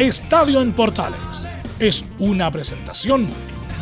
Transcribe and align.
Estadio 0.00 0.62
en 0.62 0.72
Portales 0.72 1.46
es 1.78 2.06
una 2.18 2.50
presentación 2.50 3.28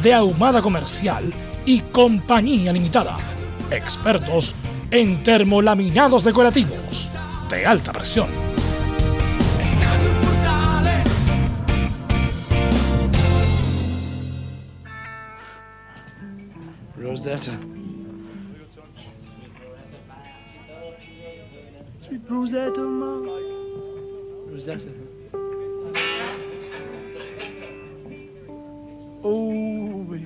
de 0.02 0.14
Ahumada 0.14 0.60
Comercial 0.60 1.32
y 1.64 1.78
Compañía 1.78 2.72
Limitada. 2.72 3.16
Expertos 3.70 4.52
en 4.90 5.22
termolaminados 5.22 6.24
decorativos 6.24 7.08
de 7.48 7.64
alta 7.64 7.92
presión. 7.92 8.26
Rosetta. 16.96 17.52
Sweet 22.04 22.28
Rosetta, 22.28 22.80
Mom. 22.80 23.24
Rosetta. 24.50 25.07
Oh, 29.30 30.16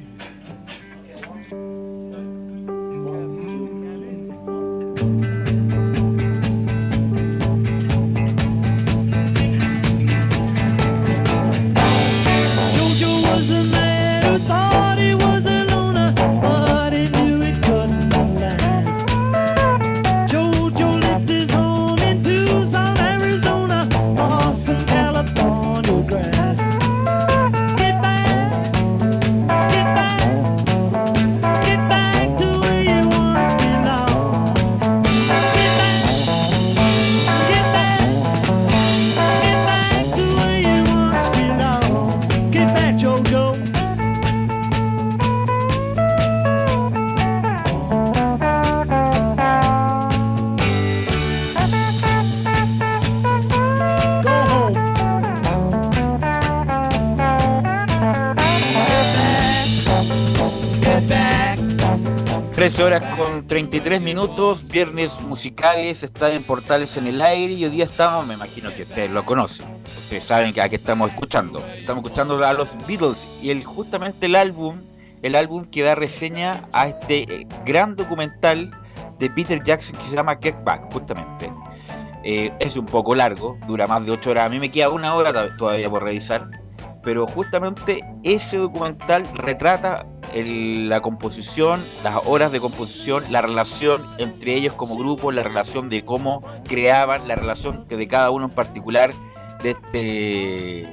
13 62.83 62.97
horas 63.05 63.17
con 63.17 63.47
33 63.47 64.01
minutos, 64.01 64.67
viernes 64.67 65.21
musicales, 65.21 66.03
está 66.03 66.33
en 66.33 66.43
Portales 66.43 66.97
en 66.97 67.07
el 67.07 67.23
aire 67.23 67.53
y 67.53 67.65
hoy 67.65 67.71
día 67.71 67.85
estamos, 67.85 68.27
me 68.27 68.35
imagino 68.35 68.75
que 68.75 68.83
ustedes 68.83 69.09
lo 69.09 69.25
conocen, 69.25 69.69
ustedes 70.03 70.25
saben 70.25 70.53
que 70.53 70.61
a 70.61 70.69
qué 70.69 70.77
estamos 70.77 71.11
escuchando. 71.11 71.65
Estamos 71.77 72.03
escuchando 72.03 72.45
a 72.45 72.53
los 72.53 72.77
Beatles 72.89 73.29
y 73.41 73.51
el, 73.51 73.63
justamente 73.63 74.27
el 74.27 74.35
álbum, 74.35 74.81
el 75.23 75.37
álbum 75.37 75.65
que 75.65 75.83
da 75.85 75.95
reseña 75.95 76.69
a 76.73 76.89
este 76.89 77.23
eh, 77.33 77.47
gran 77.65 77.95
documental 77.95 78.73
de 79.21 79.31
Peter 79.31 79.63
Jackson 79.63 79.95
que 79.97 80.05
se 80.05 80.17
llama 80.17 80.37
Get 80.43 80.57
Back, 80.65 80.93
justamente. 80.93 81.53
Eh, 82.25 82.53
es 82.59 82.77
un 82.77 82.87
poco 82.87 83.15
largo, 83.15 83.59
dura 83.69 83.87
más 83.87 84.05
de 84.05 84.11
8 84.11 84.31
horas, 84.31 84.47
a 84.47 84.49
mí 84.49 84.59
me 84.59 84.73
queda 84.73 84.91
una 84.91 85.15
hora 85.15 85.33
to- 85.33 85.55
todavía 85.57 85.89
por 85.89 86.03
revisar, 86.03 86.49
pero 87.05 87.29
justamente 87.29 88.05
ese 88.25 88.57
documental 88.57 89.25
retrata 89.35 90.05
el- 90.33 90.89
la 90.89 91.01
composición, 91.01 91.85
las 92.03 92.17
horas 92.27 92.53
de 92.53 92.61
composición, 92.61 93.25
la 93.31 93.43
relación 93.43 94.07
entre 94.19 94.55
ellos 94.55 94.75
como 94.75 94.97
grupo, 94.97 95.31
la 95.33 95.43
relación 95.43 95.89
de 95.89 96.05
cómo 96.05 96.43
creaban, 96.65 97.29
la 97.29 97.35
relación 97.37 97.87
que 97.89 97.97
de 97.97 98.09
cada 98.09 98.31
uno 98.31 98.47
en 98.47 98.51
particular 98.51 99.13
de 99.63 99.71
este 99.71 100.89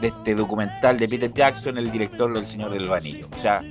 de 0.00 0.08
este 0.08 0.34
documental 0.34 0.98
de 0.98 1.08
Peter 1.08 1.32
Jackson, 1.32 1.78
el 1.78 1.90
director 1.90 2.32
del 2.34 2.44
Señor 2.44 2.72
del 2.72 2.92
Anillo. 2.92 3.26
O 3.32 3.36
sea, 3.36 3.62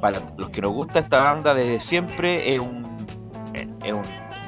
para 0.00 0.20
los 0.36 0.50
que 0.50 0.60
nos 0.60 0.72
gusta 0.72 0.98
esta 0.98 1.22
banda 1.22 1.54
desde 1.54 1.80
siempre 1.80 2.52
es 2.52 2.58
un 2.60 2.86
es 3.54 3.92
un 3.92 4.02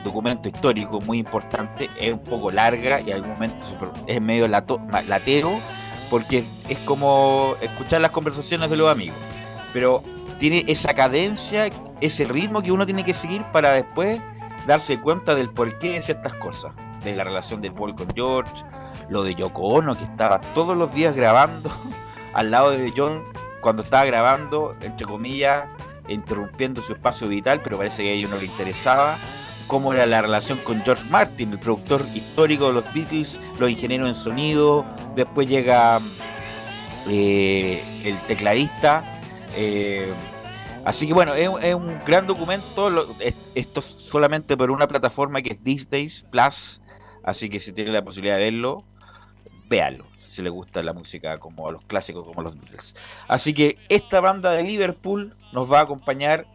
documento 0.05 0.49
histórico 0.49 1.01
muy 1.03 1.19
importante, 1.19 1.89
es 1.99 2.13
un 2.13 2.19
poco 2.21 2.51
larga 2.51 3.01
y 3.01 3.11
en 3.11 3.17
algún 3.17 3.31
momento 3.31 3.65
es 4.07 4.21
medio 4.21 4.49
lato- 4.49 4.81
latero 5.07 5.59
porque 6.11 6.45
es 6.69 6.79
como 6.81 7.55
escuchar 7.61 8.01
las 8.01 8.11
conversaciones 8.11 8.69
de 8.71 8.77
los 8.77 8.91
amigos 8.91 9.17
pero 9.73 10.03
tiene 10.39 10.65
esa 10.69 10.95
cadencia, 10.95 11.69
ese 12.01 12.25
ritmo 12.25 12.63
que 12.63 12.73
uno 12.73 12.87
tiene 12.87 13.05
que 13.05 13.15
seguir 13.15 13.45
para 13.53 13.73
después 13.73 14.21
darse 14.67 15.01
cuenta 15.01 15.35
del 15.35 15.51
porqué 15.51 15.93
de 15.93 16.03
ciertas 16.03 16.35
cosas, 16.35 16.73
de 17.05 17.15
la 17.15 17.25
relación 17.25 17.61
de 17.61 17.71
Paul 17.71 17.95
con 17.95 18.09
George, 18.15 18.53
lo 19.09 19.23
de 19.23 19.35
Yoko 19.35 19.63
Ono 19.63 19.97
que 19.97 20.05
estaba 20.05 20.41
todos 20.55 20.77
los 20.77 20.93
días 20.95 21.15
grabando 21.15 21.71
al 22.35 22.51
lado 22.51 22.71
de 22.71 22.93
John 22.97 23.23
cuando 23.61 23.83
estaba 23.83 24.05
grabando, 24.05 24.75
entre 24.81 25.07
comillas, 25.07 25.67
interrumpiendo 26.09 26.83
su 26.83 26.95
espacio 26.95 27.29
vital, 27.29 27.61
pero 27.63 27.79
parece 27.79 28.03
que 28.03 28.11
a 28.11 28.13
ellos 28.13 28.31
no 28.31 28.39
le 28.39 28.47
interesaba. 28.47 29.19
Cómo 29.67 29.93
era 29.93 30.05
la 30.07 30.21
relación 30.21 30.59
con 30.59 30.83
George 30.83 31.05
Martin, 31.09 31.53
el 31.53 31.61
productor 31.61 32.05
histórico 32.15 32.67
de 32.67 32.73
los 32.73 32.93
Beatles, 32.93 33.41
los 33.59 33.71
ingenieros 33.71 34.09
en 34.09 34.15
sonido, 34.17 34.85
después 35.15 35.49
llega 35.49 36.01
eh, 37.09 37.85
el 38.05 38.19
tecladista, 38.23 39.05
eh, 39.57 40.13
así 40.85 41.07
que 41.07 41.15
bueno, 41.15 41.35
es, 41.35 41.75
un 41.75 41.99
gran 42.07 42.27
documento. 42.27 43.15
esto 43.55 43.81
es 43.81 43.87
solamente 43.87 44.57
por 44.57 44.71
una 44.71 44.89
plataforma 44.89 45.43
que 45.43 45.53
es 45.53 45.91
Days 45.91 46.25
Plus. 46.31 46.81
Así 47.23 47.49
que 47.49 47.61
si 47.61 47.73
tienen 47.73 47.93
la 47.93 48.03
posibilidad 48.03 48.37
de 48.37 48.45
verlo, 48.45 48.85
véanlo. 49.69 50.07
Si 50.17 50.43
les 50.43 50.53
gusta 50.53 50.83
la 50.83 50.93
música 50.93 51.39
como 51.39 51.69
a 51.69 51.73
los 51.73 51.83
clásicos 51.83 52.27
como 52.27 52.43
los 52.43 52.59
Beatles. 52.59 52.95
Así 53.29 53.53
que 53.53 53.79
esta 53.89 54.21
banda 54.21 54.53
de 54.53 54.63
Liverpool 54.63 55.37
nos 55.53 55.71
va 55.71 55.81
a 55.81 55.83
acompañar 55.83 56.47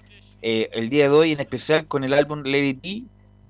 eh, 0.42 0.70
el 0.74 0.90
día 0.90 1.10
de 1.10 1.16
hoy, 1.16 1.32
en 1.34 1.40
especial 1.40 1.88
con 1.88 2.04
el 2.04 2.14
álbum 2.14 2.44
Let 2.44 2.80
It. 2.82 3.08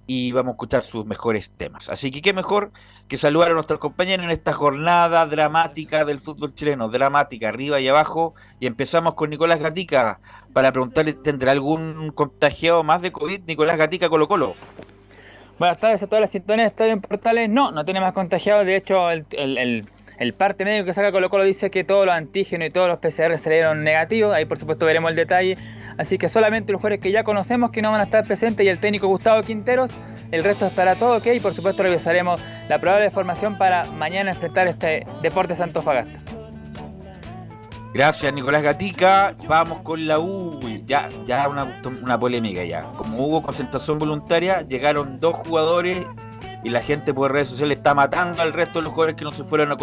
Y 0.08 0.32
vamos 0.34 0.52
a 0.52 0.54
escuchar 0.54 0.84
sus 0.84 1.06
mejores 1.06 1.50
temas. 1.50 1.90
Así 1.90 2.12
que 2.12 2.22
qué 2.22 2.32
mejor 2.34 2.72
que 3.08 3.18
saludar 3.18 3.52
a 3.52 3.54
nuestros 3.56 3.80
compañeros 3.80 4.24
en 4.26 4.32
esta 4.32 4.54
jornada 4.54 5.26
dramática 5.26 6.06
del 6.06 6.20
fútbol 6.20 6.54
chileno, 6.54 6.90
dramática, 6.90 7.50
arriba 7.50 7.80
y 7.80 7.88
abajo. 7.88 8.36
Y 8.60 8.68
empezamos 8.68 9.16
con 9.16 9.32
Nicolás 9.32 9.60
Gatica 9.60 10.20
para 10.54 10.72
preguntarle, 10.72 11.14
¿tendrá 11.14 11.52
algún 11.54 12.12
contagiado 12.14 12.84
más 12.84 13.02
de 13.02 13.12
COVID? 13.12 13.42
Nicolás 13.48 13.78
Gatica 13.78 14.08
Colo 14.10 14.28
Colo. 14.28 14.56
Buenas 15.58 15.80
tardes 15.80 16.04
a 16.04 16.08
todas 16.08 16.22
las 16.22 16.32
sintonías 16.32 16.66
de 16.66 16.70
Estadio 16.70 16.92
en 16.94 17.02
Portales. 17.02 17.50
No, 17.50 17.72
no 17.72 17.86
tiene 17.86 18.02
más 18.02 18.14
contagiados. 18.14 18.66
De 18.66 18.76
hecho, 18.76 19.10
el, 19.10 19.26
el- 19.32 19.58
el- 19.58 19.90
el 20.18 20.34
parte 20.34 20.64
médico 20.64 20.86
que 20.86 20.94
saca 20.94 21.12
Colo 21.12 21.30
Colo 21.30 21.44
dice 21.44 21.70
que 21.70 21.84
todos 21.84 22.06
los 22.06 22.16
antígenos 22.16 22.68
y 22.70 22.72
todos 22.72 22.88
los 22.88 23.00
PCR 23.00 23.38
salieron 23.38 23.84
negativos. 23.84 24.34
Ahí, 24.34 24.46
por 24.46 24.58
supuesto, 24.58 24.86
veremos 24.86 25.10
el 25.10 25.16
detalle. 25.18 25.58
Así 25.98 26.18
que 26.18 26.28
solamente 26.28 26.72
los 26.72 26.82
jugadores 26.82 27.02
que 27.02 27.12
ya 27.12 27.24
conocemos 27.24 27.72
que 27.72 27.82
no 27.82 27.92
van 27.92 28.02
a 28.02 28.06
estar 28.06 28.26
presentes 28.26 28.66
y 28.66 28.70
el 28.70 28.80
técnico 28.80 29.08
Gustavo 29.08 29.42
Quinteros, 29.44 29.92
el 30.32 30.44
resto 30.44 30.66
estará 30.66 30.96
todo 30.96 31.18
ok 31.18 31.28
y 31.36 31.40
por 31.40 31.54
supuesto 31.54 31.84
revisaremos 31.84 32.42
la 32.68 32.80
probable 32.80 33.10
formación 33.12 33.58
para 33.58 33.86
mañana 33.86 34.32
enfrentar 34.32 34.68
este 34.68 35.06
Deportes 35.22 35.62
Antofagasta. 35.62 36.20
Gracias, 37.94 38.34
Nicolás 38.34 38.62
Gatica. 38.62 39.36
Vamos 39.48 39.80
con 39.82 40.06
la 40.06 40.20
U. 40.20 40.60
Ya, 40.86 41.08
ya 41.26 41.48
una, 41.48 41.80
una 42.04 42.20
polémica 42.20 42.64
ya. 42.66 42.84
Como 42.98 43.26
hubo 43.26 43.42
concentración 43.42 43.98
voluntaria, 44.00 44.64
llegaron 44.64 45.18
dos 45.20 45.34
jugadores 45.36 46.06
y 46.66 46.70
la 46.72 46.82
gente 46.82 47.14
por 47.14 47.32
redes 47.32 47.48
sociales 47.50 47.78
está 47.78 47.94
matando 47.94 48.42
al 48.42 48.52
resto 48.52 48.80
de 48.80 48.84
los 48.84 48.92
jugadores 48.94 49.16
que 49.16 49.24
no 49.24 49.32
se 49.32 49.46
fueron 49.46 49.72
a, 49.72 49.78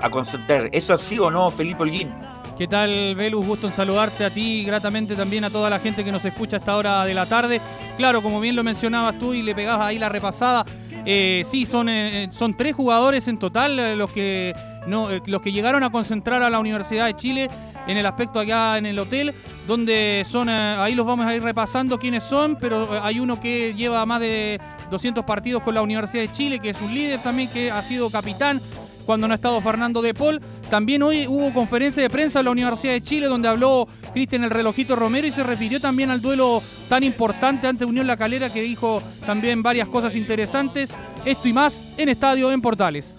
a- 0.00 0.10
concentrar. 0.10 0.70
¿Eso 0.72 0.94
así 0.94 1.18
o 1.18 1.30
no, 1.30 1.50
Felipe 1.50 1.82
Holguín? 1.82 2.10
¿Qué 2.58 2.66
tal, 2.66 3.14
Velus? 3.14 3.46
Gusto 3.46 3.68
en 3.68 3.72
saludarte 3.72 4.24
a 4.24 4.30
ti 4.30 4.64
gratamente 4.64 5.14
también 5.14 5.44
a 5.44 5.50
toda 5.50 5.70
la 5.70 5.78
gente 5.78 6.04
que 6.04 6.10
nos 6.10 6.24
escucha 6.24 6.56
a 6.56 6.58
esta 6.58 6.76
hora 6.76 7.04
de 7.04 7.14
la 7.14 7.24
tarde. 7.26 7.60
Claro, 7.96 8.20
como 8.20 8.40
bien 8.40 8.56
lo 8.56 8.64
mencionabas 8.64 9.16
tú 9.16 9.32
y 9.32 9.42
le 9.42 9.54
pegabas 9.54 9.86
ahí 9.86 9.96
la 9.96 10.08
repasada, 10.08 10.64
eh, 11.06 11.44
sí, 11.48 11.66
son, 11.66 11.88
eh, 11.88 12.28
son 12.32 12.56
tres 12.56 12.74
jugadores 12.74 13.28
en 13.28 13.38
total 13.38 13.78
eh, 13.78 13.94
los 13.94 14.10
que 14.10 14.54
no, 14.88 15.10
eh, 15.10 15.22
los 15.26 15.40
que 15.42 15.52
llegaron 15.52 15.84
a 15.84 15.90
concentrar 15.90 16.42
a 16.42 16.50
la 16.50 16.58
Universidad 16.58 17.06
de 17.06 17.14
Chile 17.14 17.50
en 17.86 17.96
el 17.96 18.06
aspecto 18.06 18.40
allá 18.40 18.78
en 18.78 18.86
el 18.86 18.98
hotel, 18.98 19.34
donde 19.66 20.24
son, 20.26 20.48
eh, 20.48 20.76
ahí 20.78 20.94
los 20.94 21.06
vamos 21.06 21.26
a 21.26 21.36
ir 21.36 21.42
repasando 21.42 21.98
quiénes 21.98 22.24
son, 22.24 22.56
pero 22.56 22.96
eh, 22.96 23.00
hay 23.02 23.20
uno 23.20 23.40
que 23.40 23.74
lleva 23.74 24.04
más 24.06 24.20
de 24.20 24.60
200 24.90 25.24
partidos 25.24 25.62
con 25.62 25.74
la 25.74 25.82
Universidad 25.82 26.22
de 26.22 26.32
Chile, 26.32 26.58
que 26.58 26.70
es 26.70 26.80
un 26.80 26.92
líder 26.92 27.22
también, 27.22 27.48
que 27.50 27.70
ha 27.70 27.82
sido 27.82 28.10
capitán 28.10 28.60
cuando 29.08 29.26
no 29.26 29.32
ha 29.32 29.36
estado 29.36 29.58
Fernando 29.62 30.02
de 30.02 30.12
Paul. 30.12 30.38
También 30.68 31.02
hoy 31.02 31.26
hubo 31.26 31.54
conferencia 31.54 32.02
de 32.02 32.10
prensa 32.10 32.40
en 32.40 32.44
la 32.44 32.50
Universidad 32.50 32.92
de 32.92 33.00
Chile 33.00 33.26
donde 33.26 33.48
habló 33.48 33.88
Cristian 34.12 34.44
el 34.44 34.50
relojito 34.50 34.96
Romero 34.96 35.26
y 35.26 35.32
se 35.32 35.42
refirió 35.42 35.80
también 35.80 36.10
al 36.10 36.20
duelo 36.20 36.62
tan 36.90 37.02
importante 37.02 37.66
ante 37.66 37.86
Unión 37.86 38.06
La 38.06 38.18
Calera 38.18 38.52
que 38.52 38.60
dijo 38.60 39.02
también 39.24 39.62
varias 39.62 39.88
cosas 39.88 40.14
interesantes. 40.14 40.90
Esto 41.24 41.48
y 41.48 41.54
más 41.54 41.80
en 41.96 42.10
Estadio 42.10 42.52
en 42.52 42.60
Portales. 42.60 43.16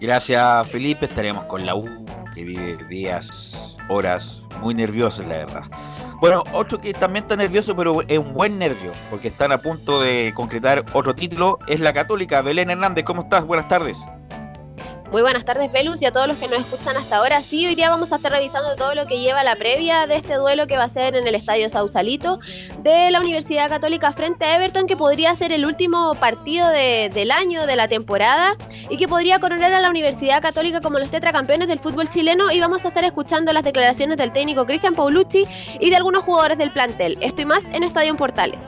Gracias, 0.00 0.66
Felipe. 0.70 1.04
Estaremos 1.04 1.44
con 1.44 1.66
la 1.66 1.74
U, 1.74 1.84
que 2.34 2.44
vive 2.44 2.78
días, 2.88 3.76
horas 3.90 4.46
muy 4.62 4.72
nerviosos, 4.72 5.26
la 5.26 5.36
verdad. 5.36 5.64
Bueno, 6.22 6.42
otro 6.54 6.80
que 6.80 6.94
también 6.94 7.24
está 7.24 7.36
nervioso, 7.36 7.76
pero 7.76 8.00
es 8.08 8.18
un 8.18 8.32
buen 8.32 8.58
nervio, 8.58 8.92
porque 9.10 9.28
están 9.28 9.52
a 9.52 9.60
punto 9.60 10.00
de 10.00 10.32
concretar 10.34 10.86
otro 10.94 11.14
título, 11.14 11.58
es 11.66 11.80
la 11.80 11.92
Católica. 11.92 12.40
Belén 12.40 12.70
Hernández, 12.70 13.04
¿cómo 13.04 13.20
estás? 13.24 13.44
Buenas 13.44 13.68
tardes. 13.68 13.98
Muy 15.10 15.22
buenas 15.22 15.46
tardes, 15.46 15.72
Velus, 15.72 16.02
y 16.02 16.04
a 16.04 16.12
todos 16.12 16.26
los 16.28 16.36
que 16.36 16.48
nos 16.48 16.58
escuchan 16.60 16.94
hasta 16.98 17.16
ahora. 17.16 17.40
Sí, 17.40 17.66
hoy 17.66 17.74
día 17.74 17.88
vamos 17.88 18.12
a 18.12 18.16
estar 18.16 18.30
revisando 18.30 18.76
todo 18.76 18.94
lo 18.94 19.06
que 19.06 19.18
lleva 19.18 19.42
la 19.42 19.56
previa 19.56 20.06
de 20.06 20.16
este 20.16 20.34
duelo 20.34 20.66
que 20.66 20.76
va 20.76 20.84
a 20.84 20.90
ser 20.90 21.16
en 21.16 21.26
el 21.26 21.34
Estadio 21.34 21.70
Sausalito 21.70 22.40
de 22.82 23.10
la 23.10 23.18
Universidad 23.18 23.70
Católica 23.70 24.12
frente 24.12 24.44
a 24.44 24.56
Everton, 24.56 24.86
que 24.86 24.98
podría 24.98 25.34
ser 25.34 25.50
el 25.50 25.64
último 25.64 26.14
partido 26.16 26.68
de- 26.68 27.10
del 27.14 27.30
año, 27.30 27.64
de 27.66 27.74
la 27.74 27.88
temporada, 27.88 28.54
y 28.90 28.98
que 28.98 29.08
podría 29.08 29.38
coronar 29.38 29.72
a 29.72 29.80
la 29.80 29.88
Universidad 29.88 30.42
Católica 30.42 30.82
como 30.82 30.98
los 30.98 31.10
tetracampeones 31.10 31.68
del 31.68 31.80
fútbol 31.80 32.10
chileno. 32.10 32.50
Y 32.52 32.60
vamos 32.60 32.84
a 32.84 32.88
estar 32.88 33.02
escuchando 33.04 33.50
las 33.54 33.64
declaraciones 33.64 34.18
del 34.18 34.30
técnico 34.32 34.66
Cristian 34.66 34.92
Paulucci 34.92 35.46
y 35.80 35.88
de 35.88 35.96
algunos 35.96 36.22
jugadores 36.24 36.58
del 36.58 36.70
plantel. 36.70 37.16
Esto 37.22 37.40
y 37.40 37.46
más 37.46 37.60
en 37.72 37.82
Estadio 37.82 38.14
Portales. 38.14 38.60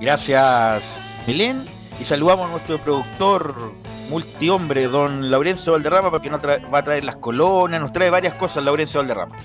Gracias, 0.00 0.82
Belén. 1.24 1.64
Y 2.00 2.04
saludamos 2.04 2.48
a 2.48 2.50
nuestro 2.50 2.78
productor 2.78 3.72
multihombre, 4.08 4.86
don 4.88 5.30
Laurencio 5.30 5.72
Valderrama, 5.72 6.10
porque 6.10 6.30
nos 6.30 6.40
va 6.44 6.78
a 6.78 6.84
traer 6.84 7.04
las 7.04 7.16
colonias, 7.16 7.80
nos 7.80 7.92
trae 7.92 8.10
varias 8.10 8.34
cosas, 8.34 8.64
Laurencio 8.64 9.00
Valderrama. 9.00 9.36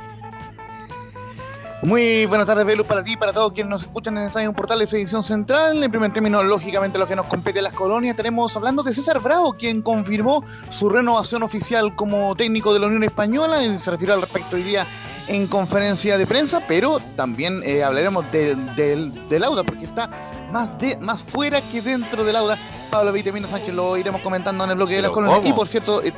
Muy 1.83 2.27
buenas 2.27 2.45
tardes, 2.45 2.63
Velus, 2.63 2.85
para 2.85 3.03
ti 3.03 3.13
y 3.13 3.17
para 3.17 3.33
todos 3.33 3.53
quienes 3.53 3.71
nos 3.71 3.81
escuchan 3.81 4.15
en 4.15 4.25
Estadio 4.25 4.53
Portales 4.53 4.93
Edición 4.93 5.23
Central. 5.23 5.81
En 5.83 5.89
primer 5.89 6.13
término, 6.13 6.43
lógicamente, 6.43 6.99
lo 6.99 7.07
que 7.07 7.15
nos 7.15 7.25
compete 7.25 7.59
las 7.59 7.73
colonias, 7.73 8.15
tenemos 8.15 8.55
hablando 8.55 8.83
de 8.83 8.93
César 8.93 9.19
Bravo, 9.19 9.53
quien 9.53 9.81
confirmó 9.81 10.43
su 10.69 10.89
renovación 10.89 11.41
oficial 11.41 11.95
como 11.95 12.35
técnico 12.35 12.71
de 12.71 12.79
la 12.79 12.85
Unión 12.87 13.03
Española 13.03 13.63
y 13.63 13.79
se 13.79 13.89
refirió 13.89 14.13
al 14.13 14.21
respecto 14.21 14.57
hoy 14.57 14.61
día 14.63 14.85
en 15.27 15.47
conferencia 15.47 16.19
de 16.19 16.27
prensa, 16.27 16.61
pero 16.67 16.99
también 17.15 17.61
eh, 17.63 17.83
hablaremos 17.83 18.31
de- 18.31 18.55
del 18.75 19.27
del 19.27 19.43
Auda, 19.43 19.63
porque 19.63 19.85
está 19.85 20.07
más, 20.51 20.77
de, 20.77 20.97
más 20.97 21.23
fuera 21.23 21.61
que 21.61 21.81
dentro 21.81 22.23
del 22.23 22.35
Auda. 22.35 22.59
Pablo 22.91 23.11
Vitamino 23.11 23.47
Sánchez 23.47 23.73
lo 23.73 23.97
iremos 23.97 24.21
comentando 24.21 24.63
en 24.65 24.69
el 24.69 24.75
bloque 24.75 24.95
de 24.95 25.01
las 25.01 25.09
¿Pero 25.09 25.15
colonias. 25.15 25.39
cómo? 25.39 25.49
Y 25.49 25.53
por 25.53 25.67
cierto, 25.67 26.03
eh, 26.03 26.13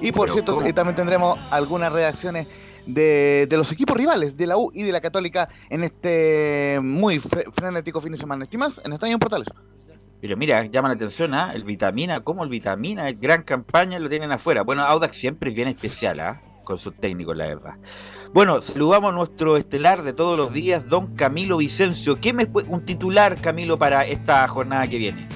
y 0.00 0.10
por 0.10 0.22
¿Pero 0.26 0.32
cierto 0.32 0.62
eh, 0.64 0.72
también 0.72 0.96
tendremos 0.96 1.38
algunas 1.50 1.92
reacciones 1.92 2.48
de, 2.88 3.46
los 3.56 3.70
equipos 3.70 3.96
rivales 3.96 4.36
de 4.36 4.46
la 4.46 4.56
U 4.56 4.70
y 4.74 4.82
de 4.82 4.92
la 4.92 5.00
Católica 5.00 5.48
en 5.70 5.84
este 5.84 6.80
muy 6.82 7.20
fre- 7.20 7.52
frenético 7.52 8.00
fin 8.00 8.12
de 8.12 8.18
semana. 8.18 8.46
¿Qué? 8.46 8.80
En 8.84 8.92
Portales. 9.18 9.48
Pero 10.20 10.36
mira, 10.36 10.64
llama 10.66 10.88
la 10.88 10.94
atención, 10.94 11.32
¿ah? 11.34 11.52
El 11.54 11.62
Vitamina, 11.62 12.20
¿cómo 12.20 12.42
el 12.42 12.50
Vitamina? 12.50 13.12
Gran 13.12 13.42
campaña 13.42 14.00
lo 14.00 14.08
tienen 14.08 14.32
afuera. 14.32 14.62
Bueno, 14.62 14.82
Audax 14.82 15.16
siempre 15.16 15.50
es 15.50 15.56
bien 15.56 15.68
especial, 15.68 16.18
¿ah? 16.18 16.40
Con 16.64 16.76
sus 16.76 16.94
técnicos, 16.96 17.36
la 17.36 17.46
verdad. 17.46 17.74
Bueno, 18.34 18.60
saludamos 18.60 19.12
a 19.12 19.14
nuestro 19.14 19.56
estelar 19.56 20.02
de 20.02 20.12
todos 20.12 20.36
los 20.36 20.52
días, 20.52 20.88
don 20.88 21.14
Camilo 21.14 21.58
Vicencio. 21.58 22.20
¿Qué 22.20 22.32
me 22.32 22.48
un 22.68 22.84
titular, 22.84 23.40
Camilo, 23.40 23.78
para 23.78 24.04
esta 24.04 24.46
jornada 24.48 24.88
que 24.88 24.98
viene? 24.98 25.28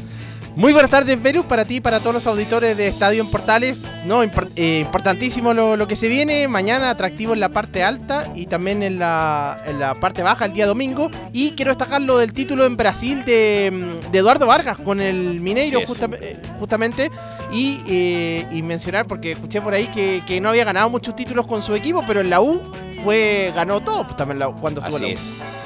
Muy 0.55 0.75
buenas 0.75 0.91
tardes, 0.91 1.21
Verus, 1.23 1.47
para 1.47 1.65
ti 1.65 1.77
y 1.77 1.81
para 1.81 2.01
todos 2.01 2.13
los 2.13 2.27
auditores 2.27 2.77
de 2.77 2.87
Estadio 2.89 3.23
en 3.23 3.31
Portales. 3.31 3.85
No, 4.05 4.23
impor- 4.23 4.51
eh, 4.55 4.81
importantísimo 4.81 5.55
lo, 5.55 5.79
lo 5.79 5.87
que 5.87 5.97
se 5.97 6.09
viene. 6.09 6.47
Mañana 6.47 6.91
atractivo 6.91 7.33
en 7.33 7.41
la 7.41 7.49
parte 7.49 7.83
alta 7.83 8.31
y 8.35 8.45
también 8.45 8.83
en 8.83 8.99
la, 8.99 9.63
en 9.65 9.81
la 9.81 9.95
parte 9.99 10.23
baja 10.23 10.45
el 10.45 10.53
día 10.53 10.67
domingo. 10.67 11.11
Y 11.33 11.53
quiero 11.53 11.71
destacar 11.71 12.03
lo 12.03 12.19
del 12.19 12.35
título 12.35 12.67
en 12.67 12.77
Brasil 12.77 13.25
de, 13.25 13.97
de 14.13 14.19
Eduardo 14.19 14.47
Vargas 14.47 14.77
con 14.77 15.01
el 15.01 15.41
Mineiro 15.41 15.81
justam- 15.81 16.19
eh, 16.21 16.37
justamente. 16.61 17.11
Y, 17.51 17.81
eh, 17.89 18.47
y 18.51 18.63
mencionar, 18.63 19.07
porque 19.07 19.33
escuché 19.33 19.63
por 19.63 19.73
ahí 19.73 19.87
que, 19.87 20.23
que 20.27 20.39
no 20.43 20.51
había 20.51 20.65
ganado 20.65 20.91
muchos 20.91 21.17
títulos 21.17 21.47
con 21.47 21.63
su 21.63 21.75
equipo, 21.75 22.05
pero 22.07 22.21
en 22.21 22.29
la 22.29 22.43
U 22.43 22.61
fue 23.03 23.53
ganó 23.57 23.81
todo 23.81 24.05
pues, 24.05 24.17
también 24.17 24.39
la 24.39 24.49
cuando 24.49 24.83
estuvo 24.83 24.99
en 24.99 25.05
Así 25.05 25.15
la 25.15 25.19
U. 25.19 25.25
es. 25.25 25.62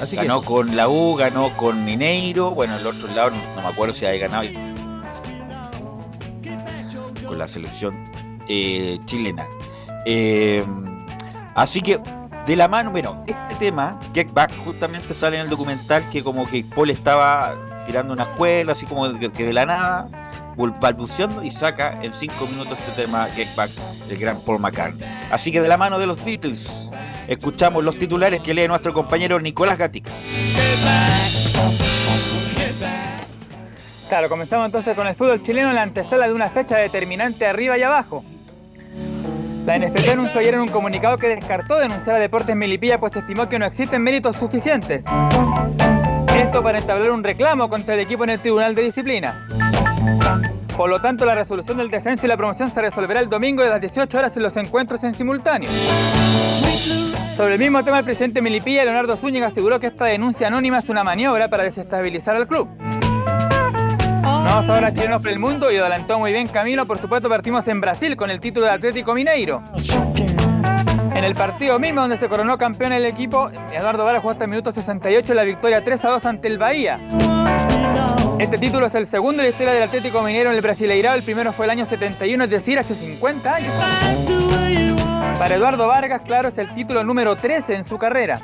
Así 0.00 0.16
Ganó 0.16 0.42
con 0.42 0.74
la 0.76 0.88
U, 0.88 1.14
ganó 1.14 1.56
con 1.56 1.84
Mineiro. 1.84 2.50
Bueno, 2.50 2.76
el 2.76 2.86
otro 2.86 3.08
lado 3.14 3.30
no, 3.30 3.36
no 3.54 3.62
me 3.62 3.68
acuerdo 3.68 3.92
si 3.92 4.04
había 4.04 4.28
ganado 4.28 4.48
con 7.26 7.38
la 7.38 7.48
selección 7.48 8.10
eh, 8.48 8.98
chilena. 9.06 9.46
Eh, 10.04 10.64
así 11.54 11.80
que, 11.80 12.00
de 12.46 12.56
la 12.56 12.68
mano, 12.68 12.90
bueno, 12.90 13.24
este 13.26 13.54
tema, 13.54 13.98
Get 14.12 14.32
Back, 14.32 14.52
justamente 14.64 15.14
sale 15.14 15.36
en 15.36 15.44
el 15.44 15.48
documental 15.48 16.08
que 16.10 16.22
como 16.22 16.44
que 16.44 16.64
Paul 16.64 16.90
estaba 16.90 17.54
tirando 17.86 18.12
unas 18.12 18.28
cuerdas, 18.36 18.78
así 18.78 18.86
como 18.86 19.18
que, 19.18 19.30
de 19.30 19.52
la 19.52 19.64
nada, 19.64 20.08
balbuceando 20.56 21.42
y 21.42 21.50
saca 21.50 21.98
en 22.02 22.12
cinco 22.12 22.46
minutos 22.46 22.78
este 22.78 23.02
tema 23.02 23.26
Get 23.34 23.54
Back 23.54 23.70
del 24.08 24.18
gran 24.18 24.40
Paul 24.40 24.60
McCartney. 24.60 25.08
Así 25.30 25.52
que 25.52 25.60
de 25.60 25.68
la 25.68 25.76
mano 25.76 25.98
de 25.98 26.06
los 26.06 26.22
Beatles, 26.24 26.90
escuchamos 27.28 27.84
los 27.84 27.98
titulares 27.98 28.40
que 28.40 28.54
lee 28.54 28.68
nuestro 28.68 28.92
compañero 28.92 29.40
Nicolás 29.40 29.78
Gatica. 29.78 30.10
Claro, 34.08 34.28
comenzamos 34.28 34.66
entonces 34.66 34.94
con 34.94 35.06
el 35.06 35.14
fútbol 35.14 35.42
chileno 35.42 35.70
en 35.70 35.74
la 35.74 35.82
antesala 35.82 36.26
de 36.26 36.34
una 36.34 36.50
fecha 36.50 36.76
determinante 36.76 37.46
arriba 37.46 37.78
y 37.78 37.82
abajo. 37.82 38.24
La 39.64 39.78
NFP 39.78 40.10
anunció 40.10 40.40
ayer 40.40 40.54
en 40.54 40.60
un 40.60 40.68
comunicado 40.68 41.16
que 41.18 41.28
descartó 41.28 41.78
denunciar 41.78 42.16
a 42.16 42.18
Deportes 42.18 42.56
Melipilla 42.56 42.98
pues 42.98 43.14
estimó 43.16 43.48
que 43.48 43.58
no 43.58 43.64
existen 43.64 44.02
méritos 44.02 44.36
suficientes. 44.36 45.04
Esto 46.36 46.62
para 46.62 46.78
entablar 46.78 47.10
un 47.12 47.22
reclamo 47.22 47.68
contra 47.68 47.94
el 47.94 48.00
equipo 48.00 48.24
en 48.24 48.30
el 48.30 48.40
Tribunal 48.40 48.74
de 48.74 48.82
Disciplina. 48.82 49.46
Por 50.76 50.88
lo 50.88 51.00
tanto, 51.00 51.24
la 51.26 51.34
resolución 51.34 51.76
del 51.76 51.90
descenso 51.90 52.26
y 52.26 52.28
la 52.28 52.36
promoción 52.36 52.70
se 52.70 52.80
resolverá 52.80 53.20
el 53.20 53.28
domingo 53.28 53.62
de 53.62 53.70
las 53.70 53.80
18 53.80 54.18
horas 54.18 54.36
en 54.36 54.42
los 54.42 54.56
encuentros 54.56 55.04
en 55.04 55.14
simultáneo. 55.14 55.70
Sobre 57.36 57.54
el 57.54 57.58
mismo 57.58 57.84
tema, 57.84 57.98
el 57.98 58.04
presidente 58.04 58.40
Melipilla, 58.40 58.84
Leonardo 58.84 59.16
Zúñiga, 59.16 59.46
aseguró 59.46 59.78
que 59.80 59.88
esta 59.88 60.06
denuncia 60.06 60.46
anónima 60.46 60.78
es 60.78 60.88
una 60.88 61.04
maniobra 61.04 61.48
para 61.48 61.64
desestabilizar 61.64 62.36
al 62.36 62.46
club. 62.46 62.68
Vamos 64.22 64.68
ahora 64.68 64.88
a 64.88 64.92
chilenos 64.92 65.22
por 65.22 65.30
el 65.30 65.38
mundo 65.38 65.70
y 65.70 65.76
adelantó 65.76 66.18
muy 66.18 66.32
bien 66.32 66.46
Camilo. 66.48 66.84
Por 66.86 66.98
supuesto, 66.98 67.28
partimos 67.28 67.66
en 67.68 67.80
Brasil 67.80 68.16
con 68.16 68.30
el 68.30 68.40
título 68.40 68.66
de 68.66 68.72
Atlético 68.72 69.14
Mineiro. 69.14 69.62
En 71.14 71.24
el 71.24 71.34
partido 71.34 71.78
mismo 71.78 72.00
donde 72.00 72.16
se 72.16 72.28
coronó 72.28 72.58
campeón 72.58 72.92
el 72.92 73.06
equipo, 73.06 73.50
Eduardo 73.72 74.04
Vara 74.04 74.18
jugó 74.20 74.32
hasta 74.32 74.44
el 74.44 74.50
minuto 74.50 74.72
68 74.72 75.34
la 75.34 75.44
victoria 75.44 75.84
3 75.84 76.04
a 76.04 76.08
2 76.10 76.26
ante 76.26 76.48
el 76.48 76.58
Bahía. 76.58 76.98
Este 78.38 78.58
título 78.58 78.86
es 78.86 78.94
el 78.94 79.06
segundo 79.06 79.38
de 79.42 79.48
la 79.48 79.50
historia 79.50 79.72
del 79.74 79.82
Atlético 79.84 80.20
Mineiro 80.22 80.50
en 80.50 80.56
el 80.56 80.62
Brasileirao. 80.62 81.14
El 81.14 81.22
primero 81.22 81.52
fue 81.52 81.66
el 81.66 81.70
año 81.70 81.86
71, 81.86 82.44
es 82.44 82.50
decir, 82.50 82.78
hace 82.78 82.94
50 82.94 83.54
años. 83.54 83.72
Para 85.38 85.54
Eduardo 85.54 85.86
Vargas, 85.88 86.22
claro, 86.22 86.48
es 86.48 86.58
el 86.58 86.72
título 86.74 87.04
número 87.04 87.36
13 87.36 87.74
en 87.74 87.84
su 87.84 87.98
carrera. 87.98 88.40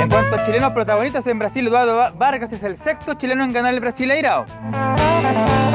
En 0.00 0.08
cuanto 0.08 0.36
a 0.36 0.44
chilenos 0.44 0.72
protagonistas 0.72 1.26
en 1.28 1.38
Brasil, 1.38 1.66
Eduardo 1.68 1.96
Va- 1.96 2.10
Vargas 2.10 2.52
es 2.52 2.62
el 2.64 2.76
sexto 2.76 3.14
chileno 3.14 3.44
en 3.44 3.52
ganar 3.52 3.72
el 3.74 3.80
Brasileirao. 3.80 4.44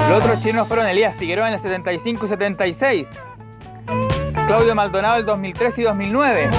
Los 0.10 0.18
otros 0.20 0.40
chilenos 0.42 0.68
fueron 0.68 0.88
Elías 0.88 1.16
Figueroa 1.16 1.48
en 1.48 1.54
el 1.54 1.60
75 1.60 2.26
y 2.26 2.30
76, 2.30 3.08
Claudio 4.48 4.76
Maldonado 4.76 5.16
el 5.18 5.26
2003 5.26 5.78
y 5.80 5.84
2009, 5.84 6.50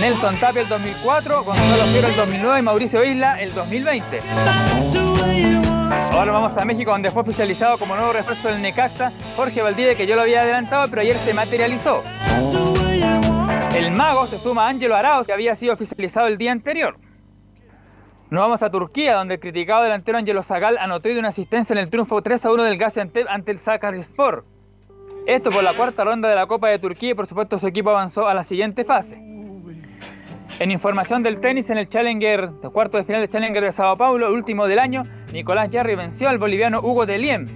Nelson 0.00 0.34
Tapia 0.36 0.62
el 0.62 0.68
2004, 0.68 1.44
Gonzalo 1.44 1.82
Fiero 1.92 2.08
el 2.08 2.16
2009 2.16 2.58
y 2.58 2.62
Mauricio 2.62 3.04
Isla 3.04 3.38
el 3.38 3.52
2020. 3.52 4.20
Ahora 6.12 6.32
vamos 6.32 6.56
a 6.56 6.64
México 6.64 6.90
donde 6.90 7.10
fue 7.10 7.20
oficializado 7.20 7.76
como 7.76 7.94
nuevo 7.94 8.14
refuerzo 8.14 8.48
del 8.48 8.62
Necaxa 8.62 9.12
Jorge 9.36 9.60
Valdivia 9.60 9.94
que 9.94 10.06
yo 10.06 10.16
lo 10.16 10.22
había 10.22 10.40
adelantado 10.40 10.88
pero 10.88 11.02
ayer 11.02 11.18
se 11.18 11.34
materializó. 11.34 12.02
El 13.74 13.90
mago 13.90 14.26
se 14.26 14.38
suma 14.38 14.64
a 14.64 14.68
Ángelo 14.68 14.96
Arauz 14.96 15.26
que 15.26 15.34
había 15.34 15.54
sido 15.54 15.74
oficializado 15.74 16.28
el 16.28 16.38
día 16.38 16.52
anterior. 16.52 16.96
Nos 18.30 18.40
vamos 18.40 18.62
a 18.62 18.70
Turquía, 18.70 19.16
donde 19.16 19.34
el 19.34 19.40
criticado 19.40 19.82
delantero 19.82 20.16
Angelo 20.16 20.42
Zagal 20.42 20.78
anotó 20.78 21.10
de 21.10 21.18
una 21.18 21.28
asistencia 21.28 21.74
en 21.74 21.78
el 21.78 21.90
triunfo 21.90 22.22
3 22.22 22.46
a 22.46 22.52
1 22.52 22.62
del 22.62 22.78
Gaziantep 22.78 23.26
ante 23.28 23.52
el 23.52 23.58
Sakaryaspor. 23.58 24.46
Esto 25.26 25.50
por 25.50 25.62
la 25.62 25.76
cuarta 25.76 26.04
ronda 26.04 26.28
de 26.28 26.36
la 26.36 26.46
Copa 26.46 26.68
de 26.68 26.78
Turquía 26.78 27.10
y 27.10 27.14
por 27.14 27.26
supuesto 27.26 27.58
su 27.58 27.66
equipo 27.66 27.90
avanzó 27.90 28.28
a 28.28 28.32
la 28.34 28.44
siguiente 28.44 28.84
fase. 28.84 29.39
En 30.60 30.70
información 30.70 31.22
del 31.22 31.40
tenis 31.40 31.70
en 31.70 31.78
el 31.78 31.88
Challenger, 31.88 32.50
el 32.62 32.70
cuarto 32.70 32.98
de 32.98 33.04
final 33.04 33.22
del 33.22 33.30
Challenger 33.30 33.64
de 33.64 33.72
Sao 33.72 33.96
Paulo, 33.96 34.30
último 34.30 34.66
del 34.66 34.78
año, 34.78 35.04
Nicolás 35.32 35.70
Jarry 35.72 35.94
venció 35.94 36.28
al 36.28 36.36
boliviano 36.36 36.80
Hugo 36.80 37.06
de 37.06 37.16
Liem. 37.16 37.48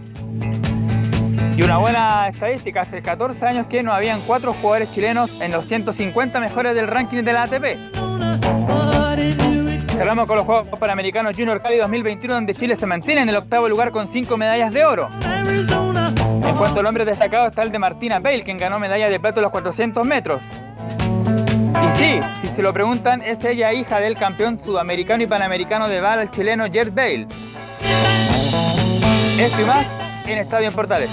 Y 1.54 1.62
una 1.62 1.76
buena 1.76 2.28
estadística, 2.28 2.80
hace 2.80 3.02
14 3.02 3.44
años 3.44 3.66
que 3.66 3.82
no 3.82 3.92
habían 3.92 4.22
cuatro 4.22 4.54
jugadores 4.54 4.90
chilenos 4.92 5.38
en 5.42 5.52
los 5.52 5.66
150 5.66 6.40
mejores 6.40 6.74
del 6.74 6.86
ranking 6.86 7.22
de 7.22 7.32
la 7.34 7.42
ATP. 7.42 7.76
Cerramos 9.90 10.26
con 10.26 10.36
los 10.36 10.46
Juegos 10.46 10.68
Panamericanos 10.78 11.36
Junior 11.36 11.60
Cali 11.60 11.76
2021, 11.76 12.32
donde 12.32 12.54
Chile 12.54 12.74
se 12.74 12.86
mantiene 12.86 13.20
en 13.20 13.28
el 13.28 13.36
octavo 13.36 13.68
lugar 13.68 13.90
con 13.90 14.08
cinco 14.08 14.38
medallas 14.38 14.72
de 14.72 14.82
oro. 14.82 15.10
En 15.20 16.56
cuanto 16.56 16.80
al 16.80 16.86
hombre 16.86 17.04
destacado 17.04 17.48
está 17.48 17.64
el 17.64 17.70
de 17.70 17.78
Martina 17.78 18.18
Bale, 18.20 18.42
quien 18.44 18.56
ganó 18.56 18.78
medalla 18.78 19.10
de 19.10 19.20
plata 19.20 19.40
en 19.40 19.42
los 19.42 19.52
400 19.52 20.06
metros. 20.06 20.42
Y 21.82 21.88
sí, 21.98 22.20
si 22.40 22.48
se 22.48 22.62
lo 22.62 22.72
preguntan, 22.72 23.22
es 23.22 23.44
ella 23.44 23.72
hija 23.72 24.00
del 24.00 24.16
campeón 24.16 24.58
sudamericano 24.60 25.22
y 25.22 25.26
panamericano 25.26 25.88
de 25.88 26.00
bala, 26.00 26.22
el 26.22 26.30
chileno 26.30 26.66
Jet 26.66 26.94
Bale. 26.94 27.26
Esto 29.38 29.60
y 29.60 29.64
más 29.64 29.86
en 30.26 30.38
Estadio 30.38 30.68
en 30.68 30.74
Portales. 30.74 31.10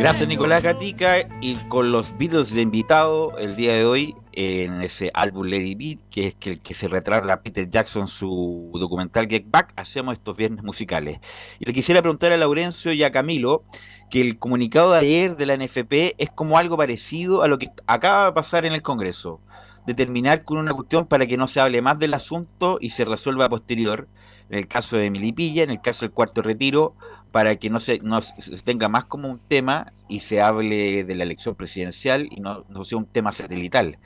Gracias 0.00 0.26
Nicolás 0.28 0.62
Gatica 0.62 1.28
y 1.42 1.56
con 1.68 1.92
los 1.92 2.16
Beatles 2.16 2.54
de 2.54 2.62
invitado 2.62 3.36
el 3.36 3.54
día 3.54 3.74
de 3.74 3.84
hoy 3.84 4.16
en 4.32 4.80
ese 4.80 5.10
álbum 5.12 5.46
Lady 5.46 5.74
Beat, 5.74 5.98
que 6.10 6.28
es 6.28 6.34
el 6.40 6.60
que 6.60 6.72
se 6.72 6.88
retrata 6.88 7.42
Peter 7.42 7.68
Jackson 7.68 8.08
su 8.08 8.70
documental 8.74 9.28
Get 9.28 9.44
Back, 9.50 9.74
hacemos 9.76 10.14
estos 10.14 10.36
viernes 10.36 10.64
musicales. 10.64 11.20
Y 11.58 11.66
le 11.66 11.74
quisiera 11.74 12.00
preguntar 12.00 12.32
a 12.32 12.38
Laurencio 12.38 12.94
y 12.94 13.02
a 13.02 13.12
Camilo 13.12 13.64
que 14.10 14.20
el 14.20 14.38
comunicado 14.38 14.92
de 14.92 14.98
ayer 14.98 15.36
de 15.36 15.46
la 15.46 15.56
NFP 15.56 16.16
es 16.18 16.30
como 16.34 16.58
algo 16.58 16.76
parecido 16.76 17.42
a 17.42 17.48
lo 17.48 17.58
que 17.58 17.68
acaba 17.86 18.26
de 18.26 18.32
pasar 18.32 18.66
en 18.66 18.72
el 18.72 18.82
Congreso, 18.82 19.40
de 19.86 19.94
terminar 19.94 20.44
con 20.44 20.58
una 20.58 20.74
cuestión 20.74 21.06
para 21.06 21.26
que 21.26 21.36
no 21.36 21.46
se 21.46 21.60
hable 21.60 21.80
más 21.80 21.98
del 21.98 22.14
asunto 22.14 22.78
y 22.80 22.90
se 22.90 23.04
resuelva 23.04 23.48
posterior, 23.48 24.08
en 24.50 24.58
el 24.58 24.66
caso 24.66 24.96
de 24.96 25.10
Milipilla, 25.10 25.62
en 25.62 25.70
el 25.70 25.80
caso 25.80 26.04
del 26.04 26.12
cuarto 26.12 26.42
retiro, 26.42 26.94
para 27.30 27.54
que 27.56 27.70
no 27.70 27.78
se, 27.78 28.00
no 28.00 28.20
se 28.20 28.62
tenga 28.64 28.88
más 28.88 29.04
como 29.04 29.28
un 29.28 29.38
tema 29.38 29.92
y 30.08 30.20
se 30.20 30.42
hable 30.42 31.04
de 31.04 31.14
la 31.14 31.22
elección 31.22 31.54
presidencial 31.54 32.28
y 32.30 32.40
no, 32.40 32.64
no 32.68 32.84
sea 32.84 32.98
un 32.98 33.06
tema 33.06 33.30
satelital. 33.30 33.98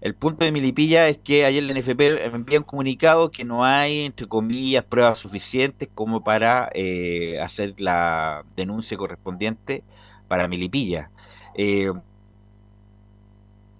El 0.00 0.14
punto 0.14 0.44
de 0.44 0.52
Milipilla 0.52 1.08
es 1.08 1.18
que 1.18 1.44
ayer 1.44 1.62
la 1.62 1.74
NFP 1.74 2.24
envía 2.34 2.58
un 2.58 2.64
comunicado 2.64 3.30
que 3.30 3.44
no 3.44 3.64
hay, 3.64 4.00
entre 4.04 4.26
comillas, 4.28 4.84
pruebas 4.84 5.18
suficientes 5.18 5.88
como 5.94 6.22
para 6.22 6.70
eh, 6.74 7.40
hacer 7.40 7.74
la 7.78 8.44
denuncia 8.56 8.96
correspondiente 8.96 9.82
para 10.28 10.46
Milipilla. 10.48 11.10
Eh, 11.54 11.92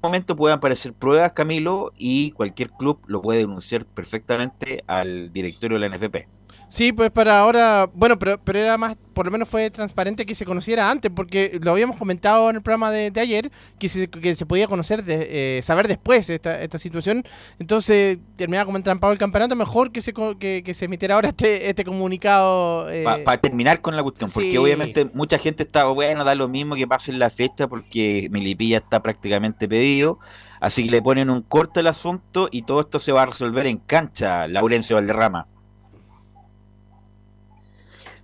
momento 0.02 0.36
pueden 0.36 0.58
aparecer 0.58 0.92
pruebas, 0.92 1.32
Camilo, 1.32 1.92
y 1.96 2.32
cualquier 2.32 2.70
club 2.70 3.00
lo 3.06 3.22
puede 3.22 3.40
denunciar 3.40 3.84
perfectamente 3.86 4.82
al 4.86 5.32
directorio 5.32 5.78
de 5.78 5.88
la 5.88 5.96
NFP. 5.96 6.37
Sí, 6.68 6.92
pues 6.92 7.10
para 7.10 7.40
ahora, 7.40 7.88
bueno, 7.94 8.18
pero, 8.18 8.38
pero 8.44 8.58
era 8.58 8.76
más, 8.76 8.94
por 9.14 9.24
lo 9.24 9.32
menos 9.32 9.48
fue 9.48 9.70
transparente 9.70 10.26
que 10.26 10.34
se 10.34 10.44
conociera 10.44 10.90
antes, 10.90 11.10
porque 11.10 11.58
lo 11.62 11.70
habíamos 11.70 11.96
comentado 11.96 12.50
en 12.50 12.56
el 12.56 12.62
programa 12.62 12.90
de, 12.90 13.10
de 13.10 13.20
ayer, 13.20 13.50
que 13.78 13.88
se, 13.88 14.08
que 14.08 14.34
se 14.34 14.44
podía 14.44 14.66
conocer, 14.66 15.02
de, 15.02 15.58
eh, 15.58 15.62
saber 15.62 15.88
después 15.88 16.28
esta, 16.28 16.60
esta 16.60 16.76
situación. 16.76 17.24
Entonces, 17.58 18.18
terminaba 18.36 18.66
como 18.66 18.76
entrampado 18.76 19.14
el 19.14 19.18
campeonato, 19.18 19.56
mejor 19.56 19.92
que 19.92 20.02
se, 20.02 20.12
que, 20.38 20.62
que 20.62 20.74
se 20.74 20.84
emitiera 20.84 21.14
ahora 21.14 21.28
este, 21.28 21.70
este 21.70 21.84
comunicado. 21.86 22.90
eh, 22.90 23.02
Para 23.02 23.40
terminar 23.40 23.80
con 23.80 23.96
la 23.96 24.02
cuestión, 24.02 24.30
porque 24.30 24.50
sí. 24.50 24.56
obviamente 24.58 25.06
mucha 25.14 25.38
gente 25.38 25.62
está, 25.62 25.84
bueno, 25.86 26.22
da 26.22 26.34
lo 26.34 26.48
mismo 26.48 26.74
que 26.74 26.86
pase 26.86 27.12
en 27.12 27.18
la 27.18 27.30
fiesta 27.30 27.66
porque 27.66 28.28
Milipilla 28.30 28.76
está 28.76 29.02
prácticamente 29.02 29.68
pedido, 29.68 30.18
así 30.60 30.84
que 30.84 30.90
le 30.90 31.00
ponen 31.00 31.30
un 31.30 31.40
corte 31.40 31.80
al 31.80 31.86
asunto 31.86 32.48
y 32.52 32.62
todo 32.62 32.82
esto 32.82 32.98
se 32.98 33.12
va 33.12 33.22
a 33.22 33.26
resolver 33.26 33.66
en 33.66 33.78
cancha, 33.78 34.46
Laurencio 34.48 34.96
Valderrama. 34.96 35.46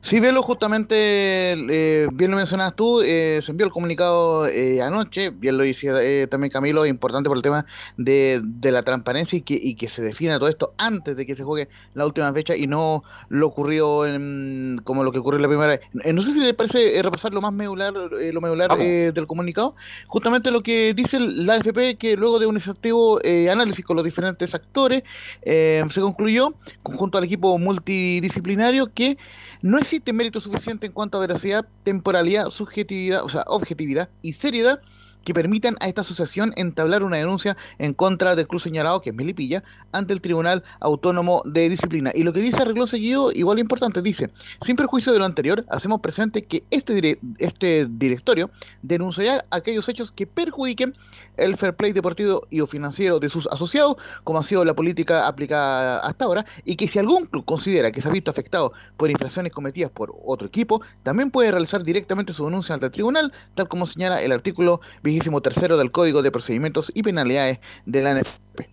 Sí, 0.04 0.20
Velo, 0.20 0.42
justamente, 0.42 0.96
eh, 0.98 2.08
bien 2.12 2.30
lo 2.30 2.36
mencionabas 2.36 2.76
tú, 2.76 3.00
eh, 3.00 3.40
se 3.42 3.52
envió 3.52 3.64
el 3.64 3.72
comunicado 3.72 4.46
eh, 4.46 4.82
anoche, 4.82 5.30
bien 5.30 5.56
lo 5.56 5.64
decía 5.64 5.94
eh, 6.02 6.26
también 6.26 6.50
Camilo, 6.50 6.84
importante 6.84 7.30
por 7.30 7.38
el 7.38 7.42
tema 7.42 7.64
de, 7.96 8.42
de 8.44 8.70
la 8.70 8.82
transparencia 8.82 9.38
y 9.38 9.40
que, 9.40 9.54
y 9.54 9.76
que 9.76 9.88
se 9.88 10.02
defina 10.02 10.38
todo 10.38 10.50
esto 10.50 10.74
antes 10.76 11.16
de 11.16 11.24
que 11.24 11.34
se 11.34 11.42
juegue 11.42 11.70
la 11.94 12.04
última 12.04 12.30
fecha 12.34 12.54
y 12.54 12.66
no 12.66 13.02
lo 13.30 13.46
ocurrió 13.46 14.04
en, 14.04 14.82
como 14.84 15.04
lo 15.04 15.10
que 15.10 15.20
ocurrió 15.20 15.40
la 15.40 15.48
primera 15.48 15.68
vez. 15.68 15.80
Eh, 16.02 16.12
no 16.12 16.20
sé 16.20 16.34
si 16.34 16.40
le 16.40 16.52
parece 16.52 17.00
repasar 17.02 17.32
lo 17.32 17.40
más 17.40 17.54
medular, 17.54 17.94
eh, 18.20 18.30
lo 18.30 18.42
medular 18.42 18.76
eh, 18.78 19.10
del 19.14 19.26
comunicado, 19.26 19.74
justamente 20.06 20.50
lo 20.50 20.62
que 20.62 20.92
dice 20.92 21.18
la 21.18 21.54
AFP, 21.54 21.96
que 21.96 22.14
luego 22.18 22.38
de 22.38 22.44
un 22.44 22.58
exhaustivo 22.58 23.20
eh, 23.24 23.48
análisis 23.48 23.82
con 23.82 23.96
los 23.96 24.04
diferentes 24.04 24.54
actores, 24.54 25.02
eh, 25.40 25.82
se 25.88 26.02
concluyó, 26.02 26.52
conjunto 26.82 27.16
al 27.16 27.24
equipo 27.24 27.56
multidisciplinario, 27.56 28.92
que 28.92 29.16
no 29.64 29.78
existe 29.78 30.12
mérito 30.12 30.42
suficiente 30.42 30.84
en 30.84 30.92
cuanto 30.92 31.16
a 31.16 31.22
veracidad, 31.22 31.66
temporalidad, 31.84 32.50
subjetividad, 32.50 33.24
o 33.24 33.30
sea, 33.30 33.44
objetividad 33.46 34.10
y 34.20 34.34
seriedad 34.34 34.80
que 35.24 35.34
permitan 35.34 35.76
a 35.80 35.88
esta 35.88 36.02
asociación 36.02 36.52
entablar 36.56 37.02
una 37.02 37.16
denuncia 37.16 37.56
en 37.78 37.94
contra 37.94 38.36
del 38.36 38.46
club 38.46 38.60
señalado, 38.60 39.00
que 39.00 39.10
es 39.10 39.16
Melipilla, 39.16 39.62
ante 39.92 40.12
el 40.12 40.20
Tribunal 40.20 40.62
Autónomo 40.80 41.42
de 41.44 41.68
Disciplina. 41.68 42.10
Y 42.14 42.22
lo 42.22 42.32
que 42.32 42.40
dice 42.40 42.62
arregló 42.62 42.86
seguido, 42.86 43.32
igual 43.32 43.58
importante, 43.58 44.02
dice, 44.02 44.30
sin 44.60 44.76
perjuicio 44.76 45.12
de 45.12 45.18
lo 45.18 45.24
anterior, 45.24 45.64
hacemos 45.68 46.00
presente 46.00 46.44
que 46.44 46.62
este, 46.70 46.94
dire- 46.94 47.18
este 47.38 47.86
directorio 47.88 48.50
denunciará 48.82 49.44
aquellos 49.50 49.88
hechos 49.88 50.12
que 50.12 50.26
perjudiquen 50.26 50.94
el 51.36 51.56
fair 51.56 51.74
play 51.74 51.92
deportivo 51.92 52.46
y 52.50 52.60
o 52.60 52.66
financiero 52.66 53.18
de 53.18 53.28
sus 53.28 53.46
asociados, 53.48 53.96
como 54.22 54.38
ha 54.38 54.42
sido 54.42 54.64
la 54.64 54.74
política 54.74 55.26
aplicada 55.26 55.98
hasta 56.00 56.24
ahora, 56.26 56.46
y 56.64 56.76
que 56.76 56.86
si 56.88 56.98
algún 56.98 57.26
club 57.26 57.44
considera 57.44 57.90
que 57.90 58.00
se 58.00 58.08
ha 58.08 58.12
visto 58.12 58.30
afectado 58.30 58.72
por 58.96 59.10
infracciones 59.10 59.52
cometidas 59.52 59.90
por 59.90 60.14
otro 60.24 60.46
equipo, 60.46 60.80
también 61.02 61.30
puede 61.30 61.50
realizar 61.50 61.82
directamente 61.82 62.32
su 62.32 62.44
denuncia 62.44 62.74
ante 62.74 62.86
el 62.86 62.92
tribunal, 62.92 63.32
tal 63.54 63.68
como 63.68 63.86
señala 63.86 64.22
el 64.22 64.30
artículo 64.30 64.80
23 65.20 65.78
del 65.78 65.90
Código 65.92 66.22
de 66.22 66.30
Procedimientos 66.32 66.90
y 66.94 67.02
Penalidades 67.02 67.60
de 67.86 68.02
la 68.02 68.10
NFP. 68.14 68.68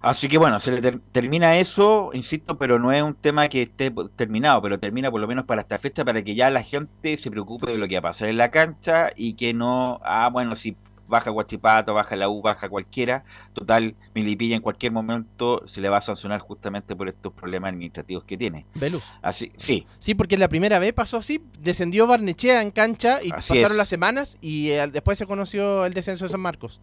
Así 0.00 0.28
que 0.28 0.38
bueno, 0.38 0.60
se 0.60 0.70
le 0.70 0.80
ter- 0.80 1.00
termina 1.10 1.56
eso, 1.56 2.10
insisto, 2.14 2.56
pero 2.56 2.78
no 2.78 2.92
es 2.92 3.02
un 3.02 3.14
tema 3.16 3.48
que 3.48 3.62
esté 3.62 3.92
terminado, 4.14 4.62
pero 4.62 4.78
termina 4.78 5.10
por 5.10 5.20
lo 5.20 5.26
menos 5.26 5.44
para 5.44 5.62
esta 5.62 5.76
fecha, 5.78 6.04
para 6.04 6.22
que 6.22 6.36
ya 6.36 6.50
la 6.50 6.62
gente 6.62 7.16
se 7.16 7.30
preocupe 7.32 7.72
de 7.72 7.78
lo 7.78 7.88
que 7.88 7.96
va 7.96 7.98
a 8.00 8.02
pasar 8.12 8.28
en 8.28 8.36
la 8.36 8.50
cancha 8.52 9.10
y 9.16 9.34
que 9.34 9.52
no, 9.54 9.98
ah, 10.04 10.30
bueno, 10.32 10.54
si 10.54 10.76
baja 11.08 11.30
Guachipato, 11.30 11.94
baja 11.94 12.14
la 12.16 12.28
U, 12.28 12.42
baja 12.42 12.68
cualquiera, 12.68 13.24
total, 13.52 13.96
Milipilla 14.14 14.54
en 14.56 14.62
cualquier 14.62 14.92
momento 14.92 15.62
se 15.66 15.80
le 15.80 15.88
va 15.88 15.98
a 15.98 16.00
sancionar 16.02 16.40
justamente 16.40 16.94
por 16.94 17.08
estos 17.08 17.32
problemas 17.32 17.70
administrativos 17.70 18.24
que 18.24 18.36
tiene. 18.36 18.66
Velus. 18.74 19.02
Así, 19.22 19.52
sí, 19.56 19.86
Sí, 19.98 20.14
porque 20.14 20.36
la 20.38 20.48
primera 20.48 20.78
vez 20.78 20.92
pasó 20.92 21.16
así, 21.18 21.42
descendió 21.60 22.06
Barnechea 22.06 22.62
en 22.62 22.70
cancha 22.70 23.20
y 23.22 23.30
Así 23.32 23.52
pasaron 23.54 23.72
es. 23.72 23.78
las 23.78 23.88
semanas 23.88 24.38
y 24.40 24.70
eh, 24.70 24.86
después 24.88 25.18
se 25.18 25.26
conoció 25.26 25.84
el 25.86 25.94
descenso 25.94 26.24
de 26.26 26.28
San 26.30 26.40
Marcos. 26.40 26.80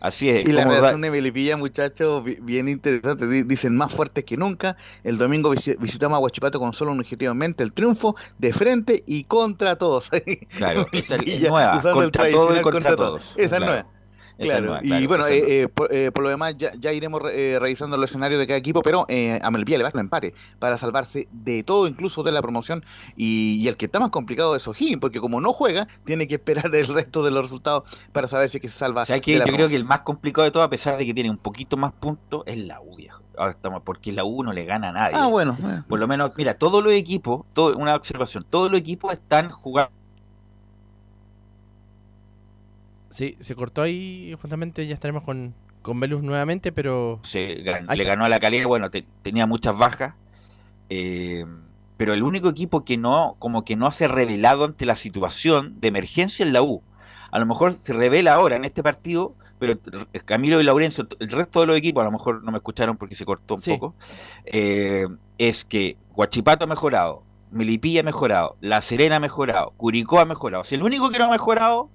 Así 0.00 0.28
es. 0.30 0.46
Y 0.46 0.52
la 0.52 0.64
da- 0.64 0.70
redacción 0.70 1.00
de 1.00 1.10
Melipilla, 1.10 1.56
muchachos, 1.56 2.22
bi- 2.24 2.38
bien 2.40 2.68
interesante. 2.68 3.26
Di- 3.28 3.42
Dicen 3.42 3.76
más 3.76 3.92
fuertes 3.94 4.24
que 4.24 4.36
nunca. 4.36 4.76
El 5.04 5.18
domingo 5.18 5.52
visi- 5.54 5.76
visitamos 5.78 6.16
a 6.16 6.20
Huachipato 6.20 6.58
con 6.58 6.72
solo 6.72 6.92
un 6.92 7.00
objetivo 7.00 7.32
en 7.32 7.38
mente: 7.38 7.62
el 7.62 7.72
triunfo 7.72 8.16
de 8.38 8.52
frente 8.52 9.02
y 9.06 9.24
contra 9.24 9.76
todos. 9.76 10.10
Claro, 10.56 10.86
esa 10.92 11.16
es 11.16 11.40
nueva, 11.42 11.80
contra 11.92 12.30
todo 12.30 12.56
y 12.56 12.60
contra 12.60 12.96
todos. 12.96 13.32
Esa 13.32 13.42
es 13.42 13.48
Claro. 13.48 13.66
nueva. 13.66 13.86
Claro, 14.38 14.66
y 15.00 15.06
bueno, 15.06 15.24
eh, 15.38 15.62
eh, 15.62 15.68
por, 15.68 15.92
eh, 15.94 16.12
por 16.12 16.22
lo 16.24 16.28
demás 16.30 16.54
ya, 16.58 16.72
ya 16.78 16.92
iremos 16.92 17.22
re- 17.22 17.54
eh, 17.54 17.58
revisando 17.58 17.96
los 17.96 18.10
escenarios 18.10 18.38
de 18.38 18.46
cada 18.46 18.58
equipo, 18.58 18.82
pero 18.82 19.06
eh, 19.08 19.38
a 19.42 19.50
Melipilla 19.50 19.78
le 19.78 19.84
basta 19.84 19.98
el 19.98 20.04
empate 20.04 20.34
para 20.58 20.76
salvarse 20.76 21.26
de 21.32 21.62
todo, 21.62 21.86
incluso 21.86 22.22
de 22.22 22.32
la 22.32 22.42
promoción. 22.42 22.84
Y, 23.16 23.56
y 23.60 23.68
el 23.68 23.76
que 23.76 23.86
está 23.86 23.98
más 23.98 24.10
complicado 24.10 24.54
es 24.54 24.68
O'Higgins, 24.68 25.00
porque 25.00 25.20
como 25.20 25.40
no 25.40 25.52
juega, 25.52 25.88
tiene 26.04 26.28
que 26.28 26.34
esperar 26.34 26.66
el 26.74 26.86
resto 26.86 27.22
de 27.24 27.30
los 27.30 27.42
resultados 27.44 27.84
para 28.12 28.28
saber 28.28 28.50
si 28.50 28.58
es 28.58 28.62
que 28.62 28.68
se 28.68 28.76
salva. 28.78 29.02
O 29.02 29.06
sea 29.06 29.16
que 29.20 29.32
de 29.32 29.38
yo 29.50 29.56
creo 29.56 29.68
que 29.68 29.76
el 29.76 29.84
más 29.84 30.00
complicado 30.00 30.44
de 30.44 30.50
todo, 30.50 30.62
a 30.62 30.70
pesar 30.70 30.98
de 30.98 31.06
que 31.06 31.14
tiene 31.14 31.30
un 31.30 31.38
poquito 31.38 31.76
más 31.76 31.92
puntos, 31.92 32.42
es 32.46 32.58
la 32.58 32.80
U, 32.80 32.94
viejo. 32.96 33.22
Porque 33.84 34.12
la 34.12 34.24
U 34.24 34.42
no 34.42 34.52
le 34.52 34.64
gana 34.64 34.88
a 34.88 34.92
nadie. 34.92 35.16
Ah, 35.16 35.26
bueno. 35.26 35.56
Por 35.88 35.98
lo 35.98 36.06
menos, 36.08 36.32
mira, 36.36 36.54
todos 36.54 36.82
los 36.82 36.92
equipos, 36.92 37.44
todo, 37.52 37.76
una 37.76 37.94
observación, 37.94 38.46
todos 38.48 38.70
los 38.70 38.80
equipos 38.80 39.12
están 39.12 39.50
jugando 39.50 39.92
Sí, 43.16 43.36
se 43.40 43.54
cortó 43.54 43.80
ahí, 43.82 44.36
justamente 44.40 44.86
ya 44.86 44.92
estaremos 44.94 45.22
con, 45.22 45.54
con 45.82 45.98
Velus 46.00 46.22
nuevamente, 46.22 46.70
pero... 46.70 47.18
se 47.22 47.62
gan- 47.64 47.86
le 47.88 48.02
está. 48.02 48.10
ganó 48.10 48.24
a 48.26 48.28
la 48.28 48.38
calera, 48.38 48.66
bueno, 48.66 48.90
te- 48.90 49.06
tenía 49.22 49.46
muchas 49.46 49.76
bajas, 49.78 50.14
eh, 50.90 51.46
pero 51.96 52.12
el 52.12 52.22
único 52.22 52.48
equipo 52.50 52.84
que 52.84 52.96
no, 52.98 53.36
como 53.38 53.64
que 53.64 53.74
no 53.76 53.90
se 53.90 54.04
ha 54.04 54.08
revelado 54.08 54.64
ante 54.66 54.84
la 54.84 54.96
situación 54.96 55.80
de 55.80 55.88
emergencia 55.88 56.44
es 56.44 56.52
la 56.52 56.62
U. 56.62 56.82
A 57.30 57.38
lo 57.38 57.46
mejor 57.46 57.72
se 57.72 57.92
revela 57.94 58.34
ahora 58.34 58.56
en 58.56 58.64
este 58.66 58.82
partido, 58.82 59.34
pero 59.58 59.78
Camilo 60.26 60.60
y 60.60 60.64
Laurencio, 60.64 61.08
el 61.18 61.30
resto 61.30 61.60
de 61.60 61.66
los 61.68 61.76
equipos, 61.78 62.02
a 62.02 62.04
lo 62.04 62.12
mejor 62.12 62.44
no 62.44 62.52
me 62.52 62.58
escucharon 62.58 62.98
porque 62.98 63.14
se 63.14 63.24
cortó 63.24 63.54
un 63.54 63.62
Sí. 63.62 63.72
poco, 63.72 63.94
eh, 64.44 65.06
es 65.38 65.64
que 65.64 65.96
Guachipato 66.14 66.64
ha 66.64 66.68
mejorado, 66.68 67.22
Melipilla 67.50 68.00
ha 68.00 68.04
mejorado, 68.04 68.56
La 68.60 68.82
Serena 68.82 69.16
ha 69.16 69.20
mejorado, 69.20 69.72
Curicó 69.78 70.20
ha 70.20 70.26
mejorado. 70.26 70.64
Si 70.64 70.74
el 70.74 70.82
único 70.82 71.08
que 71.10 71.18
no 71.18 71.24
ha 71.24 71.30
mejorado 71.30 71.88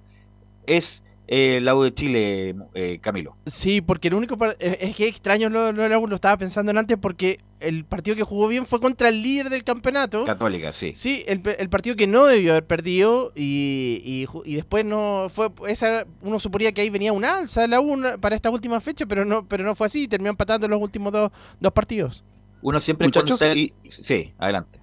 es 0.66 1.02
eh, 1.34 1.60
la 1.62 1.74
U 1.74 1.82
de 1.82 1.94
Chile, 1.94 2.54
eh, 2.74 2.98
Camilo. 3.00 3.34
Sí, 3.46 3.80
porque 3.80 4.08
el 4.08 4.14
único... 4.14 4.36
par- 4.36 4.54
eh, 4.60 4.76
Es 4.82 4.94
que 4.94 5.08
extraño, 5.08 5.48
lo, 5.48 5.72
lo, 5.72 5.88
lo 6.06 6.14
estaba 6.14 6.36
pensando 6.36 6.70
en 6.72 6.76
antes, 6.76 6.98
porque 7.00 7.38
el 7.60 7.86
partido 7.86 8.14
que 8.14 8.22
jugó 8.22 8.48
bien 8.48 8.66
fue 8.66 8.80
contra 8.80 9.08
el 9.08 9.22
líder 9.22 9.48
del 9.48 9.64
campeonato. 9.64 10.26
Católica, 10.26 10.74
sí. 10.74 10.92
Sí, 10.94 11.24
el, 11.26 11.40
el 11.58 11.70
partido 11.70 11.96
que 11.96 12.06
no 12.06 12.26
debió 12.26 12.52
haber 12.52 12.66
perdido 12.66 13.32
y, 13.34 14.02
y, 14.04 14.26
y 14.44 14.56
después 14.56 14.84
no 14.84 15.28
fue 15.32 15.50
esa 15.68 16.04
uno 16.20 16.38
suponía 16.38 16.72
que 16.72 16.82
ahí 16.82 16.90
venía 16.90 17.14
un 17.14 17.24
alza 17.24 17.62
de 17.62 17.68
la 17.68 17.80
U 17.80 17.92
una- 17.94 18.18
para 18.18 18.36
esta 18.36 18.50
última 18.50 18.80
fecha, 18.82 19.06
pero 19.06 19.24
no 19.24 19.48
pero 19.48 19.64
no 19.64 19.74
fue 19.74 19.86
así, 19.86 20.06
terminó 20.08 20.30
empatando 20.30 20.68
los 20.68 20.82
últimos 20.82 21.12
dos, 21.12 21.30
dos 21.60 21.72
partidos. 21.72 22.24
Uno 22.60 22.78
siempre 22.78 23.06
Muchachos, 23.06 23.40
y- 23.56 23.72
Sí, 23.88 24.34
adelante. 24.38 24.80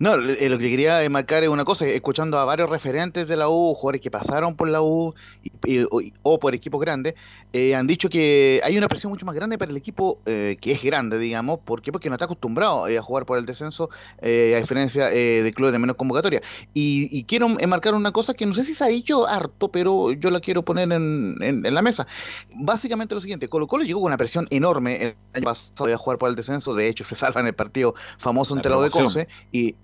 No, 0.00 0.14
eh, 0.14 0.48
lo 0.48 0.58
que 0.58 0.70
quería 0.70 1.06
marcar 1.10 1.42
es 1.44 1.50
una 1.50 1.66
cosa, 1.66 1.86
escuchando 1.86 2.38
a 2.38 2.46
varios 2.46 2.70
referentes 2.70 3.28
de 3.28 3.36
la 3.36 3.50
U, 3.50 3.74
jugadores 3.74 4.00
que 4.00 4.10
pasaron 4.10 4.56
por 4.56 4.66
la 4.70 4.80
U 4.80 5.14
y- 5.42 5.52
y- 5.80 5.84
o, 5.90 6.00
o 6.22 6.38
por 6.38 6.54
equipos 6.54 6.80
grandes, 6.80 7.14
eh, 7.52 7.74
han 7.74 7.86
dicho 7.86 8.08
que 8.08 8.62
hay 8.64 8.78
una 8.78 8.88
presión 8.88 9.10
mucho 9.10 9.26
más 9.26 9.34
grande 9.34 9.58
para 9.58 9.70
el 9.70 9.76
equipo 9.76 10.18
eh, 10.24 10.56
que 10.58 10.72
es 10.72 10.82
grande, 10.82 11.18
digamos. 11.18 11.60
¿Por 11.66 11.82
qué? 11.82 11.92
Porque 11.92 12.08
no 12.08 12.14
está 12.14 12.24
acostumbrado 12.24 12.88
eh, 12.88 12.96
a 12.96 13.02
jugar 13.02 13.26
por 13.26 13.36
el 13.38 13.44
descenso, 13.44 13.90
eh, 14.22 14.54
a 14.56 14.60
diferencia 14.60 15.06
de 15.08 15.52
clubes 15.54 15.72
de 15.72 15.78
menos 15.78 15.96
convocatoria. 15.96 16.40
Y, 16.72 17.08
y 17.14 17.24
quiero 17.24 17.48
enmarcar 17.60 17.92
una 17.94 18.10
cosa 18.12 18.32
que 18.32 18.46
no 18.46 18.54
sé 18.54 18.64
si 18.64 18.74
se 18.74 18.84
ha 18.84 18.86
dicho 18.86 19.26
harto, 19.28 19.70
pero 19.70 20.12
yo 20.12 20.30
la 20.30 20.40
quiero 20.40 20.64
poner 20.64 20.90
en, 20.92 21.36
en- 21.42 21.66
en 21.66 21.74
la 21.74 21.82
mesa. 21.82 22.06
Básicamente 22.54 23.14
lo 23.14 23.20
siguiente, 23.20 23.48
Colo 23.48 23.66
Colo 23.66 23.84
llegó 23.84 24.00
con 24.00 24.08
una 24.08 24.16
presión 24.16 24.46
enorme 24.50 25.02
el 25.02 25.16
año 25.34 25.44
pasado 25.44 25.92
a 25.92 25.96
jugar 25.98 26.18
por 26.18 26.28
el 26.30 26.36
descenso, 26.36 26.74
de 26.74 26.88
hecho 26.88 27.04
se 27.04 27.14
salva 27.16 27.40
en 27.40 27.46
el 27.48 27.54
partido 27.54 27.94
famoso 28.18 28.54
La 28.54 28.58
entre 28.60 28.70
la 28.70 28.78
U 28.78 28.82
de. 28.82 28.90
Conce, 28.90 29.28
y 29.52 29.76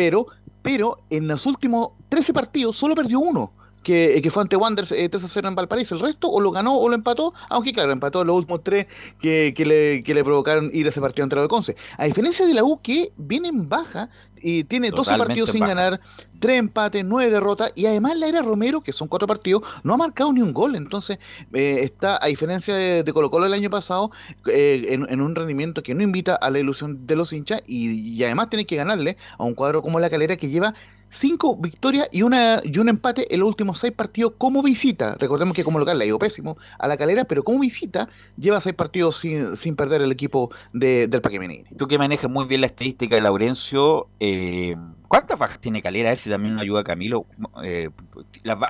pero, 0.00 0.28
pero 0.62 0.96
en 1.10 1.28
los 1.28 1.44
últimos 1.44 1.90
13 2.08 2.32
partidos 2.32 2.74
solo 2.74 2.94
perdió 2.94 3.20
uno. 3.20 3.52
Que, 3.82 4.20
que 4.22 4.30
fue 4.30 4.42
ante 4.42 4.56
Wanderers 4.56 4.92
eh, 4.92 5.10
3-0 5.10 5.48
en 5.48 5.54
Valparaíso. 5.54 5.94
El 5.94 6.00
resto 6.00 6.28
o 6.30 6.40
lo 6.40 6.50
ganó 6.50 6.74
o 6.76 6.88
lo 6.88 6.94
empató, 6.94 7.34
aunque 7.50 7.72
claro, 7.74 7.92
empató 7.92 8.24
los 8.24 8.36
últimos 8.36 8.62
tres 8.62 8.86
que, 9.18 9.52
que, 9.54 9.64
le, 9.66 10.02
que 10.02 10.14
le 10.14 10.22
provocaron 10.24 10.70
ir 10.72 10.86
a 10.86 10.88
ese 10.90 11.00
partido 11.02 11.24
ante 11.24 11.36
de 11.36 11.48
Conce. 11.48 11.76
A 11.98 12.04
diferencia 12.06 12.46
de 12.46 12.54
la 12.54 12.62
U 12.64 12.80
que 12.82 13.12
viene 13.18 13.48
en 13.48 13.68
baja 13.68 14.08
y 14.40 14.64
tiene 14.64 14.90
12 14.90 15.12
Totalmente 15.12 15.26
partidos 15.26 15.50
en 15.50 15.52
sin 15.52 15.60
baja. 15.60 15.74
ganar, 15.74 16.00
tres 16.40 16.58
empates, 16.58 17.04
nueve 17.04 17.30
derrotas 17.30 17.72
y 17.74 17.86
además 17.86 18.16
la 18.16 18.26
era 18.26 18.42
Romero, 18.42 18.80
que 18.80 18.92
son 18.92 19.08
cuatro 19.08 19.28
partidos, 19.28 19.62
no 19.84 19.94
ha 19.94 19.96
marcado 19.96 20.32
ni 20.32 20.42
un 20.42 20.52
gol. 20.52 20.74
Entonces 20.74 21.18
eh, 21.52 21.80
está, 21.82 22.18
a 22.22 22.26
diferencia 22.26 22.74
de, 22.74 23.10
Colo 23.12 23.30
Colo 23.30 23.46
el 23.46 23.52
año 23.52 23.70
pasado, 23.70 24.10
eh, 24.46 24.86
en, 24.88 25.20
un 25.20 25.34
rendimiento 25.34 25.82
que 25.82 25.94
no 25.94 26.02
invita 26.02 26.34
a 26.34 26.50
la 26.50 26.58
ilusión 26.58 27.06
de 27.06 27.16
los 27.16 27.32
hinchas 27.32 27.62
y, 27.66 28.22
además 28.24 28.50
tiene 28.50 28.66
que 28.66 28.76
ganarle 28.76 29.16
a 29.38 29.44
un 29.44 29.54
cuadro 29.54 29.82
como 29.82 30.00
la 30.00 30.10
Calera 30.10 30.36
que 30.36 30.48
lleva 30.48 30.74
cinco 31.12 31.56
victorias 31.56 32.08
y 32.12 32.22
una 32.22 32.60
y 32.62 32.78
un 32.78 32.88
empate 32.88 33.32
en 33.34 33.40
los 33.40 33.48
últimos 33.48 33.80
seis 33.80 33.92
partidos 33.92 34.34
como 34.38 34.62
visita. 34.62 35.16
Recordemos 35.18 35.56
que 35.56 35.64
como 35.64 35.78
local 35.78 35.98
le 35.98 36.04
ha 36.04 36.08
ido 36.08 36.18
pésimo 36.18 36.56
a 36.78 36.86
la 36.86 36.96
Calera, 36.96 37.24
pero 37.24 37.42
como 37.42 37.58
visita 37.58 38.08
lleva 38.38 38.60
seis 38.60 38.74
partidos 38.74 39.18
sin, 39.18 39.56
sin 39.56 39.76
perder 39.76 40.02
el 40.02 40.12
equipo 40.12 40.50
de, 40.72 41.08
del 41.08 41.20
Paque 41.20 41.38
Menini. 41.38 41.64
Tú 41.76 41.88
que 41.88 41.98
manejas 41.98 42.30
muy 42.30 42.46
bien 42.46 42.60
la 42.60 42.68
estadística 42.68 43.16
de 43.16 43.20
Laurencio, 43.22 44.08
eh, 44.20 44.76
¿cuántas 45.10 45.38
bajas 45.38 45.58
tiene 45.58 45.82
Calera? 45.82 46.12
A 46.12 46.16
si 46.16 46.30
también 46.30 46.54
nos 46.54 46.62
ayuda 46.62 46.84
Camilo. 46.84 47.26
Eh, 47.64 47.90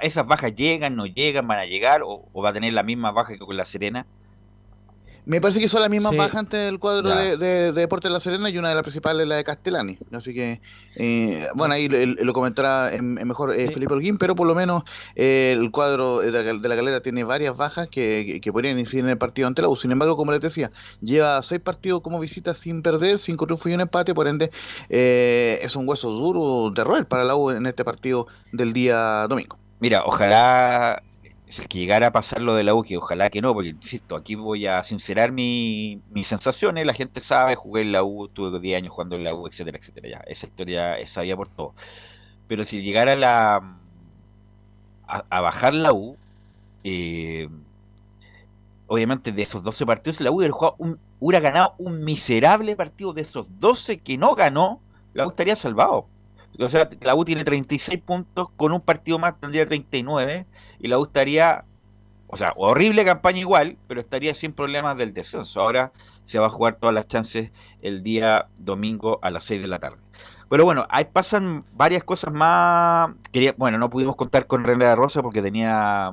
¿Esas 0.00 0.26
bajas 0.26 0.54
llegan, 0.54 0.96
no 0.96 1.04
llegan, 1.04 1.46
van 1.46 1.58
a 1.58 1.66
llegar 1.66 2.00
o 2.02 2.42
va 2.42 2.48
a 2.48 2.52
tener 2.54 2.72
la 2.72 2.82
misma 2.82 3.12
baja 3.12 3.34
que 3.34 3.38
con 3.38 3.56
la 3.56 3.66
Serena? 3.66 4.06
Me 5.26 5.40
parece 5.40 5.60
que 5.60 5.68
son 5.68 5.80
las 5.82 5.90
mismas 5.90 6.12
Sí. 6.12 6.18
bajas 6.18 6.36
ante 6.36 6.66
el 6.66 6.78
cuadro 6.78 7.10
de, 7.10 7.36
de, 7.36 7.46
de 7.46 7.72
Deportes 7.72 8.08
de 8.08 8.12
La 8.12 8.20
Serena 8.20 8.50
y 8.50 8.58
una 8.58 8.70
de 8.70 8.74
las 8.74 8.82
principales 8.82 9.22
es 9.22 9.28
la 9.28 9.36
de 9.36 9.44
Castellani. 9.44 9.98
Así 10.12 10.34
que, 10.34 10.60
eh, 10.96 11.46
bueno, 11.54 11.74
ahí 11.74 11.88
lo, 11.88 12.24
lo 12.24 12.32
comentará 12.32 12.92
en, 12.92 13.18
en 13.18 13.28
mejor 13.28 13.52
eh, 13.52 13.56
Sí. 13.56 13.68
Felipe 13.68 13.92
Holguín, 13.92 14.18
pero 14.18 14.34
por 14.34 14.46
lo 14.46 14.54
menos 14.54 14.82
eh, 15.14 15.54
el 15.56 15.70
cuadro 15.70 16.18
de 16.20 16.32
la, 16.32 16.42
de 16.42 16.68
la 16.68 16.74
galera 16.74 17.00
tiene 17.02 17.22
varias 17.22 17.56
bajas 17.56 17.88
que, 17.88 18.24
que, 18.26 18.40
que 18.40 18.52
podrían 18.52 18.78
incidir 18.78 19.04
en 19.04 19.10
el 19.10 19.18
partido 19.18 19.46
ante 19.46 19.62
la 19.62 19.68
U. 19.68 19.76
Sin 19.76 19.92
embargo, 19.92 20.16
como 20.16 20.32
les 20.32 20.40
decía, 20.40 20.72
lleva 21.00 21.42
seis 21.42 21.60
partidos 21.60 22.00
como 22.00 22.18
visita 22.18 22.54
sin 22.54 22.82
perder, 22.82 23.18
cinco 23.18 23.46
triunfos 23.46 23.70
y 23.70 23.74
un 23.74 23.82
empate, 23.82 24.14
por 24.14 24.26
ende, 24.26 24.50
eh, 24.88 25.58
es 25.62 25.76
un 25.76 25.88
hueso 25.88 26.10
duro 26.10 26.70
de 26.74 26.82
roer 26.82 27.06
para 27.06 27.24
la 27.24 27.36
U 27.36 27.50
en 27.50 27.66
este 27.66 27.84
partido 27.84 28.26
del 28.52 28.72
día 28.72 29.26
domingo. 29.28 29.58
Mira, 29.80 30.02
ojalá 30.04 31.02
si 31.50 31.62
es 31.62 31.68
que 31.68 31.78
llegara 31.78 32.08
a 32.08 32.12
pasar 32.12 32.40
lo 32.42 32.54
de 32.54 32.64
la 32.64 32.74
U, 32.74 32.82
que 32.82 32.96
ojalá 32.96 33.30
que 33.30 33.40
no, 33.42 33.52
porque 33.54 33.70
insisto, 33.70 34.16
aquí 34.16 34.34
voy 34.36 34.66
a 34.66 34.82
sincerar 34.84 35.32
mi- 35.32 36.00
mis 36.10 36.26
sensaciones, 36.28 36.86
la 36.86 36.94
gente 36.94 37.20
sabe, 37.20 37.56
jugué 37.56 37.82
en 37.82 37.92
la 37.92 38.04
U, 38.04 38.28
tuve 38.28 38.60
10 38.60 38.76
años 38.78 38.92
jugando 38.94 39.16
en 39.16 39.24
la 39.24 39.34
U, 39.34 39.46
etcétera, 39.46 39.78
etcétera, 39.78 40.20
esa 40.26 40.46
historia 40.46 40.98
es 40.98 41.10
sabía 41.10 41.36
por 41.36 41.48
todo. 41.48 41.74
Pero 42.48 42.64
si 42.64 42.82
llegara 42.82 43.16
la 43.16 43.76
a, 45.06 45.24
a 45.30 45.40
bajar 45.40 45.74
la 45.74 45.92
U, 45.92 46.16
eh, 46.84 47.48
obviamente 48.86 49.32
de 49.32 49.42
esos 49.42 49.62
12 49.62 49.86
partidos, 49.86 50.20
la 50.20 50.30
U 50.30 50.36
hubiera, 50.36 50.52
jugado 50.52 50.74
un- 50.78 50.98
hubiera 51.20 51.40
ganado 51.40 51.74
un 51.78 52.04
miserable 52.04 52.76
partido 52.76 53.12
de 53.12 53.22
esos 53.22 53.58
12 53.58 53.98
que 54.00 54.18
no 54.18 54.34
ganó, 54.34 54.80
la 55.12 55.26
U 55.26 55.30
estaría 55.30 55.56
salvado. 55.56 56.09
O 56.60 56.68
sea, 56.68 56.88
la 57.00 57.14
U 57.14 57.24
tiene 57.24 57.44
36 57.44 58.00
puntos, 58.02 58.48
con 58.56 58.72
un 58.72 58.80
partido 58.80 59.18
más 59.18 59.38
tendría 59.40 59.64
39, 59.66 60.46
y 60.78 60.88
la 60.88 60.98
U 60.98 61.04
estaría, 61.04 61.64
o 62.26 62.36
sea, 62.36 62.52
horrible 62.56 63.04
campaña 63.04 63.38
igual, 63.38 63.78
pero 63.88 64.00
estaría 64.00 64.34
sin 64.34 64.52
problemas 64.52 64.96
del 64.98 65.14
descenso. 65.14 65.60
Ahora 65.60 65.92
se 66.26 66.38
va 66.38 66.46
a 66.46 66.50
jugar 66.50 66.76
todas 66.76 66.94
las 66.94 67.08
chances 67.08 67.50
el 67.82 68.02
día 68.02 68.48
domingo 68.58 69.18
a 69.22 69.30
las 69.30 69.44
6 69.44 69.62
de 69.62 69.68
la 69.68 69.78
tarde. 69.78 69.98
Pero 70.50 70.64
bueno, 70.64 70.86
ahí 70.90 71.04
pasan 71.04 71.64
varias 71.72 72.04
cosas 72.04 72.32
más. 72.32 73.10
Quería, 73.32 73.54
bueno, 73.56 73.78
no 73.78 73.88
pudimos 73.88 74.16
contar 74.16 74.46
con 74.46 74.64
René 74.64 74.84
de 74.86 74.96
Rosa 74.96 75.22
porque 75.22 75.42
tenía 75.42 76.12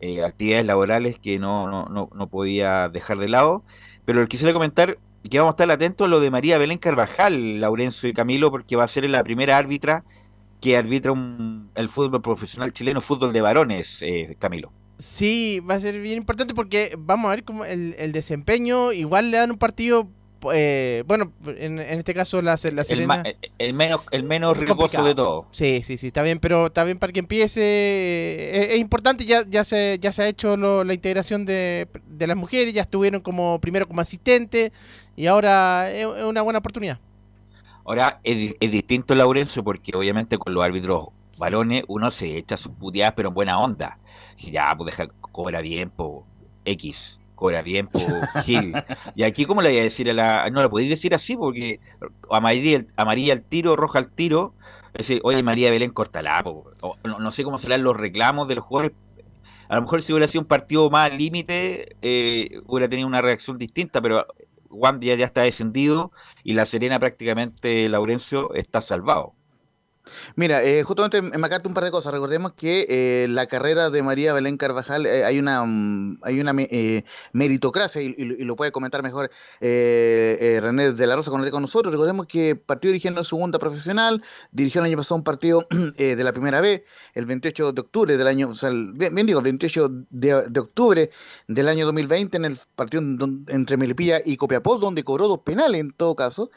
eh, 0.00 0.22
actividades 0.22 0.66
laborales 0.66 1.18
que 1.18 1.38
no, 1.38 1.66
no, 1.68 1.86
no, 1.86 2.10
no 2.14 2.26
podía 2.28 2.88
dejar 2.90 3.18
de 3.18 3.28
lado. 3.28 3.64
Pero 4.04 4.20
lo 4.20 4.26
que 4.26 4.30
quisiera 4.30 4.52
comentar 4.52 4.98
y 5.24 5.30
que 5.30 5.38
vamos 5.38 5.52
a 5.52 5.54
estar 5.54 5.70
atentos 5.72 6.04
a 6.06 6.08
lo 6.08 6.20
de 6.20 6.30
María 6.30 6.58
Belén 6.58 6.78
Carvajal, 6.78 7.60
Laurencio 7.60 8.08
y 8.08 8.12
Camilo, 8.12 8.50
porque 8.52 8.76
va 8.76 8.84
a 8.84 8.88
ser 8.88 9.08
la 9.10 9.24
primera 9.24 9.56
árbitra 9.58 10.04
que 10.60 10.76
arbitra 10.76 11.12
un- 11.12 11.70
el 11.74 11.88
fútbol 11.88 12.22
profesional 12.22 12.72
chileno, 12.72 13.00
fútbol 13.00 13.32
de 13.32 13.40
varones, 13.40 14.02
eh, 14.02 14.36
Camilo. 14.38 14.70
Sí, 14.98 15.60
va 15.68 15.74
a 15.74 15.80
ser 15.80 16.00
bien 16.00 16.18
importante 16.18 16.54
porque 16.54 16.94
vamos 16.98 17.26
a 17.28 17.34
ver 17.34 17.44
cómo 17.44 17.64
el, 17.64 17.94
el 17.98 18.12
desempeño, 18.12 18.92
igual 18.92 19.30
le 19.30 19.38
dan 19.38 19.50
un 19.50 19.58
partido, 19.58 20.08
eh, 20.52 21.02
bueno, 21.06 21.32
en, 21.46 21.78
en 21.80 21.98
este 21.98 22.14
caso 22.14 22.40
la, 22.42 22.56
la 22.62 22.82
El, 22.82 22.84
Serena... 22.84 23.22
el- 23.24 23.36
el 23.58 23.74
menos, 23.74 24.02
el 24.10 24.24
menos 24.24 24.56
riesgoso 24.56 25.02
de 25.04 25.14
todo. 25.14 25.46
Sí, 25.50 25.82
sí, 25.82 25.96
sí, 25.98 26.08
está 26.08 26.22
bien, 26.22 26.38
pero 26.38 26.66
está 26.66 26.84
bien 26.84 26.98
para 26.98 27.12
que 27.12 27.20
empiece. 27.20 27.60
eh, 27.62 28.66
Es, 28.68 28.74
es 28.74 28.78
importante, 28.78 29.24
ya, 29.24 29.42
ya, 29.48 29.64
se, 29.64 29.98
ya 30.00 30.12
se 30.12 30.22
ha 30.22 30.28
hecho 30.28 30.56
lo- 30.56 30.84
la 30.84 30.94
integración 30.94 31.44
de, 31.44 31.88
de 32.06 32.26
las 32.26 32.36
mujeres, 32.36 32.72
ya 32.74 32.82
estuvieron 32.82 33.20
como 33.20 33.60
primero 33.60 33.88
como 33.88 34.00
asistente 34.00 34.72
y 35.16 35.26
ahora 35.26 35.90
es, 35.90 36.06
es 36.06 36.22
una 36.24 36.42
buena 36.42 36.58
oportunidad. 36.58 36.98
Ahora 37.84 38.20
es, 38.24 38.56
es 38.58 38.70
distinto 38.70 39.14
Laurencio 39.14 39.62
porque 39.62 39.92
obviamente 39.94 40.38
con 40.38 40.54
los 40.54 40.64
árbitros 40.64 41.08
varones 41.36 41.84
uno 41.88 42.10
se 42.10 42.36
echa 42.36 42.56
sus 42.56 42.72
puteadas 42.72 43.14
pero 43.14 43.28
en 43.28 43.34
buena 43.34 43.58
onda. 43.58 43.98
Y 44.38 44.50
Ya, 44.50 44.74
pues 44.76 44.96
deja, 44.96 45.12
cobra 45.20 45.60
bien, 45.60 45.90
po 45.90 46.26
X, 46.64 47.20
cobra 47.34 47.62
bien, 47.62 47.86
po 47.86 48.00
Gil. 48.44 48.74
Y 49.14 49.22
aquí, 49.24 49.44
¿cómo 49.44 49.60
le 49.62 49.70
voy 49.70 49.78
a 49.78 49.82
decir 49.82 50.08
a 50.10 50.14
la.? 50.14 50.50
No 50.50 50.62
le 50.62 50.68
podéis 50.68 50.90
decir 50.90 51.14
así 51.14 51.36
porque 51.36 51.80
amarilla, 52.30 52.84
amarilla 52.96 53.32
al 53.34 53.42
tiro, 53.42 53.76
roja 53.76 53.98
al 53.98 54.08
tiro. 54.08 54.54
Es 54.94 55.08
decir, 55.08 55.20
oye, 55.24 55.42
María 55.42 55.70
Belén, 55.70 55.90
cortala, 55.90 56.40
po. 56.42 56.70
O 56.80 56.96
no, 57.04 57.18
no 57.18 57.30
sé 57.32 57.42
cómo 57.42 57.58
serán 57.58 57.82
los 57.82 57.96
reclamos 57.96 58.48
de 58.48 58.54
los 58.54 58.64
jugadores. 58.64 58.96
A 59.68 59.76
lo 59.76 59.82
mejor 59.82 60.02
si 60.02 60.12
hubiera 60.12 60.28
sido 60.28 60.42
un 60.42 60.46
partido 60.48 60.88
más 60.90 61.12
límite, 61.16 61.96
eh, 62.02 62.60
hubiera 62.66 62.88
tenido 62.88 63.08
una 63.08 63.22
reacción 63.22 63.58
distinta, 63.58 64.00
pero 64.00 64.26
Juan 64.74 65.00
ya, 65.00 65.14
ya 65.14 65.26
está 65.26 65.42
descendido 65.42 66.12
y 66.42 66.54
la 66.54 66.66
Serena 66.66 66.98
prácticamente, 66.98 67.88
Laurencio, 67.88 68.52
está 68.54 68.80
salvado. 68.80 69.34
Mira, 70.36 70.62
eh, 70.62 70.82
justamente 70.82 71.22
me 71.22 71.38
marcaste 71.38 71.66
un 71.68 71.74
par 71.74 71.84
de 71.84 71.90
cosas. 71.90 72.12
Recordemos 72.12 72.52
que 72.52 72.86
eh, 72.88 73.26
la 73.28 73.46
carrera 73.46 73.88
de 73.90 74.02
María 74.02 74.32
Belén 74.34 74.56
Carvajal 74.58 75.06
eh, 75.06 75.24
hay 75.24 75.38
una 75.38 75.64
mm, 75.64 76.18
hay 76.22 76.40
una 76.40 76.52
eh, 76.58 77.04
meritocracia 77.32 78.02
y, 78.02 78.14
y- 78.16 78.42
y 78.42 78.44
lo 78.44 78.54
puede 78.56 78.70
comentar 78.72 79.02
mejor 79.02 79.30
eh, 79.60 80.58
René 80.62 80.92
de 80.92 81.06
la 81.06 81.16
Rosa 81.16 81.30
esté 81.36 81.50
con 81.50 81.62
nosotros. 81.62 81.92
Recordemos 81.92 82.26
que 82.26 82.54
partió 82.56 82.88
dirigiendo 82.90 83.20
en 83.20 83.24
segunda 83.24 83.58
profesional, 83.58 84.22
dirigió 84.52 84.80
el 84.80 84.86
año 84.88 84.96
pasado 84.98 85.16
un 85.16 85.24
partido 85.24 85.66
de 85.98 86.16
la 86.24 86.32
primera 86.32 86.60
vez, 86.60 86.82
el 87.14 87.26
28 87.26 87.72
de 87.72 87.80
octubre 87.80 88.16
del 88.16 88.26
año, 88.26 88.50
o 88.50 88.54
sea, 88.54 88.70
bien, 88.72 89.14
digo, 89.26 89.38
el 89.40 89.44
28 89.44 89.88
de, 90.10 90.34
octubre 90.60 91.10
del 91.48 91.68
año 91.68 91.86
2020 91.86 92.36
en 92.36 92.44
el 92.44 92.58
partido 92.76 93.02
entre 93.48 93.76
Melipilla 93.76 94.20
y 94.24 94.36
Copiapó, 94.36 94.78
donde 94.78 95.02
cobró 95.04 95.28
dos 95.28 95.40
penales 95.40 95.80
en 95.80 95.92
todo 95.92 96.14
caso. 96.14 96.50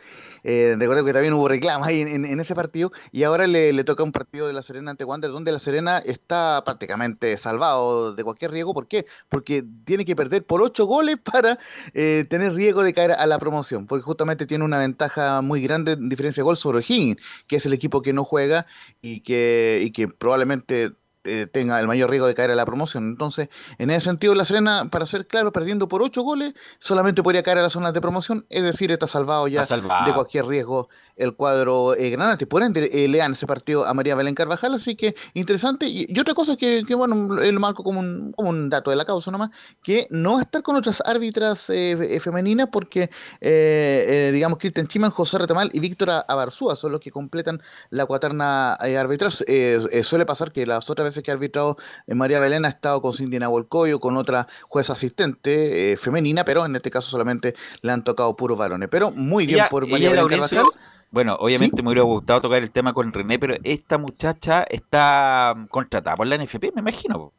Recuerdo 0.43 1.05
que 1.05 1.13
también 1.13 1.33
hubo 1.33 1.47
reclamos 1.47 1.88
ahí 1.88 2.01
en- 2.01 2.25
en 2.25 2.39
ese 2.39 2.55
partido 2.55 2.91
y 3.12 3.23
ahora 3.23 3.37
le, 3.45 3.73
le 3.73 3.84
toca 3.84 4.04
un 4.04 4.12
partido 4.12 4.47
de 4.47 4.54
La 4.54 4.63
Serena 4.63 4.91
ante 4.91 5.04
Wander 5.04 5.30
donde 5.30 5.52
La 5.52 5.60
Serena 5.60 6.00
está 6.00 6.63
prácticamente 6.65 7.38
salvado 7.38 8.13
de 8.13 8.23
cualquier 8.23 8.52
riesgo. 8.52 8.73
¿Por 8.73 8.88
qué? 8.88 9.06
Porque 9.30 9.63
tiene 9.86 10.06
que 10.06 10.15
perder 10.15 10.45
por 10.45 10.62
ocho 10.62 10.86
goles 10.86 11.17
para 11.23 11.60
eh, 11.93 12.26
tener 12.30 12.54
riesgo 12.54 12.84
de 12.84 12.93
caer 12.93 13.12
a 13.12 13.26
la 13.28 13.38
promoción, 13.38 13.86
porque 13.86 14.04
justamente 14.04 14.45
tiene 14.47 14.65
una 14.65 14.80
ventaja 14.80 15.41
muy 15.41 15.62
grande 15.62 15.91
en 15.93 16.10
diferencia 16.10 16.41
de 16.41 16.45
gol 16.45 16.58
sobre 16.58 16.80
O'Higgins, 16.80 17.21
que 17.47 17.58
es 17.58 17.65
el 17.65 17.73
equipo 17.73 18.02
que 18.02 18.13
no 18.13 18.23
juega 18.23 18.65
y 19.02 19.21
que, 19.21 19.82
y 19.84 19.91
que 19.91 20.08
probablemente 20.08 20.93
eh, 21.27 21.47
tenga 21.47 21.79
el 21.79 21.87
mayor 21.87 22.09
riesgo 22.09 22.27
de 22.27 22.35
caer 22.35 22.51
a 22.51 22.55
la 22.55 22.65
promoción. 22.65 23.05
Entonces, 23.09 23.49
en 23.77 23.89
ese 23.89 24.05
sentido, 24.05 24.33
La 24.35 24.45
Serena, 24.45 24.89
para 24.89 25.05
ser 25.05 25.27
claro, 25.27 25.51
perdiendo 25.51 25.87
por 25.87 26.01
ocho 26.01 26.21
goles, 26.21 26.53
solamente 26.79 27.21
podría 27.23 27.43
caer 27.43 27.59
a 27.59 27.61
las 27.63 27.73
zonas 27.73 27.93
de 27.93 28.01
promoción, 28.01 28.45
es 28.49 28.63
decir, 28.63 28.91
está 28.91 29.07
salvado 29.07 29.47
ya 29.47 29.61
Está 29.61 29.75
salvado. 29.75 30.05
de 30.05 30.13
cualquier 30.13 30.45
riesgo 30.45 30.89
el 31.17 31.33
cuadro 31.35 31.95
eh, 31.95 32.11
granate. 32.11 32.45
Por 32.45 32.61
ende, 32.63 32.89
eh, 32.93 33.07
le 33.07 33.17
dan 33.17 33.33
ese 33.33 33.47
partido 33.47 33.85
a 33.85 33.93
María 33.93 34.15
Belén 34.15 34.35
Carvajal, 34.35 34.75
así 34.75 34.95
que 34.95 35.15
interesante. 35.33 35.87
Y, 35.87 36.05
y 36.07 36.19
otra 36.19 36.33
cosa 36.33 36.55
que, 36.55 36.83
que, 36.87 36.95
bueno, 36.95 37.41
él 37.41 37.59
marco 37.59 37.83
como 37.83 37.99
un, 37.99 38.31
como 38.33 38.49
un 38.49 38.69
dato 38.69 38.91
de 38.91 38.97
la 38.97 39.05
causa 39.05 39.31
nomás, 39.31 39.49
que 39.83 40.07
no 40.11 40.33
va 40.33 40.39
a 40.39 40.43
estar 40.43 40.61
con 40.61 40.75
otras 40.75 41.01
árbitras 41.05 41.69
eh, 41.69 41.97
eh, 42.15 42.19
femeninas 42.19 42.69
porque, 42.71 43.09
digamos, 44.31 44.59
Cristian 44.59 44.87
Chiman, 44.87 45.11
José 45.11 45.39
Retamal 45.39 45.71
y 45.73 45.79
Víctora 45.79 46.23
Abarzúa 46.27 46.75
son 46.75 46.91
los 46.91 47.01
que 47.01 47.11
completan 47.11 47.61
la 47.89 48.05
cuaterna 48.05 48.73
arbitral. 48.73 49.31
Suele 49.31 50.25
pasar 50.25 50.51
que 50.51 50.65
las 50.65 50.89
otras 50.89 51.07
veces 51.07 51.16
que 51.23 51.32
ha 51.32 51.34
arbitrado 51.34 51.77
eh, 52.08 52.15
María 52.15 52.39
Belén 52.39 52.65
ha 52.65 52.69
estado 52.69 53.01
con 53.01 53.13
Cindy 53.13 53.39
Nahuelcoyo, 53.39 53.99
con 53.99 54.17
otra 54.17 54.47
jueza 54.67 54.93
asistente 54.93 55.93
eh, 55.93 55.97
femenina, 55.97 56.43
pero 56.45 56.65
en 56.65 56.75
este 56.75 56.91
caso 56.91 57.10
solamente 57.10 57.56
le 57.82 57.91
han 57.91 58.03
tocado 58.03 58.36
puros 58.36 58.58
varones. 58.58 58.89
Pero 58.89 59.12
muy 59.12 59.45
bien 59.45 59.60
Ella- 59.60 59.69
por 59.69 59.88
María 59.88 60.10
Belén. 60.12 60.41
Bueno, 61.10 61.38
obviamente 61.39 61.82
me 61.82 61.89
hubiera 61.89 62.03
gustado 62.03 62.41
tocar 62.41 62.62
el 62.62 62.69
tema 62.71 62.93
con 62.93 63.13
René, 63.13 63.39
pero 63.39 63.56
esta 63.63 63.97
muchacha 63.97 64.63
está 64.69 65.53
mm, 65.56 65.67
contratada 65.67 66.17
por 66.17 66.27
la 66.27 66.36
NFP, 66.38 66.73
me 66.75 66.82
imagino. 66.82 67.32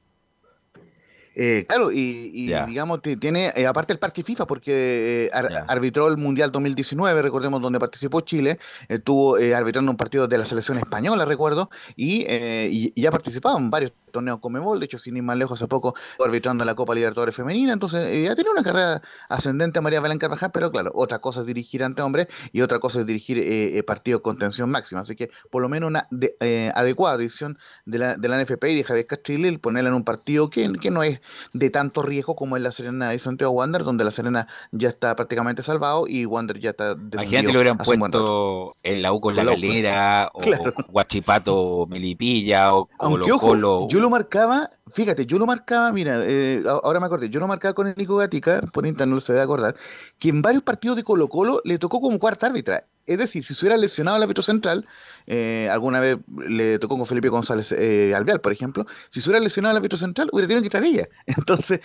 Eh, 1.40 1.66
claro, 1.68 1.92
y, 1.92 2.32
y 2.34 2.48
Ya. 2.48 2.66
digamos, 2.66 3.00
ti- 3.00 3.16
tiene, 3.16 3.52
eh, 3.54 3.64
aparte 3.68 3.92
el 3.92 4.00
parche 4.00 4.24
FIFA, 4.24 4.44
porque 4.48 5.26
eh, 5.26 5.30
ar- 5.32 5.64
arbitró 5.68 6.08
el 6.08 6.16
Mundial 6.16 6.50
2019, 6.50 7.22
recordemos, 7.22 7.62
donde 7.62 7.78
participó 7.78 8.22
Chile, 8.22 8.58
estuvo 8.88 9.38
eh, 9.38 9.54
arbitrando 9.54 9.88
un 9.92 9.96
partido 9.96 10.26
de 10.26 10.36
la 10.36 10.44
selección 10.46 10.78
española, 10.78 11.24
recuerdo, 11.24 11.70
y, 11.94 12.24
eh, 12.26 12.68
y, 12.72 12.92
y 12.92 13.06
ha 13.06 13.12
participado 13.12 13.56
en 13.56 13.70
varios 13.70 13.92
torneos 14.10 14.38
con 14.40 14.52
Memol, 14.52 14.78
de 14.80 14.86
hecho, 14.86 14.98
sin 14.98 15.16
ir 15.16 15.22
más 15.22 15.36
lejos, 15.36 15.60
hace 15.60 15.68
poco 15.68 15.94
arbitrando 16.24 16.64
la 16.64 16.74
Copa 16.74 16.94
Libertadores 16.94 17.34
Femenina, 17.34 17.72
entonces 17.72 18.06
eh, 18.06 18.28
ha 18.28 18.34
tenido 18.34 18.52
una 18.52 18.62
carrera 18.62 19.02
ascendente 19.28 19.78
a 19.78 19.82
María 19.82 20.00
Belén 20.00 20.18
Carvajal, 20.18 20.50
pero 20.52 20.70
claro, 20.70 20.90
otra 20.94 21.18
cosa 21.20 21.40
es 21.40 21.46
dirigir 21.46 21.82
ante 21.84 22.02
hombres 22.02 22.28
y 22.52 22.60
otra 22.60 22.78
cosa 22.78 23.00
es 23.00 23.06
dirigir 23.06 23.38
eh, 23.38 23.78
eh, 23.78 23.82
partidos 23.82 24.20
con 24.22 24.38
tensión 24.38 24.70
máxima, 24.70 25.00
así 25.02 25.16
que 25.16 25.30
por 25.50 25.62
lo 25.62 25.68
menos 25.68 25.88
una 25.88 26.06
de- 26.10 26.34
eh, 26.40 26.70
adecuada 26.74 27.16
decisión 27.16 27.58
de 27.86 27.98
la, 27.98 28.16
de 28.16 28.28
la 28.28 28.42
NFP 28.42 28.64
y 28.70 28.76
de 28.76 28.84
Javier 28.84 29.06
Castrilli 29.06 29.48
el 29.48 29.60
ponerla 29.60 29.90
en 29.90 29.94
un 29.96 30.04
partido 30.04 30.50
que, 30.50 30.70
que 30.80 30.90
no 30.90 31.02
es 31.02 31.20
de 31.52 31.70
tanto 31.70 32.02
riesgo 32.02 32.36
como 32.36 32.56
es 32.56 32.62
la 32.62 32.72
Serena 32.72 33.14
y 33.14 33.18
Santiago 33.18 33.52
Wander, 33.52 33.84
donde 33.84 34.04
la 34.04 34.10
Serena 34.10 34.46
ya 34.72 34.88
está 34.88 35.14
prácticamente 35.16 35.62
salvado 35.62 36.06
y 36.06 36.24
Wander 36.26 36.58
ya 36.58 36.70
está 36.70 36.96
Imagínate 37.12 37.52
lo 37.52 37.58
hubieran 37.60 37.78
puesto 37.78 38.76
en 38.82 39.02
la 39.02 39.12
U 39.12 39.20
con 39.20 39.36
la 39.36 39.44
la 39.44 39.52
galera, 39.52 40.30
o 40.34 40.40
Claro. 40.40 40.72
Guachipato 40.88 41.86
Melipilla, 41.88 42.74
o 42.74 42.86
Colo 42.96 43.38
Colo. 43.38 43.86
Yo 43.98 44.02
lo 44.02 44.10
marcaba, 44.10 44.70
fíjate, 44.92 45.26
yo 45.26 45.38
lo 45.38 45.46
marcaba, 45.46 45.90
mira, 45.92 46.20
eh, 46.24 46.62
ahora 46.66 47.00
me 47.00 47.06
acordé, 47.06 47.28
yo 47.28 47.40
lo 47.40 47.48
marcaba 47.48 47.74
con 47.74 47.88
el 47.88 47.96
Nico 47.96 48.16
Gatica, 48.16 48.60
por 48.72 48.86
internet 48.86 49.12
no 49.12 49.20
se 49.20 49.32
debe 49.32 49.42
acordar, 49.42 49.74
que 50.20 50.28
en 50.28 50.40
varios 50.40 50.62
partidos 50.62 50.96
de 50.96 51.02
Colo 51.02 51.28
Colo 51.28 51.60
le 51.64 51.78
tocó 51.78 52.00
como 52.00 52.18
cuarta 52.20 52.46
árbitra. 52.46 52.84
Es 53.06 53.18
decir, 53.18 53.44
si 53.44 53.54
se 53.54 53.64
hubiera 53.64 53.76
lesionado 53.76 54.18
el 54.18 54.22
árbitro 54.22 54.42
central, 54.42 54.86
eh, 55.26 55.68
alguna 55.72 55.98
vez 55.98 56.18
le 56.46 56.78
tocó 56.78 56.96
con 56.96 57.06
Felipe 57.06 57.28
González 57.28 57.72
eh, 57.72 58.14
Alvear, 58.14 58.40
por 58.40 58.52
ejemplo, 58.52 58.84
si 59.08 59.20
se 59.20 59.28
hubiera 59.28 59.42
lesionado 59.42 59.72
el 59.72 59.78
árbitro 59.78 59.98
central, 59.98 60.28
hubiera 60.30 60.46
tenido 60.46 60.62
que 60.62 60.68
estar 60.68 60.84
ella. 60.84 61.08
Entonces, 61.26 61.80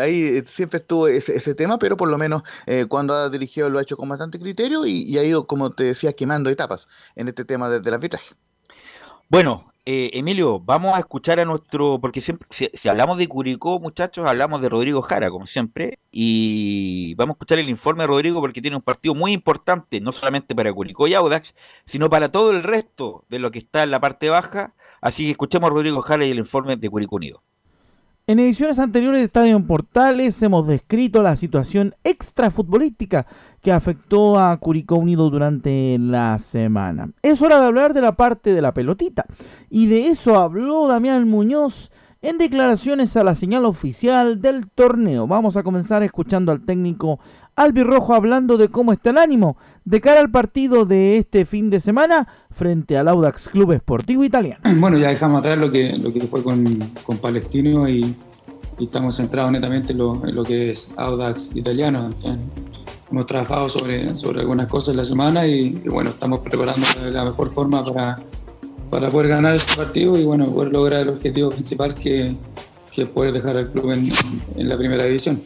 ahí 0.00 0.42
siempre 0.46 0.80
estuvo 0.80 1.06
ese, 1.06 1.54
tema, 1.54 1.78
pero 1.78 1.96
por 1.96 2.08
lo 2.08 2.18
menos 2.18 2.42
cuando 2.88 3.14
ha 3.14 3.28
dirigido 3.28 3.68
lo 3.68 3.78
ha 3.78 3.82
hecho 3.82 3.96
con 3.96 4.08
bastante 4.08 4.38
criterio 4.40 4.86
y, 4.86 5.16
ha 5.18 5.22
ido, 5.22 5.46
como 5.46 5.70
te 5.70 5.84
decía, 5.84 6.12
quemando 6.14 6.50
etapas 6.50 6.88
en 7.14 7.28
este 7.28 7.44
tema 7.44 7.68
de- 7.68 7.80
del 7.80 7.94
arbitraje. 7.94 8.34
Bueno, 9.28 9.69
eh, 9.86 10.10
Emilio, 10.14 10.60
vamos 10.60 10.94
a 10.94 10.98
escuchar 10.98 11.40
a 11.40 11.44
nuestro, 11.44 11.98
porque 12.00 12.20
siempre, 12.20 12.46
si, 12.50 12.70
si 12.74 12.88
hablamos 12.88 13.18
de 13.18 13.26
Curicó, 13.28 13.80
muchachos, 13.80 14.26
hablamos 14.28 14.60
de 14.60 14.68
Rodrigo 14.68 15.02
Jara, 15.02 15.30
como 15.30 15.46
siempre, 15.46 15.98
y 16.10 17.14
vamos 17.14 17.34
a 17.34 17.36
escuchar 17.36 17.58
el 17.58 17.68
informe 17.68 18.02
de 18.02 18.08
Rodrigo 18.08 18.40
porque 18.40 18.60
tiene 18.60 18.76
un 18.76 18.82
partido 18.82 19.14
muy 19.14 19.32
importante, 19.32 20.00
no 20.00 20.12
solamente 20.12 20.54
para 20.54 20.72
Curicó 20.72 21.08
y 21.08 21.14
Audax, 21.14 21.54
sino 21.86 22.10
para 22.10 22.30
todo 22.30 22.50
el 22.50 22.62
resto 22.62 23.24
de 23.28 23.38
lo 23.38 23.50
que 23.50 23.58
está 23.60 23.82
en 23.82 23.90
la 23.90 24.00
parte 24.00 24.28
baja. 24.28 24.74
Así 25.00 25.24
que 25.24 25.30
escuchemos 25.32 25.70
a 25.70 25.74
Rodrigo 25.74 26.02
Jara 26.02 26.26
y 26.26 26.30
el 26.30 26.38
informe 26.38 26.76
de 26.76 26.90
Curicó 26.90 27.16
Unido. 27.16 27.42
En 28.30 28.38
ediciones 28.38 28.78
anteriores 28.78 29.18
de 29.18 29.24
Estadio 29.24 29.56
en 29.56 29.66
Portales 29.66 30.40
hemos 30.44 30.64
descrito 30.64 31.20
la 31.20 31.34
situación 31.34 31.96
extrafutbolística 32.04 33.26
que 33.60 33.72
afectó 33.72 34.38
a 34.38 34.56
Curicó 34.58 34.94
Unido 34.94 35.28
durante 35.30 35.98
la 35.98 36.38
semana. 36.38 37.10
Es 37.22 37.42
hora 37.42 37.58
de 37.58 37.66
hablar 37.66 37.92
de 37.92 38.02
la 38.02 38.12
parte 38.12 38.54
de 38.54 38.62
la 38.62 38.72
pelotita. 38.72 39.24
Y 39.68 39.86
de 39.86 40.06
eso 40.06 40.38
habló 40.38 40.86
Damián 40.86 41.28
Muñoz 41.28 41.90
en 42.22 42.38
declaraciones 42.38 43.16
a 43.16 43.24
la 43.24 43.34
señal 43.34 43.64
oficial 43.64 44.40
del 44.40 44.70
torneo. 44.70 45.26
Vamos 45.26 45.56
a 45.56 45.64
comenzar 45.64 46.04
escuchando 46.04 46.52
al 46.52 46.64
técnico 46.64 47.18
albirrojo 47.60 48.14
hablando 48.14 48.56
de 48.56 48.68
cómo 48.68 48.92
está 48.92 49.10
el 49.10 49.18
ánimo 49.18 49.56
de 49.84 50.00
cara 50.00 50.20
al 50.20 50.30
partido 50.30 50.86
de 50.86 51.18
este 51.18 51.44
fin 51.44 51.68
de 51.68 51.78
semana 51.78 52.26
frente 52.50 52.96
al 52.96 53.08
Audax 53.08 53.50
Club 53.50 53.72
Esportivo 53.72 54.24
Italiano. 54.24 54.62
Bueno, 54.80 54.96
ya 54.96 55.08
dejamos 55.08 55.40
atrás 55.40 55.58
lo 55.58 55.70
que, 55.70 55.96
lo 55.98 56.10
que 56.12 56.22
fue 56.22 56.42
con, 56.42 56.64
con 57.02 57.18
Palestino 57.18 57.88
y, 57.88 58.14
estamos 58.80 59.16
centrados 59.16 59.52
netamente 59.52 59.92
en 59.92 59.98
lo, 59.98 60.22
lo 60.24 60.42
que 60.42 60.70
es 60.70 60.90
Audax 60.96 61.54
italiano. 61.54 62.08
Hemos 63.10 63.26
trabajado 63.26 63.68
sobre, 63.68 64.16
sobre 64.16 64.40
algunas 64.40 64.68
cosas 64.68 64.94
la 64.94 65.04
semana 65.04 65.46
y, 65.46 65.72
bueno, 65.86 66.10
estamos 66.10 66.40
preparando 66.40 66.86
la 67.12 67.24
mejor 67.26 67.52
forma 67.52 67.84
para, 67.84 68.16
para 68.88 69.10
poder 69.10 69.28
ganar 69.28 69.54
este 69.54 69.76
partido 69.76 70.16
y 70.16 70.24
bueno, 70.24 70.46
poder 70.46 70.72
lograr 70.72 71.02
el 71.02 71.10
objetivo 71.10 71.50
principal 71.50 71.92
que, 71.92 72.34
que 72.90 73.02
es 73.02 73.08
poder 73.08 73.34
dejar 73.34 73.58
al 73.58 73.70
club 73.70 73.90
en, 73.90 74.10
en 74.56 74.66
la 74.66 74.78
primera 74.78 75.04
división. 75.04 75.42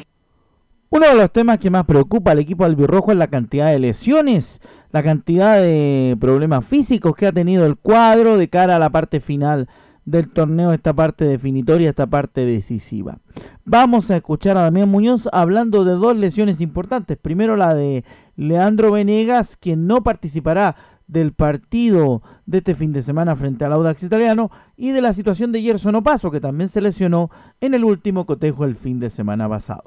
Uno 0.95 1.09
de 1.09 1.17
los 1.17 1.33
temas 1.33 1.59
que 1.59 1.71
más 1.71 1.87
preocupa 1.87 2.31
al 2.31 2.39
equipo 2.39 2.65
albirrojo 2.65 3.11
es 3.11 3.19
la 3.19 3.27
cantidad 3.27 3.67
de 3.67 3.81
lesiones, 3.81 4.61
la 4.93 5.03
cantidad 5.03 5.61
de 5.61 6.17
problemas 6.21 6.65
físicos 6.65 7.17
que 7.17 7.27
ha 7.27 7.33
tenido 7.33 7.67
el 7.67 7.75
cuadro 7.77 8.39
de 8.39 8.47
cara 8.47 8.77
a 8.77 8.79
la 8.79 8.91
parte 8.91 9.19
final 9.19 9.69
del 10.05 10.29
torneo, 10.29 10.73
esta 10.73 10.93
parte 10.93 11.25
definitoria, 11.25 11.91
esta 11.91 12.07
parte 12.07 12.47
decisiva. 12.47 13.19
Vamos 13.65 14.13
a 14.13 14.17
escuchar 14.19 14.57
a 14.57 14.63
Damián 14.63 14.89
Muñoz 14.89 15.29
hablando 15.33 15.85
de 15.85 15.95
dos 15.95 16.17
lesiones 16.17 16.61
importantes. 16.61 17.19
Primero 17.19 17.57
la 17.57 17.75
de 17.75 18.05
Leandro 18.37 18.93
Venegas, 18.93 19.57
quien 19.57 19.89
no 19.89 20.05
participará 20.05 20.77
del 21.09 21.33
partido 21.33 22.23
de 22.47 22.59
este 22.59 22.77
fin 22.77 22.93
de 22.93 23.03
semana 23.03 23.35
frente 23.35 23.65
al 23.65 23.73
Audax 23.73 24.05
italiano 24.05 24.53
y 24.77 24.93
de 24.93 25.01
la 25.01 25.13
situación 25.13 25.51
de 25.51 25.61
Gerson 25.61 25.97
Opaso, 25.97 26.31
que 26.31 26.41
también 26.41 26.69
se 26.69 26.81
lesionó 26.81 27.33
en 27.61 27.75
el 27.75 27.83
último 27.83 28.27
cotejo 28.27 28.65
el 28.65 28.77
fin 28.77 29.01
de 29.01 29.11
semana 29.11 29.49
pasado. 29.49 29.83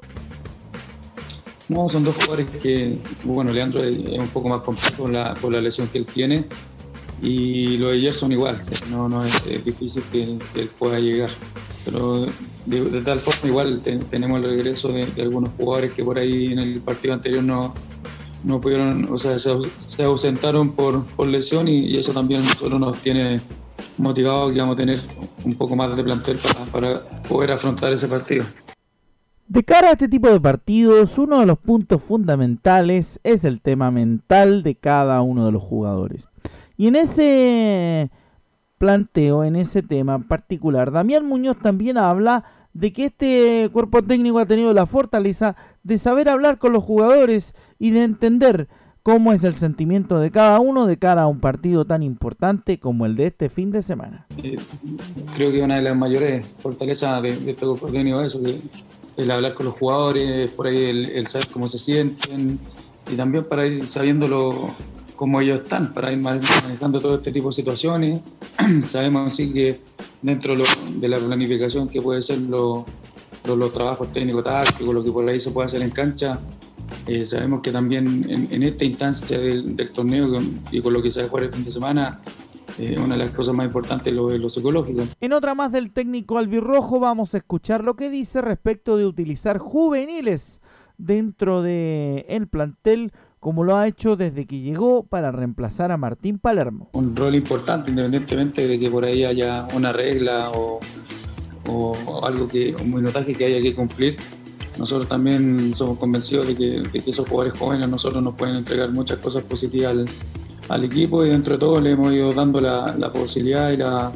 No, 1.68 1.86
son 1.88 2.02
dos 2.02 2.14
jugadores 2.14 2.46
que, 2.62 2.98
bueno, 3.24 3.52
Leandro 3.52 3.84
es 3.84 3.98
un 4.18 4.28
poco 4.28 4.48
más 4.48 4.62
complejo 4.62 5.06
por 5.40 5.52
la, 5.52 5.60
lesión 5.60 5.88
que 5.88 5.98
él 5.98 6.06
tiene 6.06 6.44
y 7.20 7.76
lo 7.76 7.88
de 7.88 8.00
Gerson 8.00 8.32
igual, 8.32 8.58
no, 8.90 9.24
es, 9.24 9.64
difícil 9.64 10.02
que, 10.10 10.22
él 10.22 10.70
pueda 10.78 10.98
llegar. 10.98 11.30
Pero 11.84 12.26
de, 12.64 13.02
tal 13.02 13.20
forma 13.20 13.48
igual 13.48 13.80
te- 13.80 13.96
tenemos 13.96 14.42
el 14.42 14.50
regreso 14.50 14.88
de, 14.88 15.06
algunos 15.20 15.50
jugadores 15.58 15.92
que 15.92 16.02
por 16.04 16.18
ahí 16.18 16.52
en 16.52 16.58
el 16.58 16.80
partido 16.80 17.14
anterior 17.14 17.42
no, 17.42 17.74
no 18.44 18.60
pudieron, 18.60 19.12
o 19.12 19.18
sea, 19.18 19.38
se, 19.38 19.50
au- 19.50 19.68
se 19.78 20.04
ausentaron 20.04 20.72
por, 20.72 21.04
por 21.04 21.26
lesión 21.28 21.68
y, 21.68 21.96
eso 21.98 22.12
también 22.12 22.44
solo 22.44 22.78
nos 22.78 22.98
tiene 23.00 23.42
motivados 23.98 24.52
que 24.54 24.60
vamos 24.60 24.74
a 24.74 24.78
tener 24.78 25.00
un 25.44 25.54
poco 25.56 25.76
más 25.76 25.94
de 25.94 26.02
plantel 26.02 26.38
para, 26.38 26.64
para 26.66 27.10
poder 27.28 27.50
afrontar 27.50 27.92
ese 27.92 28.08
partido. 28.08 28.44
De 29.48 29.64
cara 29.64 29.88
a 29.88 29.92
este 29.92 30.08
tipo 30.08 30.28
de 30.28 30.38
partidos, 30.38 31.16
uno 31.16 31.40
de 31.40 31.46
los 31.46 31.58
puntos 31.58 32.02
fundamentales 32.02 33.18
es 33.24 33.44
el 33.44 33.62
tema 33.62 33.90
mental 33.90 34.62
de 34.62 34.74
cada 34.74 35.22
uno 35.22 35.46
de 35.46 35.52
los 35.52 35.62
jugadores. 35.62 36.28
Y 36.76 36.86
en 36.88 36.96
ese 36.96 38.10
planteo, 38.76 39.44
en 39.44 39.56
ese 39.56 39.82
tema 39.82 40.18
particular, 40.18 40.90
Damián 40.92 41.24
Muñoz 41.24 41.58
también 41.60 41.96
habla 41.96 42.44
de 42.74 42.92
que 42.92 43.06
este 43.06 43.70
cuerpo 43.72 44.02
técnico 44.02 44.38
ha 44.38 44.44
tenido 44.44 44.74
la 44.74 44.84
fortaleza 44.84 45.56
de 45.82 45.96
saber 45.96 46.28
hablar 46.28 46.58
con 46.58 46.74
los 46.74 46.84
jugadores 46.84 47.54
y 47.78 47.92
de 47.92 48.04
entender 48.04 48.68
cómo 49.02 49.32
es 49.32 49.44
el 49.44 49.54
sentimiento 49.54 50.20
de 50.20 50.30
cada 50.30 50.60
uno 50.60 50.86
de 50.86 50.98
cara 50.98 51.22
a 51.22 51.26
un 51.26 51.40
partido 51.40 51.86
tan 51.86 52.02
importante 52.02 52.78
como 52.78 53.06
el 53.06 53.16
de 53.16 53.28
este 53.28 53.48
fin 53.48 53.70
de 53.70 53.82
semana. 53.82 54.26
Eh, 54.42 54.58
creo 55.34 55.50
que 55.50 55.62
una 55.62 55.76
de 55.76 55.82
las 55.82 55.96
mayores 55.96 56.52
fortalezas 56.58 57.22
de, 57.22 57.28
este 57.30 57.64
grupo 57.64 57.86
técnico 57.88 58.20
es 58.20 58.26
eso, 58.34 58.42
que 58.42 58.58
el 59.18 59.30
hablar 59.30 59.52
con 59.54 59.66
los 59.66 59.74
jugadores, 59.74 60.50
por 60.52 60.68
ahí 60.68 60.84
el, 60.84 61.26
saber 61.26 61.48
cómo 61.48 61.68
se 61.68 61.76
sienten 61.78 62.58
y 63.12 63.16
también 63.16 63.44
para 63.44 63.66
ir 63.66 63.86
sabiéndolo 63.86 64.70
cómo 65.16 65.40
ellos 65.40 65.62
están, 65.62 65.92
para 65.92 66.12
ir 66.12 66.18
manejando 66.18 67.00
todo 67.00 67.16
este 67.16 67.32
tipo 67.32 67.48
de 67.48 67.54
situaciones. 67.54 68.20
Sabemos 68.86 69.26
así 69.32 69.52
que 69.52 69.80
dentro 70.22 70.54
de 70.54 71.08
la 71.08 71.18
planificación 71.18 71.88
que 71.88 72.00
puede 72.00 72.22
ser 72.22 72.38
lo- 72.38 72.86
lo- 73.44 73.56
los 73.56 73.72
trabajos 73.72 74.12
técnicos 74.12 74.44
tácticos, 74.44 74.94
lo 74.94 75.02
que 75.02 75.10
por 75.10 75.28
ahí 75.28 75.40
se 75.40 75.50
puede 75.50 75.66
hacer 75.66 75.82
en 75.82 75.90
cancha, 75.90 76.38
eh, 77.06 77.24
sabemos 77.26 77.60
que 77.62 77.72
también 77.72 78.26
en, 78.28 78.62
esta 78.62 78.84
instancia 78.84 79.38
del, 79.38 79.90
torneo 79.90 80.26
y 80.70 80.80
con 80.80 80.92
lo 80.92 81.02
que 81.02 81.10
se 81.10 81.20
va 81.20 81.26
a 81.26 81.28
jugar 81.30 81.44
el 81.46 81.52
fin 81.52 81.64
de 81.64 81.72
semana, 81.72 82.20
eh, 82.78 82.96
una 82.98 83.16
de 83.16 83.24
las 83.24 83.32
cosas 83.32 83.56
más 83.56 83.66
importantes 83.66 84.08
es 84.08 84.16
lo, 84.16 84.28
lo 84.28 84.50
psicológico. 84.50 85.02
En 85.20 85.32
otra 85.32 85.54
más 85.54 85.72
del 85.72 85.92
técnico 85.92 86.38
albirrojo 86.38 87.00
vamos 87.00 87.34
a 87.34 87.38
escuchar 87.38 87.82
lo 87.82 87.96
que 87.96 88.08
dice 88.08 88.40
respecto 88.40 88.96
de 88.96 89.06
utilizar 89.06 89.58
juveniles 89.58 90.60
dentro 90.96 91.62
de 91.62 92.26
el 92.28 92.48
plantel 92.48 93.12
como 93.40 93.62
lo 93.62 93.76
ha 93.76 93.86
hecho 93.86 94.16
desde 94.16 94.46
que 94.46 94.60
llegó 94.60 95.04
para 95.04 95.30
reemplazar 95.30 95.92
a 95.92 95.96
Martín 95.96 96.38
Palermo. 96.38 96.90
un 96.92 97.14
rol 97.14 97.34
importante, 97.34 97.90
independientemente 97.90 98.66
de 98.66 98.78
que 98.78 98.90
por 98.90 99.04
ahí 99.04 99.24
haya 99.24 99.66
una 99.74 99.92
regla 99.92 100.50
o, 100.50 100.80
o 101.68 102.24
algo 102.24 102.48
que, 102.48 102.74
un 102.80 102.90
minutaje 102.90 103.34
que 103.34 103.44
haya 103.44 103.60
que 103.60 103.74
cumplir. 103.74 104.16
Nosotros 104.76 105.08
también 105.08 105.74
somos 105.74 105.98
convencidos 105.98 106.48
de 106.48 106.56
que, 106.56 106.80
de 106.80 107.00
que 107.00 107.10
esos 107.10 107.28
jugadores 107.28 107.58
jóvenes 107.58 107.86
a 107.86 107.90
nosotros 107.90 108.22
nos 108.22 108.34
pueden 108.34 108.56
entregar 108.56 108.90
muchas 108.90 109.18
cosas 109.18 109.42
positivas 109.42 109.90
al, 109.90 110.08
al 110.68 110.84
equipo 110.84 111.24
y 111.24 111.30
dentro 111.30 111.54
de 111.54 111.58
todo 111.58 111.80
le 111.80 111.92
hemos 111.92 112.12
ido 112.12 112.32
dando 112.32 112.60
la, 112.60 112.94
la 112.98 113.12
posibilidad 113.12 113.70
y, 113.70 113.76
la, 113.78 114.12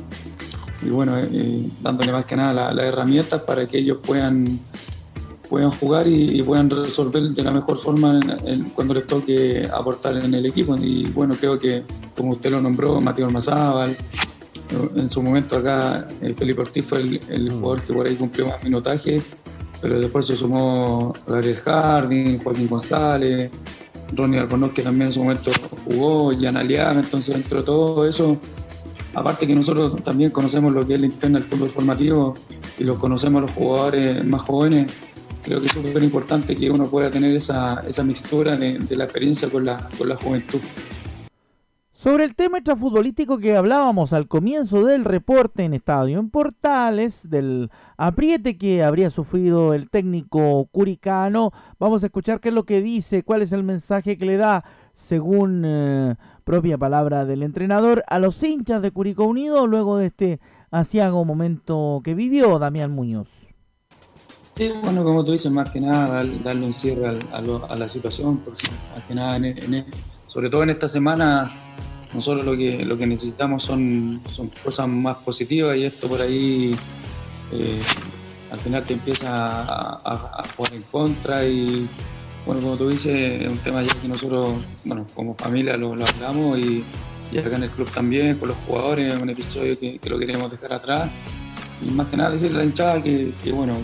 y 0.83 0.89
bueno, 0.91 1.17
eh, 1.19 1.69
dándole 1.81 2.13
más 2.13 2.25
que 2.25 2.37
nada 2.37 2.53
la- 2.53 2.73
las 2.73 2.85
herramientas 2.87 3.41
para 3.43 3.67
que 3.67 3.79
ellos 3.79 3.99
puedan 4.03 4.61
puedan 5.49 5.71
jugar 5.71 6.07
y, 6.09 6.39
y 6.41 6.43
puedan 6.43 6.71
resolver 6.71 7.23
de 7.25 7.43
la 7.43 7.51
mejor 7.51 7.77
forma 7.77 8.19
en- 8.19 8.49
en- 8.49 8.65
cuando 8.71 8.95
les 8.95 9.07
toque 9.07 9.69
aportar 9.71 10.17
en 10.17 10.33
el 10.33 10.47
equipo. 10.47 10.75
Y 10.77 11.05
bueno, 11.11 11.35
creo 11.39 11.59
que, 11.59 11.83
como 12.17 12.31
usted 12.33 12.51
lo 12.51 12.61
nombró, 12.63 12.99
Mateo 13.03 13.29
Mazábal, 13.31 13.95
en 14.97 15.11
su 15.11 15.23
momento 15.23 15.59
acá 15.59 16.09
eh, 16.23 16.33
Felipe 16.35 16.63
Ortiz 16.63 16.87
fue 16.87 17.01
el, 17.03 17.21
el 17.29 17.51
jugador 17.51 17.83
que 17.83 17.93
por 17.93 18.07
ahí 18.07 18.15
cumplió 18.15 18.49
más 18.49 18.65
minutaje, 18.65 19.21
pero 19.83 19.99
después 20.01 20.25
se 20.25 20.37
sumó 20.37 21.13
Gabriel 21.27 21.57
Jardín, 21.57 22.39
Joaquín 22.43 22.69
González, 22.69 23.51
Ronnie 24.13 24.39
Albornoz, 24.39 24.73
que 24.73 24.83
también 24.83 25.09
en 25.09 25.13
su 25.13 25.23
momento 25.23 25.51
jugó, 25.85 26.33
Jan 26.39 26.57
Aliaga, 26.57 27.01
entonces 27.01 27.35
dentro 27.35 27.61
de 27.61 27.65
todo 27.65 28.09
eso, 28.09 28.39
aparte 29.15 29.47
que 29.47 29.55
nosotros 29.55 30.03
también 30.05 30.31
conocemos 30.31 30.73
lo 30.73 30.87
que 30.87 30.95
es 30.95 31.01
la 31.01 31.07
interna 31.07 31.39
del 31.39 31.49
fútbol 31.49 31.71
formativo 31.71 32.35
y 32.79 32.85
lo 32.85 32.99
conocemos 32.99 33.43
los 33.43 33.51
jugadores 33.53 34.25
más 34.25 34.43
jóvenes, 34.43 34.93
creo 35.43 35.61
que 35.61 35.67
es 35.67 35.73
súper 35.73 36.03
importante 36.03 36.57
que 36.57 36.71
uno 36.71 36.87
pueda 36.87 37.11
tener 37.11 37.35
esa, 37.37 37.83
esa 37.87 38.05
mixtura 38.05 38.57
de, 38.57 38.97
la 38.97 39.05
experiencia 39.05 39.49
con 39.49 39.69
con 39.99 40.09
la 40.09 40.17
juventud. 40.17 40.61
Sobre 42.03 42.25
el 42.25 42.35
tema 42.35 42.59
extrafutbolístico 42.59 43.39
que 43.39 43.57
hablábamos 43.57 44.13
al 44.13 44.27
comienzo 44.27 44.85
del 44.85 45.05
reporte 45.05 45.63
en 45.63 45.73
Estadio 45.73 46.19
en 46.19 46.31
Portales, 46.31 47.31
del 47.31 47.71
apriete 47.97 48.59
que 48.59 48.83
habría 48.83 49.09
sufrido 49.09 49.73
el 49.73 49.89
técnico 49.89 50.65
curicano, 50.73 51.53
vamos 51.79 52.03
a 52.03 52.07
escuchar 52.07 52.41
qué 52.41 52.49
es 52.49 52.55
lo 52.57 52.65
que 52.65 52.83
dice, 52.83 53.23
cuál 53.23 53.43
es 53.43 53.53
el 53.53 53.63
mensaje 53.63 54.19
que 54.19 54.27
le 54.27 54.37
da, 54.37 54.65
según 54.95 55.63
eh, 55.65 56.17
propia 56.43 56.77
palabra 56.77 57.25
del 57.25 57.45
entrenador, 57.45 58.03
a 58.09 58.19
los 58.19 58.43
hinchas 58.43 58.83
de 58.83 58.91
Curicó 58.91 59.23
Unido 59.27 59.69
luego 59.69 59.97
de 59.97 60.07
este 60.07 60.41
asiago 60.73 61.25
momento 61.25 62.01
que 62.03 62.17
vivió 62.17 62.59
Damián 62.59 62.91
Muñoz. 62.91 63.29
Sí, 64.57 64.73
bueno, 64.83 65.05
como 65.05 65.25
tú 65.25 65.31
dices, 65.31 65.53
más 65.53 65.71
que 65.71 65.81
nada 65.81 66.09
dar- 66.09 66.43
darle 66.43 66.67
un 66.67 66.73
cierre 66.73 67.17
a, 67.31 67.77
la 67.77 67.89
situación, 67.89 68.39
porque 68.39 68.65
más 68.93 69.05
que 69.05 69.15
nada, 69.15 69.39
sobre 70.27 70.51
todo 70.51 70.65
en 70.65 70.71
esta 70.71 70.89
semana, 70.89 71.53
nosotros 72.15 72.45
lo 72.45 72.57
que, 72.57 72.85
lo 72.85 72.97
que 72.99 73.07
necesitamos 73.07 73.63
son, 73.63 74.21
son 74.31 74.51
cosas 74.63 74.87
más 74.89 75.17
positivas 75.19 75.77
y 75.77 75.85
esto 75.85 76.09
por 76.09 76.21
ahí 76.21 76.77
eh, 77.53 77.81
al 78.51 78.61
final 78.61 78.85
te 78.85 78.95
empieza 78.95 79.29
a, 79.31 80.01
a- 80.05 80.45
jugar 80.57 80.75
en 80.75 80.83
contra 80.83 81.45
y 81.47 81.89
bueno, 82.45 82.61
como 82.61 82.77
tú 82.77 82.89
dices, 82.89 83.41
es 83.43 83.49
un 83.49 83.59
tema 83.59 83.83
ya 83.83 83.95
que 83.95 84.09
nosotros, 84.09 84.51
bueno, 84.85 85.07
como 85.15 85.35
familia 85.35 85.77
lo, 85.77 85.93
hablamos 85.93 86.59
y, 86.59 86.85
y 87.31 87.39
acá 87.39 87.57
en 87.57 87.63
el 87.63 87.71
club 87.71 87.89
también, 87.91 88.37
con 88.37 88.49
los 88.49 88.57
jugadores, 88.67 89.15
es 89.15 89.21
un 89.21 89.31
episodio 89.31 89.79
que, 89.79 90.01
lo 90.09 90.19
queremos 90.19 90.51
dejar 90.51 90.73
atrás. 90.73 91.11
Y 91.81 91.91
más 91.93 92.09
que 92.09 92.17
nada 92.17 92.31
decirle 92.31 92.57
a 92.57 92.59
la 92.61 92.65
hinchada 92.65 93.03
que, 93.03 93.33
que, 93.43 93.53
bueno, 93.53 93.75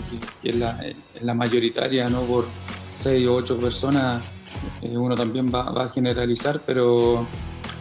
es, 0.43 0.55
la, 0.57 0.77
es 0.81 1.21
la 1.21 1.33
mayoritaria, 1.33 2.09
no 2.09 2.21
por 2.21 2.45
seis 2.91 3.25
o 3.27 3.35
ocho 3.35 3.57
personas, 3.57 4.23
eh, 4.81 4.95
uno 4.97 5.15
también 5.15 5.47
va, 5.47 5.63
va 5.71 5.85
a 5.85 5.89
generalizar, 5.89 6.61
pero 6.65 7.25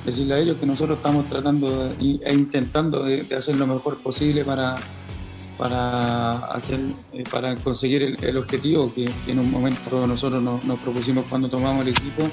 decirle 0.09 0.35
a 0.35 0.39
ellos 0.39 0.59
que 0.59 0.67
nosotros 0.67 0.99
estamos 0.99 1.29
tratando 1.29 1.95
e 2.01 2.35
intentando 2.35 3.05
de, 3.05 3.27
hacer 3.37 3.57
lo 3.57 3.67
mejor 3.67 3.99
posible 3.99 4.45
para, 4.45 4.77
para, 5.57 6.47
hacer, 6.53 6.81
eh, 7.13 7.25
para 7.31 7.55
conseguir 7.57 8.17
el, 8.21 8.37
objetivo 8.37 8.93
que, 8.95 9.11
en 9.27 9.39
un 9.39 9.51
momento 9.51 10.07
nosotros 10.07 10.43
nos, 10.43 10.65
nos 10.65 10.79
propusimos 10.81 11.25
cuando 11.29 11.49
tomamos 11.49 11.83
el 11.83 11.89
equipo. 11.89 12.25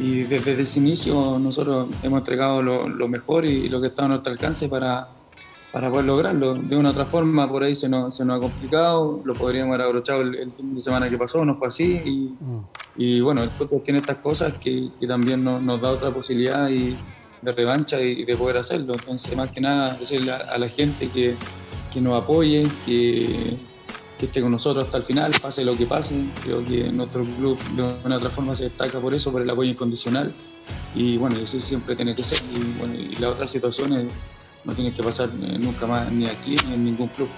Y 0.00 0.22
desde 0.22 0.60
ese 0.60 0.80
inicio 0.80 1.38
nosotros 1.38 1.88
hemos 2.02 2.20
entregado 2.20 2.62
lo, 2.62 2.88
lo 2.88 3.08
mejor 3.08 3.44
y 3.44 3.68
lo 3.68 3.80
que 3.80 3.88
está 3.88 4.06
a 4.06 4.08
nuestro 4.08 4.32
alcance 4.32 4.68
para, 4.68 5.08
para 5.72 5.88
poder 5.88 6.04
lograrlo. 6.04 6.54
De 6.54 6.76
una 6.76 6.90
u 6.90 6.92
otra 6.92 7.06
forma, 7.06 7.48
por 7.48 7.62
ahí 7.62 7.74
se 7.74 7.88
nos, 7.88 8.14
se 8.14 8.24
nos 8.24 8.36
ha 8.36 8.40
complicado, 8.40 9.20
lo 9.24 9.32
podríamos 9.32 9.74
haber 9.74 9.86
abrochado 9.86 10.20
el, 10.20 10.34
el 10.34 10.52
fin 10.52 10.74
de 10.74 10.80
semana 10.80 11.08
que 11.08 11.16
pasó, 11.16 11.44
no 11.44 11.56
fue 11.56 11.68
así. 11.68 11.94
Y, 12.04 12.32
y 12.96 13.20
bueno, 13.20 13.42
el 13.42 13.50
fútbol 13.50 13.82
tiene 13.82 14.00
estas 14.00 14.18
cosas 14.18 14.54
que, 14.60 14.90
que 15.00 15.06
también 15.06 15.42
nos, 15.42 15.62
nos 15.62 15.80
da 15.80 15.90
otra 15.90 16.10
posibilidad 16.10 16.68
y, 16.68 16.96
de 17.42 17.52
revancha 17.52 18.00
y 18.00 18.24
de 18.24 18.36
poder 18.36 18.58
hacerlo. 18.58 18.94
Entonces, 18.94 19.36
más 19.36 19.50
que 19.50 19.60
nada, 19.60 19.96
decirle 19.96 20.32
a, 20.32 20.56
la 20.56 20.68
gente 20.68 21.08
que, 21.08 21.34
que 21.92 22.00
nos 22.00 22.22
apoye, 22.22 22.66
que, 22.86 23.56
que 24.18 24.26
esté 24.26 24.40
con 24.40 24.52
nosotros 24.52 24.84
hasta 24.84 24.98
el 24.98 25.02
final, 25.02 25.32
pase 25.42 25.64
lo 25.64 25.76
que 25.76 25.84
pase. 25.86 26.14
Creo 26.44 26.64
que 26.64 26.84
nuestro 26.92 27.24
club 27.24 27.58
de 27.74 27.82
una 28.04 28.14
u 28.14 28.18
otra 28.18 28.30
forma 28.30 28.54
se 28.54 28.64
destaca 28.64 29.00
por 29.00 29.12
eso, 29.12 29.32
por 29.32 29.42
el 29.42 29.50
apoyo 29.50 29.70
incondicional. 29.70 30.32
Y 30.94 31.16
bueno, 31.16 31.36
así 31.42 31.60
siempre 31.60 31.96
tiene 31.96 32.14
que 32.14 32.22
ser. 32.22 32.38
Y, 32.54 32.78
bueno, 32.78 32.94
y 32.94 33.16
las 33.16 33.32
otras 33.32 33.50
situaciones 33.50 34.06
no 34.64 34.72
tienen 34.74 34.94
que 34.94 35.02
pasar 35.02 35.28
eh, 35.28 35.58
nunca 35.58 35.86
más 35.86 36.10
ni 36.12 36.26
aquí 36.26 36.56
ni 36.68 36.74
en 36.74 36.84
ningún 36.84 37.08
club. 37.08 37.28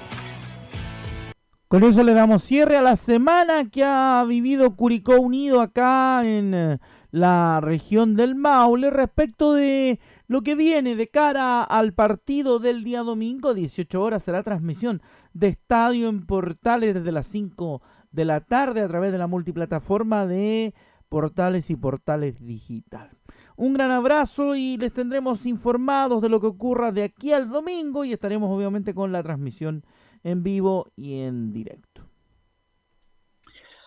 Con 1.68 1.82
eso 1.82 2.04
le 2.04 2.14
damos 2.14 2.44
cierre 2.44 2.76
a 2.76 2.82
la 2.82 2.94
semana 2.94 3.68
que 3.68 3.82
ha 3.82 4.24
vivido 4.28 4.76
Curicó 4.76 5.18
Unido 5.18 5.60
acá 5.60 6.22
en 6.24 6.54
eh, 6.54 6.78
la 7.10 7.60
región 7.60 8.14
del 8.14 8.34
Maule 8.34 8.90
respecto 8.90 9.54
de 9.54 9.98
lo 10.26 10.42
que 10.42 10.54
viene 10.54 10.94
de 10.94 11.08
cara 11.08 11.64
al 11.64 11.92
partido 11.92 12.58
del 12.58 12.84
día 12.84 13.00
domingo, 13.00 13.54
18 13.54 14.00
horas 14.00 14.22
será 14.22 14.42
transmisión 14.42 15.02
de 15.32 15.48
estadio 15.48 16.08
en 16.08 16.26
Portales 16.26 16.94
desde 16.94 17.12
las 17.12 17.26
5 17.26 17.82
de 18.12 18.24
la 18.24 18.40
tarde 18.40 18.80
a 18.80 18.88
través 18.88 19.10
de 19.10 19.18
la 19.18 19.26
multiplataforma 19.26 20.26
de 20.26 20.74
Portales 21.08 21.70
y 21.70 21.76
Portales 21.76 22.44
Digital. 22.44 23.10
Un 23.56 23.72
gran 23.74 23.90
abrazo 23.92 24.56
y 24.56 24.76
les 24.76 24.92
tendremos 24.92 25.46
informados 25.46 26.20
de 26.20 26.28
lo 26.28 26.40
que 26.40 26.48
ocurra 26.48 26.90
de 26.90 27.04
aquí 27.04 27.32
al 27.32 27.48
domingo 27.48 28.04
y 28.04 28.12
estaremos 28.12 28.50
obviamente 28.50 28.94
con 28.94 29.12
la 29.12 29.22
transmisión 29.22 29.84
en 30.24 30.42
vivo 30.42 30.90
y 30.96 31.20
en 31.20 31.52
directo. 31.52 32.02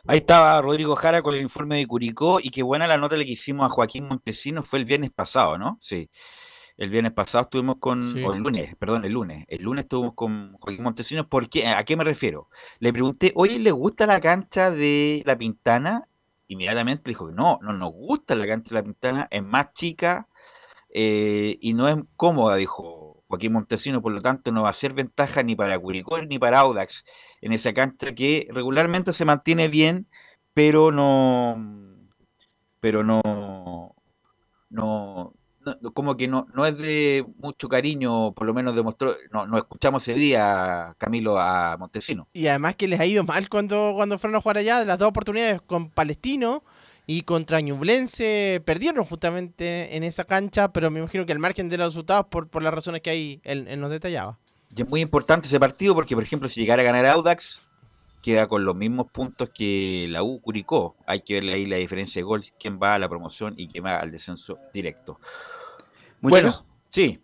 Ahí 0.09 0.19
estaba 0.19 0.61
Rodrigo 0.61 0.95
Jara 0.95 1.21
con 1.21 1.35
el 1.35 1.41
informe 1.41 1.75
de 1.77 1.85
Curicó 1.85 2.39
y 2.41 2.49
qué 2.49 2.63
buena 2.63 2.87
la 2.87 2.97
nota 2.97 3.17
le 3.17 3.25
que 3.25 3.31
hicimos 3.31 3.65
a 3.65 3.69
Joaquín 3.69 4.07
Montesinos 4.07 4.65
fue 4.65 4.79
el 4.79 4.85
viernes 4.85 5.11
pasado, 5.11 5.57
¿no? 5.57 5.77
Sí. 5.81 6.09
El 6.77 6.89
viernes 6.89 7.11
pasado 7.11 7.43
estuvimos 7.45 7.75
con, 7.79 8.03
Sí. 8.03 8.23
o 8.23 8.31
el 8.31 8.39
lunes, 8.39 8.73
perdón, 8.77 9.03
el 9.03 9.11
lunes. 9.11 9.43
El 9.49 9.63
lunes 9.63 9.83
estuvimos 9.83 10.13
con 10.13 10.53
Joaquín 10.59 10.83
Montesinos. 10.83 11.25
¿Por 11.25 11.49
qué? 11.49 11.67
¿A 11.67 11.83
qué 11.83 11.97
me 11.97 12.05
refiero? 12.05 12.47
Le 12.79 12.93
pregunté, 12.93 13.33
oye, 13.35 13.59
¿le 13.59 13.71
gusta 13.71 14.05
la 14.05 14.21
cancha 14.21 14.71
de 14.71 15.23
La 15.25 15.37
Pintana? 15.37 16.07
Inmediatamente 16.47 17.11
dijo, 17.11 17.31
no, 17.31 17.59
no 17.61 17.73
nos 17.73 17.91
gusta 17.93 18.35
la 18.35 18.47
cancha 18.47 18.69
de 18.69 18.75
La 18.75 18.83
Pintana, 18.83 19.27
es 19.31 19.43
más 19.43 19.73
chica 19.73 20.27
eh, 20.93 21.57
y 21.61 21.73
no 21.73 21.87
es 21.89 21.97
cómoda, 22.15 22.55
dijo 22.55 23.23
Joaquín 23.27 23.53
Montesinos, 23.53 24.01
por 24.01 24.13
lo 24.13 24.21
tanto 24.21 24.51
no 24.51 24.63
va 24.63 24.69
a 24.69 24.73
ser 24.73 24.93
ventaja 24.93 25.43
ni 25.43 25.55
para 25.55 25.79
Curicó 25.79 26.21
ni 26.23 26.39
para 26.39 26.59
Audax 26.61 27.05
en 27.41 27.53
esa 27.53 27.73
cancha 27.73 28.15
que 28.15 28.47
regularmente 28.51 29.13
se 29.13 29.25
mantiene 29.25 29.67
bien, 29.69 30.07
pero 30.53 30.91
no, 30.91 31.57
pero 32.79 33.03
no, 33.03 33.95
no- 34.69 35.33
como 35.93 36.17
que 36.17 36.27
no, 36.27 36.47
no 36.53 36.65
es 36.65 36.77
de 36.77 37.25
mucho 37.37 37.67
cariño, 37.67 38.33
por 38.33 38.47
lo 38.47 38.53
menos 38.53 38.75
demostró, 38.75 39.15
no, 39.31 39.45
no 39.45 39.57
escuchamos 39.57 40.07
ese 40.07 40.17
día, 40.17 40.95
Camilo, 40.97 41.39
a 41.39 41.77
Montesino. 41.77 42.27
Y 42.33 42.47
además 42.47 42.75
que 42.75 42.87
les 42.87 42.99
ha 42.99 43.05
ido 43.05 43.23
mal 43.23 43.49
cuando, 43.49 43.93
cuando 43.95 44.19
fueron 44.19 44.35
a 44.35 44.41
jugar 44.41 44.57
allá, 44.57 44.79
de 44.79 44.85
las 44.85 44.97
dos 44.97 45.09
oportunidades 45.09 45.61
con 45.61 45.89
Palestino 45.89 46.63
y 47.05 47.21
contra 47.21 47.61
Ñublense, 47.61 48.61
perdieron 48.65 49.05
justamente 49.05 49.95
en 49.95 50.03
esa 50.03 50.25
cancha, 50.25 50.73
pero 50.73 50.91
me 50.91 50.99
imagino 50.99 51.25
que 51.25 51.31
al 51.31 51.39
margen 51.39 51.69
de 51.69 51.77
los 51.77 51.93
resultados, 51.93 52.25
por, 52.29 52.49
por 52.49 52.61
las 52.61 52.73
razones 52.73 53.01
que 53.01 53.09
ahí 53.09 53.41
él, 53.43 53.65
él 53.67 53.79
nos 53.79 53.91
detallaba. 53.91 54.37
Y 54.75 54.81
es 54.81 54.89
muy 54.89 55.01
importante 55.01 55.47
ese 55.47 55.59
partido 55.59 55.95
porque, 55.95 56.15
por 56.15 56.23
ejemplo, 56.23 56.49
si 56.49 56.59
llegara 56.59 56.81
a 56.81 56.85
ganar 56.85 57.05
Audax, 57.05 57.61
queda 58.21 58.47
con 58.47 58.65
los 58.65 58.75
mismos 58.75 59.07
puntos 59.09 59.49
que 59.49 60.07
la 60.09 60.21
U 60.21 60.41
Curicó. 60.41 60.97
Hay 61.05 61.21
que 61.21 61.35
ver 61.35 61.43
ahí 61.53 61.65
la 61.65 61.77
diferencia 61.77 62.19
de 62.19 62.23
gol, 62.23 62.43
quién 62.59 62.77
va 62.81 62.93
a 62.93 62.99
la 62.99 63.07
promoción 63.07 63.53
y 63.57 63.69
quién 63.69 63.85
va 63.85 63.99
al 63.99 64.11
descenso 64.11 64.57
directo. 64.73 65.19
Bueno, 66.21 66.47
Muchachos, 66.47 66.65
sí, 66.89 67.19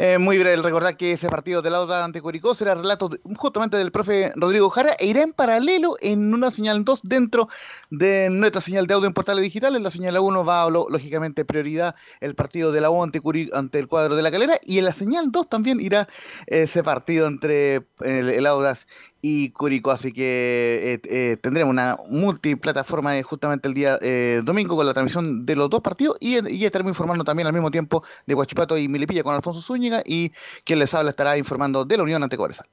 eh, 0.00 0.16
muy 0.18 0.38
breve 0.38 0.62
recordar 0.62 0.96
que 0.96 1.10
ese 1.12 1.28
partido 1.28 1.60
de 1.60 1.70
Lauda 1.70 2.04
ante 2.04 2.22
Curicó 2.22 2.54
será 2.54 2.74
relato 2.76 3.08
de- 3.08 3.18
justamente 3.34 3.76
del 3.76 3.90
profe 3.90 4.32
Rodrigo 4.36 4.70
Jara 4.70 4.92
e 4.96 5.06
irá 5.06 5.22
en 5.22 5.32
paralelo 5.32 5.96
en 6.00 6.32
una 6.32 6.52
señal 6.52 6.84
2 6.84 7.00
dentro 7.02 7.48
de 7.90 8.28
nuestra 8.30 8.60
señal 8.60 8.86
de 8.86 8.94
audio 8.94 9.08
en 9.08 9.12
portales 9.12 9.42
digitales. 9.42 9.76
En 9.76 9.82
la 9.82 9.90
señal 9.90 10.16
1 10.18 10.44
va 10.44 10.70
lo- 10.70 10.88
lógicamente 10.88 11.44
prioridad 11.44 11.96
el 12.20 12.36
partido 12.36 12.70
de 12.70 12.80
la 12.80 12.90
U 12.90 13.02
ante, 13.02 13.20
ante 13.52 13.80
el 13.80 13.88
cuadro 13.88 14.14
de 14.14 14.22
la 14.22 14.30
calera. 14.30 14.60
Y 14.64 14.78
en 14.78 14.84
la 14.84 14.92
señal 14.92 15.32
2 15.32 15.48
también 15.48 15.80
irá 15.80 16.06
ese 16.46 16.84
partido 16.84 17.26
entre 17.26 17.86
el, 18.00 18.28
el 18.30 18.46
Audas 18.46 18.86
y 19.20 19.50
Curicó. 19.50 19.90
Así 19.90 20.12
que 20.12 20.94
eh, 20.94 21.00
eh, 21.04 21.36
tendremos 21.38 21.70
una 21.70 21.98
multiplataforma 22.08 23.18
eh, 23.18 23.22
justamente 23.22 23.68
el 23.68 23.74
día 23.74 23.98
domingo 24.42 24.76
con 24.76 24.86
la 24.86 24.94
transmisión 24.94 25.44
de 25.44 25.56
los 25.56 25.68
dos 25.70 25.80
partidos 25.80 26.16
y, 26.20 26.54
y 26.54 26.64
estaremos 26.64 26.90
informando 26.90 27.24
también 27.24 27.46
al 27.46 27.52
mismo 27.52 27.70
tiempo 27.70 28.02
de 28.26 28.34
Guachipato 28.34 28.78
y 28.78 28.88
Milipilla 28.88 29.22
con 29.22 29.34
Alfonso 29.34 29.60
Zúñiga 29.60 30.02
y 30.04 30.32
quien 30.64 30.78
les 30.78 30.94
habla 30.94 31.10
estará 31.10 31.36
informando 31.36 31.84
de 31.84 31.96
la 31.96 32.02
Unión 32.02 32.22
ante 32.22 32.36
Cobresal. 32.36 32.66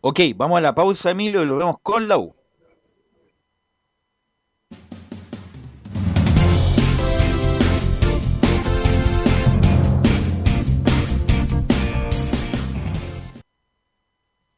ok, 0.00 0.20
vamos 0.36 0.58
a 0.58 0.60
la 0.60 0.74
pausa, 0.74 1.10
Emilio, 1.10 1.42
y 1.42 1.46
lo 1.46 1.56
vemos 1.56 1.76
con 1.82 2.08
la 2.08 2.18
U. 2.18 2.35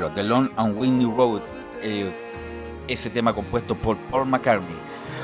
Claro, 0.00 0.14
The 0.14 0.22
Long 0.22 0.50
and 0.56 0.78
Windy 0.78 1.04
Road, 1.04 1.42
eh, 1.82 2.10
ese 2.88 3.10
tema 3.10 3.34
compuesto 3.34 3.74
por 3.74 3.96
Paul 4.10 4.26
McCartney. 4.26 4.76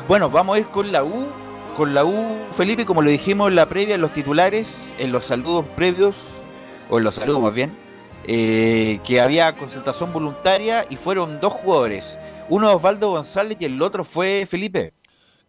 Bueno, 0.08 0.28
vamos 0.30 0.56
a 0.56 0.60
ir 0.60 0.66
con 0.66 0.92
la 0.92 1.02
U, 1.02 1.26
con 1.76 1.94
la 1.94 2.04
U, 2.04 2.38
Felipe, 2.52 2.84
como 2.84 3.02
lo 3.02 3.10
dijimos 3.10 3.48
en 3.48 3.56
la 3.56 3.68
previa, 3.68 3.94
en 3.94 4.00
los 4.00 4.12
titulares, 4.12 4.94
en 4.98 5.12
los 5.12 5.24
saludos 5.24 5.64
previos, 5.74 6.44
o 6.90 6.98
en 6.98 7.04
los 7.04 7.14
saludos 7.14 7.40
más 7.40 7.54
bien, 7.54 7.76
eh, 8.24 9.00
que 9.04 9.20
había 9.20 9.52
concentración 9.52 10.12
voluntaria 10.12 10.84
y 10.88 10.96
fueron 10.96 11.40
dos 11.40 11.52
jugadores, 11.52 12.18
uno 12.48 12.72
Osvaldo 12.72 13.10
González 13.10 13.56
y 13.60 13.64
el 13.64 13.80
otro 13.80 14.04
fue 14.04 14.46
Felipe. 14.46 14.92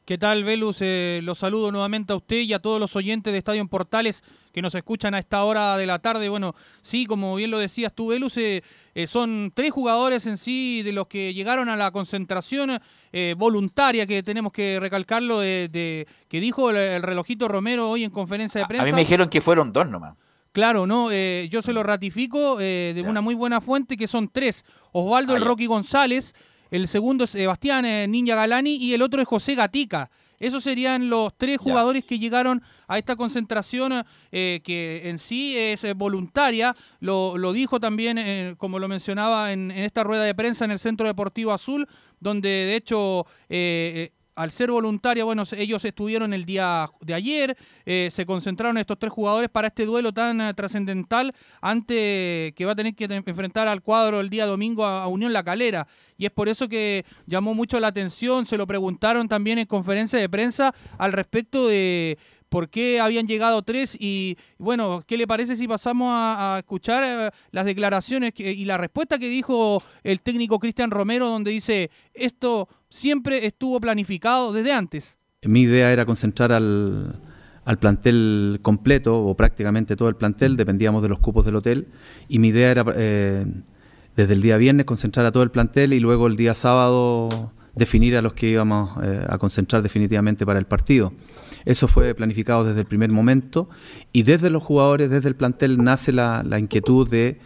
¿Qué 0.08 0.18
tal, 0.18 0.46
Velus? 0.46 0.78
Eh, 0.80 1.20
los 1.22 1.40
saludo 1.40 1.70
nuevamente 1.70 2.14
a 2.14 2.16
usted 2.16 2.38
y 2.38 2.54
a 2.54 2.60
todos 2.60 2.80
los 2.80 2.96
oyentes 2.96 3.34
de 3.34 3.40
Estadio 3.40 3.60
en 3.60 3.68
Portales 3.68 4.24
que 4.54 4.62
nos 4.62 4.74
escuchan 4.74 5.14
a 5.14 5.20
esta 5.20 5.44
hora 5.44 5.76
de 5.76 5.86
la 5.86 6.00
tarde. 6.00 6.30
Bueno, 6.30 6.56
sí, 6.82 7.06
como 7.06 7.36
bien 7.36 7.52
lo 7.52 7.58
decías 7.60 7.92
tú, 7.94 8.08
Velus, 8.08 8.38
eh, 8.38 8.64
eh, 8.96 9.06
son 9.06 9.52
tres 9.54 9.72
jugadores 9.74 10.26
en 10.26 10.38
sí 10.38 10.82
de 10.82 10.94
los 10.94 11.08
que 11.08 11.34
llegaron 11.34 11.68
a 11.68 11.76
la 11.76 11.92
concentración 11.92 12.80
eh, 13.12 13.36
voluntaria, 13.38 14.08
que 14.08 14.24
tenemos 14.24 14.54
que 14.54 14.80
recalcarlo, 14.80 15.42
de, 15.42 15.68
de- 15.70 16.08
que 16.30 16.40
dijo 16.40 16.70
el, 16.70 16.78
el 16.78 17.04
relojito 17.04 17.50
Romero 17.50 17.90
hoy 17.90 18.06
en 18.06 18.10
conferencia 18.12 18.60
de 18.60 18.64
A 18.66 18.68
prensa. 18.70 18.86
mí 18.86 18.94
me 18.94 19.02
dijeron 19.02 19.28
que 19.28 19.42
fueron 19.42 19.74
dos 19.74 19.90
nomás. 19.90 20.16
Claro, 20.54 20.88
no, 20.88 21.12
eh, 21.12 21.50
yo 21.52 21.62
se 21.62 21.74
lo 21.74 21.84
ratifico 21.84 22.62
eh, 22.62 22.94
de 22.96 23.02
una 23.02 23.20
muy 23.20 23.36
buena 23.36 23.60
fuente 23.60 23.98
que 23.98 24.08
son 24.08 24.30
tres. 24.30 24.64
Osvaldo 24.94 25.34
Ah, 25.34 25.38
el. 25.38 25.44
Rocky 25.46 25.66
González, 25.66 26.34
el 26.72 26.88
segundo 26.88 27.24
es 27.24 27.32
Sebastián 27.32 27.86
eh, 27.86 28.08
Ninja 28.08 28.36
Galani 28.36 28.76
y 28.76 28.94
el 28.94 29.02
otro 29.02 29.22
es 29.22 29.28
José 29.28 29.56
Gatica. 29.56 30.10
Esos 30.40 30.64
serían 30.64 31.10
los 31.10 31.36
tres 31.36 31.58
jugadores 31.58 32.06
que 32.06 32.20
llegaron 32.20 32.62
a 32.88 33.00
esta 33.00 33.16
concentración 33.16 34.06
eh, 34.32 34.62
que 34.64 35.10
en 35.10 35.18
sí 35.18 35.58
es 35.58 35.84
eh, 35.84 35.94
voluntaria. 35.94 36.76
Lo, 37.00 37.40
lo 37.40 37.54
dijo 37.54 37.80
también, 37.80 38.20
eh, 38.20 38.54
como 38.58 38.78
lo 38.78 38.88
mencionaba 38.88 39.52
en, 39.52 39.72
en 39.72 39.84
esta 39.84 40.04
rueda 40.04 40.24
de 40.24 40.36
prensa 40.36 40.66
en 40.66 40.72
el 40.72 40.80
Centro 40.80 41.08
Deportivo 41.08 41.54
Azul, 41.54 41.88
donde 42.20 42.50
de 42.50 42.76
hecho 42.76 43.26
eh, 43.50 44.12
al 44.38 44.52
ser 44.52 44.70
voluntaria, 44.70 45.24
bueno, 45.24 45.44
ellos 45.58 45.84
estuvieron 45.84 46.32
el 46.32 46.46
día 46.46 46.88
de 47.02 47.16
ayer, 47.16 47.58
eh, 47.88 48.10
se 48.12 48.24
concentraron 48.28 48.78
estos 48.78 49.00
tres 49.00 49.12
jugadores 49.12 49.50
para 49.50 49.70
este 49.70 49.84
duelo 49.84 50.14
tan 50.14 50.40
eh, 50.40 50.54
trascendental 50.54 51.34
ante 51.60 52.54
que 52.56 52.66
va 52.66 52.74
a 52.74 52.76
tener 52.76 52.94
que 52.94 53.06
enfrentar 53.06 53.68
al 53.68 53.82
cuadro 53.82 54.20
el 54.20 54.30
día 54.30 54.46
domingo 54.46 54.86
a, 54.86 55.08
Unión 55.08 55.34
La 55.34 55.44
Calera. 55.44 55.88
Y 56.20 56.26
es 56.26 56.32
por 56.32 56.50
eso 56.50 56.70
que 56.70 57.04
llamó 57.26 57.56
mucho 57.56 57.80
la 57.80 57.88
atención, 57.88 58.46
se 58.46 58.58
lo 58.58 58.68
preguntaron 58.68 59.28
también 59.28 59.58
en 59.58 59.66
conferencia 59.66 60.20
de 60.20 60.30
prensa 60.30 60.72
al 61.00 61.14
respecto 61.14 61.68
de 61.68 62.20
por 62.48 62.70
qué 62.70 63.00
habían 63.00 63.28
llegado 63.28 63.64
tres 63.64 63.98
y 64.00 64.38
bueno, 64.60 65.04
¿qué 65.06 65.18
le 65.18 65.28
parece 65.28 65.56
si 65.56 65.68
pasamos 65.68 66.10
a, 66.12 66.58
escuchar 66.60 67.04
eh, 67.04 67.32
las 67.52 67.66
declaraciones 67.66 68.34
y 68.38 68.66
la 68.66 68.78
respuesta 68.78 69.18
que 69.18 69.30
dijo 69.30 69.82
el 70.04 70.22
técnico 70.22 70.60
Cristian 70.60 70.92
Romero 70.92 71.28
donde 71.28 71.52
dice 71.52 71.90
esto 72.14 72.70
siempre 72.90 73.46
estuvo 73.46 73.80
planificado 73.80 74.54
desde 74.54 74.72
antes? 74.72 75.18
Mi 75.44 75.62
idea 75.62 75.92
era 75.92 76.06
concentrar 76.06 76.52
al, 76.52 77.20
plantel 77.80 78.60
completo, 78.62 79.24
o 79.24 79.36
prácticamente 79.36 79.96
todo 79.96 80.10
el 80.10 80.16
plantel, 80.16 80.56
dependíamos 80.56 81.04
de 81.04 81.10
los 81.10 81.20
cupos 81.20 81.46
del 81.46 81.56
hotel, 81.56 81.88
y 82.28 82.40
mi 82.40 82.50
idea 82.50 82.72
era 82.72 82.86
eh, 82.96 83.46
desde 84.16 84.34
el 84.34 84.42
día 84.42 84.58
viernes 84.58 84.86
concentrar 84.86 85.26
a 85.26 85.32
todo 85.32 85.44
el 85.44 85.52
plantel 85.52 85.94
y 85.94 86.00
luego 86.00 86.28
el 86.28 86.36
día 86.36 86.54
sábado 86.54 87.52
definir 87.76 88.18
a 88.18 88.22
los 88.22 88.34
que 88.34 88.48
íbamos 88.48 88.98
eh, 89.04 89.24
a 89.30 89.38
concentrar 89.38 89.84
definitivamente 89.84 90.46
para 90.46 90.58
el 90.58 90.66
partido. 90.66 91.14
Eso 91.66 91.88
fue 91.88 92.16
planificado 92.16 92.64
desde 92.64 92.80
el 92.80 92.88
primer 92.88 93.12
momento 93.12 93.70
y 94.12 94.24
desde 94.24 94.50
los 94.50 94.64
jugadores, 94.64 95.12
desde 95.12 95.30
el 95.30 95.36
plantel, 95.36 95.84
nace 95.84 96.12
la, 96.12 96.44
la 96.44 96.58
inquietud 96.58 97.08
de 97.08 97.38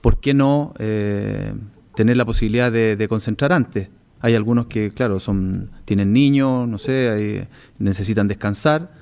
por 0.00 0.20
qué 0.20 0.34
no 0.34 0.74
eh, 0.78 1.52
tener 1.94 2.16
la 2.16 2.24
posibilidad 2.24 2.70
de, 2.70 2.94
de 2.96 3.08
concentrar 3.08 3.52
antes. 3.52 3.90
Hay 4.20 4.34
algunos 4.34 4.66
que, 4.66 4.90
claro, 4.90 5.18
son 5.20 5.70
tienen 5.84 6.12
niños, 6.12 6.68
no 6.68 6.78
sé, 6.78 7.48
necesitan 7.78 8.28
descansar, 8.28 8.92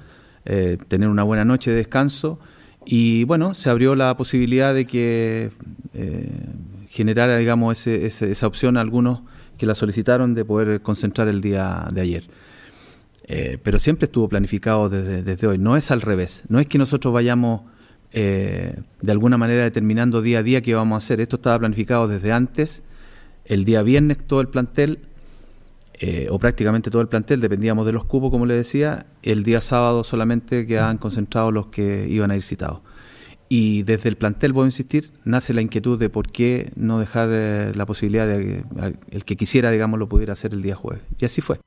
eh, 0.45 0.79
tener 0.89 1.09
una 1.09 1.23
buena 1.25 1.45
noche 1.45 1.71
de 1.73 1.79
descanso. 1.79 2.39
Y 2.87 3.25
bueno, 3.25 3.53
se 3.55 3.69
abrió 3.69 3.95
la 3.95 4.16
posibilidad 4.16 4.73
de 4.75 4.87
que 4.87 5.51
eh, 5.95 6.31
generara, 6.89 7.37
digamos, 7.39 7.79
ese- 7.79 8.07
ese- 8.07 8.31
esa 8.31 8.47
opción 8.47 8.77
a 8.77 8.81
algunos 8.81 9.21
que 9.59 9.66
la 9.66 9.75
solicitaron 9.75 10.35
de 10.35 10.45
poder 10.45 10.81
concentrar 10.83 11.27
el 11.29 11.41
día 11.41 11.89
de 11.93 12.01
ayer. 12.01 12.25
Eh, 13.25 13.59
pero 13.62 13.79
siempre 13.79 14.07
estuvo 14.07 14.29
planificado 14.29 14.89
desde, 14.89 15.23
desde 15.23 15.47
hoy. 15.47 15.59
No 15.59 15.77
es 15.77 15.91
al 15.91 16.01
revés. 16.01 16.45
No 16.49 16.61
es 16.61 16.66
que 16.66 16.79
nosotros 16.79 17.12
vayamos 17.12 17.62
eh, 18.12 18.81
de 19.03 19.12
alguna 19.12 19.37
manera 19.37 19.64
determinando 19.64 20.23
día 20.23 20.39
a 20.39 20.43
día 20.43 20.62
qué 20.62 20.75
vamos 20.75 20.95
a 20.95 20.99
hacer. 21.05 21.21
Esto 21.21 21.37
estaba 21.37 21.59
planificado 21.59 22.09
desde 22.09 22.33
antes. 22.33 22.83
El 23.45 23.64
día 23.66 23.83
viernes 23.83 24.19
todo 24.27 24.41
el 24.41 24.49
plantel, 24.49 25.01
eh, 26.01 26.29
o 26.31 26.39
prácticamente 26.39 26.91
todo 26.91 27.03
el 27.03 27.09
plantel, 27.09 27.41
dependíamos 27.41 27.85
de 27.87 27.93
los 27.93 28.05
cupos, 28.05 28.31
como 28.31 28.47
le 28.47 28.55
decía. 28.55 29.07
El 29.23 29.43
día 29.45 29.61
sábado 29.61 30.05
solamente 30.05 30.67
quedaban 30.67 30.99
concentrados 30.99 31.53
los 31.53 31.67
que 31.69 32.07
iban 32.09 32.31
a 32.31 32.37
ir 32.37 32.43
citados. 32.43 32.81
Y 33.51 33.83
desde 33.85 34.11
el 34.11 34.17
plantel, 34.17 34.53
voy 34.53 34.65
a 34.65 34.67
insistir, 34.67 35.11
nace 35.25 35.55
la 35.55 35.63
inquietud 35.63 35.99
de 35.99 36.11
por 36.11 36.31
qué 36.31 36.71
no 36.77 36.99
dejar 37.01 37.31
eh, 37.33 37.73
la 37.75 37.87
posibilidad 37.87 38.27
de 38.27 38.39
que 38.45 38.95
el 39.11 39.25
que 39.25 39.37
quisiera, 39.37 39.71
digamos, 39.71 39.99
lo 39.99 40.09
pudiera 40.09 40.35
hacer 40.35 40.53
el 40.53 40.61
día 40.63 40.75
jueves. 40.75 41.03
Y 41.19 41.25
así 41.25 41.41
fue. 41.41 41.59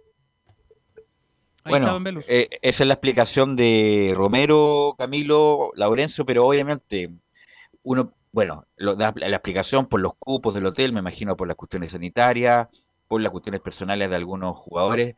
bueno, 1.65 1.85
eh, 2.27 2.49
esa 2.61 2.83
es 2.83 2.87
la 2.87 2.93
explicación 2.93 3.55
de 3.55 4.13
Romero, 4.15 4.95
Camilo, 4.97 5.71
Laurencio, 5.75 6.25
pero 6.25 6.45
obviamente 6.45 7.11
uno, 7.83 8.13
bueno, 8.31 8.65
lo- 8.77 8.95
da 8.95 9.13
la 9.15 9.35
explicación 9.35 9.87
por 9.87 9.99
los 10.01 10.13
cupos 10.17 10.53
del 10.53 10.65
hotel, 10.65 10.93
me 10.93 10.99
imagino 10.99 11.35
por 11.35 11.47
las 11.47 11.57
cuestiones 11.57 11.91
sanitarias, 11.91 12.67
por 13.11 13.21
las 13.21 13.31
cuestiones 13.33 13.59
personales 13.59 14.09
de 14.09 14.15
algunos 14.15 14.57
jugadores, 14.57 15.15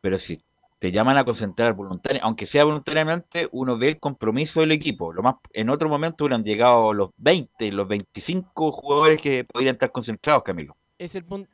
pero 0.00 0.18
si 0.18 0.42
te 0.80 0.90
llaman 0.90 1.16
a 1.16 1.24
concentrar 1.24 1.74
voluntaria, 1.74 2.20
aunque 2.24 2.44
sea 2.44 2.64
voluntariamente, 2.64 3.48
uno 3.52 3.78
ve 3.78 3.90
el 3.90 4.00
compromiso 4.00 4.62
del 4.62 4.72
equipo. 4.72 5.12
Lo 5.12 5.22
más, 5.22 5.36
en 5.52 5.70
otro 5.70 5.88
momento 5.88 6.24
hubieran 6.24 6.42
llegado 6.42 6.92
los 6.92 7.10
20, 7.18 7.70
los 7.70 7.86
25 7.86 8.72
jugadores 8.72 9.22
que 9.22 9.44
podrían 9.44 9.76
estar 9.76 9.92
concentrados, 9.92 10.42
Camilo. 10.42 10.76
Es 10.98 11.14
el 11.14 11.24
punto. 11.24 11.48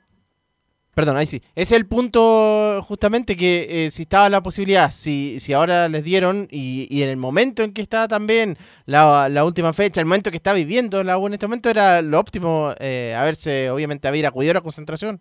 Perdón, 0.95 1.18
ahí 1.18 1.26
sí. 1.26 1.43
Es 1.55 1.72
el 1.72 1.86
punto 1.86 2.82
justamente 2.88 3.36
que 3.36 3.84
eh, 3.86 3.90
si 3.90 4.03
estaba 4.03 4.30
la 4.30 4.43
posibilidad, 4.43 4.90
si, 4.90 5.40
si 5.40 5.53
ahora 5.53 5.90
les 5.90 6.05
dieron 6.05 6.49
y, 6.51 7.03
en 7.03 7.11
el 7.11 7.18
momento 7.18 7.62
en 7.62 7.74
que 7.74 7.82
está 7.82 8.09
también 8.09 8.57
la, 8.86 9.28
la 9.28 9.45
última 9.45 9.74
fecha, 9.74 10.01
el 10.01 10.07
momento 10.07 10.30
que 10.30 10.38
está 10.38 10.55
viviendo 10.55 11.05
la 11.05 11.18
U 11.18 11.26
en 11.26 11.34
este 11.34 11.47
momento 11.47 11.68
era 11.68 12.01
lo 12.01 12.18
óptimo 12.18 12.74
eh, 12.80 13.14
haberse, 13.14 13.70
obviamente, 13.70 14.09
haber 14.09 14.24
acudido 14.24 14.53
a 14.53 14.55
la 14.55 14.61
concentración. 14.62 15.20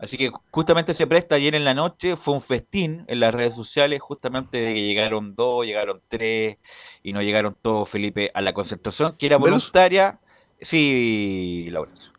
Así 0.00 0.16
que 0.16 0.30
justamente 0.50 0.94
se 0.94 1.06
presta 1.06 1.34
ayer 1.34 1.54
en 1.54 1.64
la 1.64 1.74
noche, 1.74 2.16
fue 2.16 2.32
un 2.32 2.40
festín 2.40 3.04
en 3.06 3.20
las 3.20 3.34
redes 3.34 3.54
sociales, 3.54 4.00
justamente 4.00 4.60
de 4.60 4.74
que 4.74 4.82
llegaron 4.82 5.34
dos, 5.34 5.66
llegaron 5.66 6.00
tres 6.08 6.56
y 7.02 7.12
no 7.12 7.20
llegaron 7.20 7.54
todos, 7.60 7.88
Felipe, 7.88 8.30
a 8.32 8.40
la 8.40 8.54
concentración, 8.54 9.14
que 9.18 9.26
era 9.26 9.36
voluntaria. 9.36 10.18
Sí, 10.60 11.66
Laurencio. 11.70 12.12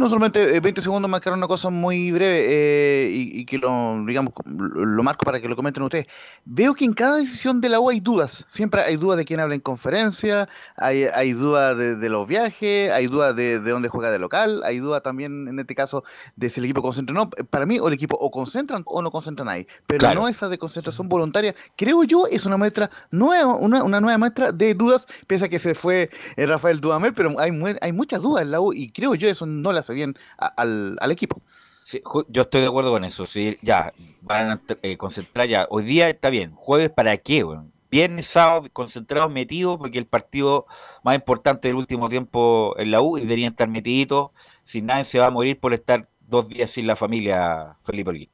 No, 0.00 0.08
solamente 0.08 0.56
eh, 0.56 0.60
20 0.60 0.80
segundos 0.80 1.10
marcar 1.10 1.34
una 1.34 1.46
cosa 1.46 1.68
muy 1.68 2.10
breve 2.10 2.46
eh, 2.48 3.10
y, 3.10 3.40
y 3.40 3.44
que 3.44 3.58
lo, 3.58 4.02
digamos, 4.06 4.32
lo, 4.46 5.02
marco 5.02 5.26
para 5.26 5.42
que 5.42 5.46
lo 5.46 5.54
comenten 5.54 5.82
ustedes. 5.82 6.06
Veo 6.46 6.72
que 6.72 6.86
en 6.86 6.94
cada 6.94 7.18
decisión 7.18 7.60
de 7.60 7.68
la 7.68 7.80
U 7.80 7.90
hay 7.90 8.00
dudas. 8.00 8.46
Siempre 8.48 8.80
hay 8.80 8.96
dudas 8.96 9.18
de 9.18 9.26
quién 9.26 9.40
habla 9.40 9.54
en 9.54 9.60
conferencia, 9.60 10.48
hay, 10.78 11.04
hay 11.04 11.34
dudas 11.34 11.76
de, 11.76 11.96
de 11.96 12.08
los 12.08 12.26
viajes, 12.26 12.90
hay 12.90 13.08
dudas 13.08 13.36
de, 13.36 13.60
de 13.60 13.70
dónde 13.70 13.90
juega 13.90 14.10
de 14.10 14.18
local, 14.18 14.62
hay 14.64 14.78
dudas 14.78 15.02
también 15.02 15.46
en 15.48 15.58
este 15.60 15.74
caso 15.74 16.02
de 16.34 16.48
si 16.48 16.60
el 16.60 16.64
equipo 16.64 16.80
concentra 16.80 17.14
o 17.14 17.24
no. 17.26 17.30
Para 17.50 17.66
mí, 17.66 17.78
o 17.78 17.86
el 17.88 17.92
equipo 17.92 18.16
o 18.18 18.30
concentran 18.30 18.82
o 18.86 19.02
no 19.02 19.10
concentran 19.10 19.50
ahí. 19.50 19.66
Pero 19.86 19.98
Claro. 19.98 20.22
no 20.22 20.28
esa 20.28 20.48
de 20.48 20.56
concentración 20.56 21.10
voluntaria. 21.10 21.54
Creo 21.76 22.04
yo 22.04 22.26
es 22.26 22.46
una 22.46 22.56
muestra 22.56 22.90
nueva, 23.10 23.54
una, 23.54 23.84
una 23.84 24.00
nueva 24.00 24.16
muestra 24.16 24.50
de 24.50 24.72
dudas, 24.72 25.06
pese 25.26 25.44
a 25.44 25.48
que 25.50 25.58
se 25.58 25.74
fue 25.74 26.08
eh, 26.36 26.46
Rafael 26.46 26.80
Dudamel, 26.80 27.12
pero 27.12 27.38
hay, 27.38 27.50
hay 27.82 27.92
muchas 27.92 28.22
dudas 28.22 28.44
en 28.44 28.50
la 28.50 28.62
U 28.62 28.72
y 28.72 28.90
creo 28.92 29.14
yo 29.14 29.28
eso 29.28 29.44
no 29.44 29.74
le 29.74 29.89
hace 29.90 29.94
bien 29.96 30.14
a- 30.38 30.46
al, 30.46 30.96
al 31.00 31.10
equipo. 31.10 31.40
Sí, 31.82 32.02
yo 32.28 32.42
estoy 32.42 32.60
de 32.60 32.66
acuerdo 32.68 32.90
con 32.92 33.04
eso. 33.04 33.26
Sí, 33.26 33.58
ya, 33.62 33.92
van 34.20 34.50
a 34.50 34.60
eh, 34.82 34.96
concentrar 34.96 35.48
ya. 35.48 35.66
Hoy 35.70 35.84
día 35.84 36.08
está 36.08 36.30
bien. 36.30 36.52
¿Jueves 36.54 36.90
para 36.90 37.16
qué, 37.16 37.42
weón? 37.42 37.72
Viernes, 37.90 38.26
sábado, 38.26 38.68
concentrados, 38.72 39.32
metidos, 39.32 39.76
porque 39.78 39.98
el 39.98 40.06
partido 40.06 40.66
más 41.02 41.16
importante 41.16 41.68
del 41.68 41.76
último 41.76 42.08
tiempo 42.08 42.74
en 42.78 42.92
la 42.92 43.00
U 43.00 43.18
y 43.18 43.22
deberían 43.22 43.50
estar 43.52 43.66
metiditos. 43.68 44.30
Si 44.62 44.80
nadie 44.82 45.04
se 45.04 45.18
va 45.18 45.26
a 45.26 45.30
morir 45.30 45.58
por 45.58 45.74
estar 45.74 46.08
dos 46.20 46.48
días 46.48 46.70
sin 46.70 46.86
la 46.86 46.94
familia, 46.94 47.76
Felipe 47.82 48.10
Olguín. 48.10 48.28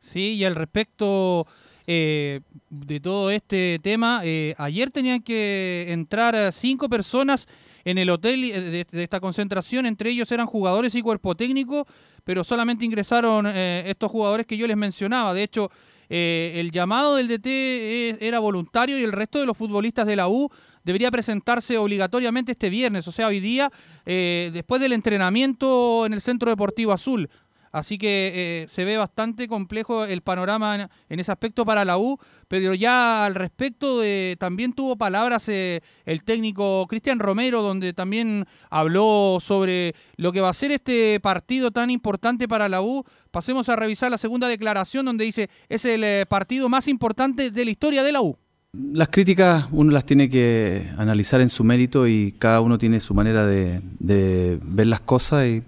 Sí, 0.00 0.34
y 0.34 0.44
al 0.44 0.54
respecto 0.54 1.46
eh, 1.86 2.40
de 2.68 3.00
todo 3.00 3.30
este 3.30 3.78
tema, 3.82 4.20
eh, 4.24 4.54
ayer 4.58 4.90
tenían 4.90 5.22
que 5.22 5.86
entrar 5.88 6.52
cinco 6.52 6.88
personas 6.90 7.46
en 7.84 7.98
el 7.98 8.10
hotel 8.10 8.44
eh, 8.44 8.86
de, 8.90 9.02
esta 9.02 9.20
concentración, 9.20 9.86
entre 9.86 10.10
ellos 10.10 10.30
eran 10.32 10.46
jugadores 10.46 10.94
y 10.94 11.02
cuerpo 11.02 11.34
técnico, 11.34 11.86
pero 12.24 12.44
solamente 12.44 12.84
ingresaron 12.84 13.46
eh, 13.46 13.84
estos 13.86 14.10
jugadores 14.10 14.46
que 14.46 14.56
yo 14.56 14.66
les 14.66 14.76
mencionaba. 14.76 15.34
De 15.34 15.42
hecho, 15.42 15.70
eh, 16.08 16.54
el 16.56 16.70
llamado 16.70 17.16
del 17.16 17.28
DT 17.28 18.18
era 18.20 18.38
voluntario 18.38 18.98
y 18.98 19.02
el 19.02 19.12
resto 19.12 19.38
de 19.38 19.46
los 19.46 19.56
futbolistas 19.56 20.06
de 20.06 20.16
la 20.16 20.28
U 20.28 20.50
debería 20.82 21.10
presentarse 21.10 21.78
obligatoriamente 21.78 22.52
este 22.52 22.70
viernes, 22.70 23.06
o 23.06 23.12
sea, 23.12 23.28
hoy 23.28 23.38
día, 23.38 23.70
después 24.06 24.80
del 24.80 24.94
entrenamiento 24.94 26.06
en 26.06 26.14
el 26.14 26.22
Centro 26.22 26.50
Deportivo 26.50 26.92
Azul. 26.92 27.28
Así 27.72 27.98
que 27.98 28.32
eh, 28.34 28.68
se 28.68 28.84
ve 28.84 28.96
bastante 28.96 29.46
complejo 29.46 30.04
el 30.04 30.22
panorama 30.22 30.88
en, 31.08 31.20
ese 31.20 31.30
aspecto 31.30 31.64
para 31.64 31.84
la 31.84 31.98
U, 31.98 32.18
pero 32.48 32.74
ya 32.74 33.24
al 33.24 33.36
respecto 33.36 34.00
de, 34.00 34.36
también 34.40 34.72
tuvo 34.72 34.96
palabras 34.96 35.48
eh, 35.48 35.80
el 36.04 36.24
técnico 36.24 36.86
Cristian 36.88 37.20
Romero, 37.20 37.62
donde 37.62 37.92
también 37.92 38.46
habló 38.70 39.38
sobre 39.40 39.94
lo 40.16 40.32
que 40.32 40.40
va 40.40 40.48
a 40.48 40.54
ser 40.54 40.72
este 40.72 41.20
partido 41.20 41.70
tan 41.70 41.90
importante 41.90 42.48
para 42.48 42.68
la 42.68 42.82
U. 42.82 43.04
Pasemos 43.30 43.68
a 43.68 43.76
revisar 43.76 44.10
la 44.10 44.18
segunda 44.18 44.48
declaración 44.48 45.06
donde 45.06 45.24
dice 45.24 45.48
es 45.68 45.84
el 45.84 46.02
eh, 46.02 46.26
partido 46.28 46.68
más 46.68 46.88
importante 46.88 47.52
de 47.52 47.64
la 47.64 47.70
historia 47.70 48.02
de 48.02 48.12
la 48.12 48.20
U. 48.20 48.36
Las 48.72 49.08
críticas 49.08 49.66
uno 49.72 49.90
las 49.90 50.06
tiene 50.06 50.30
que 50.30 50.88
analizar 50.96 51.40
en 51.40 51.48
su 51.48 51.64
mérito 51.64 52.06
y 52.06 52.30
cada 52.38 52.60
uno 52.60 52.78
tiene 52.78 53.00
su 53.00 53.14
manera 53.14 53.44
de, 53.44 53.80
ver 53.98 54.86
las 54.86 55.00
cosas 55.00 55.44
y 55.48 55.64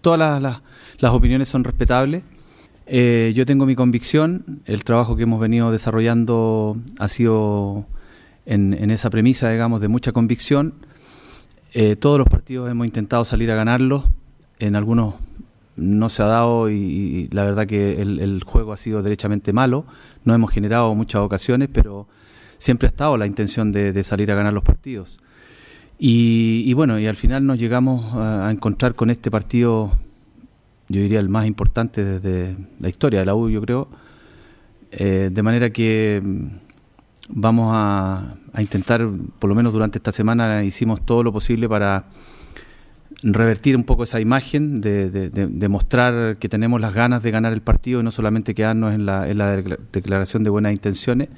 todas 0.00 0.40
las, 0.40 1.12
opiniones 1.12 1.48
son 1.48 1.64
respetables. 1.64 2.22
Eh, 2.86 3.32
yo 3.34 3.44
tengo 3.44 3.66
mi 3.66 3.74
convicción, 3.74 4.60
el 4.66 4.84
trabajo 4.84 5.16
que 5.16 5.24
hemos 5.24 5.40
venido 5.40 5.72
desarrollando 5.72 6.76
ha 7.00 7.08
sido 7.08 7.86
en, 8.46 8.72
en 8.74 8.92
esa 8.92 9.10
premisa, 9.10 9.50
digamos, 9.50 9.80
de 9.80 9.88
mucha 9.88 10.12
convicción. 10.12 10.74
Eh, 11.74 11.96
todos 11.96 12.18
los 12.18 12.28
partidos 12.28 12.70
hemos 12.70 12.86
intentado 12.86 13.24
salir 13.24 13.50
a 13.50 13.56
ganarlos, 13.56 14.04
en 14.60 14.76
algunos 14.76 15.16
no 15.76 16.08
se 16.08 16.22
ha 16.22 16.26
dado 16.26 16.70
y, 16.70 17.28
la 17.32 17.44
verdad 17.44 17.66
que 17.66 18.00
el, 18.00 18.42
juego 18.44 18.72
ha 18.72 18.76
sido 18.76 19.02
derechamente 19.02 19.52
malo. 19.52 19.86
No 20.24 20.34
hemos 20.34 20.50
generado 20.50 20.94
muchas 20.94 21.22
ocasiones, 21.22 21.68
pero 21.72 22.06
siempre 22.58 22.86
ha 22.86 22.90
estado 22.90 23.16
la 23.16 23.26
intención 23.26 23.72
de, 23.72 24.02
salir 24.04 24.30
a 24.30 24.34
ganar 24.34 24.52
los 24.52 24.64
partidos. 24.64 25.18
Y, 25.98 26.72
bueno, 26.74 26.98
y 26.98 27.06
al 27.06 27.16
final 27.16 27.46
nos 27.46 27.58
llegamos 27.58 28.14
a, 28.14 28.48
a 28.48 28.50
encontrar 28.50 28.94
con 28.94 29.08
este 29.10 29.30
partido, 29.30 29.92
yo 30.88 31.00
diría 31.00 31.20
el 31.20 31.28
más 31.28 31.46
importante 31.46 32.04
desde 32.04 32.56
la 32.80 32.88
historia 32.88 33.20
de 33.20 33.26
la 33.26 33.34
U, 33.34 33.48
yo 33.48 33.60
creo. 33.60 33.88
Eh, 34.90 35.30
de 35.32 35.42
manera 35.42 35.70
que 35.70 36.20
mm, 36.22 36.46
vamos 37.30 37.72
a, 37.74 38.34
a 38.52 38.60
intentar, 38.60 39.08
por 39.38 39.48
lo 39.48 39.54
menos 39.54 39.72
durante 39.72 39.98
esta 39.98 40.12
semana, 40.12 40.64
hicimos 40.64 41.00
todo 41.06 41.22
lo 41.22 41.32
posible 41.32 41.66
para 41.68 42.04
revertir 43.22 43.76
un 43.76 43.84
poco 43.84 44.04
esa 44.04 44.20
imagen, 44.20 44.80
de, 44.80 45.10
de- 45.10 45.30
de- 45.30 45.68
mostrar 45.68 46.36
que 46.38 46.48
tenemos 46.48 46.80
las 46.80 46.92
ganas 46.92 47.22
de 47.22 47.30
ganar 47.30 47.52
el 47.52 47.60
partido 47.62 48.00
y 48.00 48.02
no 48.02 48.10
solamente 48.10 48.54
quedarnos 48.54 48.92
en 48.94 49.06
la, 49.06 49.28
en 49.28 49.38
la 49.38 49.56
decla- 49.56 49.78
declaración 49.92 50.42
de 50.42 50.50
buenas 50.50 50.72
intenciones 50.72 51.28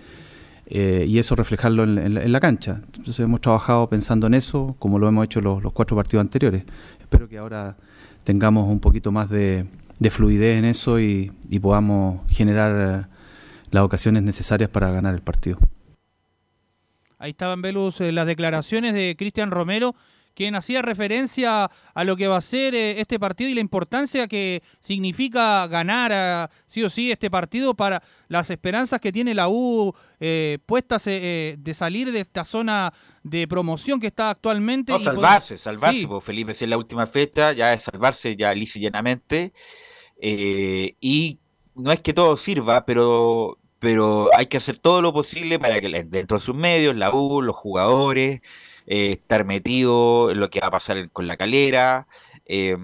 eh, 0.67 1.05
y 1.07 1.19
eso 1.19 1.37
reflejarlo 1.37 1.85
en, 1.85 2.33
la, 2.33 2.41
cancha. 2.41 2.81
Entonces 2.97 3.21
hemos 3.21 3.41
trabajado 3.43 3.89
pensando 3.89 4.27
en 4.27 4.35
eso, 4.35 4.77
como 4.79 4.99
lo 4.99 5.09
hemos 5.09 5.25
hecho 5.27 5.41
los, 5.43 5.63
cuatro 5.75 5.95
partidos 5.97 6.23
anteriores. 6.23 6.65
Espero 7.01 7.29
que 7.29 7.37
ahora 7.37 7.77
tengamos 8.25 8.67
un 8.71 8.81
poquito 8.81 9.13
más 9.13 9.29
de, 9.29 9.67
de 9.99 10.11
fluidez 10.11 10.59
en 10.59 10.65
eso 10.65 10.99
y, 10.99 11.33
y 11.51 11.59
podamos 11.59 12.23
generar 12.31 13.05
eh, 13.05 13.07
las 13.73 13.83
ocasiones 13.83 14.23
necesarias 14.23 14.71
para 14.71 14.91
ganar 14.91 15.15
el 15.15 15.21
partido. 15.21 15.59
Ahí 17.19 17.33
estaban, 17.33 17.61
Velus, 17.63 18.01
eh, 18.01 18.11
las 18.13 18.27
declaraciones 18.27 18.95
de 18.95 19.15
Cristian 19.19 19.51
Romero, 19.51 19.95
quien 20.35 20.55
hacía 20.57 20.83
referencia 20.83 21.71
a 21.95 22.05
lo 22.05 22.17
que 22.17 22.27
va 22.29 22.37
a 22.39 22.41
ser 22.41 22.75
eh, 22.75 23.01
este 23.01 23.19
partido 23.19 23.51
y 23.51 23.55
la 23.55 23.61
importancia 23.61 24.27
que 24.27 24.63
significa 24.81 25.67
ganar 25.69 26.13
ah, 26.13 26.51
sí 26.67 26.83
o 26.83 26.91
sí 26.91 27.11
este 27.13 27.31
partido 27.31 27.75
para 27.75 28.03
las 28.29 28.51
esperanzas 28.51 29.01
que 29.01 29.13
tiene 29.13 29.35
la 29.35 29.49
U 29.49 29.95
eh, 30.21 30.59
puestas 30.67 31.07
eh, 31.07 31.21
eh, 31.23 31.57
de 31.59 31.75
salir 31.75 32.11
de 32.13 32.21
esta 32.21 32.45
zona 32.45 32.93
de 33.23 33.47
promoción 33.49 34.01
que 34.01 34.09
está 34.09 34.31
actualmente. 34.31 34.93
No, 34.93 34.99
y 34.99 35.05
poder- 35.05 35.15
salvarse, 35.15 35.57
salvarse, 35.59 36.01
Sí. 36.01 36.07
porque 36.07 36.27
Felipe, 36.27 36.55
si 36.55 36.65
es 36.65 36.71
la 36.71 36.77
última 36.79 37.07
fecha, 37.07 37.53
ya 37.53 37.73
es 37.73 37.85
salvarse 37.85 38.37
ya 38.37 38.53
lisa 38.55 38.79
y 38.79 38.83
llanamente. 38.83 39.53
Eh, 40.21 40.97
y 41.01 41.39
no 41.75 41.93
es 41.93 42.01
que 42.01 42.13
todo 42.13 42.37
sirva, 42.37 42.85
pero, 42.87 43.59
pero 43.79 44.31
hay 44.37 44.47
que 44.47 44.57
hacer 44.59 44.79
todo 44.79 45.03
lo 45.03 45.13
posible 45.13 45.59
para 45.59 45.81
que 45.81 45.89
dentro 46.05 46.39
de 46.39 46.43
sus 46.43 46.55
medios, 46.55 46.97
la 46.97 47.13
U, 47.15 47.43
los 47.43 47.57
jugadores, 47.57 48.41
eh, 48.87 49.13
estar 49.13 49.45
metido 49.45 50.31
en 50.31 50.41
lo 50.41 50.51
que 50.51 50.61
va 50.61 50.69
a 50.69 50.71
pasar 50.71 51.11
con 51.11 51.27
la 51.27 51.37
calera. 51.37 52.07
eh, 52.45 52.77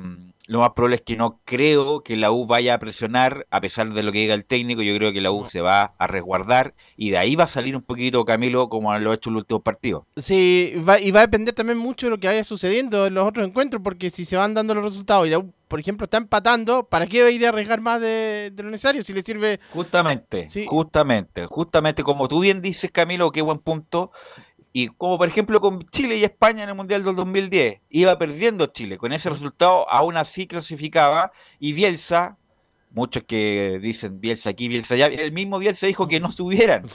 lo 0.51 0.59
más 0.59 0.71
probable 0.71 0.97
es 0.97 1.03
que 1.03 1.17
no 1.17 1.41
creo 1.45 2.03
que 2.03 2.17
la 2.17 2.33
U 2.33 2.45
vaya 2.45 2.75
a 2.75 2.79
presionar, 2.81 3.47
a 3.53 3.61
pesar 3.61 3.93
de 3.93 4.03
lo 4.03 4.11
que 4.11 4.19
diga 4.19 4.35
el 4.35 4.45
técnico, 4.45 4.83
yo 4.83 4.97
creo 4.97 5.13
que 5.13 5.21
la 5.21 5.31
U 5.31 5.45
se 5.45 5.61
va 5.61 5.95
a 5.97 6.07
resguardar 6.09 6.75
y 6.97 7.11
de 7.11 7.19
ahí 7.19 7.37
va 7.37 7.45
a 7.45 7.47
salir 7.47 7.77
un 7.77 7.83
poquito 7.83 8.25
Camilo 8.25 8.69
como 8.69 8.99
lo 8.99 9.13
ha 9.13 9.15
hecho 9.15 9.31
en 9.31 9.35
los 9.35 9.43
últimos 9.43 9.63
partidos. 9.63 10.03
Sí, 10.17 10.73
va, 10.77 10.99
y 10.99 11.13
va 11.13 11.21
a 11.21 11.27
depender 11.27 11.55
también 11.55 11.79
mucho 11.79 12.07
de 12.07 12.11
lo 12.11 12.19
que 12.19 12.27
vaya 12.27 12.43
sucediendo 12.43 13.07
en 13.07 13.15
los 13.15 13.29
otros 13.29 13.47
encuentros, 13.47 13.81
porque 13.81 14.11
si 14.11 14.25
se 14.25 14.37
van 14.37 14.53
dando 14.53 14.75
los 14.75 14.83
resultados 14.83 15.25
y 15.29 15.31
la 15.31 15.39
U, 15.39 15.53
por 15.69 15.79
ejemplo, 15.79 16.07
está 16.07 16.17
empatando, 16.17 16.83
¿para 16.83 17.07
qué 17.07 17.23
va 17.23 17.29
a 17.29 17.31
ir 17.31 17.47
a 17.47 17.51
arriesgar 17.51 17.81
más 17.81 18.01
de, 18.01 18.51
de 18.53 18.63
lo 18.65 18.71
necesario 18.71 19.05
si 19.05 19.13
le 19.13 19.23
sirve? 19.23 19.61
Justamente, 19.73 20.49
justamente, 20.67 21.47
justamente 21.47 22.03
como 22.03 22.27
tú 22.27 22.41
bien 22.41 22.61
dices, 22.61 22.91
Camilo, 22.91 23.31
qué 23.31 23.41
buen 23.41 23.61
punto. 23.61 24.11
Y 24.73 24.89
como 24.89 25.19
por 25.19 25.27
ejemplo 25.29 25.61
con 25.61 25.83
Chile 25.91 26.17
y 26.17 26.25
España 26.25 26.63
en 26.63 26.69
el 26.69 26.75
Mundial 26.77 27.03
del 27.05 27.17
2010, 27.17 27.81
iba 27.91 28.17
perdiendo 28.19 28.67
Chile, 28.67 28.99
con 28.99 29.13
ese 29.13 29.29
resultado 29.31 29.89
aún 29.91 30.17
así 30.17 30.47
clasificaba. 30.47 31.33
Y 31.59 31.73
Bielsa, 31.73 32.39
muchos 32.93 33.25
que 33.25 33.81
dicen 33.83 34.21
Bielsa 34.21 34.51
aquí, 34.51 34.69
Bielsa 34.69 34.95
allá, 34.95 35.07
el 35.07 35.33
mismo 35.33 35.59
Bielsa 35.59 35.87
dijo 35.89 36.07
que 36.07 36.21
no 36.21 36.31
subieran, 36.31 36.87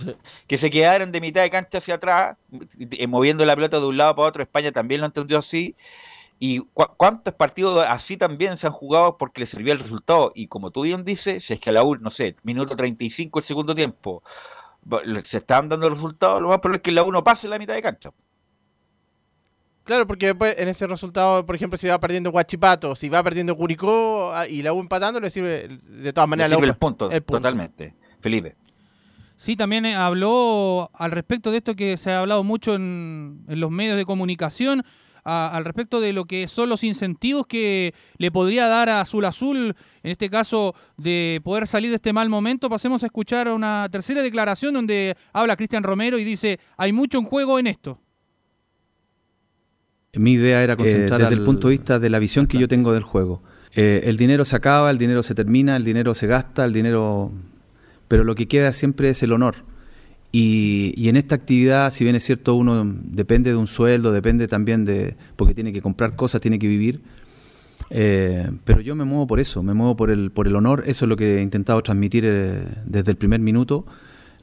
que 0.47 0.57
se 0.57 0.69
quedaran 0.69 1.11
de 1.11 1.19
mitad 1.21 1.41
de 1.41 1.49
cancha 1.49 1.79
hacia 1.79 1.95
atrás, 1.95 2.37
eh, 2.79 3.07
moviendo 3.07 3.43
la 3.45 3.55
pelota 3.55 3.79
de 3.79 3.85
un 3.85 3.97
lado 3.97 4.15
para 4.15 4.27
otro, 4.29 4.43
España 4.43 4.71
también 4.71 5.01
lo 5.01 5.07
entendió 5.07 5.37
así, 5.37 5.75
y 6.39 6.59
cu- 6.59 6.87
cuántos 6.97 7.33
partidos 7.33 7.85
así 7.87 8.17
también 8.17 8.57
se 8.57 8.67
han 8.67 8.73
jugado 8.73 9.17
porque 9.17 9.41
le 9.41 9.45
servía 9.47 9.73
el 9.73 9.79
resultado. 9.79 10.31
Y 10.35 10.47
como 10.47 10.71
tú 10.71 10.81
bien 10.83 11.03
dices, 11.03 11.45
si 11.45 11.53
es 11.53 11.59
que 11.59 11.69
a 11.69 11.73
la 11.73 11.83
U, 11.83 11.95
no 11.95 12.09
sé, 12.09 12.35
minuto 12.43 12.75
35 12.75 13.39
el 13.39 13.45
segundo 13.45 13.73
tiempo, 13.75 14.21
se 15.23 15.37
están 15.37 15.67
dando 15.69 15.89
los 15.89 15.97
resultados, 15.99 16.41
lo 16.41 16.49
más 16.49 16.59
probable 16.59 16.77
es 16.77 16.83
que 16.83 16.91
la 16.91 17.03
U 17.03 17.11
no 17.11 17.23
pase 17.23 17.47
la 17.47 17.57
mitad 17.59 17.73
de 17.73 17.81
cancha. 17.81 18.11
Claro, 19.83 20.07
porque 20.07 20.25
después 20.27 20.55
en 20.57 20.67
ese 20.67 20.87
resultado, 20.87 21.45
por 21.45 21.55
ejemplo, 21.55 21.77
si 21.77 21.87
va 21.87 21.99
perdiendo 21.99 22.31
Guachipato, 22.31 22.95
si 22.95 23.07
va 23.07 23.21
perdiendo 23.21 23.55
Curicó 23.55 24.31
ah, 24.33 24.47
y 24.47 24.63
la 24.63 24.73
U 24.73 24.79
empatando, 24.79 25.19
le 25.19 25.29
sirve 25.29 25.67
de 25.83 26.11
todas 26.11 26.27
Le 26.27 26.29
maneras 26.31 26.49
la 26.51 26.55
sirve 26.57 26.67
U- 26.67 26.71
el 26.71 26.77
punto, 26.77 27.11
el 27.11 27.21
punto. 27.21 27.37
totalmente. 27.39 27.93
Felipe. 28.19 28.55
Sí, 29.37 29.55
también 29.55 29.85
eh, 29.85 29.95
habló 29.95 30.89
al 30.93 31.11
respecto 31.11 31.51
de 31.51 31.57
esto 31.57 31.75
que 31.75 31.97
se 31.97 32.09
ha 32.11 32.21
hablado 32.21 32.43
mucho 32.43 32.73
en, 32.73 33.43
en 33.47 33.59
los 33.59 33.69
medios 33.69 33.97
de 33.97 34.05
comunicación, 34.05 34.83
a- 35.25 35.49
al 35.53 35.65
respecto 35.65 35.99
de 35.99 36.13
lo 36.13 36.25
que 36.25 36.47
son 36.47 36.69
los 36.69 36.83
incentivos 36.83 37.47
que 37.47 37.93
le 38.17 38.31
podría 38.31 38.67
dar 38.67 38.89
a 38.89 39.01
Azul 39.01 39.25
Azul, 39.25 39.75
en 40.03 40.11
este 40.11 40.29
caso 40.29 40.75
de 40.97 41.41
poder 41.43 41.67
salir 41.67 41.89
de 41.89 41.95
este 41.97 42.13
mal 42.13 42.29
momento. 42.29 42.69
Pasemos 42.69 43.03
a 43.03 43.07
escuchar 43.07 43.49
una 43.49 43.89
tercera 43.91 44.21
declaración 44.21 44.73
donde 44.75 45.17
habla 45.33 45.55
Cristian 45.57 45.83
Romero 45.83 46.17
y 46.19 46.23
dice, 46.23 46.59
hay 46.77 46.93
mucho 46.93 47.17
en 47.17 47.25
juego 47.25 47.59
en 47.59 47.67
esto. 47.67 47.99
Mi 50.13 50.33
idea 50.33 50.63
era 50.63 50.77
concentrar 50.77 51.19
Eh, 51.19 51.23
desde 51.23 51.33
al- 51.35 51.39
el 51.39 51.45
punto 51.45 51.67
de 51.67 51.71
vista 51.73 51.99
de 51.99 52.09
la 52.09 52.19
visión 52.19 52.47
que 52.47 52.57
yo 52.57 52.67
tengo 52.69 52.93
del 52.93 53.03
juego. 53.03 53.43
Eh, 53.73 54.03
el 54.05 54.15
dinero 54.15 54.45
se 54.45 54.55
acaba, 54.55 54.89
el 54.89 54.97
dinero 54.97 55.23
se 55.23 55.35
termina, 55.35 55.75
el 55.75 55.83
dinero 55.83 56.13
se 56.13 56.27
gasta, 56.27 56.63
el 56.63 56.71
dinero... 56.71 57.31
Pero 58.07 58.23
lo 58.23 58.35
que 58.35 58.47
queda 58.47 58.71
siempre 58.71 59.09
es 59.09 59.21
el 59.23 59.33
honor. 59.33 59.65
Y, 60.37 61.07
en 61.07 61.15
esta 61.15 61.33
actividad, 61.33 61.93
si 61.93 62.03
bien 62.03 62.17
es 62.17 62.25
cierto, 62.25 62.55
uno 62.55 62.83
depende 63.05 63.51
de 63.51 63.55
un 63.55 63.67
sueldo, 63.67 64.11
depende 64.11 64.49
también 64.49 64.83
de... 64.83 65.15
porque 65.37 65.53
tiene 65.53 65.71
que 65.71 65.81
comprar 65.81 66.17
cosas, 66.17 66.41
tiene 66.41 66.59
que 66.59 66.67
vivir. 66.67 66.99
Eh, 67.89 68.51
pero 68.65 68.81
yo 68.81 68.97
me 68.97 69.05
muevo 69.05 69.27
por 69.27 69.39
eso, 69.39 69.63
me 69.63 69.73
muevo 69.73 69.95
por 69.95 70.09
el, 70.09 70.31
por 70.31 70.47
el 70.47 70.57
honor. 70.57 70.83
Eso 70.87 71.05
es 71.05 71.09
lo 71.09 71.15
que 71.15 71.37
he 71.37 71.41
intentado 71.41 71.81
transmitir 71.81 72.25
eh, 72.27 72.67
desde 72.85 73.11
el 73.11 73.17
primer 73.17 73.39
minuto. 73.39 73.85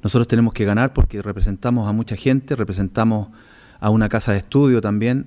Nosotros 0.03 0.27
tenemos 0.27 0.55
que 0.55 0.65
ganar 0.65 0.95
porque 0.95 1.21
representamos 1.21 1.87
a 1.87 1.93
mucha 1.93 2.17
gente, 2.17 2.57
representamos 2.57 3.29
a 3.79 3.91
una 3.91 4.09
casa 4.09 4.33
de 4.33 4.39
estudio 4.39 4.81
también. 4.81 5.27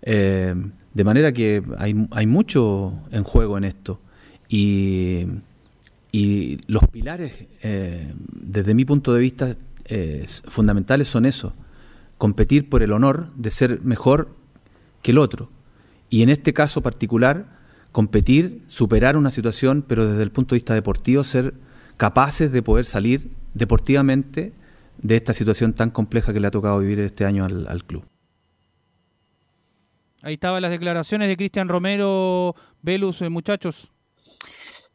Eh, 0.00 0.54
de 0.94 1.04
manera 1.04 1.32
que 1.32 1.62
hay, 1.76 2.08
hay 2.12 2.26
mucho 2.26 2.94
en 3.10 3.24
juego 3.24 3.58
en 3.58 3.64
esto. 3.64 4.00
Y, 4.48 5.26
y 6.12 6.60
los 6.66 6.88
pilares, 6.88 7.44
desde 7.60 8.72
mi 8.72 8.86
punto 8.86 9.12
de 9.12 9.20
vista, 9.20 9.54
eh, 9.88 10.26
fundamentales 10.46 11.08
son 11.08 11.26
eso. 11.26 11.54
Competir 12.16 12.68
por 12.68 12.82
el 12.82 12.92
honor 12.92 13.32
de 13.36 13.50
ser 13.50 13.80
mejor 13.82 14.36
que 15.02 15.12
el 15.12 15.18
otro. 15.18 15.50
Y 16.10 16.22
en 16.22 16.28
este 16.30 16.52
caso 16.52 16.82
particular, 16.82 17.58
competir, 17.92 18.62
superar 18.66 19.16
una 19.16 19.30
situación, 19.30 19.84
pero 19.86 20.06
desde 20.06 20.22
el 20.22 20.30
punto 20.30 20.54
de 20.54 20.58
vista 20.58 20.74
deportivo, 20.74 21.24
ser 21.24 21.54
capaces 21.96 22.52
de 22.52 22.62
poder 22.62 22.84
salir 22.84 23.30
deportivamente 23.54 24.52
de 24.98 25.16
esta 25.16 25.34
situación 25.34 25.72
tan 25.74 25.90
compleja 25.90 26.32
que 26.32 26.40
le 26.40 26.46
ha 26.46 26.50
tocado 26.50 26.78
vivir 26.78 27.00
este 27.00 27.24
año 27.24 27.44
al, 27.44 27.66
al 27.68 27.84
club. 27.84 28.04
Ahí 30.22 30.34
estaban 30.34 30.60
las 30.62 30.70
declaraciones 30.70 31.28
de 31.28 31.36
Cristian 31.36 31.68
Romero, 31.68 32.54
Velus, 32.82 33.22
eh, 33.22 33.28
muchachos. 33.28 33.88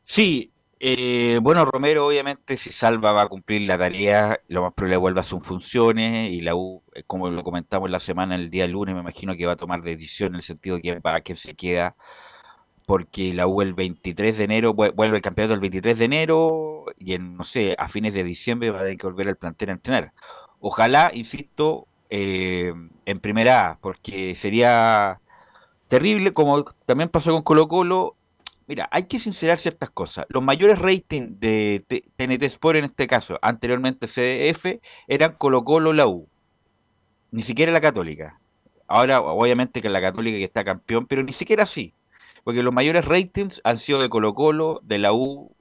Sí, 0.04 0.53
Eh, 0.86 1.40
bueno, 1.42 1.64
Romero 1.66 2.06
obviamente 2.08 2.58
si 2.58 2.70
salva 2.72 3.14
va 3.14 3.22
a 3.24 3.28
cumplir 3.30 3.62
la 3.62 3.78
tarea, 3.78 4.40
lo 4.50 4.64
más 4.64 4.74
probable 4.74 4.98
vuelva 4.98 5.22
a 5.22 5.24
sus 5.24 5.42
funciones 5.42 6.30
y 6.30 6.42
la 6.42 6.56
U, 6.56 6.84
eh, 6.94 7.04
como 7.08 7.30
lo 7.30 7.42
comentamos 7.44 7.90
la 7.90 8.00
semana, 8.00 8.36
el 8.36 8.50
día 8.50 8.68
lunes, 8.68 8.94
me 8.94 9.00
imagino 9.02 9.34
que 9.38 9.46
va 9.46 9.54
a 9.54 9.56
tomar 9.56 9.82
decisión 9.82 10.30
en 10.34 10.36
el 10.38 10.42
sentido 10.42 10.76
de 10.76 10.82
que 10.82 11.00
para 11.02 11.22
qué 11.22 11.36
se 11.38 11.56
queda, 11.56 11.96
porque 12.88 13.34
la 13.34 13.48
U 13.48 13.62
el 13.62 13.74
23 13.76 14.38
de 14.38 14.46
enero, 14.46 14.74
vu- 14.76 14.94
vuelve 14.96 15.18
el 15.18 15.24
campeonato 15.24 15.56
el 15.56 15.62
23 15.62 16.00
de 16.00 16.06
enero 16.06 16.86
y 17.00 17.14
en, 17.16 17.38
no 17.38 17.44
sé, 17.46 17.76
a 17.80 17.90
fines 17.90 18.14
de 18.14 18.24
diciembre 18.26 18.72
va 18.72 18.80
a 18.80 18.84
tener 18.84 18.98
que 18.98 19.08
volver 19.08 19.30
al 19.30 19.38
plantel 19.38 19.70
a 19.70 19.74
entrenar. 19.74 20.14
Ojalá, 20.62 21.12
insisto, 21.14 21.88
eh, 22.10 22.74
en 23.06 23.20
primera 23.22 23.72
A, 23.72 23.80
porque 23.80 24.36
sería 24.36 25.22
terrible, 25.88 26.34
como 26.34 26.64
también 26.86 27.10
pasó 27.10 27.32
con 27.34 27.44
Colo 27.44 27.68
Colo, 27.68 28.16
Mira, 28.68 28.88
hay 28.92 29.04
que 29.08 29.20
sincerar 29.20 29.60
ciertas 29.60 29.90
cosas. 29.90 30.26
Los 30.30 30.42
mayores 30.44 30.80
ratings 30.80 31.40
de 31.40 31.84
TNT 32.16 32.44
Sport 32.44 32.78
en 32.78 32.86
este 32.86 33.08
caso, 33.08 33.38
anteriormente 33.42 34.08
CDF, 34.08 34.80
eran 35.08 35.36
Colo 35.38 35.64
Colo 35.66 35.92
la 35.94 36.08
U, 36.08 36.30
ni 37.32 37.42
siquiera 37.44 37.72
la 37.72 37.82
Católica. 37.82 38.40
Ahora, 38.88 39.22
obviamente 39.22 39.82
que 39.82 39.90
la 39.90 40.02
Católica 40.02 40.38
que 40.38 40.44
está 40.46 40.64
campeón, 40.64 41.08
pero 41.08 41.24
ni 41.24 41.34
siquiera 41.34 41.64
así. 41.64 41.94
Porque 42.44 42.64
los 42.64 42.74
mayores 42.74 43.06
ratings 43.06 43.62
han 43.64 43.80
sido 43.80 44.02
de 44.02 44.10
Colo 44.10 44.34
Colo, 44.34 44.80
de 44.84 45.00
la 45.00 45.14
U. 45.14 45.56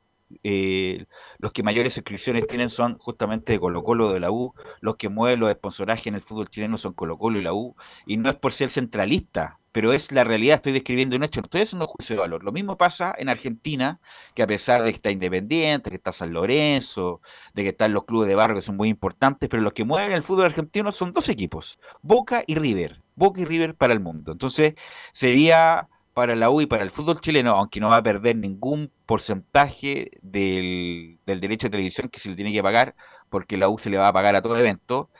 eh, 0.44 1.06
los 1.38 1.52
que 1.52 1.62
mayores 1.62 1.94
suscripciones 1.94 2.46
tienen 2.46 2.70
son 2.70 2.98
justamente 2.98 3.52
de 3.52 3.60
Colo 3.60 3.82
Colo 3.84 4.12
de 4.12 4.20
la 4.20 4.30
U. 4.30 4.54
Los 4.80 4.96
que 4.96 5.08
mueven 5.08 5.40
los 5.40 5.52
sponsorajes 5.52 6.06
en 6.08 6.14
el 6.16 6.22
fútbol 6.22 6.48
chileno 6.48 6.78
son 6.78 6.94
Colo 6.94 7.18
Colo 7.18 7.38
y 7.38 7.42
la 7.42 7.52
U. 7.54 7.76
Y 8.06 8.16
no 8.16 8.30
es 8.30 8.36
por 8.36 8.52
ser 8.52 8.70
centralista, 8.70 9.58
pero 9.72 9.92
es 9.92 10.12
la 10.12 10.24
realidad. 10.24 10.56
Estoy 10.56 10.72
describiendo 10.72 11.16
un 11.16 11.24
hecho, 11.24 11.40
no 11.40 11.46
estoy 11.46 11.62
haciendo 11.62 11.86
un 11.86 11.92
juicio 11.92 12.16
de 12.16 12.20
valor. 12.20 12.44
Lo 12.44 12.52
mismo 12.52 12.76
pasa 12.76 13.14
en 13.18 13.28
Argentina, 13.28 14.00
que 14.34 14.42
a 14.42 14.46
pesar 14.46 14.82
de 14.82 14.90
que 14.90 14.96
está 14.96 15.10
Independiente, 15.10 15.90
que 15.90 15.96
está 15.96 16.12
San 16.12 16.32
Lorenzo, 16.32 17.20
de 17.54 17.62
que 17.62 17.68
están 17.70 17.92
los 17.92 18.04
clubes 18.04 18.28
de 18.28 18.34
barrio 18.34 18.56
que 18.56 18.62
son 18.62 18.76
muy 18.76 18.88
importantes, 18.88 19.48
pero 19.48 19.62
los 19.62 19.72
que 19.72 19.84
mueven 19.84 20.12
el 20.12 20.22
fútbol 20.22 20.46
argentino 20.46 20.92
son 20.92 21.12
dos 21.12 21.28
equipos, 21.28 21.80
Boca 22.02 22.44
y 22.46 22.54
River. 22.56 23.02
Boca 23.16 23.40
y 23.40 23.44
River 23.44 23.74
para 23.74 23.92
el 23.92 24.00
mundo. 24.00 24.32
Entonces, 24.32 24.74
sería 25.12 25.88
para 26.14 26.36
la 26.36 26.50
U 26.50 26.60
y 26.60 26.66
para 26.66 26.82
el 26.82 26.90
fútbol 26.90 27.20
chileno, 27.20 27.52
aunque 27.56 27.80
no 27.80 27.88
va 27.88 27.96
a 27.96 28.02
perder 28.02 28.36
ningún 28.36 28.90
porcentaje 29.06 30.10
del, 30.22 31.18
del 31.26 31.40
derecho 31.40 31.66
de 31.66 31.70
televisión 31.70 32.08
que 32.08 32.20
se 32.20 32.28
le 32.28 32.36
tiene 32.36 32.52
que 32.52 32.62
pagar, 32.62 32.94
porque 33.30 33.56
la 33.56 33.68
U 33.68 33.78
se 33.78 33.90
le 33.90 33.98
va 33.98 34.08
a 34.08 34.12
pagar 34.12 34.36
a 34.36 34.42
todo 34.42 34.58
evento, 34.58 35.10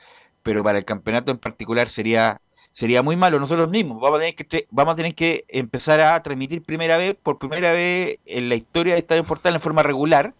pero 0.43 0.63
para 0.63 0.77
el 0.77 0.85
campeonato 0.85 1.31
en 1.31 1.39
particular 1.39 1.89
sería 1.89 2.41
sería 2.73 3.01
muy 3.03 3.15
malo 3.15 3.39
nosotros 3.39 3.69
mismos. 3.69 4.01
Vamos 4.01 4.17
a 4.17 4.21
tener 4.21 4.35
que 4.35 4.67
vamos 4.71 4.93
a 4.93 4.95
tener 4.95 5.15
que 5.15 5.45
empezar 5.47 6.01
a 6.01 6.21
transmitir 6.23 6.63
primera 6.63 6.97
vez, 6.97 7.15
por 7.21 7.37
primera 7.39 7.71
vez 7.71 8.19
en 8.25 8.49
la 8.49 8.55
historia 8.55 8.93
de 8.93 8.99
Estadio 8.99 9.23
Portal 9.23 9.53
en 9.55 9.61
forma 9.61 9.83
regular. 9.83 10.33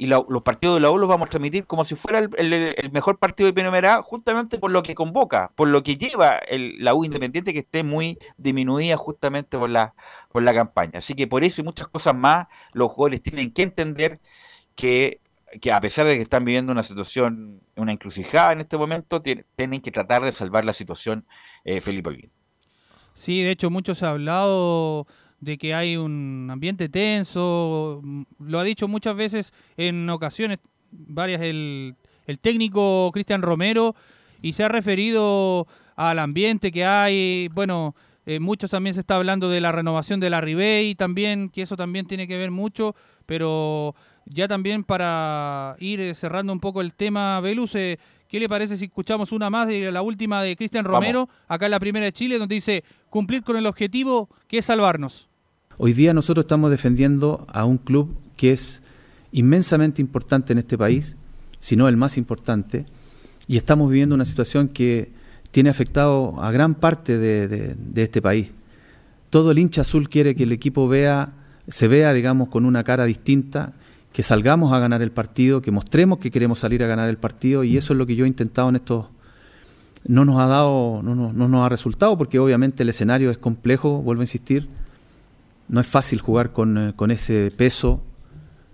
Y 0.00 0.06
la- 0.06 0.22
los 0.28 0.42
partidos 0.44 0.76
de 0.76 0.80
la 0.80 0.90
U 0.92 0.98
los 0.98 1.08
vamos 1.08 1.26
a 1.26 1.30
transmitir 1.30 1.66
como 1.66 1.84
si 1.84 1.96
fuera 1.96 2.20
el, 2.20 2.90
mejor 2.92 3.18
partido 3.18 3.48
de 3.48 3.52
primera 3.52 4.00
justamente 4.02 4.56
por 4.58 4.70
lo 4.70 4.84
que 4.84 4.94
convoca, 4.94 5.50
por 5.56 5.66
lo 5.68 5.82
que 5.82 5.96
lleva 5.96 6.36
el- 6.38 6.76
la 6.78 6.94
U 6.94 7.04
Independiente 7.04 7.52
que 7.52 7.58
esté 7.60 7.82
muy 7.82 8.16
disminuida 8.36 8.96
justamente 8.96 9.58
por 9.58 9.68
la, 9.70 9.94
por 10.30 10.44
la 10.44 10.54
campaña. 10.54 10.98
Así 11.00 11.14
que 11.14 11.26
por 11.26 11.42
eso 11.42 11.62
y 11.62 11.64
muchas 11.64 11.88
cosas 11.88 12.14
más, 12.14 12.46
los 12.72 12.92
jugadores 12.92 13.22
tienen 13.22 13.50
que 13.52 13.62
entender 13.62 14.20
que, 14.76 15.20
que 15.60 15.72
a 15.72 15.80
pesar 15.80 16.06
de 16.06 16.14
que 16.16 16.22
están 16.22 16.44
viviendo 16.44 16.72
una 16.72 16.82
situación, 16.82 17.60
una 17.76 17.92
encrucijada 17.92 18.52
en 18.52 18.60
este 18.60 18.76
momento, 18.76 19.22
tien- 19.22 19.44
tienen 19.56 19.80
que 19.80 19.90
tratar 19.90 20.22
de 20.24 20.32
salvar 20.32 20.64
la 20.64 20.74
situación 20.74 21.24
eh, 21.68 21.80
Felipe 21.80 22.08
Olguín. 22.08 22.30
Sí, 23.14 23.42
de 23.42 23.50
hecho, 23.50 23.70
mucho 23.70 23.94
se 23.94 24.06
ha 24.06 24.10
hablado 24.10 25.06
de 25.40 25.58
que 25.58 25.74
hay 25.74 25.96
un 25.96 26.48
ambiente 26.50 26.88
tenso. 26.88 28.02
Lo 28.38 28.58
ha 28.58 28.64
dicho 28.64 28.88
muchas 28.88 29.16
veces 29.16 29.52
en 29.76 30.08
ocasiones, 30.08 30.58
varias, 30.90 31.42
el, 31.42 31.96
el 32.26 32.38
técnico 32.38 33.10
Cristian 33.12 33.42
Romero, 33.42 33.94
y 34.40 34.52
se 34.52 34.64
ha 34.64 34.68
referido 34.68 35.66
al 35.96 36.18
ambiente 36.18 36.70
que 36.70 36.84
hay. 36.84 37.48
Bueno, 37.48 37.94
eh, 38.24 38.40
muchos 38.40 38.70
también 38.70 38.94
se 38.94 39.00
está 39.00 39.16
hablando 39.16 39.48
de 39.48 39.60
la 39.60 39.72
renovación 39.72 40.20
de 40.20 40.30
la 40.30 40.40
Ribey 40.40 40.94
también, 40.94 41.48
que 41.48 41.62
eso 41.62 41.76
también 41.76 42.06
tiene 42.06 42.28
que 42.28 42.36
ver 42.36 42.50
mucho, 42.50 42.94
pero 43.26 43.94
ya 44.26 44.46
también 44.46 44.84
para 44.84 45.76
ir 45.80 46.00
eh, 46.00 46.14
cerrando 46.14 46.52
un 46.52 46.60
poco 46.60 46.82
el 46.82 46.94
tema, 46.94 47.40
Velus, 47.40 47.74
eh, 47.74 47.98
¿qué 48.28 48.38
le 48.38 48.48
parece 48.48 48.76
si 48.76 48.86
escuchamos 48.86 49.32
una 49.32 49.50
más 49.50 49.68
de 49.68 49.90
la 49.90 50.02
última 50.02 50.42
de 50.42 50.54
Cristian 50.56 50.84
Vamos. 50.84 50.98
Romero, 51.00 51.28
acá 51.48 51.64
en 51.66 51.70
la 51.72 51.80
primera 51.80 52.04
de 52.04 52.12
Chile, 52.12 52.38
donde 52.38 52.54
dice 52.54 52.84
cumplir 53.10 53.42
con 53.42 53.56
el 53.56 53.66
objetivo 53.66 54.28
que 54.46 54.58
es 54.58 54.66
salvarnos? 54.66 55.28
Hoy 55.78 55.92
día 55.92 56.12
nosotros 56.12 56.44
estamos 56.44 56.70
defendiendo 56.70 57.46
a 57.52 57.64
un 57.64 57.78
club 57.78 58.16
que 58.36 58.52
es 58.52 58.82
inmensamente 59.32 60.00
importante 60.02 60.52
en 60.52 60.58
este 60.58 60.76
país, 60.78 61.16
si 61.60 61.76
no 61.76 61.88
el 61.88 61.96
más 61.96 62.16
importante, 62.16 62.84
y 63.46 63.56
estamos 63.56 63.90
viviendo 63.90 64.14
una 64.14 64.24
situación 64.24 64.68
que 64.68 65.10
tiene 65.50 65.70
afectado 65.70 66.40
a 66.42 66.50
gran 66.50 66.74
parte 66.74 67.16
de, 67.18 67.48
de- 67.48 67.74
de 67.74 68.02
este 68.02 68.20
país. 68.20 68.52
Todo 69.30 69.50
el 69.52 69.58
hincha 69.58 69.82
azul 69.82 70.08
quiere 70.08 70.34
que 70.34 70.44
el 70.44 70.52
equipo 70.52 70.88
vea, 70.88 71.32
se 71.68 71.88
vea, 71.88 72.12
digamos, 72.12 72.48
con 72.48 72.64
una 72.64 72.84
cara 72.84 73.04
distinta, 73.04 73.72
que 74.12 74.22
salgamos 74.22 74.72
a 74.72 74.78
ganar 74.78 75.02
el 75.02 75.10
partido, 75.12 75.60
que 75.62 75.70
mostremos 75.70 76.18
que 76.18 76.30
queremos 76.30 76.58
salir 76.60 76.82
a 76.82 76.86
ganar 76.86 77.08
el 77.08 77.18
partido, 77.18 77.62
y 77.64 77.76
eso 77.76 77.92
es 77.92 77.98
lo 77.98 78.06
que 78.06 78.16
yo 78.16 78.24
he 78.24 78.28
intentado 78.28 78.68
en 78.68 78.76
estos 78.76 79.06
no 80.06 80.24
nos 80.24 80.38
ha 80.40 80.46
dado, 80.46 81.00
no, 81.02 81.14
no- 81.14 81.32
no 81.32 81.48
nos 81.48 81.66
ha 81.66 81.68
resultado, 81.68 82.16
porque 82.16 82.38
obviamente 82.38 82.82
el 82.84 82.88
escenario 82.88 83.30
es 83.30 83.38
complejo, 83.38 84.00
vuelvo 84.00 84.22
a 84.22 84.24
insistir, 84.24 84.68
no 85.68 85.80
es 85.80 85.86
fácil 85.86 86.20
jugar 86.20 86.52
con, 86.52 86.78
eh, 86.78 86.92
con 86.96 87.10
ese 87.10 87.50
peso 87.50 88.00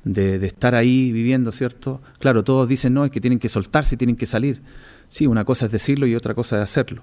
de, 0.04 0.38
de 0.38 0.46
estar 0.46 0.74
ahí 0.74 1.10
viviendo, 1.12 1.50
¿cierto? 1.50 2.00
Claro, 2.20 2.44
todos 2.44 2.68
dicen, 2.68 2.92
no, 2.94 3.04
es 3.04 3.10
que 3.10 3.20
tienen 3.20 3.38
que 3.38 3.48
soltarse, 3.48 3.96
tienen 3.96 4.16
que 4.16 4.26
salir. 4.26 4.60
Sí, 5.08 5.26
una 5.26 5.44
cosa 5.44 5.66
es 5.66 5.72
decirlo 5.72 6.06
y 6.06 6.14
otra 6.14 6.34
cosa 6.34 6.56
es 6.58 6.62
hacerlo. 6.62 7.02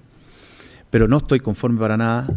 Pero 0.92 1.08
no 1.08 1.18
estoy 1.18 1.40
conforme 1.40 1.80
para 1.80 1.98
nada 1.98 2.28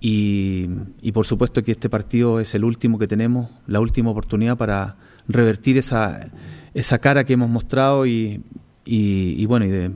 y, 0.00 0.68
y 1.02 1.12
por 1.12 1.26
supuesto 1.26 1.62
que 1.64 1.72
este 1.72 1.90
partido 1.90 2.38
es 2.40 2.54
el 2.54 2.64
último 2.64 2.98
que 2.98 3.08
tenemos, 3.08 3.50
la 3.66 3.80
última 3.80 4.10
oportunidad 4.10 4.56
para 4.56 4.96
revertir 5.28 5.78
esa, 5.78 6.28
esa 6.74 6.98
cara 6.98 7.24
que 7.24 7.32
hemos 7.34 7.48
mostrado 7.48 8.06
y, 8.06 8.42
y- 8.84 9.34
y 9.40 9.46
bueno, 9.46 9.64
y 9.66 9.68
de 9.70 9.84
eh, 9.86 9.90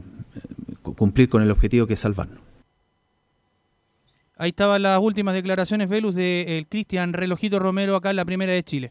cumplir 0.97 1.29
con 1.29 1.43
el 1.43 1.51
objetivo 1.51 1.87
que 1.87 1.95
es 1.95 2.01
salvarnos. 2.01 2.41
Ahí 4.39 4.51
estaban 4.51 4.83
las 4.83 5.01
últimas 5.01 5.35
declaraciones, 5.35 5.89
Velus, 5.89 6.15
de 6.15 6.59
el 6.59 6.67
Cristian 6.67 7.13
Relojito 7.15 7.59
Romero 7.59 7.97
acá 7.97 8.11
en 8.11 8.17
la 8.17 8.25
primera 8.25 8.53
de 8.53 8.63
Chile. 8.63 8.91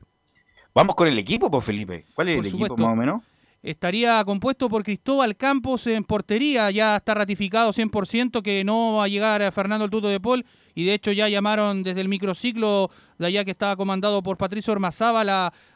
Vamos 0.74 0.96
con 0.96 1.08
el 1.08 1.18
equipo, 1.20 1.50
pues 1.52 1.64
Felipe. 1.64 2.06
¿Cuál 2.16 2.30
es 2.30 2.36
Por 2.38 2.46
el 2.48 2.54
equipo 2.54 2.78
más 2.78 2.88
o 2.94 2.96
menos? 2.96 3.22
Estaría 3.62 4.24
compuesto 4.26 4.70
por 4.70 4.84
Cristóbal 4.84 5.36
Campos 5.36 5.88
en 5.88 6.04
portería, 6.04 6.70
ya 6.72 6.98
está 6.98 7.14
ratificado 7.16 7.72
100% 7.74 8.42
que 8.44 8.64
no 8.64 8.96
va 8.96 9.06
a 9.06 9.08
llegar 9.08 9.42
a 9.42 9.52
Fernando 9.52 9.86
el 9.86 9.92
Tuto 9.92 10.08
de 10.08 10.20
Paul 10.20 10.46
y 10.76 10.84
de 10.84 10.94
hecho 10.94 11.12
ya 11.14 11.30
llamaron 11.30 11.82
desde 11.82 12.02
el 12.02 12.10
microciclo 12.10 12.92
de 13.18 13.28
allá 13.28 13.46
que 13.46 13.52
estaba 13.52 13.78
comandado 13.78 14.22
por 14.22 14.38
Patricio 14.38 14.74
Ormazábal 14.74 15.30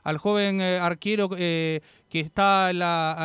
al 0.04 0.18
joven 0.18 0.60
eh, 0.60 0.78
arquero 0.78 1.30
eh, 1.38 1.80
que 2.10 2.20
está 2.20 2.68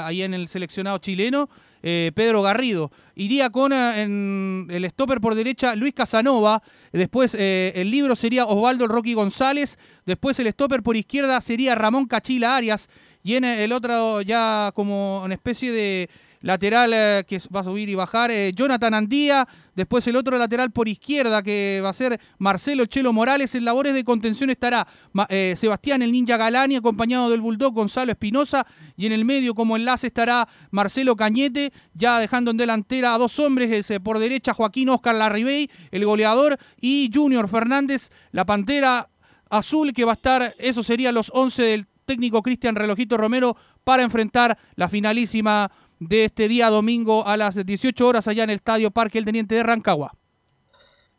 ahí 0.06 0.22
en 0.22 0.34
el 0.34 0.46
seleccionado 0.46 0.98
chileno, 0.98 1.48
eh, 1.82 2.12
Pedro 2.14 2.42
Garrido. 2.42 2.92
Iría 3.16 3.50
con 3.50 3.72
el 3.72 4.86
stopper 4.90 5.20
por 5.20 5.34
derecha 5.34 5.74
Luis 5.74 5.94
Casanova, 5.94 6.62
después 6.92 7.34
el 7.34 7.90
libro 7.90 8.14
sería 8.14 8.44
Osvaldo 8.44 8.86
Rocky 8.86 9.14
González, 9.14 9.78
después 10.06 10.38
el 10.38 10.52
stopper 10.52 10.82
por 10.82 10.96
izquierda 10.96 11.40
sería 11.40 11.74
Ramón 11.74 12.06
Cachila 12.06 12.56
Arias. 12.56 12.88
Y 13.22 13.36
en 13.36 13.44
el 13.44 13.72
otro 13.72 14.20
ya 14.20 14.70
como 14.74 15.22
una 15.24 15.32
especie 15.32 15.72
de 15.72 16.10
lateral 16.44 16.92
eh, 16.92 17.24
que 17.26 17.40
va 17.54 17.60
a 17.60 17.64
subir 17.64 17.88
y 17.88 17.94
bajar, 17.94 18.30
eh, 18.30 18.52
Jonathan 18.54 18.92
Andía, 18.92 19.48
después 19.74 20.06
el 20.06 20.16
otro 20.16 20.36
lateral 20.36 20.70
por 20.72 20.88
izquierda 20.88 21.42
que 21.42 21.80
va 21.82 21.88
a 21.88 21.94
ser 21.94 22.20
Marcelo 22.36 22.84
Chelo 22.84 23.14
Morales, 23.14 23.54
en 23.54 23.64
labores 23.64 23.94
de 23.94 24.04
contención 24.04 24.50
estará 24.50 24.86
eh, 25.30 25.54
Sebastián 25.56 26.02
el 26.02 26.12
Ninja 26.12 26.36
Galani 26.36 26.76
acompañado 26.76 27.30
del 27.30 27.40
Bulldog 27.40 27.72
Gonzalo 27.72 28.12
Espinosa. 28.12 28.66
Y 28.94 29.06
en 29.06 29.12
el 29.12 29.24
medio 29.24 29.54
como 29.54 29.74
enlace 29.74 30.08
estará 30.08 30.46
Marcelo 30.70 31.16
Cañete, 31.16 31.72
ya 31.94 32.18
dejando 32.18 32.50
en 32.50 32.58
delantera 32.58 33.14
a 33.14 33.18
dos 33.18 33.38
hombres, 33.38 33.90
por 34.02 34.18
derecha 34.18 34.52
Joaquín 34.52 34.90
Oscar 34.90 35.14
Larribey, 35.14 35.70
el 35.90 36.04
goleador, 36.04 36.58
y 36.78 37.10
Junior 37.12 37.48
Fernández, 37.48 38.10
la 38.32 38.44
Pantera 38.44 39.08
Azul, 39.48 39.94
que 39.94 40.04
va 40.04 40.12
a 40.12 40.14
estar, 40.14 40.54
eso 40.58 40.82
serían 40.82 41.14
los 41.14 41.32
11 41.34 41.62
del 41.62 41.86
técnico 42.04 42.42
Cristian 42.42 42.76
Relojito 42.76 43.16
Romero 43.16 43.56
para 43.82 44.02
enfrentar 44.02 44.58
la 44.76 44.88
finalísima 44.88 45.70
de 46.08 46.24
este 46.24 46.48
día 46.48 46.70
domingo 46.70 47.26
a 47.26 47.36
las 47.36 47.54
18 47.64 48.06
horas 48.06 48.28
allá 48.28 48.44
en 48.44 48.50
el 48.50 48.56
Estadio 48.56 48.90
Parque 48.90 49.18
El 49.18 49.24
Teniente 49.24 49.54
de 49.54 49.62
Rancagua. 49.62 50.14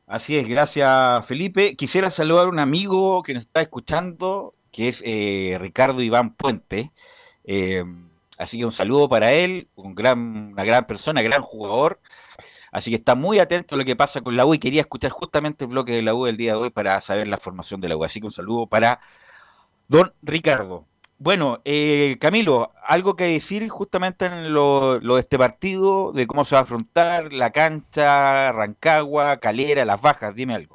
Así 0.07 0.37
es, 0.37 0.47
gracias 0.47 1.25
Felipe. 1.25 1.75
Quisiera 1.75 2.11
saludar 2.11 2.45
a 2.45 2.49
un 2.49 2.59
amigo 2.59 3.23
que 3.23 3.33
nos 3.33 3.43
está 3.43 3.61
escuchando, 3.61 4.53
que 4.71 4.87
es 4.87 5.01
eh, 5.05 5.57
Ricardo 5.59 6.01
Iván 6.01 6.35
Puente. 6.35 6.91
Eh, 7.43 7.83
así 8.37 8.59
que 8.59 8.65
un 8.65 8.71
saludo 8.71 9.09
para 9.09 9.33
él, 9.33 9.67
un 9.75 9.95
gran, 9.95 10.19
una 10.53 10.63
gran 10.63 10.85
persona, 10.85 11.21
gran 11.21 11.41
jugador. 11.41 11.99
Así 12.71 12.91
que 12.91 12.97
está 12.97 13.15
muy 13.15 13.39
atento 13.39 13.75
a 13.75 13.77
lo 13.77 13.85
que 13.85 13.95
pasa 13.95 14.21
con 14.21 14.35
la 14.35 14.45
U 14.45 14.53
y 14.53 14.59
quería 14.59 14.81
escuchar 14.81 15.09
justamente 15.09 15.63
el 15.63 15.71
bloque 15.71 15.93
de 15.93 16.01
la 16.01 16.13
U 16.13 16.25
del 16.25 16.37
día 16.37 16.51
de 16.51 16.59
hoy 16.59 16.69
para 16.69 16.99
saber 17.01 17.27
la 17.27 17.37
formación 17.37 17.81
de 17.81 17.89
la 17.89 17.97
U. 17.97 18.03
Así 18.03 18.19
que 18.19 18.25
un 18.27 18.31
saludo 18.31 18.67
para 18.67 18.99
don 19.87 20.13
Ricardo. 20.21 20.85
Bueno, 21.17 21.61
eh, 21.65 22.17
Camilo, 22.19 22.73
algo 22.83 23.15
que 23.15 23.23
decir 23.25 23.67
justamente 23.69 24.25
en 24.25 24.53
lo, 24.53 24.99
lo 24.99 25.15
de 25.15 25.21
este 25.21 25.37
partido, 25.37 26.11
de 26.11 26.27
cómo 26.27 26.43
se 26.43 26.55
va 26.55 26.59
a 26.59 26.63
afrontar 26.63 27.31
la 27.31 27.51
cancha, 27.51 28.51
Rancagua, 28.51 29.39
Calera, 29.39 29.85
las 29.85 30.01
bajas, 30.01 30.35
dime 30.35 30.55
algo. 30.55 30.74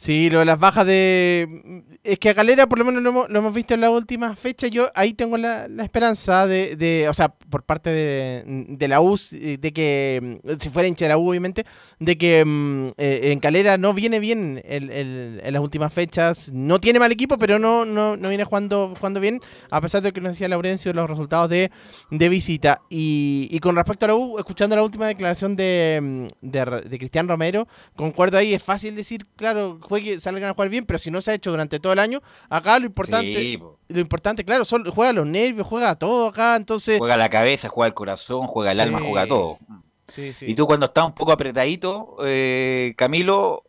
Sí, 0.00 0.30
lo 0.30 0.38
de 0.38 0.46
las 0.46 0.58
bajas 0.58 0.86
de... 0.86 1.84
Es 2.04 2.18
que 2.18 2.30
a 2.30 2.32
Galera 2.32 2.66
por 2.66 2.78
lo 2.78 2.86
menos 2.86 3.02
lo 3.02 3.10
hemos, 3.10 3.28
lo 3.28 3.38
hemos 3.40 3.52
visto 3.52 3.74
en 3.74 3.82
la 3.82 3.90
última 3.90 4.34
fecha. 4.34 4.66
Yo 4.66 4.88
ahí 4.94 5.12
tengo 5.12 5.36
la, 5.36 5.66
esperanza 5.84 6.46
de, 6.46 7.06
o 7.06 7.12
sea, 7.12 7.28
por 7.28 7.64
parte 7.64 7.90
de, 7.90 8.42
de 8.46 8.88
la 8.88 9.02
U, 9.02 9.18
de 9.30 9.72
que, 9.74 10.40
mm, 10.42 10.48
si 10.58 10.70
fuera 10.70 10.88
hincha 10.88 11.04
de 11.04 11.10
la 11.10 11.18
U 11.18 11.28
obviamente, 11.28 11.66
de 11.98 12.16
que 12.16 12.42
mm, 12.46 12.86
eh, 12.96 13.32
en 13.32 13.40
Calera 13.40 13.76
no 13.76 13.92
viene 13.92 14.20
bien 14.20 14.62
el- 14.64 14.90
el- 14.90 15.42
en 15.44 15.52
las 15.52 15.60
últimas 15.62 15.92
fechas. 15.92 16.50
No 16.50 16.80
tiene 16.80 16.98
mal 16.98 17.12
equipo, 17.12 17.36
pero 17.36 17.58
no, 17.58 17.84
no, 17.84 18.16
no 18.16 18.28
viene 18.30 18.44
jugando, 18.44 18.94
jugando 18.98 19.20
bien, 19.20 19.38
a 19.70 19.82
pesar 19.82 20.00
de 20.00 20.12
que 20.12 20.22
nos 20.22 20.32
decía 20.32 20.48
Laurencio 20.48 20.94
los 20.94 21.10
resultados 21.10 21.50
de, 21.50 21.70
de 22.10 22.28
visita. 22.30 22.80
Y, 22.88 23.48
y 23.50 23.58
con 23.58 23.76
respecto 23.76 24.06
a 24.06 24.08
la 24.08 24.14
U, 24.14 24.38
escuchando 24.38 24.76
la 24.76 24.82
última 24.82 25.08
declaración 25.08 25.56
de, 25.56 25.98
mm, 26.02 26.26
de, 26.40 26.82
de 26.88 26.98
Cristian 26.98 27.28
Romero, 27.28 27.68
concuerdo 27.96 28.38
ahí, 28.38 28.54
es 28.54 28.62
fácil 28.62 28.96
decir, 28.96 29.26
claro, 29.36 29.78
juegue, 29.90 30.18
salgan 30.20 30.48
a 30.48 30.54
jugar 30.54 30.70
bien, 30.70 30.86
pero 30.86 30.98
si 30.98 31.10
no 31.10 31.20
se 31.20 31.32
ha 31.32 31.34
hecho 31.34 31.50
durante 31.50 31.78
todo 31.80 31.92
el 31.92 31.98
año, 31.98 32.22
acá 32.48 32.78
lo 32.78 32.86
importante, 32.86 33.34
Sí, 33.34 33.58
lo 33.88 34.00
importante, 34.00 34.44
claro, 34.44 34.64
son, 34.64 34.84
juega 34.90 35.12
los 35.12 35.26
nervios, 35.26 35.66
juega 35.66 35.94
todo 35.96 36.28
acá, 36.28 36.56
entonces... 36.56 36.98
Juega 36.98 37.16
la 37.18 37.28
cabeza, 37.28 37.68
juega 37.68 37.88
el 37.88 37.94
corazón, 37.94 38.46
juega 38.46 38.70
el 38.70 38.76
Sí. 38.78 38.82
alma, 38.82 39.00
juega 39.00 39.26
todo. 39.26 39.58
Sí, 40.08 40.32
sí. 40.32 40.46
Y 40.48 40.54
tú 40.54 40.66
cuando 40.66 40.86
estás 40.86 41.04
un 41.04 41.14
poco 41.14 41.32
apretadito, 41.32 42.16
eh, 42.24 42.94
Camilo, 42.96 43.64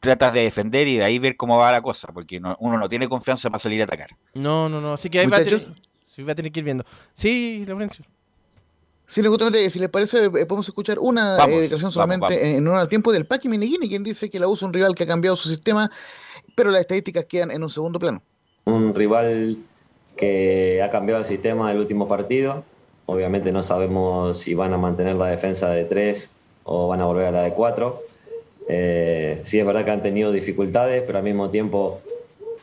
tratas 0.00 0.32
de 0.34 0.42
defender 0.42 0.86
y 0.88 0.96
de 0.98 1.04
ahí 1.04 1.18
ver 1.18 1.36
cómo 1.36 1.58
va 1.58 1.72
la 1.72 1.80
cosa, 1.82 2.08
porque 2.12 2.38
no- 2.40 2.56
uno 2.60 2.78
no 2.78 2.88
tiene 2.88 3.08
confianza 3.08 3.50
para 3.50 3.58
salir 3.60 3.80
a 3.80 3.84
atacar. 3.84 4.10
No, 4.34 4.68
no, 4.68 4.80
no, 4.80 4.92
así 4.94 5.08
que 5.10 5.20
ahí 5.20 5.26
va 5.26 5.38
a, 5.38 5.44
tener, 5.44 5.60
va 6.28 6.32
a 6.32 6.34
tener 6.34 6.52
que 6.52 6.60
ir 6.60 6.64
viendo. 6.64 6.84
Sí, 7.14 7.64
Laurencio. 7.66 8.04
Sí, 9.12 9.22
justamente, 9.22 9.68
si 9.68 9.78
les 9.78 9.90
parece, 9.90 10.24
eh, 10.24 10.30
podemos 10.30 10.66
escuchar 10.66 10.98
una 10.98 11.36
Vamos, 11.36 11.58
eh, 11.58 11.60
declaración 11.62 11.80
vamos, 11.80 11.94
solamente 11.94 12.34
vamos. 12.34 12.42
en 12.42 12.66
honor 12.66 12.80
al 12.80 12.88
tiempo 12.88 13.12
del 13.12 13.26
Paqui 13.26 13.48
Meneghini, 13.48 13.88
quien 13.88 14.02
dice 14.02 14.30
que 14.30 14.40
la 14.40 14.48
U 14.48 14.54
es 14.54 14.62
un 14.62 14.72
rival 14.72 14.94
que 14.94 15.04
ha 15.04 15.06
cambiado 15.06 15.36
su 15.36 15.50
sistema, 15.50 15.90
pero 16.54 16.70
las 16.70 16.80
estadísticas 16.80 17.26
quedan 17.26 17.50
en 17.50 17.62
un 17.62 17.68
segundo 17.68 17.98
plano. 17.98 18.22
Un 18.64 18.94
rival 18.94 19.58
que 20.16 20.80
ha 20.82 20.88
cambiado 20.88 21.20
el 21.20 21.26
sistema 21.26 21.68
del 21.68 21.80
último 21.80 22.08
partido. 22.08 22.64
Obviamente 23.04 23.52
no 23.52 23.62
sabemos 23.62 24.38
si 24.38 24.54
van 24.54 24.72
a 24.72 24.78
mantener 24.78 25.16
la 25.16 25.26
defensa 25.26 25.68
de 25.68 25.84
3 25.84 26.30
o 26.64 26.88
van 26.88 27.00
a 27.00 27.04
volver 27.04 27.26
a 27.26 27.30
la 27.32 27.42
de 27.42 27.52
4. 27.52 28.02
Eh, 28.68 29.42
sí 29.44 29.58
es 29.58 29.66
verdad 29.66 29.84
que 29.84 29.90
han 29.90 30.02
tenido 30.02 30.32
dificultades, 30.32 31.02
pero 31.06 31.18
al 31.18 31.24
mismo 31.24 31.50
tiempo 31.50 32.00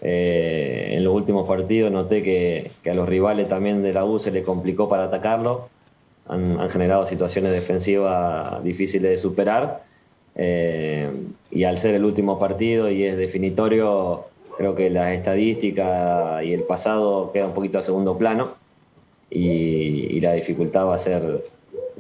eh, 0.02 0.94
en 0.94 1.04
los 1.04 1.14
últimos 1.14 1.48
partidos 1.48 1.92
noté 1.92 2.24
que, 2.24 2.72
que 2.82 2.90
a 2.90 2.94
los 2.94 3.08
rivales 3.08 3.50
también 3.50 3.84
de 3.84 3.94
la 3.94 4.06
U 4.06 4.18
se 4.18 4.32
les 4.32 4.44
complicó 4.46 4.90
para 4.90 5.04
atacarlo. 5.06 5.70
Han, 6.30 6.60
han 6.60 6.70
generado 6.70 7.06
situaciones 7.06 7.52
defensivas 7.52 8.64
difíciles 8.64 9.12
de 9.12 9.18
superar. 9.18 9.84
Eh, 10.36 11.12
y 11.52 11.64
al 11.66 11.78
ser 11.80 11.96
el 11.96 12.06
último 12.06 12.40
partido 12.40 12.90
y 12.90 13.04
es 13.04 13.18
definitorio, 13.18 14.26
creo 14.58 14.74
que 14.76 14.90
las 14.90 15.10
estadísticas 15.10 16.44
y 16.44 16.54
el 16.54 16.64
pasado 16.64 17.32
queda 17.34 17.48
un 17.48 17.54
poquito 17.54 17.80
a 17.80 17.84
segundo 17.84 18.18
plano 18.18 18.56
y, 19.30 20.16
y 20.16 20.20
la 20.22 20.34
dificultad 20.34 20.86
va 20.86 20.96
a 20.96 21.00
ser 21.00 21.44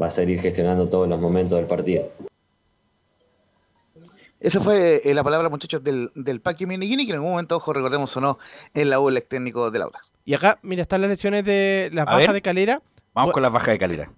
va 0.01 0.07
a 0.07 0.11
ser 0.11 0.29
ir 0.29 0.39
gestionando 0.39 0.87
todos 0.87 1.09
los 1.09 1.19
momentos 1.19 1.57
del 1.57 1.67
partido. 1.67 2.07
Esa 4.39 4.61
fue 4.61 5.01
eh, 5.03 5.13
la 5.13 5.23
palabra, 5.25 5.49
muchachos, 5.49 5.83
del, 5.83 6.11
del 6.15 6.39
Paqui 6.39 6.65
Meneghini, 6.65 7.05
que 7.05 7.11
en 7.11 7.17
algún 7.17 7.31
momento, 7.31 7.57
ojo, 7.57 7.73
recordemos 7.73 8.15
o 8.15 8.21
no, 8.21 8.39
en 8.73 8.89
la 8.89 9.01
U 9.01 9.09
el 9.09 9.21
técnico 9.23 9.69
de 9.69 9.79
Laura. 9.79 9.99
Y 10.23 10.33
acá, 10.33 10.59
mira, 10.61 10.83
están 10.83 11.01
las 11.01 11.09
lesiones 11.09 11.43
de 11.43 11.89
las 11.91 12.03
A 12.07 12.11
bajas 12.11 12.27
ver. 12.27 12.35
de 12.35 12.41
Calera. 12.41 12.81
Vamos 13.19 13.31
Bu- 13.31 13.33
con 13.35 13.43
las 13.43 13.51
bajas 13.51 13.69
de 13.69 13.79
calera. 13.79 14.11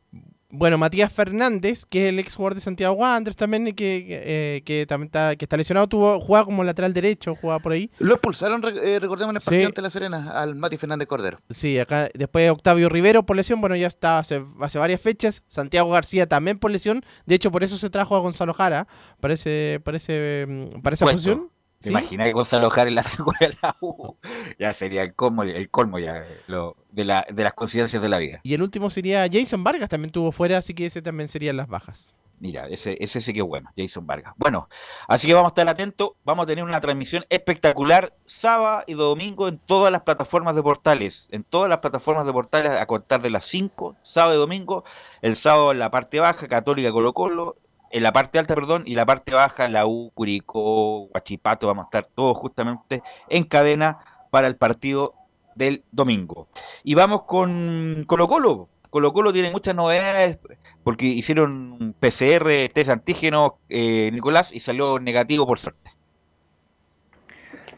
Bueno, 0.54 0.78
Matías 0.78 1.10
Fernández, 1.14 1.86
que 1.86 2.04
es 2.04 2.10
el 2.10 2.20
ex 2.20 2.36
jugador 2.36 2.56
de 2.56 2.60
Santiago 2.62 2.94
Wanderers 2.96 3.38
también, 3.38 3.68
y 3.70 3.72
que, 3.74 4.04
que, 4.06 4.22
eh, 4.58 4.62
que 4.66 4.86
también 4.86 5.06
está, 5.06 5.34
que 5.38 5.46
está 5.46 5.56
lesionado, 5.56 5.88
tuvo, 5.88 6.20
juega 6.20 6.44
como 6.44 6.62
lateral 6.66 6.94
derecho, 6.94 7.38
juega 7.40 7.60
por 7.60 7.72
ahí. 7.72 7.90
Lo 8.00 8.16
expulsaron, 8.16 8.62
eh, 8.66 9.00
recordemos, 9.00 9.30
en 9.32 9.36
el 9.38 9.42
Sí. 9.42 9.46
partido 9.46 9.68
ante 9.68 9.82
La 9.82 9.90
Serena, 9.90 10.32
al 10.32 10.56
Mati 10.56 10.76
Fernández 10.76 11.08
Cordero. 11.08 11.38
Sí, 11.50 11.80
acá 11.80 12.10
después 12.14 12.52
Octavio 12.52 12.90
Rivero 12.90 13.24
por 13.24 13.38
lesión, 13.38 13.62
bueno, 13.62 13.78
ya 13.78 13.88
está 13.88 14.20
hace, 14.20 14.44
hace 14.60 14.78
varias 14.78 15.00
fechas. 15.00 15.42
Santiago 15.48 15.90
García 15.90 16.28
también 16.28 16.60
por 16.60 16.70
lesión. 16.70 17.02
De 17.26 17.36
hecho, 17.36 17.50
por 17.50 17.64
eso 17.64 17.78
se 17.78 17.90
trajo 17.90 18.18
a 18.18 18.20
Gonzalo 18.20 18.54
Jara, 18.54 18.88
para, 19.22 19.34
ese, 19.36 19.80
para, 19.86 19.96
ese, 19.96 20.46
mm, 20.50 20.82
para 20.82 20.96
esa 20.96 21.06
Puesto. 21.06 21.16
posición. 21.32 21.50
¿Te 21.82 21.86
¿sí? 21.86 21.90
imaginas 21.90 22.28
que 22.28 22.34
Gonzalo 22.34 22.70
Jara 22.70 22.90
en 22.90 22.96
la 22.96 23.02
de 23.40 23.58
la 23.62 23.76
U? 23.82 24.16
Ya 24.60 24.72
sería 24.74 25.02
el 25.04 25.14
colmo, 25.16 25.44
el 25.44 25.70
colmo 25.70 26.00
ya 26.00 26.24
lo- 26.48 26.78
de, 26.92 27.04
la, 27.06 27.26
de 27.32 27.44
las 27.44 27.54
coincidencias 27.54 28.02
de 28.02 28.10
la 28.10 28.18
vida. 28.20 28.40
Y 28.44 28.54
el 28.54 28.62
último 28.62 28.90
sería 28.90 29.28
Jason 29.32 29.64
Vargas, 29.64 29.90
también 29.90 30.12
tuvo 30.12 30.32
fuera, 30.32 30.58
así 30.58 30.74
que 30.74 30.86
ese 30.86 31.02
también 31.02 31.28
serían 31.28 31.58
las 31.58 31.68
bajas. 31.68 32.14
Mira, 32.40 32.68
ese, 32.70 32.98
ese 33.00 33.22
sí 33.22 33.34
que 33.34 33.42
es 33.42 33.46
bueno, 33.46 33.70
Jason 33.78 34.08
Vargas. 34.08 34.34
Bueno, 34.36 34.68
así 35.08 35.28
que 35.28 35.34
vamos 35.36 35.50
a 35.50 35.52
estar 35.52 35.70
atentos. 35.70 36.14
Vamos 36.26 36.44
a 36.44 36.48
tener 36.48 36.64
una 36.64 36.82
transmisión 36.82 37.24
espectacular 37.30 38.16
sábado 38.26 38.84
y 38.88 38.96
domingo 38.96 39.48
en 39.48 39.60
todas 39.60 39.92
las 39.92 40.02
plataformas 40.02 40.56
de 40.56 40.64
portales. 40.64 41.28
En 41.32 41.44
todas 41.44 41.70
las 41.70 41.78
plataformas 41.80 42.26
de 42.26 42.34
portales 42.34 42.72
a 42.72 42.86
contar 42.88 43.22
de 43.22 43.30
las 43.30 43.46
5, 43.46 43.96
sábado 44.02 44.34
y 44.34 44.38
domingo. 44.40 44.84
El 45.22 45.36
sábado 45.36 45.72
en 45.72 45.78
la 45.78 45.92
parte 45.92 46.20
baja, 46.20 46.48
Católica 46.48 46.92
Colo 46.92 47.14
Colo. 47.14 47.58
En 47.92 48.04
la 48.04 48.14
parte 48.14 48.40
alta, 48.40 48.56
perdón, 48.56 48.84
y 48.86 48.96
la 48.96 49.06
parte 49.06 49.34
baja, 49.34 49.68
la 49.68 49.86
U, 49.86 50.12
Curicó, 50.14 51.08
Guachipato. 51.08 51.68
Vamos 51.68 51.84
a 51.84 51.88
estar 51.88 52.06
todos 52.06 52.38
justamente 52.38 53.04
en 53.28 53.44
cadena 53.44 54.00
para 54.30 54.48
el 54.48 54.56
partido 54.56 55.14
del 55.56 55.84
domingo. 55.92 56.48
Y 56.84 56.96
vamos 56.96 57.24
con 57.24 58.06
Colo 58.08 58.28
Colo. 58.28 58.70
Colo 58.90 59.14
Colo 59.14 59.32
tiene 59.34 59.52
muchas 59.52 59.76
novedades 59.76 60.40
porque 60.84 61.06
hicieron 61.06 61.96
PCR, 62.00 62.70
test 62.74 62.90
antígeno, 62.90 63.58
eh, 63.70 64.10
Nicolás, 64.12 64.52
y 64.54 64.60
salió 64.60 65.00
negativo 65.00 65.46
por 65.46 65.60
suerte. 65.60 65.92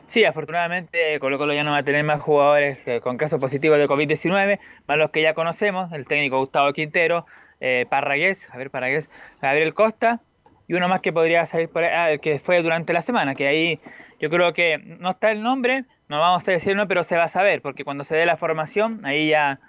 Sí, 0.07 0.25
afortunadamente 0.25 1.19
Colo 1.19 1.39
Colo 1.39 1.53
ya 1.53 1.63
no 1.63 1.71
va 1.71 1.77
a 1.77 1.83
tener 1.83 2.03
más 2.03 2.21
jugadores 2.21 2.77
eh, 2.87 3.01
con 3.01 3.17
casos 3.17 3.39
positivos 3.39 3.79
de 3.79 3.87
COVID-19, 3.87 4.59
más 4.87 4.97
los 4.97 5.09
que 5.09 5.23
ya 5.23 5.33
conocemos, 5.33 5.91
el 5.91 6.05
técnico 6.05 6.37
Gustavo 6.39 6.71
Quintero, 6.71 7.25
eh, 7.63 7.87
Parragués, 7.89 8.45
Javier 8.45 8.69
Parragués, 8.69 9.09
Gabriel 9.41 9.73
Costa, 9.73 10.19
y 10.67 10.75
uno 10.75 10.87
más 10.87 11.01
que 11.01 11.11
podría 11.11 11.45
salir 11.45 11.69
por 11.69 11.83
ahí, 11.83 12.15
ah, 12.15 12.17
que 12.19 12.37
fue 12.39 12.61
durante 12.61 12.93
la 12.93 13.01
semana, 13.01 13.33
que 13.35 13.47
ahí 13.47 13.79
yo 14.19 14.29
creo 14.29 14.53
que 14.53 14.77
no 14.77 15.09
está 15.11 15.31
el 15.31 15.41
nombre, 15.41 15.85
no 16.07 16.19
vamos 16.19 16.47
a 16.47 16.51
decirlo, 16.51 16.87
pero 16.87 17.03
se 17.03 17.17
va 17.17 17.23
a 17.23 17.27
saber, 17.27 17.61
porque 17.61 17.83
cuando 17.83 18.03
se 18.03 18.15
dé 18.15 18.25
la 18.25 18.37
formación, 18.37 19.05
ahí 19.05 19.29
ya 19.29 19.59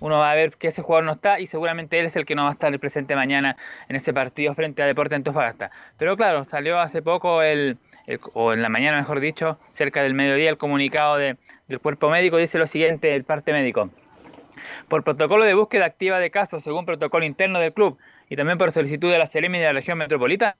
uno 0.00 0.18
va 0.18 0.32
a 0.32 0.34
ver 0.34 0.56
que 0.56 0.68
ese 0.68 0.82
jugador 0.82 1.04
no 1.04 1.12
está 1.12 1.38
y 1.38 1.46
seguramente 1.46 1.98
él 1.98 2.06
es 2.06 2.16
el 2.16 2.24
que 2.26 2.34
no 2.34 2.42
va 2.42 2.50
a 2.50 2.52
estar 2.52 2.76
presente 2.78 3.14
mañana 3.14 3.56
en 3.88 3.96
ese 3.96 4.12
partido 4.12 4.52
frente 4.54 4.82
a 4.82 4.86
Deporte 4.86 5.14
Antofagasta. 5.14 5.70
Pero 5.96 6.16
claro, 6.16 6.44
salió 6.44 6.80
hace 6.80 7.00
poco 7.00 7.42
el, 7.42 7.78
o 8.34 8.52
en 8.52 8.60
la 8.60 8.68
mañana 8.68 8.98
mejor 8.98 9.20
dicho, 9.20 9.58
cerca 9.70 10.02
del 10.02 10.14
mediodía 10.14 10.50
el 10.50 10.58
comunicado 10.58 11.16
de- 11.16 11.36
del 11.68 11.78
cuerpo 11.80 12.10
médico 12.10 12.36
dice 12.36 12.58
lo 12.58 12.66
siguiente, 12.66 13.14
el 13.14 13.24
parte 13.24 13.52
médico. 13.52 13.90
Por 14.88 15.04
protocolo 15.04 15.44
de 15.44 15.54
búsqueda 15.54 15.84
activa 15.86 16.18
de 16.18 16.30
casos 16.30 16.62
según 16.62 16.86
protocolo 16.86 17.24
interno 17.24 17.58
del 17.58 17.72
club 17.72 17.98
y 18.28 18.36
también 18.36 18.58
por 18.58 18.72
solicitud 18.72 19.10
de 19.10 19.18
la 19.18 19.26
CEREMI 19.26 19.58
de 19.58 19.64
la 19.66 19.72
región 19.72 19.98
metropolitana 19.98 20.56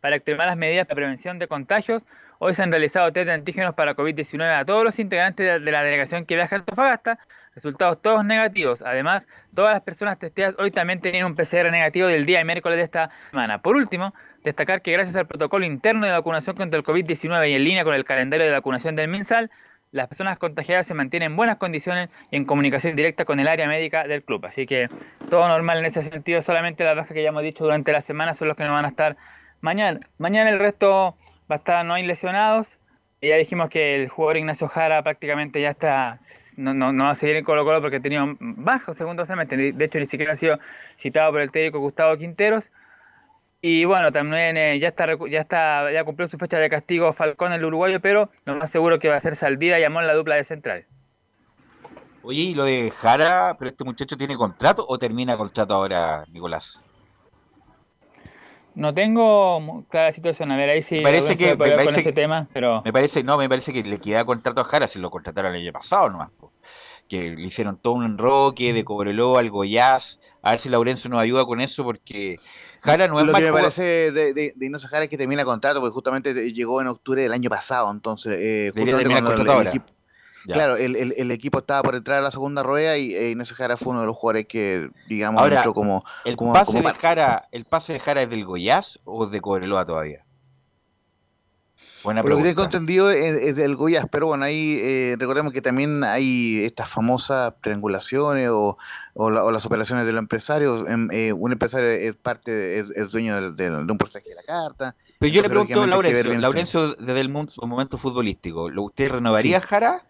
para 0.00 0.16
extremar 0.16 0.46
las 0.46 0.56
medidas 0.56 0.86
de 0.88 0.94
prevención 0.94 1.38
de 1.38 1.48
contagios, 1.48 2.04
hoy 2.38 2.54
se 2.54 2.62
han 2.62 2.70
realizado 2.70 3.12
test 3.12 3.26
de 3.26 3.32
antígenos 3.32 3.74
para 3.74 3.94
COVID-19 3.96 4.60
a 4.60 4.64
todos 4.64 4.84
los 4.84 4.98
integrantes 4.98 5.62
de- 5.64 5.72
la 5.72 5.82
delegación 5.82 6.26
que 6.26 6.34
viaja 6.36 6.56
a 6.56 6.58
Antofagasta, 6.58 7.18
resultados 7.54 8.02
todos 8.02 8.24
negativos. 8.24 8.82
Además, 8.82 9.26
todas 9.54 9.72
las 9.72 9.82
personas 9.82 10.18
testeadas 10.18 10.54
hoy 10.58 10.70
también 10.70 11.00
tenían 11.00 11.24
un 11.24 11.34
PCR 11.34 11.70
negativo 11.70 12.06
del 12.08 12.26
día 12.26 12.44
miércoles 12.44 12.76
de 12.76 12.84
esta 12.84 13.10
semana. 13.30 13.62
Por 13.62 13.76
último, 13.76 14.14
destacar 14.44 14.82
que 14.82 14.92
gracias 14.92 15.16
al 15.16 15.26
protocolo 15.26 15.64
interno 15.64 16.04
de 16.04 16.12
vacunación 16.12 16.54
contra 16.56 16.78
el 16.78 16.84
COVID-19 16.84 17.48
y 17.48 17.54
en 17.54 17.64
línea 17.64 17.84
con 17.84 17.94
el 17.94 18.04
calendario 18.04 18.44
de 18.46 18.52
vacunación 18.52 18.94
del 18.96 19.08
MinSal, 19.08 19.50
las 19.92 20.08
personas 20.08 20.38
contagiadas 20.38 20.86
se 20.86 20.94
mantienen 20.94 21.32
en 21.32 21.36
buenas 21.36 21.56
condiciones 21.56 22.10
y 22.30 22.36
en 22.36 22.44
comunicación 22.44 22.96
directa 22.96 23.24
con 23.24 23.40
el 23.40 23.48
área 23.48 23.66
médica 23.66 24.04
del 24.06 24.22
club. 24.22 24.44
Así 24.46 24.66
que 24.66 24.88
todo 25.30 25.48
normal 25.48 25.78
en 25.78 25.86
ese 25.86 26.02
sentido, 26.02 26.42
solamente 26.42 26.84
las 26.84 26.96
bajas 26.96 27.12
que 27.12 27.22
ya 27.22 27.30
hemos 27.30 27.42
dicho 27.42 27.64
durante 27.64 27.92
la 27.92 28.00
semana 28.00 28.34
son 28.34 28.48
los 28.48 28.56
que 28.56 28.64
no 28.64 28.72
van 28.72 28.84
a 28.84 28.88
estar 28.88 29.16
mañana. 29.60 30.00
Mañana 30.18 30.50
el 30.50 30.58
resto 30.58 31.16
va 31.50 31.56
a 31.56 31.58
estar, 31.58 31.84
no 31.84 31.94
hay 31.94 32.06
lesionados. 32.06 32.78
Ya 33.22 33.36
dijimos 33.36 33.70
que 33.70 33.96
el 33.96 34.08
jugador 34.08 34.36
Ignacio 34.36 34.68
Jara 34.68 35.02
prácticamente 35.02 35.60
ya 35.60 35.70
está, 35.70 36.18
no, 36.56 36.74
no, 36.74 36.92
no 36.92 37.04
va 37.04 37.10
a 37.10 37.14
seguir 37.14 37.36
en 37.36 37.44
Colo 37.44 37.64
Colo 37.64 37.80
porque 37.80 37.96
ha 37.96 38.00
tenido 38.00 38.36
bajo 38.38 38.94
segundo 38.94 39.24
semestre. 39.24 39.72
De 39.72 39.84
hecho, 39.84 39.98
ni 39.98 40.06
siquiera 40.06 40.34
ha 40.34 40.36
sido 40.36 40.58
citado 40.96 41.32
por 41.32 41.40
el 41.40 41.50
técnico 41.50 41.80
Gustavo 41.80 42.16
Quinteros. 42.18 42.70
Y 43.62 43.84
bueno, 43.84 44.12
también 44.12 44.56
eh, 44.56 44.78
ya 44.78 44.88
está 44.88 45.06
ya 45.28 45.40
está 45.40 45.90
ya 45.90 46.04
cumplió 46.04 46.28
su 46.28 46.36
fecha 46.38 46.58
de 46.58 46.68
castigo 46.68 47.12
Falcón 47.12 47.52
el 47.52 47.64
uruguayo, 47.64 48.00
pero 48.00 48.30
lo 48.44 48.54
más 48.56 48.70
seguro 48.70 48.98
que 48.98 49.08
va 49.08 49.16
a 49.16 49.20
ser 49.20 49.34
Saldía 49.34 49.80
y 49.80 49.84
Amón 49.84 50.06
la 50.06 50.14
dupla 50.14 50.36
de 50.36 50.44
central. 50.44 50.86
Oye, 52.22 52.42
¿y 52.42 52.54
lo 52.54 52.64
de 52.64 52.90
Jara, 52.90 53.56
pero 53.58 53.70
este 53.70 53.84
muchacho 53.84 54.16
tiene 54.16 54.36
contrato 54.36 54.84
o 54.88 54.98
termina 54.98 55.36
contrato 55.36 55.74
ahora, 55.74 56.24
Nicolás? 56.30 56.82
No 58.74 58.92
tengo 58.92 59.86
clara 59.88 60.12
situación, 60.12 60.52
a 60.52 60.56
ver 60.56 60.68
ahí 60.68 60.82
sí 60.82 60.96
Me 60.96 61.04
parece 61.04 61.36
que, 61.36 61.52
me 61.52 61.56
con 61.56 61.70
parece 61.76 61.90
ese 61.92 62.02
que- 62.04 62.12
tema, 62.12 62.46
pero 62.52 62.82
me 62.84 62.92
parece, 62.92 63.24
no, 63.24 63.38
me 63.38 63.48
parece 63.48 63.72
que 63.72 63.82
le 63.82 63.98
queda 63.98 64.24
contrato 64.26 64.60
a 64.60 64.64
Jara 64.64 64.86
si 64.86 64.98
lo 64.98 65.08
contrataron 65.08 65.54
el 65.54 65.62
año 65.62 65.72
pasado 65.72 66.10
nomás. 66.10 66.30
po. 66.32 66.52
que 67.08 67.30
le 67.30 67.46
hicieron 67.46 67.78
todo 67.78 67.92
un 67.94 68.04
enroque 68.04 68.72
de 68.72 68.84
Cobreloa 68.84 69.38
al 69.40 69.48
Goiás. 69.50 70.18
A 70.42 70.50
ver 70.50 70.58
si 70.58 70.68
Laurencio 70.68 71.08
nos 71.08 71.20
ayuda 71.20 71.46
con 71.46 71.60
eso, 71.60 71.84
porque 71.84 72.38
Jara 72.86 73.08
no 73.08 73.20
es 73.20 73.26
Lo 73.26 73.32
que 73.32 73.42
me 73.42 73.52
parece 73.52 73.82
de, 73.82 74.32
de, 74.34 74.52
de 74.56 74.66
Ignacio 74.66 74.88
Jara 74.88 75.04
es 75.04 75.10
que 75.10 75.18
termina 75.18 75.44
contrato, 75.44 75.80
porque 75.80 75.92
justamente 75.94 76.32
llegó 76.52 76.80
en 76.80 76.86
octubre 76.88 77.22
del 77.22 77.32
año 77.32 77.50
pasado, 77.50 77.90
entonces... 77.90 78.34
Eh, 78.38 78.72
justamente 78.74 79.22
cuando 79.22 79.52
ahora. 79.52 79.70
equipo-. 79.70 79.92
Claro, 80.46 80.76
el, 80.76 80.94
el- 80.94 81.14
el 81.16 81.30
equipo 81.32 81.58
estaba 81.58 81.82
por 81.82 81.96
entrar 81.96 82.18
a 82.18 82.20
la 82.20 82.30
segunda 82.30 82.62
rueda 82.62 82.96
y 82.96 83.14
eh, 83.16 83.30
Ignacio 83.30 83.56
Jara 83.56 83.76
fue 83.76 83.90
uno 83.90 84.00
de 84.02 84.06
los 84.06 84.16
jugadores 84.16 84.46
que, 84.46 84.90
digamos, 85.08 85.42
Ahora, 85.42 85.64
como... 85.72 86.04
¿El 86.24 86.36
como- 86.36 86.52
pase 86.52 86.72
como 86.72 86.88
de 86.88 86.94
Jara, 86.94 87.48
el 87.50 87.64
pase 87.64 87.94
de 87.94 87.98
Jara 88.00 88.22
es 88.22 88.30
del 88.30 88.44
Goiás 88.44 89.00
o 89.04 89.24
es 89.24 89.30
de 89.32 89.40
Cobreloa 89.40 89.84
todavía? 89.84 90.24
Buena 92.06 92.22
Por 92.22 92.30
lo 92.30 92.36
que 92.36 92.44
tengo 92.44 92.62
entendido 92.62 93.10
es, 93.10 93.40
es 93.42 93.56
del 93.56 93.74
Goiás, 93.74 94.06
pero 94.10 94.28
bueno, 94.28 94.44
ahí 94.44 94.78
eh, 94.80 95.16
recordemos 95.18 95.52
que 95.52 95.60
también 95.60 96.04
hay 96.04 96.64
estas 96.64 96.88
famosas 96.88 97.52
triangulaciones 97.60 98.48
o, 98.50 98.78
o, 99.14 99.30
la- 99.30 99.42
o 99.42 99.50
las 99.50 99.66
operaciones 99.66 100.06
de 100.06 100.12
los 100.12 100.20
empresarios. 100.20 100.84
Em, 100.88 101.08
eh, 101.10 101.32
un 101.32 101.50
empresario 101.50 101.88
es 101.88 102.14
parte, 102.14 102.78
es, 102.78 102.90
es 102.94 103.10
dueño 103.10 103.50
de 103.50 103.70
un 103.70 103.98
porcentaje 103.98 104.28
de 104.30 104.36
la 104.36 104.42
carta. 104.44 104.94
Pero 105.18 105.32
yo 105.32 105.42
le 105.42 105.48
pregunto 105.48 105.82
a 105.82 105.86
Laurencio, 105.88 106.34
Laurencio 106.38 106.94
desde 106.94 107.20
el 107.20 107.28
momento 107.28 107.98
futbolístico, 107.98 108.70
¿lo- 108.70 108.84
¿usted 108.84 109.10
renovaría 109.10 109.60
Jara? 109.60 110.02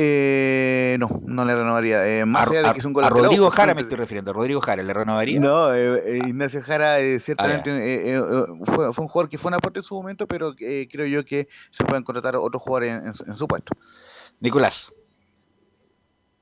Eh, 0.00 0.96
no, 1.00 1.08
no 1.26 1.44
le 1.44 1.56
renovaría. 1.56 2.06
Eh, 2.06 2.24
más 2.24 2.46
A, 2.46 2.50
allá 2.50 2.68
de 2.68 2.72
que 2.72 2.78
es 2.78 2.84
un 2.84 2.94
a 3.04 3.10
Rodrigo 3.10 3.50
Jara 3.50 3.74
me 3.74 3.80
estoy 3.80 3.96
refiriendo, 3.98 4.30
¿a 4.30 4.34
Rodrigo 4.34 4.60
Jara 4.60 4.80
le 4.82 4.92
renovaría? 4.94 5.40
No, 5.40 5.74
eh, 5.74 6.02
eh, 6.06 6.20
Ignacio 6.24 6.62
Jara 6.62 7.00
eh, 7.00 7.16
Ah, 7.16 7.24
ciertamente 7.24 7.70
eh, 7.70 8.14
eh, 8.14 8.16
eh, 8.16 8.44
fue, 8.64 8.92
fue 8.92 9.04
un 9.04 9.08
jugador 9.08 9.28
que 9.28 9.38
fue 9.38 9.48
un 9.48 9.54
aporte 9.54 9.80
en 9.80 9.82
su 9.84 9.94
momento, 9.96 10.28
pero 10.28 10.54
eh, 10.60 10.86
creo 10.90 11.06
yo 11.06 11.24
que 11.24 11.48
se 11.70 11.84
pueden 11.84 12.04
contratar 12.04 12.36
otros 12.36 12.62
jugadores 12.62 12.92
en, 12.92 13.06
en 13.08 13.14
su- 13.14 13.24
en 13.24 13.34
su 13.34 13.48
puesto. 13.48 13.72
Nicolás. 14.38 14.92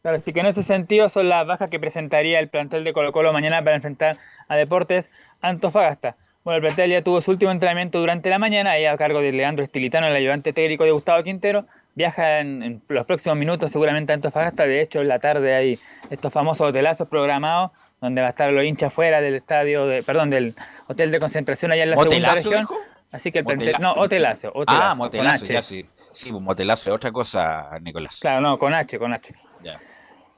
Claro, 0.03 0.17
así 0.17 0.33
que 0.35 0.41
en 0.41 0.47
ese 0.47 0.63
sentido 0.63 1.09
son 1.09 1.29
las 1.31 1.47
bajas 1.47 1.71
que 1.71 1.81
presentaría 1.81 2.39
el 2.39 2.49
plantel 2.51 2.85
de 2.85 2.93
Colo 2.93 3.11
Colo 3.11 3.33
mañana 3.33 3.65
para 3.65 3.77
enfrentar 3.77 4.19
a 4.49 4.57
Deportes 4.57 5.11
Antofagasta. 5.41 6.17
Bueno, 6.45 6.57
el 6.59 6.63
plantel 6.63 6.91
ya 6.91 7.03
tuvo 7.03 7.21
su 7.23 7.31
último 7.33 7.51
entrenamiento 7.51 7.99
durante 7.99 8.29
la 8.31 8.39
mañana, 8.39 8.73
ahí 8.73 8.85
a 8.85 8.97
cargo 8.97 9.21
de 9.21 9.33
Leandro 9.33 9.65
Estilitano, 9.65 10.07
el 10.07 10.15
ayudante 10.15 10.53
técnico 10.53 10.85
de 10.85 10.93
Gustavo 10.93 11.23
Quintero. 11.25 11.67
Viaja 11.97 12.39
en, 12.41 12.63
en 12.63 12.83
los 12.89 13.05
próximos 13.07 13.37
minutos 13.37 13.73
seguramente 13.73 14.13
a 14.13 14.15
Antofagasta, 14.15 14.65
de 14.65 14.83
hecho 14.83 15.01
en 15.01 15.09
la 15.09 15.19
tarde 15.19 15.55
hay 15.55 15.79
estos 16.11 16.33
famosos 16.33 16.69
hotelazos 16.69 17.09
programados, 17.09 17.73
donde 18.01 18.21
va 18.21 18.29
a 18.29 18.31
estar 18.31 18.53
los 18.53 18.63
hinchas 18.65 18.93
fuera 18.93 19.21
del 19.21 19.35
estadio, 19.35 19.87
de, 19.87 20.03
perdón, 20.05 20.31
del 20.31 20.55
hotel 20.87 21.11
de 21.11 21.19
concentración 21.19 21.73
allá 21.73 21.83
en 21.85 21.91
la 21.91 21.97
segunda 21.97 22.17
¿Motelazo, 22.29 22.51
región. 22.51 22.61
dijo? 22.61 22.77
Así 23.11 23.33
que 23.33 23.39
el 23.39 23.45
no, 23.81 23.95
hotelazo, 23.95 24.51
hotelazo, 24.53 24.85
Ah, 24.85 24.95
motelazo, 24.95 25.47
ya 25.47 25.63
sí. 25.63 25.87
Sí, 26.13 26.31
pues, 26.31 26.43
motelazo 26.43 26.91
es 26.91 26.97
otra 26.97 27.13
cosa, 27.13 27.71
Nicolás. 27.81 28.19
Claro, 28.21 28.41
no, 28.41 28.59
con 28.59 28.73
H, 28.75 28.99
con 28.99 29.13
H. 29.13 29.35
Ya. 29.63 29.79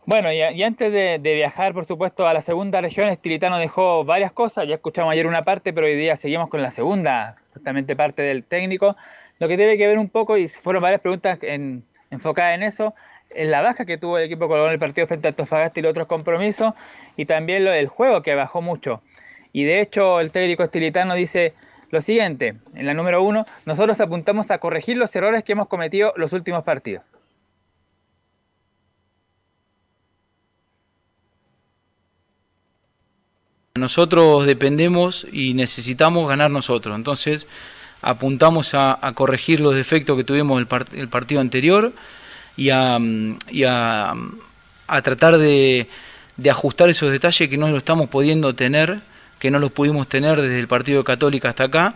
Bueno, 0.07 0.33
y, 0.33 0.39
y 0.39 0.63
antes 0.63 0.93
de, 0.93 1.19
de 1.21 1.35
viajar, 1.35 1.75
por 1.75 1.85
supuesto, 1.85 2.27
a 2.27 2.33
la 2.35 2.41
segunda 2.41 2.81
región, 2.81 3.09
Estilitano 3.09 3.59
dejó 3.59 4.05
varias 4.05 4.33
cosas. 4.33 4.67
Ya 4.67 4.77
escuchamos 4.77 5.13
ayer 5.13 5.27
una 5.27 5.43
parte, 5.43 5.73
pero 5.73 5.87
hoy 5.87 5.97
día 5.97 6.17
seguimos 6.17 6.49
con 6.49 6.63
la 6.63 6.71
segunda, 6.71 7.37
justamente 7.53 7.95
parte 7.95 8.23
del 8.23 8.45
técnico. 8.45 8.97
Lo 9.39 9.49
que 9.49 9.57
tiene 9.57 9.77
que 9.77 9.87
ver 9.87 9.99
un 9.99 10.09
poco, 10.09 10.37
y 10.37 10.49
fueron 10.49 10.83
varias 10.83 11.01
preguntas 11.01 11.39
en- 11.43 11.85
enfocadas 12.11 12.55
en 12.55 12.63
eso, 12.63 12.95
en 13.31 13.51
la 13.51 13.61
baja 13.61 13.85
que 13.85 13.99
tuvo 13.99 14.19
el 14.19 14.25
equipo 14.25 14.49
colombiano 14.49 14.69
en 14.69 14.75
el 14.75 14.79
partido 14.79 15.07
frente 15.07 15.29
a 15.29 15.31
Antofagasta 15.31 15.79
y 15.79 15.83
los 15.83 15.91
otros 15.91 16.07
compromisos, 16.07 16.75
y 17.17 17.27
también 17.27 17.65
lo 17.65 17.71
del 17.71 17.89
juego 17.89 18.23
que 18.23 18.35
bajó 18.35 18.63
mucho. 18.63 19.03
Y 19.53 19.65
de 19.65 19.81
hecho, 19.81 20.21
el 20.21 20.31
técnico 20.31 20.63
Estilitano 20.63 21.15
dice 21.15 21.55
lo 21.91 22.01
siguiente, 22.01 22.57
en 22.75 22.87
la 22.87 22.95
número 22.95 23.23
uno, 23.23 23.47
nosotros 23.65 24.01
apuntamos 24.01 24.51
a 24.51 24.59
corregir 24.59 24.97
los 24.97 25.15
errores 25.17 25.43
que 25.45 25.53
hemos 25.53 25.69
cometido 25.69 26.13
los 26.17 26.33
últimos 26.33 26.65
partidos. 26.65 27.03
Nosotros 33.75 34.45
dependemos 34.47 35.27
y 35.33 35.55
necesitamos 35.55 36.29
ganar 36.29 36.51
nosotros. 36.51 36.97
Entonces 36.97 37.47
apuntamos 38.03 38.75
a, 38.75 38.99
corregir 39.15 39.61
los 39.61 39.75
defectos 39.75 40.17
que 40.17 40.25
tuvimos 40.25 40.61
el, 40.61 40.99
el 40.99 41.09
partido 41.09 41.41
anterior 41.41 41.93
y 42.57 42.71
a, 42.71 42.99
mm, 42.99 43.39
mm, 43.53 44.41
a 44.89 45.03
tratar 45.03 45.39
de, 45.39 45.89
ajustar 46.51 46.89
esos 46.91 47.13
detalles 47.13 47.49
que 47.49 47.57
no 47.57 47.69
lo 47.69 47.79
estamos 47.79 48.09
pudiendo 48.09 48.55
tener, 48.55 49.01
que 49.39 49.51
no 49.51 49.59
los 49.59 49.71
pudimos 49.71 50.09
tener 50.09 50.41
desde 50.41 50.59
el 50.59 50.69
partido 50.69 50.99
de 50.99 51.05
Católica 51.05 51.51
hasta 51.51 51.65
acá. 51.65 51.95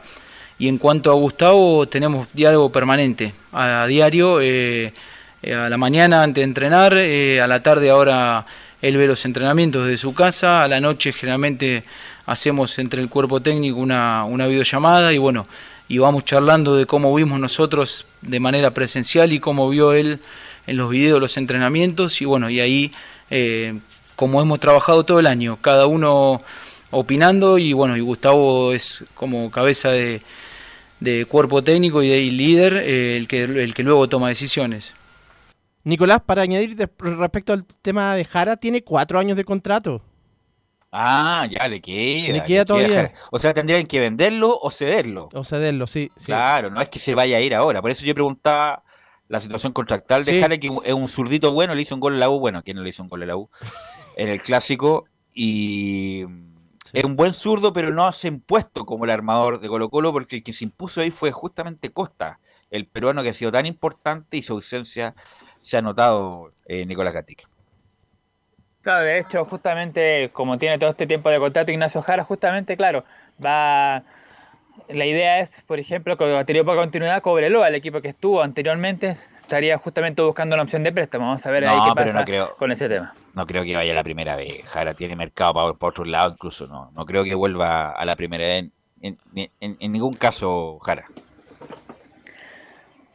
Y 0.59 0.69
en 0.69 0.79
cuanto 0.79 1.11
a 1.11 1.15
Gustavo, 1.15 1.89
tenemos 1.89 2.29
diálogo 2.33 2.71
permanente, 2.71 3.35
a, 3.53 3.87
diario, 3.87 4.41
eh, 4.41 4.93
eh, 5.43 5.55
a 5.55 5.69
la 5.69 5.77
mañana 5.77 6.23
antes 6.23 6.43
de 6.43 6.45
entrenar, 6.45 6.95
eh, 6.97 7.41
a 7.41 7.49
la 7.49 7.63
tarde 7.63 7.91
ahora 7.91 8.47
él 8.81 8.97
ve 8.97 9.07
los 9.07 9.25
entrenamientos 9.25 9.87
de 9.87 9.97
su 9.97 10.15
casa, 10.15 10.63
a 10.63 10.69
la 10.69 10.81
noche 10.81 11.13
generalmente 11.13 11.83
hacemos 12.27 12.79
entre 12.79 13.01
el 13.01 13.09
cuerpo 13.09 13.41
técnico 13.41 13.79
una, 13.79 14.25
una 14.25 14.47
videollamada 14.47 15.13
y 15.13 15.19
bueno, 15.19 15.47
y 15.93 15.99
vamos 15.99 16.25
charlando 16.25 16.75
de 16.75 16.87
cómo 16.87 17.15
vimos 17.15 17.39
nosotros 17.39 18.07
de 18.23 18.41
manera 18.41 18.71
presencial 18.71 19.31
y 19.31 19.41
cómo 19.41 19.69
vio 19.69 19.93
él 19.93 20.21
en 20.67 20.79
los 20.79 20.89
videos 20.89 21.21
los 21.21 21.37
entrenamientos 21.37 22.23
y 22.23 22.25
bueno, 22.25 22.49
y 22.49 22.61
ahí 22.61 22.93
eh, 23.29 23.79
como 24.17 24.41
hemos 24.41 24.59
trabajado 24.59 25.05
todo 25.05 25.21
el 25.21 25.27
año, 25.27 25.59
cada 25.61 25.87
uno 25.87 26.41
opinando 26.93 27.59
y 27.59 27.75
bueno, 27.75 27.95
y 27.99 28.01
Gustavo 28.01 28.73
es 28.73 29.05
como 29.13 29.51
cabeza 29.51 29.91
de, 29.91 30.23
de 31.01 31.27
cuerpo 31.27 31.63
técnico 31.63 32.03
y 32.03 32.09
de 32.09 32.23
líder 32.23 32.79
eh, 32.79 33.19
el, 33.19 33.29
que, 33.29 33.43
el 33.43 33.75
que 33.75 33.83
luego 33.83 34.09
toma 34.09 34.31
decisiones. 34.31 34.95
Nicolás, 35.85 36.23
para 36.25 36.41
añadir 36.41 36.75
respecto 37.01 37.53
al 37.53 37.67
tema 37.67 38.15
de 38.15 38.25
Jara, 38.25 38.57
tiene 38.57 38.83
cuatro 38.83 39.19
años 39.19 39.37
de 39.37 39.45
contrato. 39.45 40.01
Ah, 40.93 41.49
ya 41.51 41.67
le 41.69 41.81
queda. 41.81 42.33
Le 42.35 42.45
queda 42.45 42.67
todavía. 42.67 43.13
O 43.31 43.39
sea, 43.39 43.55
tendrían 43.55 43.87
que 43.87 43.99
venderlo 43.99 44.59
o 44.61 44.71
cederlo. 44.71 45.31
O 45.33 45.43
cederlo, 45.43 45.87
sí. 45.87 46.13
sí. 46.17 46.27
Claro, 46.27 46.71
no 46.71 46.83
es 46.83 46.91
que 46.91 46.99
se 46.99 47.15
vaya 47.15 47.39
a 47.39 47.41
ir 47.41 47.55
ahora. 47.55 47.81
Por 47.81 47.91
eso 47.91 48.05
yo 48.05 48.13
preguntaba 48.13 48.85
la 49.29 49.41
situación 49.41 49.73
contractual 49.73 50.25
de 50.25 50.33
Sí. 50.33 50.59
Que 50.61 50.71
es 50.85 50.93
un 50.93 51.09
zurdito 51.09 51.53
bueno, 51.53 51.75
le 51.75 51.81
hizo 51.81 51.95
un 51.95 52.01
gol 52.01 52.17
a 52.17 52.19
la 52.19 52.29
U. 52.29 52.39
Bueno, 52.39 52.63
¿quién 52.63 52.77
no 52.77 52.83
le 52.83 52.91
hizo 52.91 53.03
un 53.03 53.09
gol 53.09 53.23
a 53.23 53.27
la 53.27 53.37
U? 53.37 53.49
En 54.17 54.29
el 54.29 54.43
clásico. 54.43 55.07
Y 55.35 56.27
es 56.93 57.05
un 57.05 57.17
buen 57.17 57.33
zurdo, 57.33 57.73
pero 57.73 57.91
no 57.91 58.13
se 58.13 58.29
ha 58.29 58.31
impuesto 58.31 58.85
como 58.85 59.07
el 59.07 59.11
armador 59.11 59.61
de 59.61 59.69
Colo 59.69 59.89
Colo, 59.89 60.13
porque 60.13 60.37
el 60.37 60.43
que 60.43 60.53
se 60.53 60.65
impuso 60.65 61.01
ahí 61.01 61.11
fue 61.11 61.33
justamente 61.33 61.91
Costa, 61.91 62.39
el 62.71 62.87
peruano 62.87 63.23
que 63.23 63.31
ha 63.31 63.35
sido 63.35 63.51
tan 63.51 63.65
importante 63.65 64.37
y 64.37 64.43
su 64.43 64.53
ausencia 64.53 65.15
se 65.63 65.79
ha 65.79 65.83
notado 65.83 66.53
eh, 66.67 66.85
Nicolás 66.85 67.15
Gatica. 67.15 67.49
Claro, 68.83 69.05
de 69.05 69.19
hecho, 69.21 69.45
justamente 69.45 70.31
como 70.33 70.59
tiene 70.59 70.77
todo 70.79 70.91
este 70.91 71.07
tiempo 71.07 71.31
de 71.31 71.39
contrato 71.39 71.71
Ignacio 71.73 72.03
Jara, 72.03 72.25
justamente, 72.25 72.77
claro, 72.77 73.05
va... 73.45 74.03
La 74.89 75.05
idea 75.07 75.39
es, 75.41 75.63
por 75.67 75.79
ejemplo, 75.79 76.17
que 76.17 76.25
ha 76.37 76.45
tenido 76.45 76.65
por 76.65 76.77
continuidad 76.77 77.23
Cobreloa, 77.23 77.69
el 77.69 77.75
equipo 77.77 78.01
que 78.01 78.09
estuvo 78.09 78.43
anteriormente, 78.43 79.17
estaría 79.41 79.77
justamente 79.79 80.23
buscando 80.23 80.55
una 80.55 80.63
opción 80.65 80.83
de 80.83 80.93
préstamo. 80.93 81.27
Vamos 81.27 81.45
a 81.47 81.51
ver 81.51 81.67
ahí 81.67 81.77
qué 81.89 81.95
pasa 81.95 82.19
no 82.21 82.25
creo. 82.25 82.57
con 82.57 82.73
ese 82.73 82.89
tema. 82.89 83.15
No 83.35 83.47
creo 83.47 83.65
que 83.65 83.77
vaya 83.77 83.95
la 83.95 84.03
primera 84.03 84.35
vez. 84.35 84.65
Jara 84.67 84.95
tiene 84.95 85.15
mercado 85.15 85.53
para, 85.55 85.73
para 85.75 85.91
otro 85.91 86.05
lado, 86.05 86.33
incluso 86.33 86.67
no. 86.67 86.91
No 86.95 87.05
creo 87.07 87.23
que 87.23 87.35
vuelva 87.35 87.91
a 87.93 88.05
la 88.05 88.17
primera 88.17 88.45
vez 88.45 88.65
en, 89.03 89.19
en- 89.35 89.51
en- 89.61 89.77
en 89.79 89.93
ningún 89.93 90.15
caso, 90.15 90.79
Jara. 90.81 91.05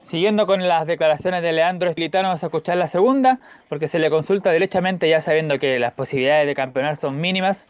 Siguiendo 0.08 0.47
con 0.47 0.66
las 0.66 0.88
declaraciones 0.88 1.43
de 1.43 1.51
Leandro 1.51 1.89
Estilitano, 1.89 2.30
vamos 2.30 2.41
a 2.41 2.45
escuchar 2.45 2.78
la 2.78 2.88
segunda, 2.88 3.39
porque 3.68 3.89
se 3.89 3.99
le 3.99 4.10
consulta 4.10 4.51
derechamente 4.51 5.10
ya 5.10 5.20
sabiendo 5.20 5.60
que 5.60 5.80
las 5.80 5.93
posibilidades 5.93 6.47
de 6.47 6.55
campeonar 6.55 6.95
son 6.95 7.20
mínimas, 7.20 7.66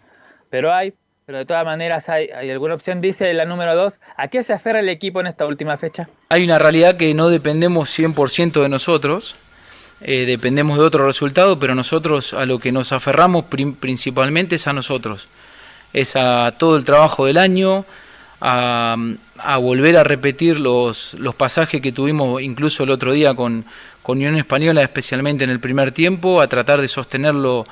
pero 0.52 0.72
hay, 0.72 0.94
pero 1.26 1.40
de 1.40 1.46
todas 1.48 1.66
maneras 1.66 2.10
hay, 2.10 2.30
alguna 2.52 2.76
opción, 2.76 3.02
dice 3.02 3.34
la 3.34 3.46
número 3.46 3.74
2, 3.76 4.00
¿a 4.18 4.28
qué 4.28 4.44
se 4.44 4.54
aferra 4.54 4.82
el 4.82 4.90
equipo 4.90 5.20
en 5.20 5.26
esta 5.26 5.48
última 5.48 5.78
fecha? 5.78 6.10
Hay 6.30 6.44
una 6.44 6.60
realidad 6.60 6.96
que 6.96 7.12
no 7.16 7.30
dependemos 7.30 7.90
100% 7.98 8.62
de 8.62 8.70
nosotros, 8.70 9.36
eh, 10.02 10.26
dependemos 10.28 10.78
de 10.78 10.86
otro 10.86 11.08
resultado, 11.08 11.58
pero 11.58 11.74
nosotros 11.74 12.36
a 12.36 12.46
lo 12.46 12.60
que 12.60 12.72
nos 12.72 12.92
aferramos 12.92 13.46
principalmente 13.80 14.58
es 14.58 14.68
a 14.68 14.74
nosotros, 14.74 15.28
es 15.92 16.16
a 16.16 16.54
todo 16.60 16.78
el 16.78 16.86
trabajo 16.86 17.26
del 17.26 17.40
año, 17.40 17.84
a, 18.42 18.96
volver 19.60 19.98
a 19.98 20.04
repetir 20.04 20.60
los, 20.60 21.14
los 21.16 21.36
pasajes 21.36 21.82
que 21.82 21.92
tuvimos 21.92 22.42
incluso 22.42 22.84
el 22.84 22.92
otro 22.92 23.14
día 23.14 23.34
con, 23.34 23.66
con 24.04 24.18
Unión 24.18 24.38
Española, 24.38 24.82
especialmente 24.82 25.44
en 25.44 25.50
el 25.50 25.60
primer 25.60 25.92
tiempo, 25.92 26.42
a 26.42 26.48
tratar 26.48 26.82
de 26.82 26.88
sostenerlo, 26.88 27.66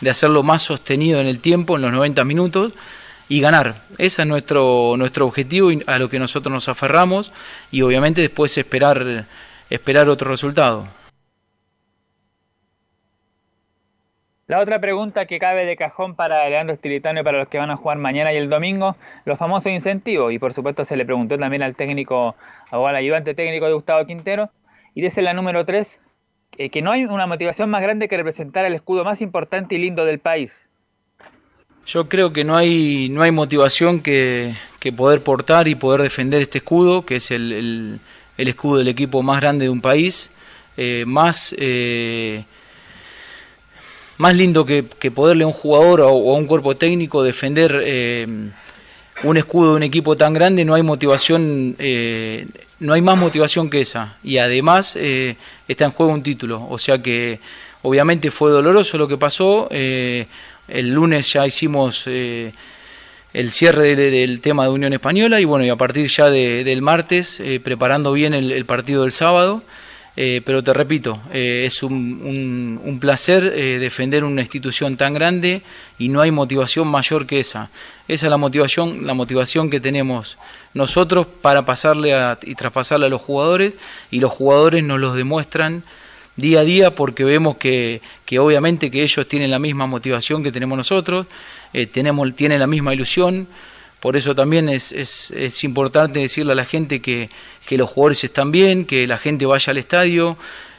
de 0.00 0.10
hacerlo 0.10 0.42
más 0.42 0.62
sostenido 0.62 1.20
en 1.20 1.26
el 1.26 1.38
tiempo, 1.38 1.76
en 1.76 1.82
los 1.82 1.92
90 1.92 2.24
minutos, 2.24 2.72
y 3.28 3.40
ganar. 3.40 3.82
Ese 3.98 4.22
es 4.22 4.28
nuestro, 4.28 4.94
nuestro 4.96 5.26
objetivo 5.26 5.72
y 5.72 5.82
a 5.86 5.98
lo 5.98 6.08
que 6.08 6.18
nosotros 6.18 6.52
nos 6.52 6.68
aferramos 6.68 7.32
y 7.70 7.82
obviamente 7.82 8.20
después 8.20 8.56
esperar, 8.58 9.26
esperar 9.70 10.08
otro 10.08 10.30
resultado. 10.30 10.88
La 14.48 14.58
otra 14.58 14.80
pregunta 14.80 15.24
que 15.26 15.38
cabe 15.38 15.64
de 15.64 15.76
cajón 15.76 16.14
para 16.14 16.48
Leandro 16.48 16.74
Estilitano 16.74 17.20
y 17.20 17.22
para 17.22 17.38
los 17.38 17.48
que 17.48 17.58
van 17.58 17.70
a 17.70 17.76
jugar 17.76 17.98
mañana 17.98 18.32
y 18.32 18.36
el 18.36 18.50
domingo, 18.50 18.96
los 19.24 19.38
famosos 19.38 19.72
incentivos. 19.72 20.32
Y 20.32 20.38
por 20.38 20.52
supuesto 20.52 20.84
se 20.84 20.96
le 20.96 21.04
preguntó 21.06 21.38
también 21.38 21.62
al 21.62 21.74
técnico 21.76 22.34
o 22.70 22.86
al 22.86 22.96
ayudante 22.96 23.34
técnico 23.34 23.66
de 23.66 23.72
Gustavo 23.72 24.04
Quintero. 24.04 24.50
Y 24.94 25.00
dice 25.00 25.22
la 25.22 25.32
número 25.32 25.64
3, 25.64 26.00
eh, 26.58 26.68
que 26.70 26.82
no 26.82 26.90
hay 26.90 27.04
una 27.04 27.26
motivación 27.26 27.70
más 27.70 27.80
grande 27.82 28.08
que 28.08 28.16
representar 28.16 28.64
el 28.66 28.74
escudo 28.74 29.04
más 29.04 29.22
importante 29.22 29.76
y 29.76 29.78
lindo 29.78 30.04
del 30.04 30.18
país. 30.18 30.68
Yo 31.86 32.08
creo 32.08 32.32
que 32.32 32.44
no 32.44 32.56
hay, 32.56 33.08
no 33.10 33.22
hay 33.22 33.30
motivación 33.30 34.00
que, 34.02 34.54
poder 34.96 35.22
portar 35.22 35.66
y 35.66 35.74
poder 35.76 36.02
defender 36.02 36.42
este 36.42 36.58
escudo, 36.58 37.06
que 37.06 37.16
es 37.16 37.30
el, 37.30 37.52
el- 37.52 38.00
el 38.38 38.48
escudo 38.48 38.78
del 38.78 38.88
equipo 38.88 39.22
más 39.22 39.40
grande 39.40 39.66
de 39.66 39.70
un 39.70 39.80
país, 39.82 40.32
eh, 40.76 41.04
más, 41.06 41.54
eh, 41.58 42.44
más 44.18 44.36
lindo 44.36 44.64
que, 44.66 44.82
poderle 45.10 45.44
a 45.44 45.46
un 45.46 45.52
jugador 45.52 46.00
o, 46.02 46.06
a 46.08 46.36
un 46.36 46.46
cuerpo 46.46 46.76
técnico 46.76 47.22
defender 47.22 47.80
eh, 47.84 48.26
un 49.24 49.36
escudo 49.36 49.70
de 49.70 49.76
un 49.76 49.82
equipo 49.82 50.16
tan 50.16 50.32
grande, 50.32 50.64
no 50.64 50.74
hay 50.74 50.82
motivación, 50.82 51.76
eh, 51.78 52.46
no 52.80 52.92
hay 52.92 53.02
más 53.02 53.16
motivación 53.18 53.70
que 53.70 53.80
esa. 53.80 54.16
Y 54.24 54.38
además 54.38 54.96
eh, 54.96 55.36
está 55.68 55.84
en 55.84 55.90
juego 55.92 56.12
un 56.12 56.22
título, 56.22 56.66
o 56.68 56.78
sea 56.78 56.98
que 56.98 57.38
obviamente 57.82 58.30
fue 58.30 58.50
doloroso 58.50 58.98
lo 58.98 59.08
que 59.08 59.16
pasó. 59.18 59.68
eh, 59.70 60.26
el 60.68 60.90
lunes 60.90 61.30
ya 61.32 61.46
hicimos 61.46 62.04
eh, 62.06 62.52
el 63.34 63.50
cierre 63.50 63.96
de- 63.96 64.10
del 64.10 64.40
tema 64.40 64.64
de 64.64 64.70
Unión 64.70 64.92
Española 64.92 65.40
y 65.40 65.44
bueno, 65.44 65.64
y 65.64 65.68
a 65.68 65.76
partir 65.76 66.06
ya 66.06 66.30
de- 66.30 66.62
del 66.64 66.82
martes, 66.82 67.40
preparando 67.64 68.12
bien 68.12 68.32
el 68.34 68.64
partido 68.64 69.02
del 69.02 69.12
sábado. 69.12 69.62
Eh, 70.14 70.42
pero 70.44 70.62
te 70.62 70.74
repito, 70.74 71.22
eh, 71.32 71.62
es 71.66 71.82
un, 71.82 72.78
un- 72.84 73.00
placer 73.00 73.50
eh, 73.56 73.78
defender 73.78 74.24
una 74.24 74.42
institución 74.42 74.96
tan 74.98 75.14
grande 75.14 75.62
y 75.98 76.10
no 76.10 76.20
hay 76.20 76.30
motivación 76.30 76.86
mayor 76.86 77.26
que 77.26 77.40
esa. 77.40 77.70
Esa 78.08 78.26
es 78.26 78.30
la 78.30 78.36
motivación, 78.36 79.06
la 79.06 79.14
motivación 79.14 79.70
que 79.70 79.80
tenemos 79.80 80.36
nosotros 80.74 81.26
para 81.26 81.64
pasarle 81.64 82.12
a- 82.12 82.38
y 82.42 82.54
traspasarle 82.54 83.06
a 83.06 83.08
los 83.08 83.22
jugadores 83.22 83.72
y 84.10 84.20
los 84.20 84.30
jugadores 84.30 84.84
nos 84.84 85.00
los 85.00 85.16
demuestran 85.16 85.82
día 86.36 86.60
a 86.60 86.64
día 86.64 86.90
porque 86.94 87.24
vemos 87.24 87.56
que, 87.56 88.02
que 88.26 88.38
obviamente 88.38 88.90
que 88.90 89.02
ellos 89.02 89.26
tienen 89.26 89.50
la 89.50 89.58
misma 89.58 89.86
motivación 89.86 90.42
que 90.42 90.52
tenemos 90.52 90.76
nosotros, 90.76 91.26
tenemos, 91.92 92.34
tienen 92.36 92.60
la 92.60 92.66
misma 92.66 92.92
ilusión, 92.92 93.48
por 94.02 94.16
eso 94.16 94.34
también 94.34 94.68
es, 94.68 95.62
importante 95.62 96.18
decirle 96.18 96.54
a 96.54 96.56
la 96.56 96.64
gente 96.64 97.00
que, 97.00 97.30
los 97.70 97.88
jugadores 97.88 98.24
están 98.24 98.50
bien, 98.50 98.84
que 98.84 99.06
la 99.06 99.16
gente 99.16 99.46
vaya 99.46 99.70
al 99.70 99.78
estadio, 99.78 100.36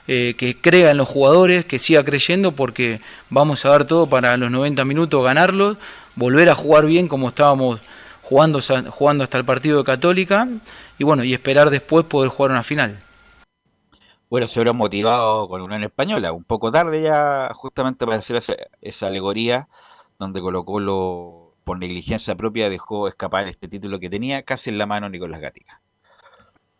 eh, 0.09 0.35
que 0.37 0.57
crea 0.59 0.91
en 0.91 0.97
los 0.97 1.07
jugadores, 1.07 1.63
que 1.63 1.79
siga 1.79 2.03
creyendo 2.03 2.51
porque 2.51 2.99
vamos 3.29 3.63
a 3.63 3.69
dar 3.69 3.85
todo 3.85 4.07
para 4.07 4.35
los 4.35 4.51
90 4.51 4.83
minutos 4.83 5.23
ganarlos, 5.23 5.77
volver 6.17 6.49
a 6.49 6.55
jugar 6.55 6.85
bien 6.85 7.07
como 7.07 7.29
estábamos 7.29 7.79
jugando, 8.23 8.57
hasta 8.59 9.37
el 9.37 9.45
partido 9.45 9.77
de 9.77 9.85
Católica 9.85 10.49
y 10.97 11.05
bueno, 11.05 11.23
y 11.23 11.33
esperar 11.33 11.69
después 11.69 12.03
poder 12.03 12.29
jugar 12.29 12.51
una 12.51 12.63
final. 12.63 12.99
Bueno, 14.29 14.47
se 14.47 14.59
habrán 14.59 14.75
motivado 14.75 15.47
con 15.47 15.61
Unión 15.61 15.85
Española, 15.85 16.33
un 16.33 16.43
poco 16.43 16.73
tarde 16.73 17.01
ya, 17.01 17.51
justamente 17.53 18.05
para 18.05 18.17
hacer 18.17 18.35
esa, 18.35 18.55
esa 18.81 19.07
alegoría, 19.07 19.69
donde 20.19 20.41
Colo 20.41 20.65
Colo, 20.65 21.42
por 21.63 21.79
negligencia 21.79 22.35
propia, 22.35 22.69
dejó 22.69 23.07
escapar 23.07 23.47
este 23.47 23.67
título 23.67 23.99
que 23.99 24.09
tenía 24.09 24.43
casi 24.43 24.69
en 24.69 24.77
la 24.77 24.85
mano 24.85 25.09
Nicolás 25.09 25.41
Gatica. 25.41 25.81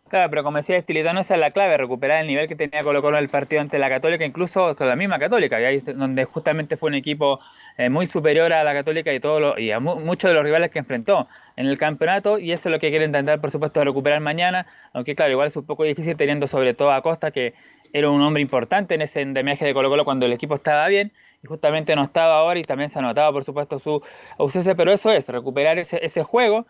Claro, 0.08 0.28
pero 0.30 0.44
como 0.44 0.58
decía 0.58 0.76
Estilitano, 0.76 1.20
esa 1.20 1.34
es 1.34 1.40
la 1.40 1.50
clave, 1.50 1.76
recuperar 1.76 2.20
el 2.20 2.26
nivel 2.28 2.46
que 2.46 2.54
tenía 2.54 2.82
Colo 2.84 3.00
Colo 3.02 3.16
en 3.16 3.24
el 3.24 3.30
partido 3.30 3.62
ante 3.62 3.78
la 3.78 3.88
Católica, 3.88 4.24
incluso 4.24 4.76
con 4.76 4.86
la 4.86 4.94
misma 4.96 5.18
Católica, 5.18 5.60
y 5.60 5.64
ahí 5.64 5.76
es 5.76 5.86
donde 5.86 6.24
justamente 6.26 6.76
fue 6.76 6.88
un 6.90 6.94
equipo 6.94 7.40
eh, 7.78 7.88
muy 7.88 8.06
superior 8.06 8.52
a 8.52 8.62
la 8.62 8.74
Católica 8.74 9.12
y, 9.12 9.18
todo 9.18 9.40
lo- 9.40 9.58
y 9.58 9.72
a 9.72 9.80
mu- 9.80 9.96
muchos 9.96 10.28
de 10.30 10.34
los 10.34 10.44
rivales 10.44 10.70
que 10.70 10.78
enfrentó 10.78 11.26
en 11.56 11.66
el 11.66 11.78
campeonato, 11.78 12.38
y 12.38 12.52
eso 12.52 12.68
es 12.68 12.72
lo 12.72 12.78
que 12.78 12.90
quieren 12.90 13.08
intentar, 13.10 13.40
por 13.40 13.50
supuesto, 13.50 13.82
recuperar 13.82 14.20
mañana, 14.20 14.66
aunque 14.92 15.16
claro, 15.16 15.32
igual 15.32 15.48
es 15.48 15.56
un 15.56 15.66
poco 15.66 15.84
difícil 15.84 16.16
teniendo 16.16 16.46
sobre 16.46 16.74
todo 16.74 16.92
a 16.92 17.02
Costa, 17.02 17.30
que 17.32 17.54
era 17.92 18.10
un 18.10 18.20
hombre 18.22 18.42
importante 18.42 18.94
en 18.94 19.02
ese 19.02 19.22
endemiaje 19.22 19.64
de 19.64 19.72
Colo 19.74 19.88
Colo 19.88 20.04
cuando 20.04 20.26
el 20.26 20.32
equipo 20.32 20.54
estaba 20.54 20.86
bien, 20.88 21.12
justamente 21.46 21.94
no 21.96 22.04
estaba 22.04 22.38
ahora, 22.38 22.58
y 22.58 22.62
también 22.62 22.90
se 22.90 22.98
ha 22.98 23.02
notado, 23.02 23.32
por 23.32 23.44
supuesto, 23.44 23.78
su 23.78 24.02
ausencia, 24.38 24.74
pero 24.74 24.92
eso 24.92 25.10
es, 25.10 25.28
recuperar 25.28 25.78
ese, 25.78 26.04
ese 26.04 26.22
juego, 26.22 26.66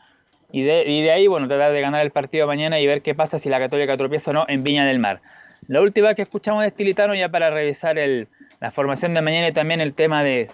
y 0.53 0.63
de, 0.63 0.85
y 0.85 1.03
de 1.03 1.11
ahí, 1.11 1.27
bueno, 1.27 1.49
tratar 1.49 1.73
de 1.73 1.81
ganar 1.81 2.03
el 2.03 2.11
partido 2.11 2.47
mañana 2.47 2.79
y 2.81 2.87
ver 2.87 3.03
qué 3.03 3.15
pasa 3.15 3.39
si 3.39 3.49
la 3.49 3.59
Católica 3.59 3.97
tropieza 3.97 4.31
o 4.31 4.35
no 4.35 4.45
en 4.49 4.63
Viña 4.63 4.85
del 4.85 4.99
Mar. 4.99 5.21
La 5.67 5.81
última 5.81 6.15
que 6.15 6.23
escuchamos 6.23 6.63
de 6.63 6.69
Estilitano 6.69 7.15
ya 7.15 7.29
para 7.29 7.51
revisar 7.51 7.99
el, 7.99 8.29
la 8.61 8.71
formación 8.71 9.15
de 9.15 9.23
mañana 9.23 9.49
y 9.49 9.53
también 9.53 9.81
el 9.81 9.95
tema 9.95 10.23
de, 10.23 10.51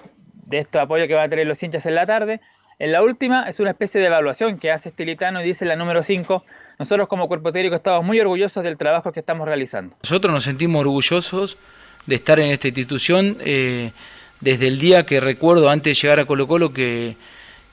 de 0.46 0.58
estos 0.58 0.80
apoyos 0.80 1.08
que 1.08 1.14
van 1.14 1.24
a 1.24 1.28
tener 1.28 1.46
los 1.46 1.62
hinchas 1.62 1.84
en 1.86 1.94
la 1.94 2.06
tarde. 2.06 2.40
En 2.78 2.92
la 2.92 3.02
última 3.02 3.48
es 3.48 3.60
una 3.60 3.70
especie 3.70 4.00
de 4.00 4.06
evaluación 4.06 4.58
que 4.58 4.70
hace 4.70 4.88
Estilitano 4.88 5.42
y 5.42 5.44
dice 5.44 5.66
la 5.66 5.76
número 5.76 6.02
5. 6.02 6.44
Nosotros 6.78 7.08
como 7.08 7.28
cuerpo 7.28 7.52
técnico 7.52 7.76
estamos 7.76 8.04
muy 8.04 8.18
orgullosos 8.20 8.64
del 8.64 8.78
trabajo 8.78 9.12
que 9.12 9.20
estamos 9.20 9.46
realizando. 9.46 9.96
Nosotros 10.02 10.32
nos 10.32 10.44
sentimos 10.44 10.80
orgullosos 10.80 11.58
de 12.06 12.14
estar 12.14 12.40
en 12.40 12.50
esta 12.50 12.68
institución 12.68 13.36
eh, 13.40 13.92
desde 14.40 14.68
el 14.68 14.78
día 14.78 15.04
que 15.04 15.20
recuerdo 15.20 15.70
antes 15.70 15.96
de 15.96 16.02
llegar 16.02 16.20
a 16.20 16.24
Colo 16.24 16.46
Colo 16.48 16.72
que, 16.72 17.16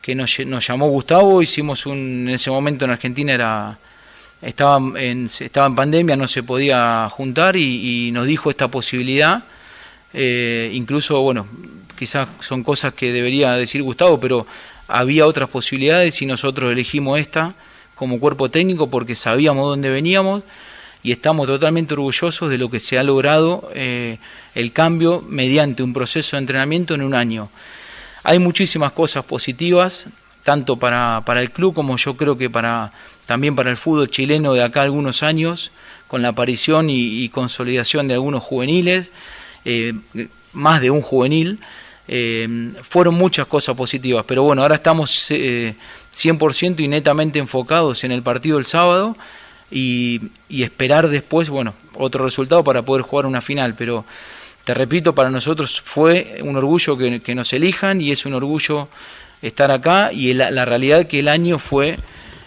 que 0.01 0.15
nos, 0.15 0.37
llamó 0.37 0.89
Gustavo, 0.89 1.41
hicimos 1.41 1.85
un, 1.85 2.27
en 2.27 2.29
ese 2.29 2.49
momento 2.49 2.85
en 2.85 2.91
Argentina 2.91 3.33
era 3.33 3.79
estaba 4.41 4.77
en, 4.99 5.25
estaba 5.25 5.65
en 5.65 5.75
pandemia, 5.75 6.15
no 6.15 6.27
se 6.27 6.43
podía 6.43 7.09
juntar 7.09 7.55
y, 7.55 8.07
y 8.07 8.11
nos 8.11 8.27
dijo 8.27 8.49
esta 8.49 8.67
posibilidad. 8.67 9.43
Eh, 10.13 10.69
incluso, 10.73 11.21
bueno, 11.21 11.47
quizás 11.97 12.27
son 12.39 12.63
cosas 12.63 12.93
que 12.93 13.11
debería 13.11 13.53
decir 13.53 13.81
Gustavo, 13.81 14.19
pero 14.19 14.45
había 14.87 15.25
otras 15.27 15.49
posibilidades 15.49 16.21
y 16.21 16.25
nosotros 16.25 16.71
elegimos 16.71 17.19
esta 17.19 17.55
como 17.95 18.19
cuerpo 18.19 18.49
técnico 18.49 18.89
porque 18.89 19.15
sabíamos 19.15 19.67
dónde 19.67 19.89
veníamos 19.89 20.43
y 21.07 21.13
estamos 21.13 21.47
totalmente 21.47 21.93
orgullosos 21.93 22.49
de 22.49 22.57
lo 22.57 22.69
que 22.69 22.81
se 22.81 22.99
ha 22.99 23.03
logrado 23.03 23.71
eh, 23.73 24.17
el 24.55 24.73
cambio 24.73 25.23
mediante 25.29 25.81
un 25.81 25.93
proceso 25.93 26.35
de 26.35 26.41
entrenamiento 26.41 26.95
en 26.95 27.01
un 27.01 27.13
año. 27.13 27.49
Hay 28.25 28.39
muchísimas 28.39 28.91
cosas 28.91 29.23
positivas, 29.23 30.07
tanto 30.43 30.75
para, 30.75 31.23
para 31.25 31.39
el 31.39 31.49
club 31.51 31.73
como 31.73 31.95
yo 31.95 32.17
creo 32.17 32.37
que 32.37 32.49
para, 32.49 32.91
también 33.25 33.55
para 33.55 33.69
el 33.69 33.77
fútbol 33.77 34.09
chileno 34.09 34.53
de 34.53 34.61
acá 34.61 34.81
algunos 34.81 35.23
años, 35.23 35.71
con 36.09 36.21
la 36.21 36.27
aparición 36.27 36.89
y, 36.89 37.23
y 37.23 37.29
consolidación 37.29 38.09
de 38.09 38.15
algunos 38.15 38.43
juveniles, 38.43 39.09
eh, 39.63 39.93
más 40.51 40.81
de 40.81 40.91
un 40.91 41.01
juvenil. 41.01 41.57
eh, 42.09 42.73
fueron 42.83 43.15
muchas 43.15 43.47
cosas 43.47 43.77
positivas, 43.77 44.25
pero 44.27 44.43
bueno, 44.43 44.61
ahora 44.61 44.75
estamos 44.75 45.31
eh, 45.31 45.73
100% 46.13 46.81
y 46.81 46.89
netamente 46.89 47.39
enfocados 47.39 48.03
en 48.03 48.11
el 48.11 48.23
partido 48.23 48.57
del 48.57 48.65
sábado 48.65 49.15
y, 49.71 50.21
esperar 50.49 51.09
después, 51.09 51.49
bueno, 51.49 51.73
otro 51.93 52.23
resultado 52.23 52.63
para 52.63 52.81
poder 52.83 53.03
jugar 53.03 53.25
una 53.25 53.41
final, 53.41 53.75
pero 53.75 54.05
te 54.63 54.73
repito, 54.73 55.13
para 55.15 55.29
nosotros 55.29 55.81
fue 55.83 56.39
un 56.43 56.55
orgullo 56.55 56.97
que, 56.97 57.35
nos 57.35 57.53
elijan 57.53 58.01
y 58.01 58.11
es 58.11 58.25
un 58.25 58.33
orgullo 58.33 58.87
estar 59.41 59.71
acá 59.71 60.11
y 60.11 60.31
el- 60.31 60.37
la 60.37 60.65
realidad 60.65 61.07
que 61.07 61.19
el 61.19 61.27
año 61.27 61.59
fue 61.59 61.97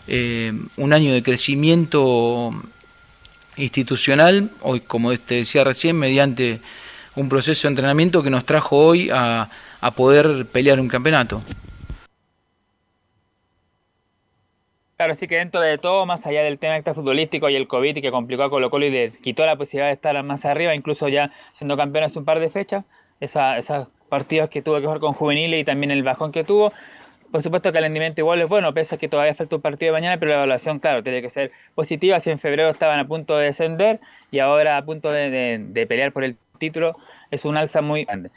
eh, 0.06 0.52
un 0.76 0.92
año 0.92 1.12
de 1.14 1.22
crecimiento 1.22 2.50
institucional, 3.56 4.50
hoy 4.60 4.80
como 4.80 5.16
te 5.16 5.36
decía 5.36 5.62
recién, 5.62 5.96
mediante 5.96 6.60
un 7.16 7.28
proceso 7.28 7.68
de 7.68 7.72
entrenamiento 7.72 8.22
que 8.22 8.30
nos 8.30 8.44
trajo 8.44 8.76
hoy 8.76 9.10
a, 9.10 9.48
a 9.80 9.90
poder 9.92 10.46
pelear 10.46 10.80
un 10.80 10.88
campeonato. 10.88 11.42
Claro, 15.00 15.14
sí 15.14 15.28
que 15.28 15.36
dentro 15.36 15.62
de 15.62 15.78
todo, 15.78 16.04
más 16.04 16.26
allá 16.26 16.42
del 16.42 16.58
tema 16.58 16.78
futbolístico 16.82 17.48
y 17.48 17.56
el 17.56 17.66
COVID 17.68 17.96
y 17.96 18.02
que 18.02 18.10
complicó 18.10 18.42
a 18.42 18.50
Colo 18.50 18.68
Colo 18.68 18.84
y 18.84 18.90
le 18.90 19.10
quitó 19.12 19.46
la 19.46 19.56
posibilidad 19.56 19.86
de 19.88 19.94
estar 19.94 20.22
más 20.22 20.44
arriba, 20.44 20.74
incluso 20.74 21.08
ya 21.08 21.32
siendo 21.54 21.74
campeón 21.78 22.04
hace 22.04 22.18
un 22.18 22.26
par 22.26 22.38
de 22.38 22.50
fechas, 22.50 22.84
esa, 23.18 23.56
esos 23.56 23.88
partidos 24.10 24.50
que 24.50 24.60
tuvo 24.60 24.74
que 24.76 24.82
jugar 24.82 25.00
con 25.00 25.14
juveniles 25.14 25.58
y 25.62 25.64
también 25.64 25.90
el 25.90 26.02
bajón 26.02 26.32
que 26.32 26.44
tuvo. 26.44 26.74
Por 27.32 27.40
supuesto 27.42 27.72
que 27.72 27.78
el 27.78 27.84
rendimiento 27.84 28.20
igual 28.20 28.42
es 28.42 28.48
bueno, 28.50 28.74
pese 28.74 28.96
a 28.96 28.98
que 28.98 29.08
todavía 29.08 29.32
falta 29.34 29.56
un 29.56 29.62
partido 29.62 29.90
de 29.94 29.98
mañana, 29.98 30.18
pero 30.20 30.32
la 30.32 30.36
evaluación, 30.36 30.80
claro, 30.80 31.02
tiene 31.02 31.22
que 31.22 31.30
ser 31.30 31.50
positiva. 31.74 32.20
Si 32.20 32.28
en 32.28 32.38
febrero 32.38 32.68
estaban 32.68 32.98
a 32.98 33.08
punto 33.08 33.38
de 33.38 33.46
descender 33.46 34.00
y 34.30 34.40
ahora 34.40 34.76
a 34.76 34.84
punto 34.84 35.10
de, 35.10 35.30
de- 35.30 35.64
de 35.66 35.86
pelear 35.86 36.12
por 36.12 36.24
el 36.24 36.36
título, 36.58 36.94
es 37.30 37.46
un 37.46 37.56
alza 37.56 37.80
muy 37.80 38.04
grande. 38.04 38.32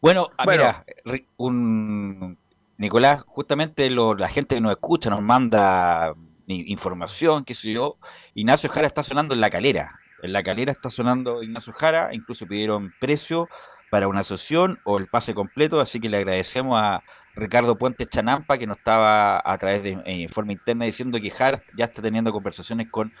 Bueno, 0.00 0.30
ah, 0.38 0.44
Bueno. 0.46 0.74
mira, 1.04 1.22
un 1.36 2.38
Nicolás, 2.78 3.22
justamente 3.26 3.88
lo- 3.90 4.14
la 4.14 4.28
gente 4.28 4.54
que 4.56 4.60
nos 4.60 4.72
escucha 4.72 5.10
nos 5.10 5.22
manda 5.22 6.14
información, 6.46 7.44
qué 7.44 7.54
sé 7.54 7.72
yo. 7.72 7.98
Ignacio 8.34 8.70
Jara 8.70 8.86
está 8.86 9.02
sonando 9.02 9.34
en 9.34 9.40
la 9.40 9.50
calera. 9.50 9.98
En 10.22 10.32
la 10.32 10.42
calera 10.42 10.72
está 10.72 10.90
sonando 10.90 11.42
Ignacio 11.42 11.72
Jara, 11.72 12.14
incluso 12.14 12.46
pidieron 12.46 12.92
precio 13.00 13.48
para 13.90 14.08
una 14.08 14.24
sesión 14.24 14.80
o 14.84 14.98
el 14.98 15.06
pase 15.08 15.34
completo, 15.34 15.80
así 15.80 16.00
que 16.00 16.08
le 16.08 16.18
agradecemos 16.18 16.78
a 16.80 17.02
Ricardo 17.34 17.76
Puentes 17.78 18.08
Chanampa 18.08 18.58
que 18.58 18.66
nos 18.66 18.78
estaba 18.78 19.40
a 19.44 19.58
través 19.58 19.82
de 19.82 20.02
eh, 20.04 20.28
forma 20.28 20.52
interna 20.52 20.84
diciendo 20.84 21.20
que 21.20 21.30
Jara 21.30 21.62
ya 21.76 21.84
está 21.86 22.02
teniendo 22.02 22.32
conversaciones 22.32 22.88
con 22.90 23.12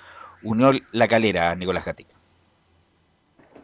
Unión 0.42 0.80
La 0.92 1.08
Calera, 1.08 1.54
Nicolás 1.54 1.84
Gatica. 1.84 2.15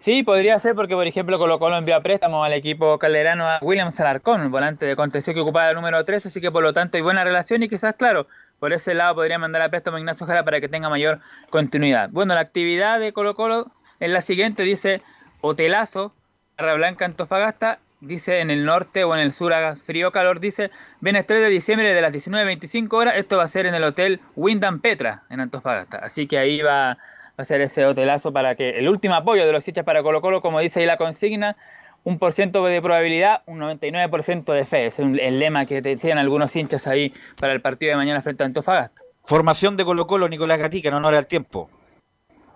Sí, 0.03 0.25
podría 0.25 0.59
ser 0.59 0.75
porque, 0.75 0.97
por 0.97 1.07
ejemplo, 1.07 1.39
Colo 1.39 1.61
Colo 1.61 1.77
envió 1.77 1.95
a 1.95 2.01
préstamo 2.01 2.43
al 2.43 2.53
equipo 2.55 2.99
calderano 2.99 3.47
a 3.49 3.61
William 3.63 3.93
Salarcón, 3.93 4.51
volante 4.51 4.85
de 4.85 4.97
contención 4.97 5.33
que 5.33 5.43
ocupaba 5.43 5.71
el 5.71 5.77
número 5.77 6.05
3, 6.05 6.27
así 6.27 6.41
que 6.41 6.51
por 6.51 6.65
lo 6.65 6.73
tanto 6.73 6.97
hay 6.97 7.05
buena 7.05 7.23
relación 7.23 7.63
y 7.63 7.69
quizás, 7.69 7.95
claro, 7.95 8.27
por 8.59 8.73
ese 8.73 8.95
lado 8.95 9.15
podría 9.15 9.39
mandar 9.39 9.63
a 9.63 9.69
préstamo 9.69 9.99
a 9.99 10.01
Ignacio 10.01 10.27
Jara 10.27 10.43
para 10.43 10.61
que 10.61 10.69
tenga 10.69 10.89
mayor 10.89 11.21
continuidad. 11.51 12.09
Bueno, 12.11 12.35
la 12.35 12.41
actividad 12.41 12.99
de 12.99 13.13
Colo 13.13 13.37
Colo 13.37 13.71
es 14.01 14.11
la 14.11 14.23
siguiente, 14.23 14.65
dice 14.65 15.03
hotelazo, 15.41 16.13
Barra 16.59 16.75
Blanca 16.75 17.05
Antofagasta, 17.05 17.79
dice 18.01 18.41
en 18.41 18.51
el 18.51 18.65
norte 18.65 19.05
o 19.05 19.15
en 19.15 19.21
el 19.21 19.33
sur 19.33 19.53
haga 19.53 19.77
frío 19.77 20.11
calor, 20.11 20.41
dice, 20.41 20.73
vienes 20.99 21.29
3 21.29 21.43
de 21.43 21.49
diciembre 21.49 21.95
de 21.95 22.03
las 22.03 22.13
19.25 22.13 22.93
horas, 22.95 23.15
esto 23.19 23.37
va 23.37 23.45
a 23.45 23.47
ser 23.47 23.67
en 23.67 23.77
el 23.77 23.85
hotel 23.85 24.19
Wyndham 24.35 24.81
Petra 24.81 25.23
en 25.31 25.39
Antofagasta, 25.39 25.99
así 25.99 26.27
que 26.27 26.39
ahí 26.39 26.61
va, 26.61 26.99
va 27.39 27.43
a 27.43 27.45
ser 27.45 27.61
ese 27.61 27.85
hotelazo 27.85 28.33
para 28.33 28.55
que 28.55 28.71
el 28.71 28.89
último 28.89 29.15
apoyo 29.15 29.47
de 29.47 29.53
los 29.53 29.67
hinchas 29.67 29.85
para 29.85 30.03
Colo 30.03 30.21
Colo, 30.21 30.43
como 30.43 30.61
dice 30.61 30.81
ahí 30.81 30.87
la 30.87 30.97
consigna, 30.97 31.57
un 32.05 32.19
por 32.19 32.33
ciento 32.33 32.65
de 32.65 32.83
probabilidad, 32.83 33.43
un 33.47 33.61
99% 33.61 34.53
de 34.53 34.65
fe, 34.65 34.87
es 34.87 34.99
el 34.99 35.39
lema 35.39 35.67
que 35.67 35.81
te 35.83 35.91
decían 35.91 36.19
algunos 36.19 36.55
hinchas 36.55 36.87
ahí 36.87 37.13
para 37.39 37.53
el 37.53 37.61
partido 37.61 37.91
de 37.91 37.97
mañana 37.97 38.21
frente 38.23 38.43
a 38.43 38.47
Antofagasta. 38.47 39.03
Formación 39.25 39.77
de 39.77 39.85
Colo 39.85 40.07
Colo, 40.07 40.29
Nicolás 40.29 40.59
Gatica, 40.59 40.89
en 40.89 40.95
honor 40.95 41.15
al 41.15 41.27
tiempo. 41.27 41.71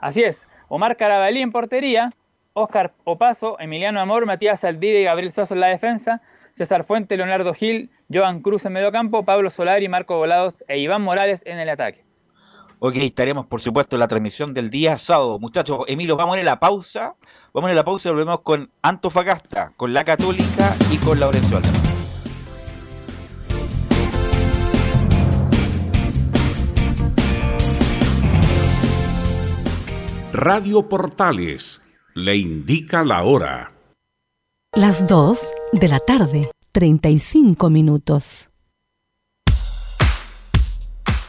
Así 0.01 0.23
es, 0.23 0.49
Omar 0.69 0.97
Carabalí 0.97 1.41
en 1.41 1.53
portería, 1.53 2.11
Oscar 2.55 2.93
Opaso, 3.05 3.57
Emiliano 3.61 4.01
Amor, 4.01 4.27
Matías 4.27 4.65
Aldide 4.65 5.01
y 5.01 5.05
Gabriel 5.05 5.31
Soso 5.31 5.55
en 5.55 5.61
la 5.61 5.69
defensa, 5.69 6.23
César 6.53 6.85
Fuente, 6.85 7.17
Leonardo 7.17 7.53
Gil, 7.55 7.91
Joan 8.13 8.41
Cruz 8.41 8.65
en 8.65 8.73
mediocampo, 8.73 9.25
Pablo 9.25 9.51
Solari, 9.51 9.89
Marco 9.89 10.17
Volados 10.17 10.65
e 10.67 10.79
Iván 10.79 11.03
Morales 11.03 11.43
en 11.45 11.59
el 11.59 11.69
ataque. 11.69 12.06
Ok, 12.79 12.97
estaremos 12.97 13.47
por 13.47 13.63
supuesto 13.63 13.97
en 13.97 14.01
la 14.01 14.09
transmisión 14.09 14.53
del 14.53 14.69
día 14.69 14.99
sábado. 14.99 15.39
Muchachos, 15.39 15.81
Emilio, 15.87 16.17
vamos 16.17 16.37
a 16.37 16.43
la 16.43 16.61
pausa. 16.61 17.17
Vamos 17.55 17.71
a 17.71 17.75
la 17.75 17.85
pausa 17.85 18.09
y 18.09 18.13
volvemos 18.13 18.41
con 18.43 18.71
Antofagasta, 18.83 19.73
con 19.77 19.95
la 19.95 20.05
Católica 20.05 20.77
y 20.93 20.99
con 20.99 21.19
Laurencio 21.19 21.57
Aldama. 21.57 21.79
Radio 30.33 30.87
Portales 30.87 31.81
le 32.15 32.37
indica 32.37 33.05
la 33.05 33.23
hora. 33.23 33.73
Las 34.75 35.07
2 35.09 35.41
de 35.73 35.89
la 35.89 35.99
tarde, 36.01 36.51
35 36.73 37.71
minutos. 37.71 38.51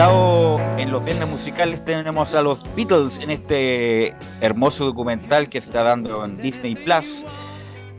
En 0.00 0.90
los 0.90 1.04
viernes 1.04 1.28
musicales 1.28 1.84
tenemos 1.84 2.34
a 2.34 2.40
los 2.40 2.62
Beatles 2.74 3.18
en 3.18 3.30
este 3.30 4.16
hermoso 4.40 4.86
documental 4.86 5.50
que 5.50 5.58
está 5.58 5.82
dando 5.82 6.24
en 6.24 6.40
Disney 6.40 6.74
Plus, 6.74 7.26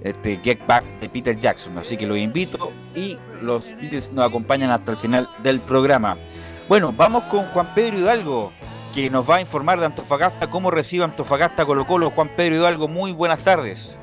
este 0.01 0.39
Get 0.43 0.65
Back 0.65 0.83
de 0.99 1.09
Peter 1.09 1.39
Jackson. 1.39 1.77
Así 1.77 1.97
que 1.97 2.07
los 2.07 2.17
invito 2.17 2.71
y 2.95 3.19
los 3.43 3.75
Beatles 3.75 4.11
nos 4.13 4.27
acompañan 4.27 4.71
hasta 4.71 4.93
el 4.93 4.97
final 4.97 5.29
del 5.43 5.59
programa. 5.59 6.17
Bueno, 6.67 6.91
vamos 6.91 7.25
con 7.25 7.45
Juan 7.45 7.67
Pedro 7.75 7.99
Hidalgo, 7.99 8.51
que 8.95 9.11
nos 9.11 9.29
va 9.29 9.35
a 9.35 9.41
informar 9.41 9.79
de 9.79 9.85
Antofagasta, 9.85 10.47
cómo 10.47 10.71
recibe 10.71 11.03
Antofagasta 11.03 11.65
Colo 11.65 11.85
Colo. 11.85 12.09
Juan 12.09 12.31
Pedro 12.35 12.55
Hidalgo, 12.55 12.87
muy 12.87 13.11
buenas 13.11 13.41
tardes. 13.41 14.00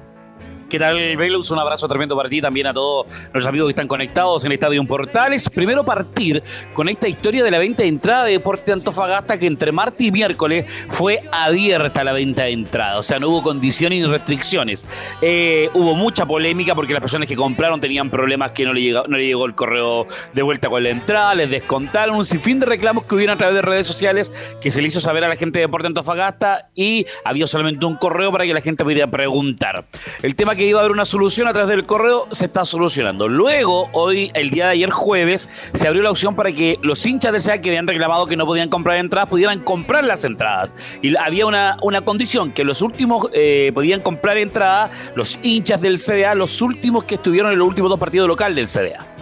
¿Qué 0.68 0.78
tal, 0.78 1.16
Velus? 1.16 1.50
Un 1.50 1.58
abrazo 1.58 1.88
tremendo 1.88 2.14
para 2.14 2.28
ti, 2.28 2.42
también 2.42 2.66
a 2.66 2.74
todos 2.74 3.06
los 3.32 3.46
amigos 3.46 3.68
que 3.68 3.70
están 3.70 3.88
conectados 3.88 4.44
en 4.44 4.52
Estadio 4.52 4.84
Portales. 4.84 5.48
Primero 5.48 5.82
partir 5.82 6.42
con 6.74 6.90
esta 6.90 7.08
historia 7.08 7.42
de 7.42 7.50
la 7.50 7.58
venta 7.58 7.84
de 7.84 7.88
entrada 7.88 8.24
de 8.24 8.32
Deporte 8.32 8.72
Antofagasta, 8.72 9.38
que 9.38 9.46
entre 9.46 9.72
martes 9.72 10.06
y 10.06 10.12
miércoles 10.12 10.66
fue 10.88 11.22
abierta 11.32 12.04
la 12.04 12.12
venta 12.12 12.42
de 12.42 12.50
entrada. 12.50 12.98
O 12.98 13.02
sea, 13.02 13.18
no 13.18 13.30
hubo 13.30 13.42
condiciones 13.42 13.98
ni 13.98 14.06
restricciones. 14.06 14.84
Eh, 15.22 15.70
hubo 15.72 15.94
mucha 15.94 16.26
polémica 16.26 16.74
porque 16.74 16.92
las 16.92 17.00
personas 17.00 17.28
que 17.28 17.34
compraron 17.34 17.80
tenían 17.80 18.10
problemas 18.10 18.50
que 18.50 18.66
no 18.66 18.74
le, 18.74 18.82
llegó, 18.82 19.04
no 19.08 19.16
le 19.16 19.24
llegó 19.24 19.46
el 19.46 19.54
correo 19.54 20.06
de 20.34 20.42
vuelta 20.42 20.68
con 20.68 20.82
la 20.82 20.90
entrada, 20.90 21.34
les 21.34 21.48
descontaron 21.48 22.14
un 22.14 22.26
sinfín 22.26 22.60
de 22.60 22.66
reclamos 22.66 23.06
que 23.06 23.14
hubieron 23.14 23.36
a 23.36 23.38
través 23.38 23.54
de 23.54 23.62
redes 23.62 23.86
sociales 23.86 24.30
que 24.60 24.70
se 24.70 24.82
le 24.82 24.88
hizo 24.88 25.00
saber 25.00 25.24
a 25.24 25.28
la 25.28 25.36
gente 25.36 25.60
de 25.60 25.64
Deporte 25.64 25.86
Antofagasta 25.86 26.68
y 26.74 27.06
había 27.24 27.46
solamente 27.46 27.86
un 27.86 27.96
correo 27.96 28.30
para 28.30 28.44
que 28.44 28.52
la 28.52 28.60
gente 28.60 28.84
pudiera 28.84 29.06
preguntar. 29.06 29.86
El 30.22 30.36
tema 30.36 30.56
que 30.58 30.66
iba 30.66 30.80
a 30.80 30.82
haber 30.82 30.92
una 30.92 31.04
solución 31.04 31.46
a 31.48 31.52
través 31.52 31.70
del 31.70 31.86
correo, 31.86 32.26
se 32.32 32.46
está 32.46 32.64
solucionando. 32.64 33.28
Luego, 33.28 33.88
hoy, 33.92 34.30
el 34.34 34.50
día 34.50 34.66
de 34.66 34.72
ayer 34.72 34.90
jueves, 34.90 35.48
se 35.72 35.86
abrió 35.86 36.02
la 36.02 36.10
opción 36.10 36.34
para 36.34 36.52
que 36.52 36.78
los 36.82 37.06
hinchas 37.06 37.32
del 37.32 37.40
SEA 37.40 37.60
que 37.60 37.70
habían 37.70 37.86
reclamado 37.86 38.26
que 38.26 38.36
no 38.36 38.44
podían 38.44 38.68
comprar 38.68 38.98
entradas, 38.98 39.28
pudieran 39.30 39.60
comprar 39.60 40.04
las 40.04 40.24
entradas. 40.24 40.74
Y 41.00 41.16
había 41.16 41.46
una, 41.46 41.76
una 41.80 42.02
condición, 42.02 42.50
que 42.52 42.64
los 42.64 42.82
últimos 42.82 43.28
eh, 43.32 43.70
podían 43.72 44.00
comprar 44.00 44.36
entradas, 44.36 44.90
los 45.14 45.38
hinchas 45.42 45.80
del 45.80 45.98
CDA, 45.98 46.34
los 46.34 46.60
últimos 46.60 47.04
que 47.04 47.14
estuvieron 47.14 47.52
en 47.52 47.58
los 47.58 47.68
últimos 47.68 47.88
dos 47.88 48.00
partidos 48.00 48.26
local 48.26 48.54
del 48.54 48.66
CDA. 48.66 49.17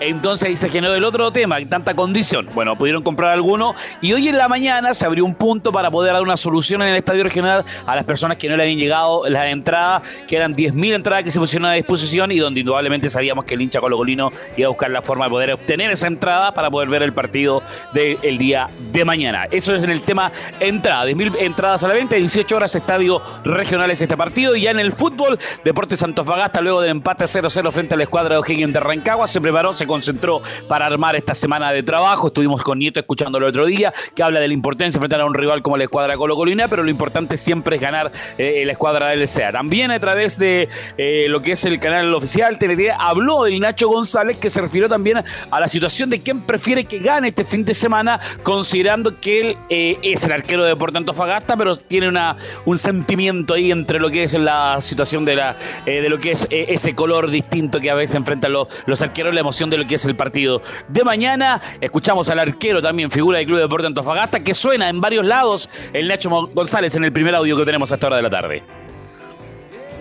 Entonces 0.00 0.48
ahí 0.48 0.56
se 0.56 0.68
generó 0.68 0.94
el 0.94 1.04
otro 1.04 1.32
tema, 1.32 1.56
tanta 1.68 1.94
condición. 1.94 2.48
Bueno, 2.54 2.76
pudieron 2.76 3.02
comprar 3.02 3.32
alguno 3.32 3.74
y 4.00 4.12
hoy 4.12 4.28
en 4.28 4.38
la 4.38 4.48
mañana 4.48 4.94
se 4.94 5.04
abrió 5.04 5.24
un 5.24 5.34
punto 5.34 5.72
para 5.72 5.90
poder 5.90 6.12
dar 6.12 6.22
una 6.22 6.36
solución 6.36 6.82
en 6.82 6.88
el 6.88 6.96
estadio 6.96 7.24
regional 7.24 7.64
a 7.84 7.96
las 7.96 8.04
personas 8.04 8.36
que 8.36 8.48
no 8.48 8.56
le 8.56 8.62
habían 8.62 8.78
llegado 8.78 9.28
las 9.28 9.46
entradas, 9.46 10.02
que 10.28 10.36
eran 10.36 10.54
10.000 10.54 10.94
entradas 10.94 11.24
que 11.24 11.30
se 11.30 11.40
pusieron 11.40 11.68
a 11.68 11.72
disposición 11.72 12.30
y 12.30 12.38
donde 12.38 12.60
indudablemente 12.60 13.08
sabíamos 13.08 13.44
que 13.44 13.54
el 13.54 13.62
hincha 13.62 13.80
colocolino 13.80 14.32
iba 14.56 14.66
a 14.66 14.70
buscar 14.70 14.90
la 14.90 15.02
forma 15.02 15.24
de 15.24 15.30
poder 15.30 15.52
obtener 15.52 15.90
esa 15.90 16.06
entrada 16.06 16.52
para 16.52 16.70
poder 16.70 16.88
ver 16.88 17.02
el 17.02 17.12
partido 17.12 17.62
del 17.92 18.38
día 18.38 18.68
de 18.92 19.04
mañana. 19.04 19.46
Eso 19.50 19.74
es 19.74 19.82
en 19.82 19.90
el 19.90 20.02
tema 20.02 20.30
entrada, 20.60 21.06
10.000 21.06 21.36
entradas 21.40 21.82
a 21.82 21.88
la 21.88 21.94
venta, 21.94 22.14
18 22.14 22.56
horas 22.56 22.74
estadio 22.74 23.20
regional 23.44 23.90
es 23.90 24.00
este 24.00 24.16
partido 24.16 24.54
y 24.54 24.62
ya 24.62 24.70
en 24.70 24.78
el 24.78 24.92
fútbol, 24.92 25.38
Deportes 25.64 26.02
Antofagasta 26.04 26.60
luego 26.60 26.80
del 26.80 26.90
empate 26.90 27.24
0-0 27.24 27.72
frente 27.72 27.94
a 27.94 27.96
la 27.96 28.04
escuadra 28.04 28.36
de 28.36 28.40
O'Higgins 28.40 28.72
de 28.72 28.80
Rancagua 28.80 29.26
se 29.26 29.40
preparó, 29.40 29.74
se 29.74 29.87
concentró 29.88 30.40
para 30.68 30.86
armar 30.86 31.16
esta 31.16 31.34
semana 31.34 31.72
de 31.72 31.82
trabajo. 31.82 32.28
Estuvimos 32.28 32.62
con 32.62 32.78
Nieto 32.78 33.00
escuchándolo 33.00 33.46
el 33.46 33.50
otro 33.50 33.66
día, 33.66 33.92
que 34.14 34.22
habla 34.22 34.38
de 34.38 34.46
la 34.46 34.54
importancia 34.54 34.92
de 34.92 34.96
enfrentar 34.98 35.22
a 35.22 35.24
un 35.24 35.34
rival 35.34 35.62
como 35.62 35.76
la 35.76 35.84
escuadra 35.84 36.16
Colo 36.16 36.36
Colina, 36.36 36.68
pero 36.68 36.84
lo 36.84 36.90
importante 36.90 37.36
siempre 37.36 37.76
es 37.76 37.82
ganar 37.82 38.12
eh, 38.36 38.62
la 38.64 38.72
escuadra 38.72 39.08
del 39.08 39.26
SEA. 39.26 39.50
También 39.50 39.90
a 39.90 39.98
través 39.98 40.38
de 40.38 40.68
eh, 40.96 41.26
lo 41.28 41.42
que 41.42 41.52
es 41.52 41.64
el 41.64 41.80
canal 41.80 42.12
oficial 42.14 42.58
TNT, 42.58 42.90
habló 42.96 43.46
el 43.46 43.58
Nacho 43.58 43.88
González, 43.88 44.36
que 44.36 44.50
se 44.50 44.60
refirió 44.60 44.88
también 44.88 45.24
a 45.50 45.60
la 45.60 45.68
situación 45.68 46.10
de 46.10 46.20
quién 46.20 46.42
prefiere 46.42 46.84
que 46.84 46.98
gane 46.98 47.28
este 47.28 47.44
fin 47.44 47.64
de 47.64 47.74
semana, 47.74 48.20
considerando 48.42 49.18
que 49.18 49.40
él 49.40 49.56
eh, 49.68 49.98
es 50.02 50.22
el 50.24 50.32
arquero 50.32 50.62
de 50.62 50.70
Deportes 50.70 50.98
Antofagasta, 50.98 51.56
pero 51.56 51.76
tiene 51.76 52.08
una, 52.08 52.36
un 52.64 52.78
sentimiento 52.78 53.54
ahí 53.54 53.72
entre 53.72 53.98
lo 53.98 54.10
que 54.10 54.24
es 54.24 54.34
la 54.34 54.80
situación 54.80 55.24
de, 55.24 55.36
la, 55.36 55.56
de 55.86 56.08
lo 56.08 56.18
que 56.18 56.32
es 56.32 56.46
ese 56.50 56.94
color 56.94 57.30
distinto 57.30 57.80
que 57.80 57.90
a 57.90 57.94
veces 57.94 58.16
enfrentan 58.16 58.52
los, 58.52 58.68
los 58.86 59.00
arqueros, 59.00 59.32
la 59.32 59.40
emoción 59.40 59.70
de 59.70 59.77
lo 59.78 59.86
que 59.86 59.94
es 59.94 60.04
el 60.04 60.16
partido 60.16 60.62
de 60.88 61.04
mañana. 61.04 61.78
Escuchamos 61.80 62.28
al 62.28 62.38
arquero 62.38 62.82
también, 62.82 63.10
figura 63.10 63.38
del 63.38 63.46
Club 63.46 63.58
Deporte 63.58 63.86
Antofagasta, 63.86 64.40
que 64.40 64.54
suena 64.54 64.88
en 64.88 65.00
varios 65.00 65.24
lados 65.24 65.70
el 65.92 66.08
Nacho 66.08 66.28
González 66.30 66.94
en 66.96 67.04
el 67.04 67.12
primer 67.12 67.34
audio 67.34 67.56
que 67.56 67.64
tenemos 67.64 67.90
a 67.92 67.94
esta 67.94 68.08
hora 68.08 68.16
de 68.16 68.22
la 68.22 68.30
tarde. 68.30 68.62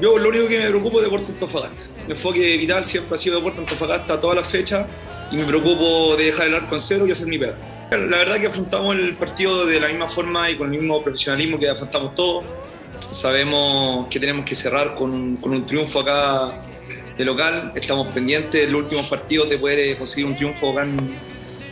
Yo 0.02 0.18
lo 0.18 0.30
único 0.30 0.48
que 0.48 0.60
me 0.60 0.68
preocupo 0.68 1.00
es 1.00 1.06
Deportes 1.06 1.30
Antofagasta. 1.30 1.84
Mi 2.08 2.14
enfoque 2.14 2.58
vital 2.58 2.86
siempre 2.86 3.16
ha 3.16 3.18
sido 3.18 3.38
Deportes 3.38 3.60
Antofagasta 3.62 4.20
todas 4.20 4.38
las 4.38 4.48
fechas 4.48 4.86
y 5.32 5.38
me 5.38 5.44
preocupo 5.46 6.16
de 6.16 6.26
dejar 6.26 6.48
el 6.48 6.56
arco 6.56 6.76
en 6.76 6.82
cero 6.82 7.06
y 7.08 7.12
hacer 7.12 7.28
mi 7.28 7.38
pega. 7.38 7.56
La 7.92 8.18
verdad 8.18 8.38
que 8.40 8.48
afrontamos 8.48 8.96
el 8.96 9.16
partido 9.16 9.66
de 9.66 9.80
la 9.80 9.88
misma 9.88 10.08
forma 10.08 10.50
y 10.50 10.56
con 10.56 10.74
el 10.74 10.80
mismo 10.80 11.02
profesionalismo 11.02 11.60
que 11.60 11.70
afrontamos 11.70 12.16
todos. 12.16 12.44
Sabemos 13.12 14.08
que 14.08 14.20
tenemos 14.20 14.46
que 14.46 14.56
cerrar 14.56 14.94
con 14.96 15.12
un 15.42 15.66
triunfo 15.66 16.02
acá 16.02 16.67
de 17.18 17.26
local. 17.26 17.72
Estamos 17.76 18.08
pendientes 18.08 18.66
en 18.66 18.72
los 18.72 18.82
últimos 18.84 19.06
partidos 19.08 19.50
de 19.50 19.58
poder 19.58 19.80
eh, 19.80 19.96
conseguir 19.98 20.26
un 20.26 20.36
triunfo 20.36 20.72
acá 20.72 20.84
en, 20.84 20.98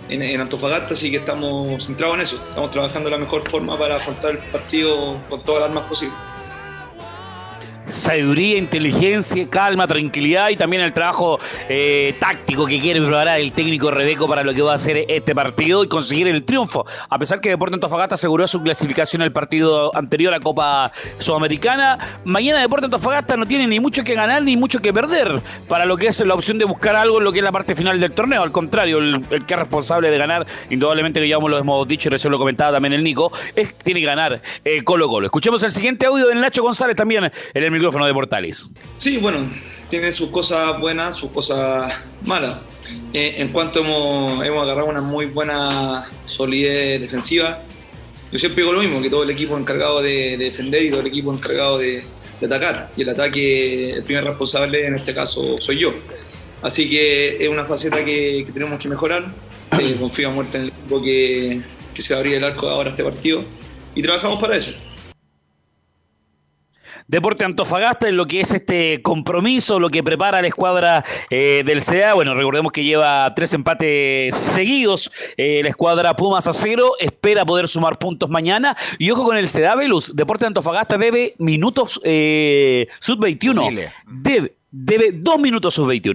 en- 0.10 0.22
en 0.22 0.42
Antofagasta, 0.42 0.94
así 0.94 1.12
que 1.12 1.18
estamos 1.18 1.84
centrados 1.86 2.16
en 2.16 2.22
eso. 2.22 2.36
Estamos 2.50 2.72
trabajando 2.72 3.10
de 3.10 3.16
la 3.18 3.20
mejor 3.24 3.48
forma 3.50 3.78
para 3.78 3.98
afrontar 3.98 4.32
el 4.32 4.38
partido 4.40 5.18
con 5.30 5.42
todas 5.44 5.62
las 5.62 5.70
armas 5.70 5.86
posibles. 5.90 6.18
Sabiduría, 7.88 8.58
inteligencia, 8.58 9.48
calma, 9.50 9.88
tranquilidad 9.88 10.50
y 10.50 10.58
también 10.58 10.82
el 10.82 10.94
trabajo 10.94 11.40
eh, 11.70 12.16
táctico 12.20 12.66
que 12.66 12.80
quiere 12.80 13.02
preparar 13.02 13.40
el 13.40 13.52
técnico 13.52 13.92
Rebeco 13.92 14.28
para 14.28 14.44
lo 14.44 14.54
que 14.54 14.62
va 14.62 14.74
a 14.74 14.78
ser 14.78 15.06
este 15.08 15.36
partido 15.36 15.84
y 15.84 15.88
conseguir 15.88 16.28
el 16.28 16.44
triunfo. 16.44 16.86
A 17.10 17.20
pesar 17.20 17.42
que 17.42 17.50
Deportes 17.50 17.76
Antofagasta 17.76 18.16
aseguró 18.16 18.48
su 18.48 18.62
clasificación 18.62 19.22
al 19.22 19.32
partido 19.32 19.96
anterior 19.96 20.34
a 20.34 20.40
Copa 20.40 20.92
Sudamericana, 21.20 22.00
mañana 22.24 22.62
Deportes 22.62 22.86
Antofagasta 22.86 23.38
no 23.38 23.46
tiene 23.46 23.68
ni 23.68 23.80
mucho 23.80 24.04
que 24.04 24.14
ganar 24.14 24.44
ni 24.44 24.58
mucho 24.58 24.80
que 24.80 24.94
perder 24.94 25.42
para 25.68 25.86
lo 25.86 25.98
que 25.98 26.08
es 26.08 26.20
la 26.22 26.34
opción 26.34 26.58
de 26.58 26.66
buscar 26.66 26.96
algo 26.96 27.20
en 27.20 27.24
lo 27.24 27.32
que 27.32 27.40
es 27.40 27.44
la 27.44 27.52
parte 27.52 27.76
final 27.76 28.00
del 28.00 28.12
torneo. 28.12 28.42
Al 28.42 28.52
contrario, 28.52 29.00
el, 29.00 29.26
el 29.30 29.46
que 29.46 29.54
es 29.54 29.60
responsable 29.60 30.10
de 30.10 30.18
ganar, 30.18 30.46
indudablemente 30.70 31.20
que 31.20 31.28
ya 31.28 31.38
lo 31.38 31.58
hemos 31.58 31.88
dicho 31.88 32.10
y 32.10 32.12
recién 32.12 32.32
lo 32.32 32.38
comentaba 32.38 32.72
también 32.72 32.94
el 32.94 33.04
Nico, 33.04 33.32
es 33.56 33.74
tiene 33.78 34.00
que 34.00 34.06
ganar 34.06 34.42
eh, 34.64 34.84
Colo 34.84 35.08
Colo. 35.08 35.26
Escuchemos 35.26 35.62
el 35.64 35.72
siguiente 35.72 36.06
audio 36.06 36.28
del 36.28 36.42
Nacho 36.42 36.64
González 36.64 36.96
también 36.96 37.32
en 37.54 37.64
el 37.64 37.72
micrófono 37.76 38.06
de 38.06 38.14
Portales. 38.14 38.70
Sí, 38.98 39.18
bueno, 39.18 39.50
tiene 39.90 40.12
sus 40.12 40.30
cosas 40.30 40.80
buenas, 40.80 41.16
sus 41.16 41.32
cosas 41.32 41.94
malas. 42.24 42.62
Eh, 43.14 43.36
en 43.38 43.50
cuanto 43.50 43.80
hemos, 43.80 44.46
hemos 44.46 44.64
agarrado 44.64 44.90
una 44.90 45.02
muy 45.02 45.26
buena 45.26 46.06
solidez 46.26 47.00
defensiva, 47.00 47.64
yo 48.32 48.40
siempre 48.40 48.64
digo 48.64 48.74
lo 48.74 48.82
mismo, 48.82 49.02
que 49.02 49.10
todo 49.10 49.24
el 49.24 49.30
equipo 49.30 49.58
encargado 49.58 50.02
de, 50.02 50.38
de 50.38 50.46
defender 50.46 50.84
y 50.84 50.90
todo 50.90 51.00
el 51.00 51.08
equipo 51.08 51.34
encargado 51.34 51.78
de, 51.78 52.04
de 52.40 52.46
atacar. 52.46 52.92
Y 52.98 53.04
el 53.04 53.10
ataque, 53.10 53.92
el 53.92 54.04
primer 54.04 54.24
responsable 54.24 54.86
en 54.86 54.96
este 54.96 55.14
caso 55.14 55.56
soy 55.60 55.80
yo. 55.80 55.94
Así 56.62 56.90
que 56.90 57.44
es 57.44 57.48
una 57.48 57.66
faceta 57.66 58.04
que, 58.04 58.44
que 58.46 58.52
tenemos 58.52 58.80
que 58.80 58.90
mejorar. 58.90 59.32
Eh, 59.80 59.96
confío 60.00 60.30
a 60.30 60.32
muerte 60.32 60.58
en 60.58 60.64
el 60.64 60.70
equipo 60.70 61.02
que, 61.02 61.62
que 61.94 62.02
se 62.02 62.14
va 62.14 62.18
a 62.18 62.20
abrir 62.22 62.36
el 62.36 62.44
arco 62.44 62.68
ahora 62.68 62.90
este 62.90 63.04
partido. 63.04 63.44
Y 63.94 64.02
trabajamos 64.02 64.42
para 64.42 64.58
eso. 64.58 64.72
Deporte 67.08 67.46
Antofagasta 67.46 68.08
en 68.10 68.18
lo 68.18 68.26
que 68.26 68.42
es 68.42 68.52
este 68.52 69.02
compromiso, 69.04 69.80
lo 69.80 69.90
que 69.90 70.02
prepara 70.04 70.42
la 70.42 70.48
escuadra 70.48 71.06
eh, 71.30 71.62
del 71.64 71.84
CDA. 71.84 72.16
Bueno, 72.16 72.34
recordemos 72.34 72.72
que 72.72 72.84
lleva 72.84 73.32
tres 73.36 73.54
empates 73.54 74.34
seguidos. 74.36 75.12
eh, 75.38 75.62
la 75.62 75.70
escuadra 75.70 76.16
Pumas 76.16 76.48
a 76.48 76.54
cero 76.54 76.94
espera 77.00 77.46
poder 77.46 77.68
sumar 77.68 78.00
puntos 78.00 78.30
mañana. 78.30 78.76
Y 78.98 79.12
ojo 79.12 79.24
con 79.24 79.38
el 79.38 79.48
CDA 79.50 79.76
Velus. 79.76 80.16
Deporte 80.16 80.48
Antofagasta 80.48 80.98
debe 80.98 81.34
minutos 81.38 82.02
eh, 82.04 82.88
sub-21. 83.00 83.92
Debe, 84.08 84.56
debe 84.72 85.12
dos 85.14 85.38
minutos 85.40 85.76
sub-21. 85.76 86.14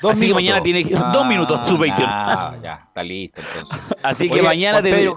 Dos 0.00 0.12
Así 0.12 0.20
minutos. 0.22 0.26
que 0.26 0.34
mañana 0.34 0.62
tiene 0.62 0.84
que- 0.84 0.96
Ah, 0.96 1.10
dos 1.12 1.26
minutos 1.26 1.60
sub-21. 1.68 1.98
Ya, 1.98 2.58
ya, 2.62 2.84
está 2.88 3.02
listo 3.04 3.40
entonces. 3.40 3.78
Así 4.02 4.28
que 4.28 4.42
mañana 4.42 4.82
Pedro, 4.82 5.16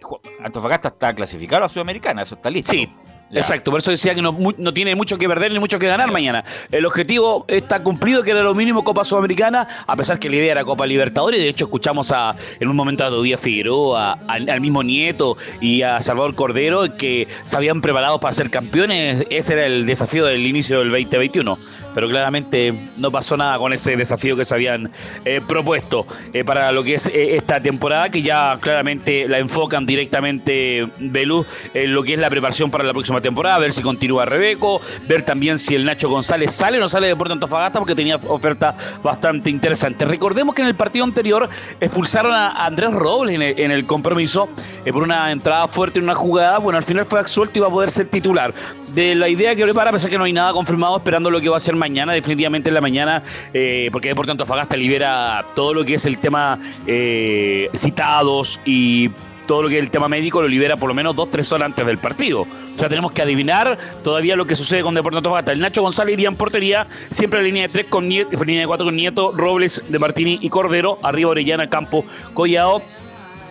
Ju- 0.00 0.20
Antofagasta 0.42 0.88
está 0.88 1.14
clasificado 1.14 1.64
a 1.64 1.68
Sudamericana, 1.68 2.22
eso 2.22 2.34
está 2.36 2.48
listo. 2.50 2.72
Sí. 2.72 2.88
Exacto, 3.32 3.70
por 3.70 3.80
eso 3.80 3.92
decía 3.92 4.14
que 4.14 4.22
no, 4.22 4.36
no 4.58 4.74
tiene 4.74 4.94
mucho 4.96 5.16
que 5.16 5.28
perder 5.28 5.52
ni 5.52 5.60
mucho 5.60 5.78
que 5.78 5.86
ganar 5.86 6.10
mañana. 6.10 6.44
El 6.70 6.84
objetivo 6.84 7.44
está 7.46 7.82
cumplido, 7.82 8.22
que 8.22 8.32
era 8.32 8.42
lo 8.42 8.54
mínimo 8.54 8.82
Copa 8.82 9.04
Sudamericana, 9.04 9.84
a 9.86 9.96
pesar 9.96 10.18
que 10.18 10.28
la 10.28 10.36
idea 10.36 10.52
era 10.52 10.64
Copa 10.64 10.84
Libertadores. 10.86 11.40
De 11.40 11.48
hecho, 11.48 11.66
escuchamos 11.66 12.10
a, 12.10 12.34
en 12.58 12.68
un 12.68 12.74
momento 12.74 13.04
a 13.04 13.08
Todavía 13.08 13.38
Figueroa, 13.38 14.18
al, 14.26 14.48
al 14.48 14.60
mismo 14.60 14.82
Nieto 14.82 15.36
y 15.60 15.82
a 15.82 16.02
Salvador 16.02 16.34
Cordero, 16.34 16.96
que 16.96 17.28
se 17.44 17.56
habían 17.56 17.80
preparado 17.80 18.18
para 18.18 18.34
ser 18.34 18.50
campeones. 18.50 19.24
Ese 19.30 19.52
era 19.52 19.66
el 19.66 19.86
desafío 19.86 20.26
del 20.26 20.44
inicio 20.44 20.80
del 20.80 20.90
2021. 20.90 21.56
Pero 21.94 22.08
claramente 22.08 22.74
no 22.96 23.10
pasó 23.12 23.36
nada 23.36 23.58
con 23.58 23.72
ese 23.72 23.96
desafío 23.96 24.36
que 24.36 24.44
se 24.44 24.54
habían 24.54 24.90
eh, 25.24 25.40
propuesto 25.46 26.06
eh, 26.32 26.44
para 26.44 26.72
lo 26.72 26.82
que 26.82 26.94
es 26.94 27.06
eh, 27.06 27.36
esta 27.36 27.60
temporada, 27.60 28.10
que 28.10 28.22
ya 28.22 28.58
claramente 28.60 29.28
la 29.28 29.38
enfocan 29.38 29.86
directamente 29.86 30.88
Belú 30.98 31.44
en 31.74 31.92
lo 31.94 32.02
que 32.02 32.14
es 32.14 32.18
la 32.18 32.30
preparación 32.30 32.70
para 32.70 32.84
la 32.84 32.92
próxima 32.92 33.19
temporada, 33.20 33.58
ver 33.58 33.72
si 33.72 33.82
continúa 33.82 34.24
Rebeco, 34.24 34.80
ver 35.06 35.22
también 35.22 35.58
si 35.58 35.74
el 35.74 35.84
Nacho 35.84 36.08
González 36.08 36.54
sale 36.54 36.78
o 36.78 36.80
no 36.80 36.88
sale 36.88 37.08
de 37.08 37.16
Puerto 37.16 37.34
Antofagasta, 37.34 37.78
porque 37.78 37.94
tenía 37.94 38.16
oferta 38.16 38.74
bastante 39.02 39.50
interesante. 39.50 40.04
Recordemos 40.04 40.54
que 40.54 40.62
en 40.62 40.68
el 40.68 40.74
partido 40.74 41.04
anterior 41.04 41.48
expulsaron 41.80 42.32
a 42.34 42.64
Andrés 42.64 42.92
Robles 42.92 43.40
en 43.40 43.70
el, 43.70 43.86
compromiso 43.86 44.48
eh, 44.84 44.92
por 44.92 45.02
una 45.02 45.32
entrada 45.32 45.66
fuerte 45.68 45.98
en 45.98 46.04
una 46.04 46.14
jugada. 46.14 46.58
Bueno, 46.58 46.78
al 46.78 46.84
final 46.84 47.04
fue 47.04 47.20
absuelto 47.20 47.58
y 47.58 47.60
va 47.60 47.68
a 47.68 47.70
poder 47.70 47.90
ser 47.90 48.06
titular. 48.08 48.54
De 48.94 49.14
la 49.14 49.28
idea 49.28 49.54
que 49.54 49.62
prepara, 49.62 49.90
a 49.90 49.92
pesar 49.92 50.10
que 50.10 50.18
no 50.18 50.24
hay 50.24 50.32
nada 50.32 50.52
confirmado, 50.52 50.96
esperando 50.96 51.30
lo 51.30 51.40
que 51.40 51.48
va 51.48 51.56
a 51.56 51.60
ser 51.60 51.76
mañana, 51.76 52.12
definitivamente 52.12 52.68
en 52.68 52.74
la 52.74 52.80
mañana, 52.80 53.22
eh, 53.52 53.88
porque 53.92 54.08
Deportes 54.08 54.32
Antofagasta 54.32 54.76
libera 54.76 55.44
todo 55.54 55.74
lo 55.74 55.84
que 55.84 55.94
es 55.94 56.04
el 56.04 56.18
tema 56.18 56.58
eh, 56.86 57.68
citados 57.74 58.60
y 58.64 59.10
todo 59.50 59.64
lo 59.64 59.68
que 59.68 59.74
es 59.74 59.80
el 59.80 59.90
tema 59.90 60.08
médico 60.08 60.40
lo 60.40 60.46
libera 60.46 60.76
por 60.76 60.88
lo 60.88 60.94
menos 60.94 61.16
dos, 61.16 61.28
tres 61.28 61.50
horas 61.50 61.66
antes 61.66 61.84
del 61.84 61.98
partido. 61.98 62.42
O 62.42 62.78
sea, 62.78 62.88
tenemos 62.88 63.10
que 63.10 63.20
adivinar 63.20 63.76
todavía 64.04 64.36
lo 64.36 64.46
que 64.46 64.54
sucede 64.54 64.80
con 64.80 64.94
Deportes 64.94 65.16
Antofagasta. 65.16 65.50
El 65.50 65.58
Nacho 65.58 65.82
González 65.82 66.12
iría 66.12 66.28
en 66.28 66.36
portería, 66.36 66.86
siempre 67.10 67.40
en 67.40 67.46
línea 67.46 67.62
de 67.64 67.68
tres 67.68 67.86
con 67.86 68.08
Nieto, 68.08 68.44
línea 68.44 68.60
de 68.60 68.68
cuatro 68.68 68.86
con 68.86 68.94
Nieto, 68.94 69.32
Robles, 69.34 69.82
De 69.88 69.98
Martini 69.98 70.38
y 70.40 70.48
Cordero, 70.50 71.00
arriba 71.02 71.30
Orellana, 71.30 71.68
Campo, 71.68 72.04
Collao. 72.32 72.80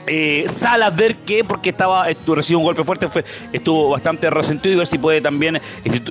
Eh, 0.10 0.46
Salas 0.48 0.96
ver 0.96 1.18
que 1.18 1.44
porque 1.44 1.70
estaba 1.70 2.10
estuvo, 2.10 2.36
recibió 2.36 2.58
un 2.58 2.66
golpe 2.66 2.84
fuerte 2.84 3.08
fue, 3.10 3.24
estuvo 3.54 3.90
bastante 3.90 4.30
resentido 4.30 4.74
y 4.74 4.78
ver 4.78 4.88
si 4.88 4.98
puede 4.98 5.22
también 5.22 5.58
eh, 5.58 5.62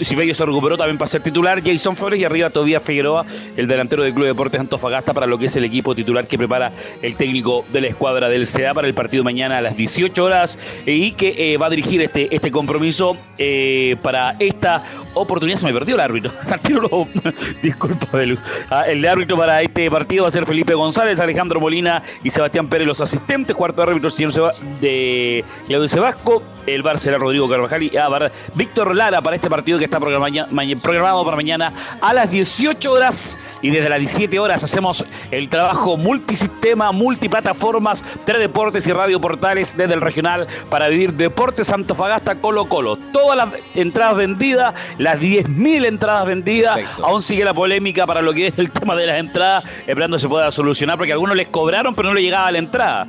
si, 0.02 0.14
Bello 0.14 0.34
se 0.34 0.46
recuperó 0.46 0.76
también 0.76 0.98
para 0.98 1.08
ser 1.08 1.22
titular. 1.22 1.62
Jason 1.62 1.96
Flores 1.96 2.20
y 2.20 2.24
arriba 2.24 2.48
todavía 2.50 2.80
Figueroa 2.80 3.26
el 3.56 3.66
delantero 3.66 4.02
del 4.02 4.14
Club 4.14 4.26
Deportes 4.26 4.60
Antofagasta 4.60 5.12
para 5.12 5.26
lo 5.26 5.36
que 5.36 5.46
es 5.46 5.56
el 5.56 5.64
equipo 5.64 5.94
titular 5.94 6.26
que 6.26 6.38
prepara 6.38 6.72
el 7.02 7.16
técnico 7.16 7.64
de 7.72 7.80
la 7.80 7.88
escuadra 7.88 8.28
del 8.28 8.46
CDA 8.46 8.74
para 8.74 8.86
el 8.86 8.94
partido 8.94 9.24
mañana 9.24 9.58
a 9.58 9.60
las 9.60 9.76
18 9.76 10.24
horas 10.24 10.58
eh, 10.86 10.92
y 10.92 11.12
que 11.12 11.52
eh, 11.52 11.56
va 11.56 11.66
a 11.66 11.70
dirigir 11.70 12.00
este, 12.00 12.34
este 12.34 12.50
compromiso 12.50 13.16
eh, 13.36 13.96
para 14.02 14.36
esta 14.38 14.84
oportunidad. 15.14 15.58
Se 15.58 15.66
me 15.66 15.72
perdió 15.72 15.94
el 15.94 16.00
árbitro. 16.00 16.32
Disculpa, 17.62 18.06
Velus. 18.16 18.40
Ah, 18.70 18.82
el 18.88 19.04
árbitro 19.06 19.36
para 19.36 19.60
este 19.62 19.90
partido 19.90 20.22
va 20.24 20.28
a 20.28 20.32
ser 20.32 20.46
Felipe 20.46 20.74
González, 20.74 21.18
Alejandro 21.20 21.60
Molina 21.60 22.02
y 22.22 22.30
Sebastián 22.30 22.68
Pérez, 22.68 22.86
los 22.86 23.00
asistentes. 23.00 23.54
Cuarto 23.56 23.82
árbitro, 23.82 24.08
el 24.08 24.12
señor 24.12 24.32
Seba- 24.32 24.52
de 24.80 25.44
Claudio 25.66 25.88
Sebasco. 25.88 26.42
El 26.66 26.82
bar 26.82 26.98
será 26.98 27.16
Rodrigo 27.18 27.48
Carvajal 27.48 27.82
y 27.82 27.96
ah, 27.96 28.30
Víctor 28.54 28.94
Lara 28.94 29.22
para 29.22 29.36
este 29.36 29.48
partido 29.48 29.78
que 29.78 29.84
está 29.86 29.98
programa- 29.98 30.46
ma- 30.50 30.62
programado 30.82 31.24
para 31.24 31.36
mañana 31.36 31.72
a 32.00 32.12
las 32.12 32.30
18 32.30 32.92
horas. 32.92 33.38
Y 33.62 33.70
desde 33.70 33.88
las 33.88 33.98
17 33.98 34.38
horas 34.38 34.62
hacemos 34.62 35.04
el 35.30 35.48
trabajo 35.48 35.96
multisistema, 35.96 36.92
multiplataformas, 36.92 38.04
tres 38.24 38.40
deportes 38.40 38.86
y 38.86 38.92
radio 38.92 39.20
portales 39.20 39.76
desde 39.76 39.94
el 39.94 40.00
regional 40.00 40.46
para 40.70 40.88
vivir 40.88 41.12
Deportes 41.14 41.70
Antofagasta 41.70 42.36
Colo 42.36 42.66
Colo. 42.66 42.96
Todas 43.12 43.36
las 43.36 43.48
entradas 43.74 44.16
vendidas, 44.16 44.74
las 45.14 45.20
10.000 45.20 45.86
entradas 45.86 46.26
vendidas. 46.26 46.78
Aún 47.02 47.22
sigue 47.22 47.44
la 47.44 47.54
polémica 47.54 48.06
para 48.06 48.22
lo 48.22 48.32
que 48.32 48.48
es 48.48 48.58
el 48.58 48.70
tema 48.72 48.94
de 48.94 49.06
las 49.06 49.18
entradas, 49.18 49.64
esperando 49.86 50.18
se 50.18 50.28
pueda 50.28 50.50
solucionar 50.50 50.96
porque 50.96 51.12
algunos 51.12 51.36
les 51.36 51.48
cobraron 51.48 51.94
pero 51.94 52.08
no 52.08 52.14
le 52.14 52.22
llegaba 52.22 52.50
la 52.50 52.58
entrada. 52.58 53.06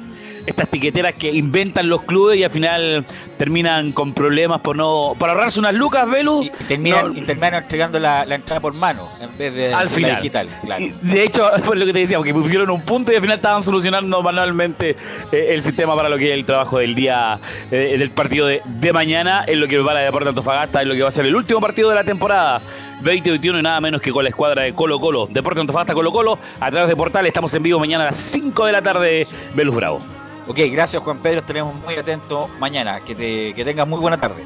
Estas 0.49 0.67
piqueteras 0.67 1.13
que 1.13 1.31
inventan 1.31 1.87
los 1.89 2.01
clubes 2.01 2.37
y 2.37 2.43
al 2.43 2.49
final 2.49 3.05
terminan 3.37 3.91
con 3.91 4.13
problemas 4.13 4.59
por 4.61 4.75
no 4.75 5.13
por 5.17 5.29
ahorrarse 5.29 5.59
unas 5.59 5.75
lucas, 5.75 6.09
Velu. 6.09 6.41
Y 6.43 6.49
terminan, 6.67 7.13
No, 7.13 7.19
y 7.19 7.21
terminan 7.21 7.53
entregando 7.53 7.99
la, 7.99 8.25
la 8.25 8.35
entrada 8.35 8.59
por 8.59 8.73
mano 8.73 9.07
en 9.21 9.29
vez 9.37 9.53
de 9.53 9.73
Al 9.73 9.85
la 9.85 9.89
final. 9.91 10.15
digital. 10.15 10.59
Claro. 10.65 10.85
De 11.01 11.23
hecho, 11.23 11.47
fue 11.63 11.75
lo 11.75 11.85
que 11.85 11.93
te 11.93 11.99
decía, 11.99 12.17
porque 12.17 12.33
pusieron 12.33 12.69
un 12.71 12.81
punto 12.81 13.11
y 13.11 13.15
al 13.15 13.21
final 13.21 13.37
estaban 13.37 13.63
solucionando 13.63 14.21
manualmente 14.23 14.95
eh, 15.31 15.47
el 15.51 15.61
sistema 15.61 15.95
para 15.95 16.09
lo 16.09 16.17
que 16.17 16.29
es 16.29 16.33
el 16.33 16.45
trabajo 16.45 16.79
del 16.79 16.95
día 16.95 17.39
eh, 17.69 17.95
del 17.97 18.09
partido 18.09 18.47
de, 18.47 18.61
de 18.65 18.91
mañana, 18.93 19.43
en 19.45 19.59
lo 19.59 19.67
que 19.67 19.77
va 19.77 19.91
a 19.91 19.99
Deportes 19.99 20.29
Antofagasta, 20.29 20.81
en 20.81 20.89
lo 20.89 20.95
que 20.95 21.03
va 21.03 21.09
a 21.09 21.11
ser 21.11 21.25
el 21.27 21.35
último 21.35 21.61
partido 21.61 21.89
de 21.89 21.95
la 21.95 22.03
temporada 22.03 22.59
2021 23.01 23.59
y 23.59 23.61
nada 23.61 23.79
menos 23.79 24.01
que 24.01 24.11
con 24.11 24.23
la 24.23 24.29
escuadra 24.29 24.63
de 24.63 24.73
Colo 24.73 24.99
Colo. 24.99 25.27
Deportes 25.31 25.61
Antofagasta 25.61 25.93
Colo 25.93 26.11
Colo, 26.11 26.39
a 26.59 26.71
través 26.71 26.89
de 26.89 26.95
Portal, 26.95 27.25
estamos 27.27 27.53
en 27.53 27.63
vivo 27.63 27.79
mañana 27.79 28.05
a 28.05 28.07
las 28.07 28.17
5 28.17 28.65
de 28.65 28.71
la 28.71 28.81
tarde, 28.81 29.27
Velus 29.55 29.75
Bravo. 29.75 30.01
Ok, 30.49 30.57
gracias 30.71 31.01
Juan 31.01 31.19
Pedro, 31.21 31.39
estaremos 31.39 31.73
muy 31.75 31.93
atentos 31.95 32.49
mañana. 32.59 32.99
Que, 33.01 33.13
te, 33.15 33.53
que 33.53 33.63
tengas 33.63 33.87
muy 33.87 33.99
buena 33.99 34.19
tarde. 34.19 34.43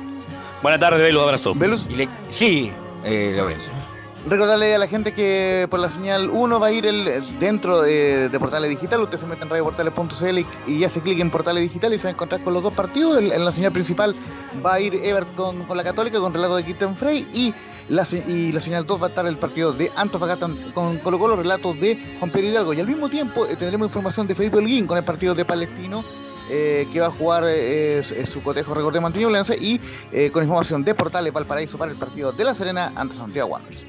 Buena 0.61 0.77
tarde, 0.77 1.01
Velus, 1.01 1.23
abrazo. 1.23 1.53
¿Velus? 1.55 1.85
Y 1.89 1.95
le- 1.95 2.09
sí, 2.30 2.71
eh, 3.03 3.34
Lorenzo. 3.35 3.71
Recordarle 4.25 4.73
a 4.75 4.77
la 4.77 4.88
gente 4.88 5.13
que 5.13 5.67
por 5.69 5.80
la 5.81 5.89
señal 5.89 6.30
1 6.30 6.59
va 6.59 6.67
a 6.67 6.71
ir 6.71 6.85
el, 6.85 7.21
dentro 7.39 7.81
de, 7.81 8.30
de 8.30 8.39
Portales 8.39 8.69
Digital. 8.69 9.01
Usted 9.01 9.17
se 9.17 9.25
mete 9.25 9.43
en 9.43 9.49
radioportales.cl 9.49 10.39
y, 10.39 10.45
y 10.67 10.84
hace 10.85 11.01
clic 11.01 11.19
en 11.19 11.30
Portales 11.30 11.63
Digital 11.63 11.93
y 11.93 11.97
se 11.97 12.03
va 12.03 12.09
a 12.09 12.13
encontrar 12.13 12.41
con 12.41 12.53
los 12.53 12.63
dos 12.63 12.71
partidos. 12.73 13.17
En, 13.17 13.31
en 13.34 13.43
la 13.43 13.51
señal 13.51 13.73
principal 13.73 14.15
va 14.65 14.75
a 14.75 14.80
ir 14.80 14.95
Everton 14.95 15.63
con 15.65 15.75
la 15.75 15.84
Católica 15.84 16.19
con 16.19 16.34
relato 16.34 16.55
de 16.55 16.63
Kitten 16.63 16.95
Frey 16.95 17.27
y 17.34 17.53
y 17.89 18.51
la 18.51 18.61
señal 18.61 18.85
2 18.85 19.01
va 19.01 19.07
a 19.07 19.10
estar 19.10 19.26
el 19.26 19.38
partido 19.38 19.73
de 19.73 19.91
Antofagasta 19.95 20.49
con 20.73 20.97
Colo 20.99 21.19
Colo, 21.19 21.35
relatos 21.35 21.80
de 21.80 21.99
Juan 22.19 22.31
Pedro 22.31 22.47
Hidalgo. 22.47 22.73
Y 22.73 22.80
al 22.80 22.88
mismo 22.88 23.10
tiempo 23.10 23.45
eh, 23.45 23.55
tendremos 23.55 23.88
información 23.88 24.27
de 24.27 24.35
Felipe 24.35 24.57
Holguín 24.57 24.88
con 24.88 24.97
el 24.97 25.03
partido 25.03 25.35
de 25.35 25.45
Palestino. 25.45 26.03
eh, 26.49 26.88
que 26.91 26.99
va 26.99 27.07
a 27.07 27.11
jugar 27.11 27.45
eh, 27.47 27.99
es 27.99 28.27
su 28.27 28.43
cotejo 28.43 28.73
recordemos 28.73 29.07
ante 29.07 29.19
Ñublense 29.19 29.55
y 29.55 29.80
con 30.30 30.43
información 30.43 30.84
de 30.84 30.93
Portales 30.93 31.31
Valparaíso 31.31 31.77
para 31.77 31.91
el 31.91 31.97
partido 31.97 32.34
de 32.34 32.43
La 32.43 32.53
Serena 32.53 32.91
ante 32.95 33.15
Santiago 33.15 33.49
Wanderers. 33.49 33.85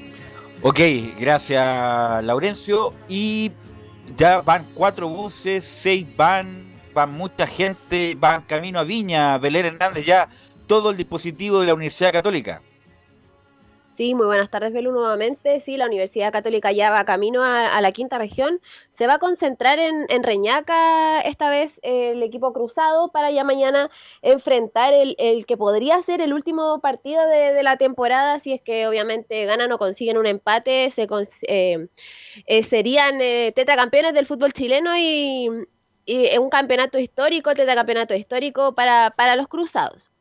Ok, 0.61 0.79
gracias 1.19 2.23
Laurencio. 2.23 2.93
Y 3.09 3.51
ya 4.15 4.41
van 4.41 4.67
cuatro 4.73 5.09
buses, 5.09 5.65
seis 5.65 6.05
van, 6.15 6.65
van 6.93 7.13
mucha 7.13 7.45
gente, 7.45 8.15
van 8.17 8.43
camino 8.43 8.79
a 8.79 8.83
Viña, 8.83 9.37
Belén 9.37 9.65
Hernández, 9.65 10.05
ya 10.05 10.29
todo 10.65 10.91
el 10.91 10.97
dispositivo 10.97 11.59
de 11.59 11.67
la 11.67 11.73
Universidad 11.73 12.11
Católica. 12.11 12.61
Sí, 13.95 14.13
muy 14.13 14.25
buenas 14.25 14.49
tardes, 14.49 14.73
Belu, 14.73 14.91
nuevamente. 14.91 15.61
Sí, 15.61 15.77
la 15.77 15.85
Universidad 15.85 16.33
Católica 16.33 16.69
ya 16.73 16.91
va 16.91 17.05
camino 17.05 17.43
a, 17.45 17.79
la 17.79 17.91
quinta 17.93 18.17
región. 18.17 18.59
Se 18.89 19.07
va 19.07 19.13
a 19.15 19.19
concentrar 19.19 19.79
en, 19.79 20.05
en 20.09 20.21
Reñaca 20.23 21.21
esta 21.21 21.49
vez 21.49 21.79
eh, 21.81 22.11
el 22.11 22.21
equipo 22.21 22.51
cruzado 22.51 23.09
para 23.13 23.31
ya 23.31 23.45
mañana 23.45 23.89
enfrentar 24.21 24.93
el, 24.93 25.15
que 25.45 25.55
podría 25.55 26.01
ser 26.01 26.19
el 26.19 26.33
último 26.33 26.81
partido 26.81 27.25
de, 27.25 27.63
la 27.63 27.77
temporada 27.77 28.39
si 28.39 28.51
es 28.51 28.61
que 28.61 28.85
obviamente 28.85 29.45
ganan 29.45 29.71
o 29.71 29.77
consiguen 29.77 30.17
un 30.17 30.25
empate. 30.25 30.91
Se 30.91 31.07
cons- 31.07 31.29
eh, 31.43 31.87
eh, 32.47 32.63
serían 32.65 33.21
eh, 33.21 33.53
del 33.55 34.25
fútbol 34.25 34.51
chileno 34.51 34.97
y, 34.97 35.49
y 36.05 36.25
es 36.25 36.39
un 36.39 36.49
campeonato 36.49 36.99
histórico, 36.99 37.53
tetracampeonato 37.55 38.13
histórico 38.13 38.75
para 38.75 39.35
los 39.37 39.47
cruzados. 39.47 40.11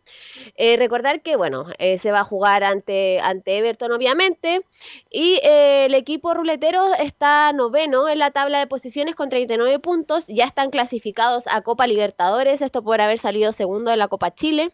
Eh, 0.57 0.77
recordar 0.77 1.23
que, 1.23 1.37
bueno, 1.37 1.67
eh, 1.79 1.99
se 1.99 2.13
va 2.13 2.21
a 2.21 2.25
jugar 2.25 2.65
ante, 2.65 3.21
ante 3.21 3.59
Everton, 3.59 3.93
obviamente, 3.93 4.63
y 5.11 5.41
eh, 5.43 5.87
el 5.87 5.95
equipo 5.95 6.35
ruletero 6.35 6.95
está 6.95 7.53
noveno 7.53 8.09
en 8.09 8.19
la 8.19 8.31
tabla 8.31 8.59
de 8.59 8.67
posiciones 8.67 9.15
con 9.15 9.29
39 9.29 9.79
puntos, 9.79 10.27
ya 10.27 10.45
están 10.45 10.71
clasificados 10.71 11.45
a 11.47 11.63
Copa 11.63 11.87
Libertadores, 11.87 12.63
esto 12.63 12.83
por 12.83 13.01
haber 13.01 13.19
salido 13.19 13.53
segundo 13.53 13.91
en 13.91 13.99
la 13.99 14.09
Copa 14.09 14.35
Chile. 14.35 14.73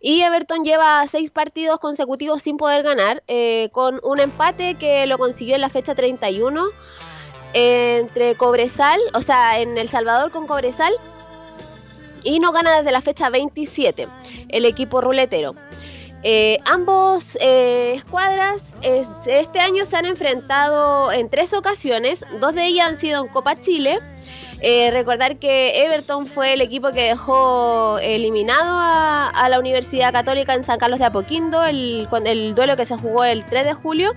Y 0.00 0.22
Everton 0.22 0.64
lleva 0.64 1.06
seis 1.10 1.30
partidos 1.30 1.78
consecutivos 1.78 2.42
sin 2.42 2.56
poder 2.56 2.82
ganar, 2.82 3.22
con 3.70 4.00
un 4.02 4.18
empate 4.18 4.76
que 4.76 5.06
lo 5.06 5.18
consiguió 5.18 5.56
en 5.56 5.60
la 5.60 5.68
fecha 5.68 5.94
31 5.94 6.70
eh, 7.54 7.98
entre 8.00 8.34
Cobresal, 8.34 9.00
o 9.14 9.22
sea, 9.22 9.60
en 9.60 9.78
El 9.78 9.88
Salvador 9.88 10.32
con 10.32 10.48
Cobresal, 10.48 10.92
y 12.24 12.40
no 12.40 12.50
gana 12.52 12.76
desde 12.78 12.90
la 12.90 13.00
fecha 13.02 13.28
27 13.30 14.08
el 14.48 14.64
equipo 14.64 15.00
ruletero. 15.00 15.54
Eh, 16.26 16.58
ambos 16.64 17.22
eh, 17.38 17.92
escuadras 17.96 18.62
es- 18.80 19.06
este 19.26 19.60
año 19.60 19.84
se 19.84 19.96
han 19.96 20.06
enfrentado 20.06 21.12
en 21.12 21.28
tres 21.28 21.52
ocasiones, 21.52 22.24
dos 22.40 22.54
de 22.54 22.64
ellas 22.66 22.86
han 22.86 22.98
sido 23.00 23.22
en 23.24 23.28
Copa 23.30 23.60
Chile. 23.60 23.98
Eh, 24.66 24.88
recordar 24.90 25.36
que 25.36 25.82
Everton 25.84 26.26
fue 26.26 26.54
el 26.54 26.62
equipo 26.62 26.90
que 26.92 27.02
dejó 27.08 27.98
eliminado 27.98 28.70
a, 28.78 29.28
a 29.28 29.48
la 29.50 29.58
Universidad 29.58 30.10
Católica 30.12 30.54
en 30.54 30.64
San 30.64 30.78
Carlos 30.78 30.98
de 31.00 31.04
Apoquindo, 31.04 31.62
el, 31.64 32.08
el 32.24 32.54
duelo 32.54 32.74
que 32.74 32.86
se 32.86 32.96
jugó 32.96 33.24
el 33.24 33.44
3 33.44 33.66
de 33.66 33.74
julio 33.74 34.14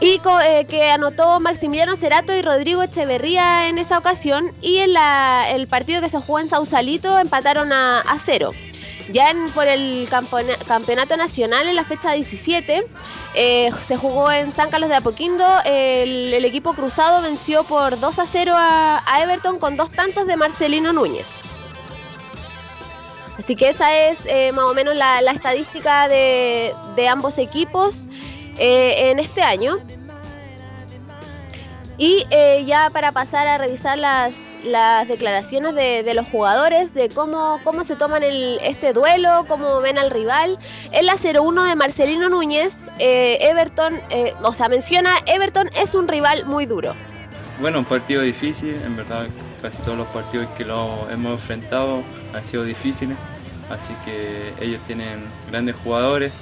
y 0.00 0.20
eh, 0.44 0.66
que 0.68 0.90
anotó 0.90 1.40
Maximiliano 1.40 1.96
Cerato 1.96 2.34
y 2.34 2.42
Rodrigo 2.42 2.82
Echeverría 2.82 3.68
en 3.68 3.78
esa 3.78 3.98
ocasión 3.98 4.52
y 4.60 4.78
en 4.78 4.92
la- 4.92 5.48
el 5.50 5.66
partido 5.66 6.00
que 6.02 6.10
se 6.10 6.18
jugó 6.18 6.40
en 6.40 6.48
Sausalito 6.50 7.18
empataron 7.18 7.72
a, 7.72 8.00
a 8.00 8.18
cero. 8.26 8.50
Ya 9.12 9.30
en- 9.30 9.50
por 9.50 9.66
el 9.66 10.08
campeonato 10.66 11.16
nacional 11.16 11.68
en 11.68 11.76
la 11.76 11.84
fecha 11.84 12.12
17 12.12 12.84
eh, 13.34 13.70
se 13.88 13.96
jugó 13.96 14.30
en 14.30 14.54
San 14.54 14.70
Carlos 14.70 14.88
de 14.90 14.96
Apoquindo, 14.96 15.46
el, 15.64 16.34
equipo 16.44 16.74
cruzado 16.74 17.22
venció 17.22 17.64
por 17.64 17.98
2 17.98 18.18
a 18.18 18.26
0 18.30 18.52
a, 18.56 19.02
a 19.06 19.22
Everton 19.22 19.58
con 19.58 19.76
dos 19.76 19.90
tantos 19.90 20.26
de 20.26 20.36
Marcelino 20.36 20.92
Núñez. 20.92 21.26
Así 23.38 23.56
que 23.56 23.70
esa 23.70 23.94
es 23.96 24.18
eh, 24.26 24.52
más 24.52 24.66
o 24.66 24.74
menos 24.74 24.96
la, 24.96 25.20
la 25.22 25.32
estadística 25.32 26.06
de, 26.08 26.72
de 26.94 27.08
ambos 27.08 27.36
equipos 27.38 27.92
eh, 28.58 29.10
en 29.10 29.18
este 29.18 29.42
año. 29.42 29.76
Y 31.96 32.24
eh, 32.30 32.64
ya 32.66 32.90
para 32.90 33.12
pasar 33.12 33.46
a 33.46 33.56
revisar 33.56 33.98
las, 33.98 34.32
las 34.64 35.06
declaraciones 35.06 35.74
de, 35.74 36.14
los 36.14 36.26
jugadores, 36.26 36.92
de 36.92 37.08
cómo, 37.08 37.60
cómo 37.62 37.84
se 37.84 37.94
toman 37.94 38.22
este 38.24 38.92
duelo, 38.92 39.44
cómo 39.46 39.80
ven 39.80 39.98
al 39.98 40.10
rival. 40.10 40.58
En 40.90 41.06
la 41.06 41.16
0-1 41.16 41.68
de 41.68 41.76
Marcelino 41.76 42.28
Núñez, 42.28 42.72
eh, 42.98 43.38
Everton, 43.40 44.00
o 44.42 44.54
sea, 44.54 44.68
menciona, 44.68 45.18
Everton 45.26 45.70
es 45.76 45.94
un 45.94 46.08
rival 46.08 46.46
muy 46.46 46.66
duro. 46.66 46.94
Bueno, 47.60 47.78
un 47.78 47.84
partido 47.84 48.22
difícil, 48.22 48.74
en 48.84 48.96
verdad 48.96 49.26
casi 49.62 49.80
todos 49.82 49.96
los 49.96 50.08
partidos 50.08 50.46
que 50.58 50.64
lo 50.64 51.08
hemos 51.10 51.32
enfrentado 51.32 52.02
han 52.34 52.44
sido 52.44 52.64
difíciles, 52.64 53.16
así 53.70 53.94
que 54.04 54.52
ellos 54.60 54.80
tienen 54.86 55.24
grandes 55.48 55.76
jugadores 55.76 56.32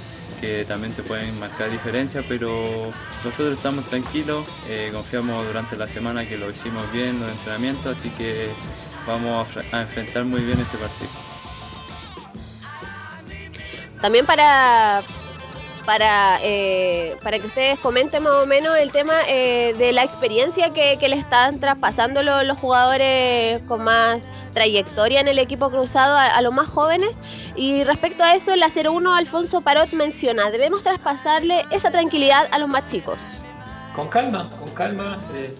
que 0.42 0.64
también 0.64 0.92
te 0.92 1.04
pueden 1.04 1.38
marcar 1.38 1.70
diferencia, 1.70 2.24
pero 2.28 2.92
nosotros 3.24 3.56
estamos 3.56 3.86
tranquilos, 3.86 4.44
eh, 4.68 4.90
confiamos 4.92 5.46
durante 5.46 5.76
la 5.76 5.86
semana 5.86 6.26
que 6.28 6.36
lo 6.36 6.50
hicimos 6.50 6.90
bien, 6.92 7.20
los 7.20 7.30
entrenamientos, 7.30 7.96
así 7.96 8.10
que 8.10 8.48
vamos 9.06 9.46
a, 9.46 9.50
fre- 9.60 9.72
a 9.72 9.82
enfrentar 9.82 10.24
muy 10.24 10.40
bien 10.40 10.58
ese 10.60 10.76
partido. 10.78 11.10
También 14.00 14.26
para, 14.26 15.02
para, 15.86 16.40
eh, 16.42 17.16
para 17.22 17.38
que 17.38 17.46
ustedes 17.46 17.78
comenten 17.78 18.24
más 18.24 18.34
o 18.34 18.46
menos 18.46 18.76
el 18.76 18.90
tema 18.90 19.14
eh, 19.28 19.74
de 19.78 19.92
la 19.92 20.02
experiencia 20.02 20.70
que, 20.70 20.98
le 21.08 21.16
están 21.16 21.60
traspasando 21.60 22.24
lo- 22.24 22.42
los 22.42 22.58
jugadores 22.58 23.62
con 23.68 23.84
más 23.84 24.18
trayectoria 24.52 25.20
en 25.20 25.28
el 25.28 25.38
equipo 25.38 25.70
cruzado 25.70 26.16
a, 26.16 26.40
los 26.42 26.52
más 26.52 26.68
jóvenes. 26.68 27.10
Y 27.56 27.84
respecto 27.84 28.22
a 28.22 28.34
eso, 28.34 28.54
la 28.56 28.68
01 28.68 29.14
Alfonso 29.14 29.60
Parot 29.60 29.92
menciona, 29.92 30.50
debemos 30.50 30.82
traspasarle 30.82 31.64
esa 31.70 31.90
tranquilidad 31.90 32.48
a 32.50 32.58
los 32.58 32.68
más 32.68 32.88
chicos. 32.90 33.18
Con 33.94 34.08
calma, 34.08 34.48
con 34.58 34.70
calma. 34.70 35.20
eh, 35.34 35.52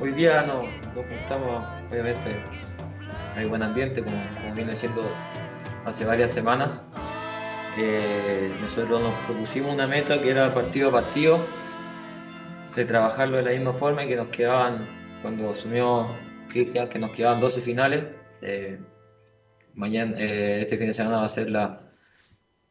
hoy 0.00 0.12
día 0.12 0.42
no- 0.42 0.62
nos 0.94 1.06
juntamos, 1.06 1.64
obviamente 1.90 2.44
hay 3.36 3.44
buen 3.46 3.62
ambiente, 3.62 4.02
como, 4.02 4.16
como 4.40 4.54
viene 4.54 4.74
siendo 4.76 5.02
hace 5.84 6.04
varias 6.04 6.30
semanas. 6.30 6.80
eh, 7.78 8.52
nosotros 8.60 9.02
nos 9.02 9.14
propusimos 9.26 9.72
una 9.72 9.86
meta 9.86 10.20
que 10.20 10.30
era 10.30 10.50
partido 10.52 10.90
a 10.90 10.92
partido, 10.92 11.38
de 12.76 12.84
trabajarlo 12.84 13.38
de 13.38 13.42
la 13.44 13.50
misma 13.52 13.72
forma 13.72 14.04
que 14.06 14.14
nos 14.16 14.28
quedaban, 14.28 14.86
cuando 15.22 15.50
asumió 15.50 16.06
Cristian, 16.52 16.88
que 16.88 16.98
nos 16.98 17.10
quedaban 17.12 17.40
12 17.40 17.60
finales. 17.62 18.04
eh, 18.42 18.78
mañana, 19.74 20.14
eh, 20.18 20.60
este 20.62 20.76
fin 20.76 20.86
de 20.88 20.92
semana 20.92 21.18
va 21.18 21.24
a 21.24 21.28
ser 21.28 21.50
la, 21.50 21.78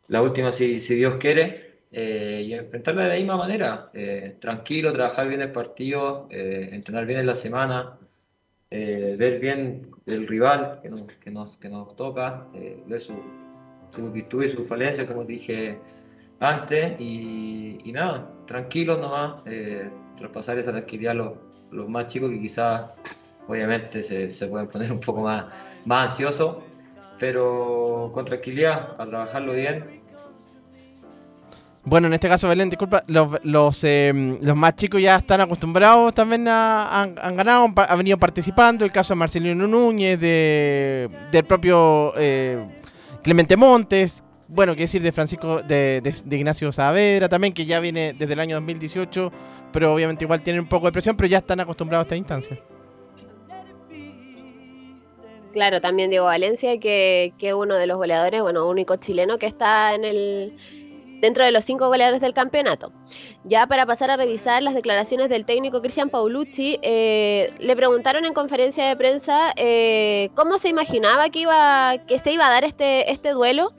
la 0.10 0.22
última 0.22 0.52
si, 0.52 0.80
si 0.80 0.95
Dios 0.95 1.16
quiere. 1.16 1.70
eh, 1.94 2.44
y 2.45 2.53
enfrentarla 2.53 3.03
de 3.03 3.10
la 3.10 3.16
misma 3.16 3.36
manera, 3.38 3.91
tranquilo, 4.40 4.94
trabajar 4.94 5.28
bien 5.28 5.41
el 5.41 5.52
partido, 5.52 6.28
entrenar 6.32 7.06
bien 7.06 7.20
en 7.20 7.26
la 7.26 7.36
semana, 7.36 7.98
ver 8.70 9.40
bien 9.40 9.91
el 10.06 10.26
rival 10.28 10.80
que 10.82 10.90
nos, 10.90 11.02
que 11.02 11.32
nos, 11.32 11.58
que 11.58 11.68
nos 11.70 11.95
toca, 11.98 12.48
ver 12.88 13.02
su, 13.02 13.14
sus 13.90 14.12
virtudes 14.14 14.53
y 14.53 14.56
sus 14.56 14.68
falencias, 14.68 15.06
como 15.06 15.26
dije 15.26 15.80
antes, 16.40 16.99
y, 16.99 17.91
nada, 17.91 18.32
tranquilos 18.48 18.98
nomás, 18.99 19.44
traspasar 20.16 20.60
esa 20.60 20.72
tranquilidad 20.72 21.12
a 21.12 21.16
los, 21.16 21.34
los 21.72 21.90
más 21.90 22.08
chicos 22.08 22.30
que 22.30 22.40
quizás, 22.40 22.95
obviamente, 23.47 24.03
se, 24.03 24.31
se 24.34 24.47
pueden 24.47 24.68
poner 24.68 24.91
un 24.91 24.99
poco 24.99 25.22
más, 25.22 25.45
más 25.85 26.11
ansiosos, 26.11 26.57
pero 27.19 28.11
con 28.13 28.26
tranquilidad, 28.26 28.95
a 28.97 29.05
trabajarlo 29.05 29.53
bien, 29.53 30.01
Bueno, 31.84 32.05
en 32.07 32.13
este 32.13 32.30
caso, 32.30 32.47
Belén, 32.47 32.69
disculpa, 32.69 33.03
los, 33.07 33.39
los, 33.43 33.84
eh, 33.84 34.38
los 34.41 34.55
más 34.55 34.76
chicos 34.76 35.01
ya 35.01 35.15
están 35.15 35.41
acostumbrados 35.41 36.13
también 36.13 36.47
a, 36.47 37.01
han, 37.01 37.15
han 37.19 37.35
ganado, 37.35 37.65
han, 37.76 37.97
venido 37.97 38.18
participando. 38.19 38.85
El 38.85 38.91
caso 38.91 39.13
de 39.15 39.18
Marcelino 39.18 39.68
Núñez, 39.68 40.19
de, 40.19 41.09
del 41.31 41.43
propio 41.43 42.13
eh, 42.18 42.63
Clemente 43.23 43.57
Montes, 43.57 44.23
bueno, 44.47 44.76
qué 44.76 44.81
decir 44.81 45.01
de 45.01 45.11
Francisco, 45.11 45.61
de, 45.63 46.01
de- 46.03 46.15
de 46.23 46.38
Ignacio 46.38 46.72
Saavedra 46.72 47.27
también, 47.30 47.51
que 47.53 47.65
ya 47.65 47.80
viene 47.80 48.13
desde 48.13 48.34
el 48.34 48.39
año 48.41 48.57
2018, 48.57 49.31
pero 49.73 49.91
obviamente 49.93 50.23
igual 50.26 50.41
tienen 50.43 50.61
un 50.61 50.68
poco 50.69 50.85
de 50.85 50.91
presión, 50.91 51.15
pero 51.18 51.27
ya 51.30 51.38
están 51.39 51.61
acostumbrados 51.61 52.03
a 52.03 52.07
esta 52.07 52.15
instancia. 52.15 52.57
Claro, 55.52 55.82
también 55.82 56.10
Diego 56.10 56.26
Valencia, 56.26 56.80
que, 56.80 57.34
es 57.40 57.53
uno 57.53 57.76
de 57.76 57.88
los 57.88 57.98
goleadores, 57.98 58.41
bueno, 58.41 58.68
único 58.69 58.95
chileno 58.95 59.38
que 59.38 59.48
está 59.48 59.94
en 59.94 60.06
el 60.06 60.53
dentro 61.19 61.45
de 61.45 61.52
los 61.52 61.64
cinco 61.65 61.88
goleadores 61.88 62.19
del 62.19 62.34
campeonato. 62.34 62.91
Ya 63.44 63.68
para 63.68 63.86
pasar 63.86 64.10
a 64.10 64.18
revisar 64.18 64.64
las 64.64 64.73
declaraciones 64.73 65.30
del 65.30 65.45
técnico 65.45 65.82
Cristian 65.82 66.10
Paulucci, 66.10 66.80
eh, 66.82 67.53
le 67.60 67.76
preguntaron 67.76 68.26
en 68.26 68.34
conferencia 68.34 68.88
de 68.88 68.95
prensa 68.95 69.53
eh, 69.56 70.32
cómo 70.34 70.57
se 70.57 70.69
imaginaba 70.69 71.30
que 71.30 71.40
iba 71.40 71.95
que 72.07 72.18
se 72.18 72.32
iba 72.32 72.48
a 72.48 72.49
dar 72.49 72.64
este 72.64 73.11
este 73.11 73.32
duelo, 73.32 73.72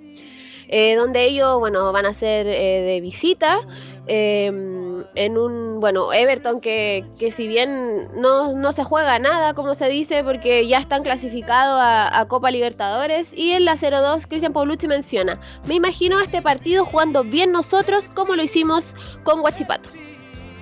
eh, 0.69 0.95
donde 0.95 1.25
ellos, 1.25 1.59
bueno, 1.59 1.91
van 1.93 2.07
a 2.07 2.15
ser 2.15 2.47
eh, 2.47 2.83
de 2.83 3.01
visita. 3.01 3.61
eh, 4.07 4.82
en 5.15 5.39
un, 5.39 5.81
bueno, 5.81 6.13
Everton 6.13 6.61
que, 6.61 7.05
que 7.19 7.33
si 7.33 7.49
bien 7.49 8.09
no, 8.15 8.55
no 8.55 8.73
se 8.73 8.85
juega 8.85 9.19
nada, 9.19 9.55
como 9.55 9.75
se 9.75 9.89
dice, 9.89 10.25
porque 10.25 10.67
ya 10.67 10.79
están 10.79 11.03
clasificados 11.03 11.79
a, 11.81 12.27
Copa 12.29 12.51
Libertadores, 12.51 13.29
y 13.35 13.51
en 13.51 13.65
la 13.65 13.77
0-2 13.77 14.27
Cristian 14.29 14.53
Paulucci 14.53 14.87
menciona, 14.87 15.41
me 15.69 15.75
imagino 15.75 16.21
este 16.21 16.41
partido 16.41 16.85
jugando 16.85 17.25
bien 17.25 17.53
nosotros 17.53 18.05
como 18.15 18.37
lo 18.37 18.43
hicimos 18.43 18.95
con 19.25 19.41
Guachipato. 19.41 19.89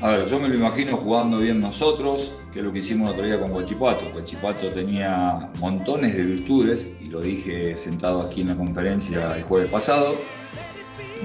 A 0.00 0.12
ver, 0.12 0.26
yo 0.26 0.40
me 0.40 0.48
lo 0.48 0.54
imagino 0.54 0.96
jugando 0.96 1.38
bien 1.38 1.60
nosotros, 1.60 2.40
que 2.52 2.60
es 2.60 2.64
lo 2.64 2.72
que 2.72 2.78
hicimos 2.78 3.08
el 3.08 3.14
otro 3.14 3.26
día 3.26 3.38
con 3.38 3.50
Guachipato. 3.50 4.00
Guachipato 4.12 4.70
tenía 4.70 5.50
montones 5.60 6.16
de 6.16 6.22
virtudes, 6.22 6.96
y 7.00 7.06
lo 7.06 7.20
dije 7.20 7.76
sentado 7.76 8.22
aquí 8.22 8.40
en 8.40 8.48
la 8.48 8.56
conferencia 8.56 9.36
el 9.36 9.42
jueves 9.42 9.70
pasado. 9.70 10.16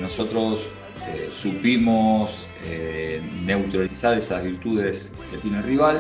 Nosotros 0.02 0.70
eh, 1.08 1.28
supimos 1.30 2.48
eh, 2.64 3.22
neutralizar 3.44 4.18
esas 4.18 4.44
virtudes 4.44 5.12
que 5.30 5.38
tiene 5.38 5.60
el 5.60 5.64
rival 5.64 6.00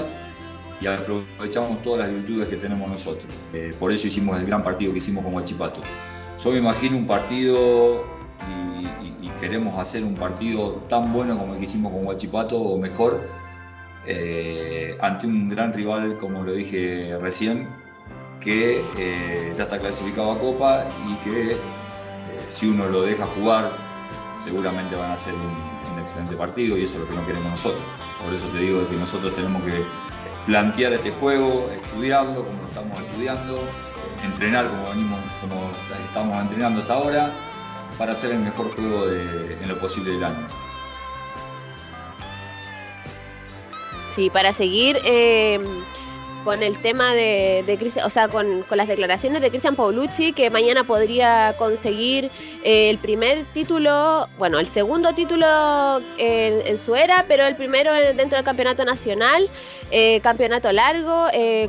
y 0.81 0.87
aprovechamos 0.87 1.81
todas 1.83 2.07
las 2.07 2.11
virtudes 2.11 2.49
que 2.49 2.55
tenemos 2.55 2.89
nosotros. 2.89 3.31
Eh, 3.53 3.71
por 3.79 3.91
eso 3.91 4.07
hicimos 4.07 4.39
el 4.39 4.47
gran 4.47 4.63
partido 4.63 4.91
que 4.91 4.97
hicimos 4.97 5.23
con 5.23 5.33
Guachipato. 5.33 5.81
Yo 6.43 6.51
me 6.51 6.57
imagino 6.57 6.97
un 6.97 7.05
partido 7.05 8.03
y, 9.21 9.29
queremos 9.39 9.77
hacer 9.77 10.03
un 10.03 10.15
partido 10.15 10.75
tan 10.87 11.11
bueno 11.11 11.37
como 11.37 11.53
el 11.53 11.59
que 11.59 11.65
hicimos 11.65 11.91
con 11.91 12.03
Guachipato 12.03 12.57
o 12.57 12.79
mejor 12.79 13.27
eh, 14.07 14.97
ante 15.01 15.27
un 15.27 15.49
gran 15.49 15.73
rival, 15.73 16.17
como 16.17 16.41
lo 16.41 16.53
dije 16.53 17.15
recién, 17.21 17.67
que 18.39 18.81
ya 19.53 19.63
está 19.63 19.77
clasificado 19.77 20.31
a 20.31 20.39
Copa 20.39 20.85
y 21.07 21.15
que 21.25 21.57
si 22.47 22.67
uno 22.67 22.87
lo 22.87 23.01
deja 23.03 23.25
jugar 23.25 23.69
seguramente 24.43 24.95
van 24.95 25.11
a 25.11 25.13
hacer 25.13 25.33
un, 25.33 25.75
excelente 25.99 26.35
partido 26.35 26.77
y 26.77 26.83
eso 26.83 26.95
es 26.95 26.99
lo 26.99 27.09
que 27.09 27.15
no 27.15 27.25
queremos 27.25 27.49
nosotros. 27.51 27.81
Por 28.23 28.33
eso 28.33 28.45
te 28.49 28.59
digo 28.59 28.87
que 28.87 28.95
nosotros 28.95 29.33
tenemos 29.33 29.63
que 29.63 29.83
plantear 30.45 30.93
este 30.93 31.09
juego, 31.11 31.67
estudiarlo 31.71 32.45
como 32.45 32.61
lo 32.61 32.67
estamos 32.67 32.99
estudiando, 32.99 33.59
entrenar 34.23 34.67
como 34.67 34.89
venimos, 34.89 35.19
como 35.41 35.71
estamos 36.05 36.41
entrenando 36.43 36.81
hasta 36.81 36.93
ahora, 36.93 37.31
para 37.97 38.11
hacer 38.11 38.33
el 38.33 38.39
mejor 38.39 38.75
juego 38.75 39.09
en 39.09 39.67
lo 39.67 39.79
posible 39.79 40.11
del 40.11 40.23
año. 40.25 40.47
Sí, 44.15 44.29
para 44.29 44.53
seguir 44.53 44.97
eh, 45.03 45.59
con 46.45 46.61
el 46.63 46.77
tema 46.77 47.13
de, 47.13 47.63
de 47.65 47.91
o 48.05 48.09
sea, 48.11 48.27
con, 48.29 48.63
las 48.71 48.87
declaraciones 48.87 49.41
de 49.41 49.49
Cristian 49.49 49.75
Paulucci, 49.75 50.31
que 50.31 50.49
mañana 50.51 50.83
podría 50.85 51.55
conseguir 51.57 52.29
eh, 52.63 52.89
el 52.91 52.99
primer 52.99 53.45
título, 53.53 54.27
bueno, 54.37 54.59
el 54.59 54.69
segundo 54.69 55.11
título 55.13 55.99
en, 56.19 56.61
en 56.67 56.85
su 56.85 56.95
era, 56.95 57.25
pero 57.27 57.45
el 57.47 57.55
primero 57.55 57.93
en- 57.95 58.15
dentro 58.15 58.37
del 58.37 58.45
campeonato 58.45 58.85
nacional, 58.85 59.49
eh, 59.91 60.21
campeonato 60.21 60.71
largo, 60.71 61.27
eh, 61.33 61.67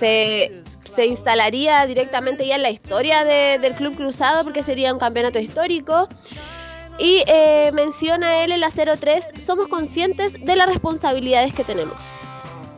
se, 0.00 0.62
instalaría 1.06 1.86
directamente 1.86 2.44
ya 2.44 2.56
en 2.56 2.62
la 2.62 2.70
historia 2.70 3.22
de- 3.24 3.60
del 3.60 3.72
Club 3.74 3.94
Cruzado, 3.96 4.42
porque 4.42 4.64
sería 4.64 4.92
un 4.92 4.98
campeonato 4.98 5.38
histórico. 5.38 6.08
Y 6.98 7.22
menciona 7.72 8.42
él 8.42 8.50
en 8.50 8.58
la 8.58 8.70
03, 8.72 9.22
somos 9.46 9.68
conscientes 9.68 10.32
de 10.32 10.56
las 10.56 10.66
responsabilidades 10.66 11.54
que 11.54 11.62
tenemos. 11.62 11.94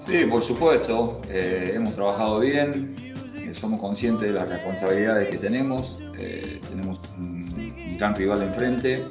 Sí, 0.07 0.25
por 0.25 0.43
supuesto, 0.43 1.21
eh, 1.29 1.73
hemos 1.75 1.95
trabajado 1.95 2.41
bien, 2.41 2.97
eh, 3.37 3.53
somos 3.53 3.81
conscientes 3.81 4.29
de 4.29 4.35
las 4.35 4.49
responsabilidades 4.49 5.29
que 5.29 5.37
tenemos, 5.37 5.99
eh, 6.19 6.61
tenemos 6.69 7.01
un, 7.19 7.41
gran 7.99 8.15
rival 8.17 8.43
enfrente 8.43 9.05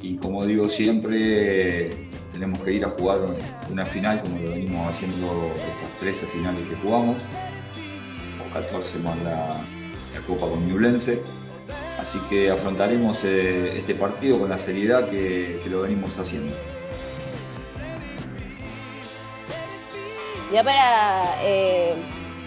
y 0.00 0.16
como 0.16 0.46
digo 0.46 0.66
siempre 0.66 1.90
tenemos 2.32 2.60
que 2.60 2.72
ir 2.72 2.84
a 2.86 2.88
jugar 2.88 3.18
una 3.70 3.84
final 3.84 4.22
como 4.22 4.38
lo 4.38 4.50
venimos 4.50 4.88
haciendo 4.88 5.52
estas 5.76 5.94
13 5.98 6.26
finales 6.26 6.66
que 6.66 6.76
jugamos, 6.76 7.22
o 8.40 8.52
14 8.52 8.98
más 9.00 9.16
la, 9.22 9.60
Copa 10.26 10.48
con 10.48 10.66
Ñublense. 10.68 11.20
Así 11.98 12.18
que 12.30 12.50
afrontaremos 12.50 13.24
este 13.24 13.94
partido 13.94 14.38
con 14.38 14.50
la 14.50 14.58
seriedad 14.58 15.08
que 15.08 15.60
lo 15.68 15.82
venimos 15.82 16.16
haciendo. 16.16 16.52
Ya 20.52 20.62
para 20.62 21.22
eh, 21.42 21.94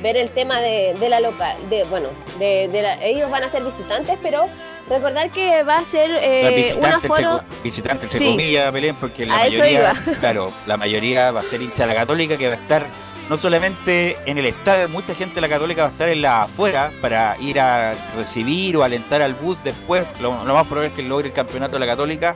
ver 0.01 0.17
el 0.17 0.29
tema 0.29 0.59
de, 0.61 0.93
de 0.99 1.09
la 1.09 1.19
local, 1.19 1.55
de, 1.69 1.83
bueno, 1.85 2.09
de, 2.39 2.67
de 2.67 2.81
la- 2.81 3.03
ellos 3.03 3.29
van 3.31 3.43
a 3.43 3.51
ser 3.51 3.63
visitantes, 3.63 4.17
pero 4.21 4.45
recordar 4.89 5.31
que 5.31 5.63
va 5.63 5.75
a 5.77 5.85
ser 5.85 6.11
O 6.11 6.19
sea, 6.19 6.49
eh, 6.49 6.49
un 6.49 6.55
visitante, 6.55 7.07
entre, 7.07 7.25
aforo... 7.25 7.43
visitante 7.63 8.05
entre 8.05 8.19
Sí. 8.19 8.25
comillas, 8.25 8.71
Belén, 8.71 8.95
porque 8.97 9.25
la 9.25 9.35
A 9.35 9.37
mayoría, 9.39 10.03
claro, 10.19 10.51
la 10.67 10.77
mayoría 10.77 11.31
va 11.31 11.39
a 11.41 11.43
ser 11.43 11.61
hincha 11.61 11.83
de 11.83 11.93
la 11.93 11.99
Católica 11.99 12.37
que 12.37 12.47
va 12.47 12.53
a 12.53 12.57
estar 12.57 12.85
no 13.27 13.37
solamente 13.39 14.17
en 14.27 14.37
el 14.37 14.45
estadio, 14.45 14.87
mucha 14.89 15.15
gente 15.15 15.35
de 15.35 15.41
la 15.41 15.49
Católica 15.49 15.81
va 15.81 15.87
a 15.87 15.91
estar 15.91 16.09
en 16.09 16.21
la 16.21 16.43
afuera 16.43 16.91
para 17.01 17.35
ir 17.39 17.59
a 17.59 17.95
recibir 18.15 18.77
o 18.77 18.83
alentar 18.83 19.23
al 19.23 19.33
bus 19.33 19.57
después. 19.63 20.05
Lo, 20.21 20.43
lo 20.45 20.53
más 20.53 20.67
probable 20.67 20.89
es 20.89 20.93
que 20.93 21.01
logre 21.01 21.29
el 21.29 21.33
campeonato 21.33 21.73
de 21.73 21.79
la 21.79 21.87
Católica. 21.87 22.35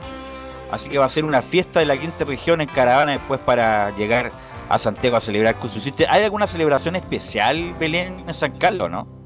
Así 0.72 0.88
que 0.88 0.98
va 0.98 1.04
a 1.04 1.08
ser 1.08 1.24
una 1.24 1.42
fiesta 1.42 1.78
de 1.78 1.86
la 1.86 1.96
quinta 1.96 2.24
región 2.24 2.60
en 2.60 2.68
caravana 2.68 3.12
después 3.12 3.38
para 3.38 3.94
llegar 3.96 4.32
a 4.70 4.78
Santiago 4.78 5.16
a 5.16 5.20
celebrar 5.20 5.56
con 5.56 5.68
su. 5.68 5.80
¿Hay 6.08 6.22
alguna 6.22 6.46
celebración 6.46 6.94
especial, 6.94 7.74
Belén, 7.78 8.24
en 8.26 8.34
San 8.34 8.56
Carlos, 8.56 8.88
no? 8.88 9.20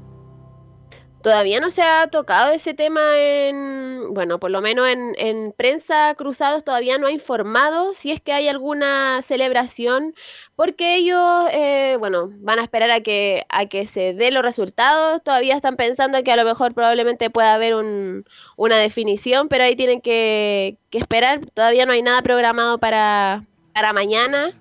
Todavía 1.21 1.59
no 1.59 1.69
se 1.69 1.81
ha 1.81 2.07
tocado 2.07 2.51
ese 2.51 2.73
tema 2.73 3.17
en, 3.17 4.13
bueno, 4.13 4.39
por 4.39 4.51
lo 4.51 4.61
menos 4.61 4.89
en, 4.89 5.15
en 5.17 5.53
prensa 5.53 6.13
Cruzados 6.15 6.63
todavía 6.63 6.99
no 6.99 7.07
ha 7.07 7.11
informado 7.11 7.95
si 7.95 8.11
es 8.11 8.21
que 8.21 8.31
hay 8.31 8.47
alguna 8.47 9.21
celebración, 9.23 10.13
porque 10.55 10.95
ellos, 10.95 11.47
eh, 11.51 11.97
bueno, 11.99 12.29
van 12.37 12.59
a 12.59 12.63
esperar 12.63 12.91
a 12.91 13.01
que, 13.01 13.45
a 13.49 13.65
que 13.67 13.87
se 13.87 14.13
den 14.13 14.35
los 14.35 14.43
resultados, 14.43 15.23
todavía 15.23 15.55
están 15.55 15.77
pensando 15.77 16.23
que 16.23 16.31
a 16.31 16.37
lo 16.37 16.45
mejor 16.45 16.73
probablemente 16.73 17.29
pueda 17.31 17.53
haber 17.53 17.75
un, 17.75 18.25
una 18.55 18.77
definición, 18.77 19.47
pero 19.47 19.63
ahí 19.63 19.75
tienen 19.75 20.01
que, 20.01 20.77
que 20.91 20.97
esperar, 20.99 21.41
todavía 21.53 21.85
no 21.85 21.93
hay 21.93 22.03
nada 22.03 22.21
programado 22.21 22.79
para, 22.79 23.45
para 23.73 23.93
mañana. 23.93 24.53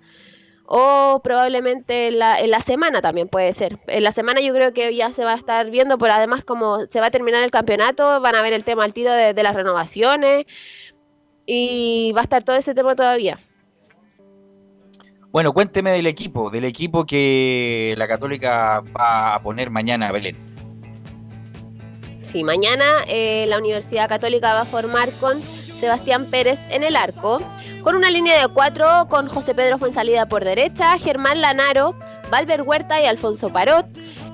O 0.67 1.21
probablemente 1.23 2.09
en 2.09 2.19
la, 2.19 2.41
en 2.41 2.51
la 2.51 2.61
semana 2.61 3.03
también 3.03 3.29
puede 3.29 3.55
ser. 3.55 3.79
En 3.87 4.03
la 4.03 4.13
semana 4.13 4.41
yo 4.41 4.55
creo 4.55 4.73
que 4.73 4.95
ya 4.95 5.11
se 5.11 5.25
va 5.25 5.33
a 5.33 5.37
estar 5.37 5.71
viendo, 5.71 5.99
pero 5.99 6.15
además 6.15 6.45
como 6.45 6.87
se 6.87 7.01
va 7.01 7.07
a 7.07 7.11
terminar 7.11 7.43
el 7.43 7.51
campeonato, 7.51 8.21
van 8.21 8.37
a 8.37 8.43
ver 8.43 8.53
el 8.53 8.65
tema 8.65 8.85
al 8.85 8.95
tiro 8.95 9.13
de, 9.13 9.35
de 9.35 9.43
las 9.43 9.55
renovaciones 9.55 10.47
y 11.47 12.13
va 12.13 12.21
a 12.21 12.25
estar 12.25 12.45
todo 12.45 12.57
ese 12.57 12.75
tema 12.75 12.95
todavía. 12.95 13.41
Bueno, 15.31 15.53
cuénteme 15.53 15.91
del 15.91 16.07
equipo, 16.07 16.49
del 16.49 16.65
equipo 16.65 17.07
que 17.07 17.95
la 17.99 18.07
Católica 18.07 18.85
va 18.97 19.35
a 19.35 19.43
poner 19.43 19.69
mañana, 19.69 20.13
Belén. 20.13 20.37
Sí, 22.31 22.45
mañana 22.45 22.85
eh, 23.09 23.45
la 23.49 23.59
Universidad 23.59 24.09
Católica 24.09 24.55
va 24.55 24.61
a 24.63 24.65
formar 24.65 25.11
con 25.21 25.41
Sebastián 25.85 26.31
Pérez 26.31 26.59
en 26.71 26.83
el 26.83 26.97
arco, 26.97 27.37
con 27.83 27.95
una 27.95 28.09
línea 28.09 28.41
de 28.41 28.49
cuatro 28.49 29.07
con 29.11 29.29
José 29.29 29.55
Pedro 29.55 29.77
Fuensalida 29.77 30.25
por 30.25 30.43
derecha, 30.43 30.97
Germán 30.99 31.43
Lanaro, 31.43 31.95
Valver 32.31 32.63
Huerta 32.63 33.03
y 33.03 33.05
Alfonso 33.05 33.51
Parot. 33.53 33.85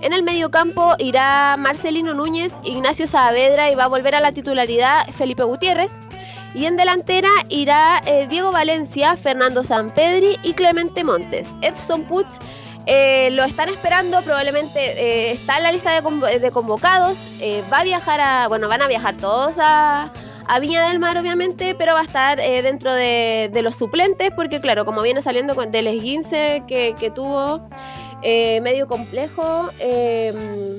En 0.01 0.12
el 0.12 0.22
mediocampo 0.22 0.94
irá 0.98 1.56
Marcelino 1.59 2.14
Núñez, 2.14 2.52
Ignacio 2.62 3.09
Saavedra 3.09 3.68
y 3.68 3.74
va 3.74 3.85
a 3.86 3.89
volver 3.89 4.14
a 4.14 4.20
la 4.20 4.31
titularidad 4.31 5.09
Felipe 5.16 5.43
Gutiérrez. 5.43 5.90
Y 6.55 6.66
en 6.66 6.77
delantera 6.77 7.31
irá 7.48 8.01
eh, 8.06 8.28
Diego 8.28 8.52
Valencia, 8.52 9.16
Fernando 9.16 9.64
Sampedri 9.64 10.39
y 10.44 10.52
Clemente 10.52 11.02
Montes. 11.02 11.48
Edson 11.62 12.05
Puch 12.05 12.28
eh, 12.86 13.31
lo 13.32 13.43
están 13.43 13.68
esperando, 13.70 14.22
probablemente 14.22 14.78
eh, 14.81 15.32
está 15.32 15.56
en 15.56 15.64
la 15.64 15.72
lista 15.72 15.90
de, 15.90 16.01
convo- 16.01 16.39
de 16.39 16.51
convocados. 16.52 17.16
va 17.72 17.78
a 17.78 17.85
viajar 17.85 18.20
a, 18.20 18.47
bueno, 18.47 18.68
van 18.68 18.82
a 18.82 18.86
viajar 18.86 19.16
todos 19.16 19.56
a, 19.60 20.10
a 20.47 20.59
Viña 20.59 20.89
del 20.89 20.99
Mar, 20.99 21.17
obviamente, 21.19 21.75
pero 21.75 21.95
va 21.95 22.01
a 22.01 22.05
estar 22.05 22.41
eh, 22.41 22.62
dentro 22.62 22.93
de, 22.93 23.51
los 23.62 23.77
suplentes, 23.77 24.31
porque 24.35 24.61
claro, 24.61 24.85
como 24.85 25.03
viene 25.03 25.23
saliendo 25.23 25.55
del 25.55 25.87
esguince 25.87 26.62
que, 26.67 27.12
tuvo, 27.15 27.69
eh, 28.23 28.61
medio 28.61 28.87
complejo. 28.87 29.71
eh, 29.79 30.79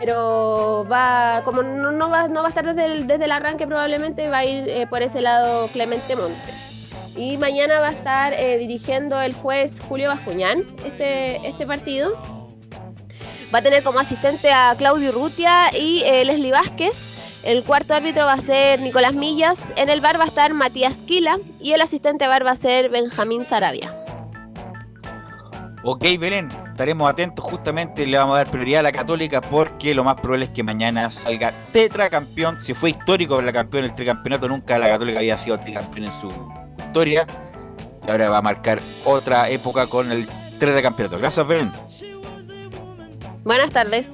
pero 0.00 0.84
va, 0.90 1.42
como 1.44 1.62
no, 1.62 2.10
va, 2.10 2.26
no 2.26 2.40
va 2.40 2.46
a 2.46 2.48
estar 2.48 2.74
desde 2.74 3.24
el, 3.24 3.30
arranque 3.30 3.68
probablemente, 3.68 4.28
va 4.28 4.38
a 4.38 4.44
ir 4.44 4.68
eh, 4.68 4.88
por 4.88 5.00
ese 5.00 5.20
lado 5.20 5.68
Clemente 5.68 6.16
Montes. 6.16 6.56
Y 7.16 7.36
mañana 7.36 7.78
va 7.78 7.88
a 7.88 7.92
estar 7.92 8.36
dirigiendo 8.58 9.20
el 9.20 9.32
juez 9.32 9.70
Julio 9.88 10.08
Bascuñán 10.08 10.64
este, 10.84 11.46
este 11.46 11.66
partido. 11.66 12.20
Va 13.54 13.58
a 13.58 13.62
tener 13.62 13.84
como 13.84 14.00
asistente 14.00 14.50
a 14.50 14.74
Claudio 14.76 15.12
Rutia 15.12 15.70
y 15.72 16.00
Leslie 16.24 16.50
Vázquez. 16.50 17.11
El 17.42 17.64
cuarto 17.64 17.94
árbitro 17.94 18.24
va 18.24 18.34
a 18.34 18.40
ser 18.40 18.80
Nicolás 18.80 19.14
Millas. 19.14 19.56
En 19.74 19.88
el 19.88 20.00
bar 20.00 20.18
va 20.18 20.24
a 20.24 20.28
estar 20.28 20.54
Matías 20.54 20.94
Quila. 21.06 21.38
Y 21.60 21.72
el 21.72 21.80
asistente 21.80 22.28
bar 22.28 22.46
va 22.46 22.52
a 22.52 22.56
ser 22.56 22.88
Benjamín 22.88 23.44
Sarabia. 23.48 23.96
Ok, 25.82 26.04
Belén, 26.20 26.48
estaremos 26.68 27.10
atentos. 27.10 27.44
Justamente 27.44 28.06
le 28.06 28.16
vamos 28.16 28.34
a 28.34 28.38
dar 28.38 28.46
prioridad 28.48 28.80
a 28.80 28.82
la 28.84 28.92
Católica 28.92 29.40
porque 29.40 29.92
lo 29.92 30.04
más 30.04 30.14
probable 30.14 30.44
es 30.44 30.50
que 30.52 30.62
mañana 30.62 31.10
salga 31.10 31.52
tetracampeón. 31.72 32.60
Si 32.60 32.74
fue 32.74 32.90
histórico 32.90 33.34
para 33.34 33.46
la 33.46 33.52
campeón 33.52 33.84
el 33.84 33.94
tricampeonato, 33.94 34.46
nunca 34.46 34.78
la 34.78 34.86
Católica 34.86 35.18
había 35.18 35.36
sido 35.36 35.58
tricampeón 35.58 36.04
en 36.04 36.12
su 36.12 36.28
historia. 36.78 37.26
Y 38.06 38.10
ahora 38.10 38.30
va 38.30 38.38
a 38.38 38.42
marcar 38.42 38.80
otra 39.04 39.50
época 39.50 39.88
con 39.88 40.12
el 40.12 40.28
tetracampeonato. 40.60 41.18
Gracias, 41.18 41.44
Belén. 41.44 41.72
Buenas 43.42 43.70
tardes. 43.70 44.06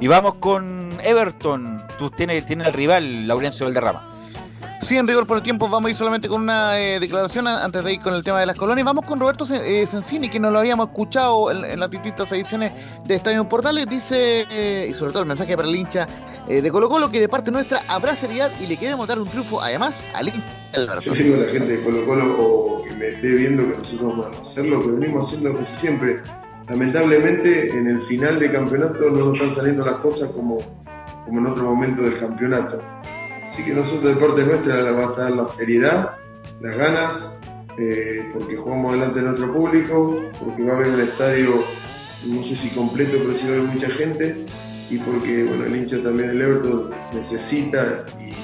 Y 0.00 0.08
vamos 0.08 0.34
con 0.36 0.98
Everton. 1.02 1.82
Tú 1.98 2.10
tienes, 2.10 2.44
tienes 2.44 2.66
el 2.68 2.74
rival, 2.74 3.26
Laurencio 3.26 3.66
Valderrama. 3.66 4.12
Sí, 4.82 4.96
en 4.96 5.06
rigor 5.06 5.26
por 5.26 5.38
el 5.38 5.42
tiempo 5.42 5.68
vamos 5.68 5.88
a 5.88 5.90
ir 5.90 5.96
solamente 5.96 6.28
con 6.28 6.42
una 6.42 6.78
eh, 6.78 7.00
declaración 7.00 7.48
antes 7.48 7.82
de 7.82 7.94
ir 7.94 8.00
con 8.02 8.12
el 8.12 8.22
tema 8.22 8.40
de 8.40 8.46
las 8.46 8.56
colonias. 8.56 8.84
Vamos 8.84 9.06
con 9.06 9.18
Roberto 9.18 9.46
Sen- 9.46 9.62
eh, 9.64 10.30
que 10.30 10.38
nos 10.38 10.52
lo 10.52 10.58
habíamos 10.58 10.88
escuchado 10.88 11.50
en, 11.50 11.64
en 11.64 11.80
las 11.80 11.90
distintas 11.90 12.30
ediciones 12.32 12.72
de 13.06 13.14
Estadio 13.14 13.48
Portales. 13.48 13.86
Dice, 13.88 14.46
eh, 14.50 14.86
y 14.90 14.94
sobre 14.94 15.12
todo 15.12 15.22
el 15.22 15.28
mensaje 15.28 15.56
para 15.56 15.66
el 15.66 15.74
hincha 15.74 16.06
eh, 16.46 16.60
de 16.60 16.70
Colo 16.70 16.90
Colo, 16.90 17.10
que 17.10 17.20
de 17.20 17.28
parte 17.28 17.50
nuestra 17.50 17.80
habrá 17.88 18.14
seriedad 18.16 18.52
y 18.60 18.66
le 18.66 18.76
queremos 18.76 19.08
dar 19.08 19.18
un 19.18 19.26
triunfo 19.28 19.62
además 19.62 19.94
al 20.14 20.28
hincha. 20.28 20.44
del. 20.74 20.88
Yo 21.00 21.12
digo 21.14 21.36
a 21.36 21.46
la 21.46 21.52
gente 21.52 21.78
de 21.78 21.82
Colo 21.82 22.04
Colo 22.04 22.36
o 22.38 22.84
que 22.84 22.92
me 22.92 23.08
esté 23.08 23.34
viendo 23.34 23.62
que 23.62 23.78
nosotros 23.78 24.00
vamos 24.18 24.26
a 24.38 24.42
hacer 24.42 24.66
lo 24.66 24.80
que 24.82 24.88
venimos 24.88 25.26
haciendo 25.26 25.58
casi 25.58 25.74
siempre. 25.74 26.20
Lamentablemente 26.68 27.70
en 27.70 27.86
el 27.86 28.02
final 28.02 28.40
de 28.40 28.50
campeonato 28.50 29.10
no 29.10 29.26
nos 29.26 29.34
están 29.34 29.54
saliendo 29.54 29.84
las 29.84 29.96
cosas 29.96 30.30
como, 30.32 30.58
como 31.24 31.40
en 31.40 31.46
otro 31.46 31.64
momento 31.64 32.02
del 32.02 32.18
campeonato. 32.18 32.80
Así 33.46 33.64
que 33.64 33.72
nosotros 33.72 34.14
de 34.14 34.20
parte 34.20 34.42
nuestra 34.44 34.90
va 34.92 35.04
a 35.04 35.10
estar 35.10 35.30
la 35.30 35.46
seriedad, 35.46 36.16
las 36.60 36.76
ganas, 36.76 37.32
eh, 37.78 38.30
porque 38.32 38.56
jugamos 38.56 38.92
delante 38.92 39.20
de 39.20 39.26
nuestro 39.26 39.52
público, 39.52 40.22
porque 40.40 40.64
va 40.64 40.72
a 40.72 40.76
haber 40.76 40.88
un 40.88 41.00
estadio, 41.00 41.64
no 42.24 42.42
sé 42.44 42.56
si 42.56 42.70
completo, 42.70 43.18
pero 43.18 43.32
sí 43.38 43.46
va 43.46 43.54
a 43.54 43.56
haber 43.58 43.68
mucha 43.68 43.88
gente, 43.88 44.44
y 44.90 44.98
porque 44.98 45.44
bueno, 45.44 45.66
el 45.66 45.76
hincha 45.76 46.02
también 46.02 46.28
del 46.28 46.42
Everton 46.42 46.90
necesita 47.12 48.04
y, 48.20 48.34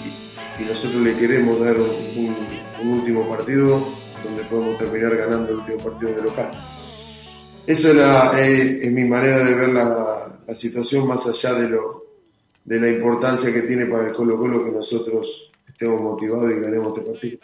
nosotros 0.62 1.02
le 1.02 1.16
queremos 1.16 1.58
dar 1.58 1.74
un 1.76 2.88
último 2.88 3.28
partido 3.28 3.84
donde 4.22 4.44
podemos 4.44 4.78
terminar 4.78 5.16
ganando 5.16 5.50
el 5.50 5.58
último 5.58 5.78
partido 5.78 6.14
de 6.14 6.22
local. 6.22 6.52
Eso 7.66 7.89
es, 7.90 7.94
la- 7.97 8.32
eh, 8.40 8.80
es 8.82 8.93
mi 8.93 9.05
manera 9.05 9.39
de 9.44 9.55
ver 9.55 9.68
la, 9.70 10.40
la 10.47 10.55
situación 10.55 11.06
más 11.06 11.26
allá 11.26 11.55
de, 11.55 11.68
lo, 11.68 12.02
de 12.64 12.80
la 12.80 12.89
importancia 12.89 13.52
que 13.52 13.62
tiene 13.62 13.86
para 13.86 14.09
el 14.09 14.14
Colo 14.14 14.36
Colo 14.39 14.64
que 14.64 14.70
nosotros 14.72 15.51
estemos 15.68 16.01
motivados 16.01 16.51
y 16.51 16.60
ganemos 16.60 16.97
este 16.98 17.10
partido. 17.10 17.39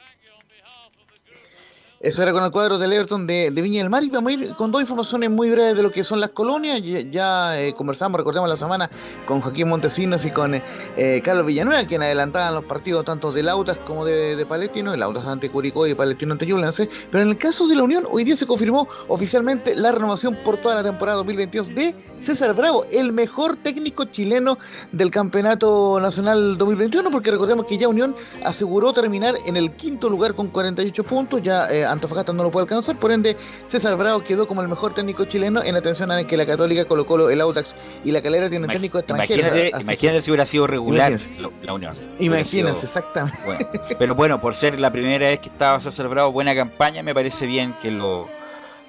Eso 2.00 2.22
era 2.22 2.32
con 2.32 2.44
el 2.44 2.52
cuadro 2.52 2.78
del 2.78 2.92
Everton 2.92 3.26
de, 3.26 3.50
de 3.50 3.60
Viña 3.60 3.82
del 3.82 3.90
Mar 3.90 4.04
y 4.04 4.10
vamos 4.10 4.30
a 4.30 4.34
ir 4.34 4.54
con 4.54 4.70
dos 4.70 4.80
informaciones 4.80 5.30
muy 5.30 5.50
breves 5.50 5.74
de 5.74 5.82
lo 5.82 5.90
que 5.90 6.04
son 6.04 6.20
las 6.20 6.30
colonias. 6.30 6.80
Ya, 6.80 7.00
ya, 7.00 7.60
eh, 7.60 7.74
conversamos, 7.74 8.18
recordemos 8.18 8.48
la 8.48 8.56
semana 8.56 8.88
con 9.26 9.40
Joaquín 9.40 9.68
Montesinos 9.68 10.24
y 10.24 10.30
con 10.30 10.54
eh, 10.54 11.20
Carlos 11.24 11.44
Villanueva, 11.44 11.82
quien 11.88 12.00
adelantaban 12.00 12.54
los 12.54 12.64
partidos 12.66 13.04
tanto 13.04 13.32
del 13.32 13.48
Autas 13.48 13.78
como 13.78 14.04
de, 14.04 14.36
de 14.36 14.46
Palestino, 14.46 14.94
el 14.94 15.02
Autas 15.02 15.26
ante 15.26 15.50
Curicó 15.50 15.88
y 15.88 15.94
Palestino 15.96 16.34
ante 16.34 16.46
Ñublense. 16.46 16.88
Pero 17.10 17.24
en 17.24 17.30
el 17.30 17.36
caso 17.36 17.66
de 17.66 17.74
la 17.74 17.82
Unión, 17.82 18.04
hoy 18.08 18.22
día 18.22 18.36
se 18.36 18.46
confirmó 18.46 18.86
oficialmente 19.08 19.74
la 19.74 19.90
renovación 19.90 20.38
por 20.44 20.58
toda 20.58 20.76
la 20.76 20.84
temporada 20.84 21.16
2022 21.16 21.74
de 21.74 21.96
César 22.20 22.54
Bravo, 22.54 22.84
el 22.92 23.12
mejor 23.12 23.56
técnico 23.56 24.04
chileno 24.04 24.56
del 24.92 25.10
Campeonato 25.10 25.98
Nacional 26.00 26.56
2021, 26.58 27.10
porque 27.10 27.32
recordemos 27.32 27.66
que 27.66 27.76
ya 27.76 27.88
Unión 27.88 28.14
aseguró 28.44 28.92
terminar 28.92 29.34
en 29.46 29.56
el 29.56 29.72
quinto 29.72 30.08
lugar 30.08 30.36
con 30.36 30.46
48 30.46 31.02
puntos, 31.02 31.42
ya 31.42 31.66
eh, 31.72 31.87
Antofagasta 31.90 32.32
no 32.32 32.42
lo 32.42 32.50
puede 32.50 32.64
alcanzar, 32.64 32.96
por 32.98 33.10
ende 33.12 33.36
César 33.66 33.96
Bravo 33.96 34.22
quedó 34.24 34.46
como 34.46 34.62
el 34.62 34.68
mejor 34.68 34.94
técnico 34.94 35.24
chileno 35.24 35.62
en 35.62 35.76
atención 35.76 36.10
a 36.10 36.24
que 36.24 36.36
la 36.36 36.46
Católica, 36.46 36.84
Colo 36.84 37.06
Colo, 37.06 37.30
el 37.30 37.40
Audax 37.40 37.74
y 38.04 38.10
la 38.10 38.22
Calera 38.22 38.48
tienen 38.48 38.70
técnico 38.70 38.98
extranjero. 38.98 39.40
Imagínate, 39.40 39.80
imagínate 39.80 40.22
si 40.22 40.30
hubiera 40.30 40.46
sido 40.46 40.66
regular 40.66 41.18
la 41.62 41.72
Unión. 41.72 41.92
Imagínense, 42.18 42.50
sido- 42.50 42.68
exactamente. 42.82 43.38
bueno. 43.44 43.66
Pero 43.98 44.14
bueno, 44.14 44.40
por 44.40 44.54
ser 44.54 44.78
la 44.78 44.90
primera 44.90 45.26
vez 45.28 45.38
que 45.40 45.48
estaba 45.48 45.80
César 45.80 46.08
Bravo, 46.08 46.32
buena 46.32 46.54
campaña, 46.54 47.02
me 47.02 47.14
parece 47.14 47.46
bien 47.46 47.74
que 47.80 47.90
lo, 47.90 48.28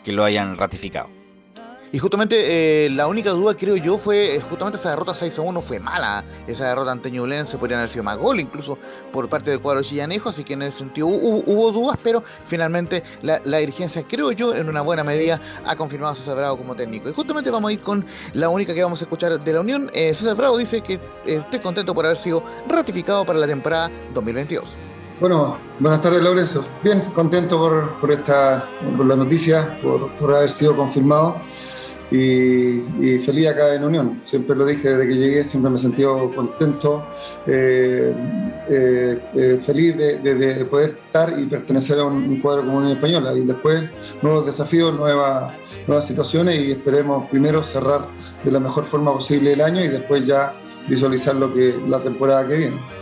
que 0.03 0.11
lo 0.11 0.23
hayan 0.23 0.57
ratificado. 0.57 1.09
Y 1.91 1.97
justamente 1.97 2.85
eh, 2.85 2.89
la 2.91 3.07
única 3.07 3.31
duda, 3.31 3.55
creo 3.55 3.75
yo, 3.75 3.97
fue 3.97 4.35
eh, 4.35 4.41
justamente 4.41 4.77
esa 4.77 4.91
derrota 4.91 5.15
6 5.15 5.39
a 5.39 5.41
1 5.41 5.61
fue 5.61 5.79
mala. 5.79 6.23
Esa 6.45 6.67
derrota 6.67 6.91
ante 6.91 7.09
Ñublense 7.09 7.57
podrían 7.57 7.79
haber 7.79 7.89
sido 7.91 8.03
más 8.03 8.17
gol, 8.17 8.39
incluso 8.39 8.77
por 9.11 9.27
parte 9.27 9.49
del 9.49 9.59
cuadro 9.59 9.81
chillanejo. 9.81 10.29
Así 10.29 10.43
que 10.43 10.53
en 10.53 10.61
ese 10.61 10.79
sentido 10.79 11.07
hubo, 11.07 11.43
hubo 11.47 11.71
dudas, 11.71 11.97
pero 12.03 12.23
finalmente 12.45 13.03
la, 13.23 13.41
la 13.43 13.57
dirigencia, 13.57 14.03
creo 14.07 14.31
yo, 14.31 14.53
en 14.53 14.69
una 14.69 14.81
buena 14.81 15.03
medida 15.03 15.41
ha 15.65 15.75
confirmado 15.75 16.13
a 16.13 16.15
César 16.15 16.37
Bravo 16.37 16.57
como 16.57 16.75
técnico. 16.75 17.09
Y 17.09 17.13
justamente 17.13 17.49
vamos 17.49 17.69
a 17.69 17.73
ir 17.73 17.79
con 17.79 18.05
la 18.33 18.49
única 18.49 18.73
que 18.73 18.83
vamos 18.83 19.01
a 19.01 19.05
escuchar 19.05 19.43
de 19.43 19.53
la 19.53 19.59
Unión. 19.61 19.89
Eh, 19.93 20.13
César 20.13 20.35
Bravo 20.35 20.57
dice 20.57 20.81
que 20.81 20.93
eh, 20.93 20.99
esté 21.25 21.59
contento 21.59 21.95
por 21.95 22.05
haber 22.05 22.17
sido 22.17 22.43
ratificado 22.67 23.25
para 23.25 23.39
la 23.39 23.47
temporada 23.47 23.89
2022. 24.13 24.65
Bueno, 25.19 25.57
buenas 25.79 26.01
tardes, 26.01 26.23
Laurencio. 26.23 26.63
Bien, 26.83 27.01
contento 27.13 27.57
por, 27.57 27.99
por 27.99 28.11
esta 28.11 28.63
por 28.95 29.05
la 29.05 29.17
noticia, 29.17 29.77
por 29.81 30.33
haber 30.35 30.49
sido 30.49 30.77
confirmado 30.77 31.35
y, 32.11 33.19
feliz 33.19 33.47
acá 33.47 33.75
en 33.75 33.83
Unión. 33.83 34.21
Siempre 34.23 34.55
lo 34.55 34.65
dije 34.65 34.89
desde 34.89 35.07
que 35.07 35.15
llegué, 35.15 35.43
siempre 35.43 35.69
me 35.71 35.77
he 35.77 35.79
sentido 35.79 36.31
contento, 36.33 37.03
eh, 37.45 38.13
eh, 38.69 39.19
eh, 39.35 39.59
feliz 39.61 39.95
de 39.97 40.67
poder 40.69 40.97
estar 41.05 41.37
y 41.39 41.45
pertenecer 41.45 41.99
a 41.99 42.05
un, 42.05 42.15
un 42.15 42.39
cuadro 42.39 42.65
como 42.65 42.77
Unión 42.77 42.93
Española. 42.93 43.33
Y 43.33 43.41
después, 43.41 43.83
nuevos 44.21 44.45
desafíos, 44.45 44.93
nuevas, 44.93 45.53
nuevas 45.87 46.07
situaciones 46.07 46.65
y 46.65 46.71
esperemos 46.71 47.29
primero 47.29 47.63
cerrar 47.63 48.07
de 48.43 48.51
la 48.51 48.59
mejor 48.59 48.85
forma 48.85 49.13
posible 49.13 49.53
el 49.53 49.61
año 49.61 49.83
y 49.83 49.89
después 49.89 50.25
ya 50.25 50.53
visualizar 50.87 51.35
lo 51.35 51.53
que 51.53 51.75
la 51.87 51.99
temporada 51.99 52.47
que 52.47 52.55
viene. 52.55 52.98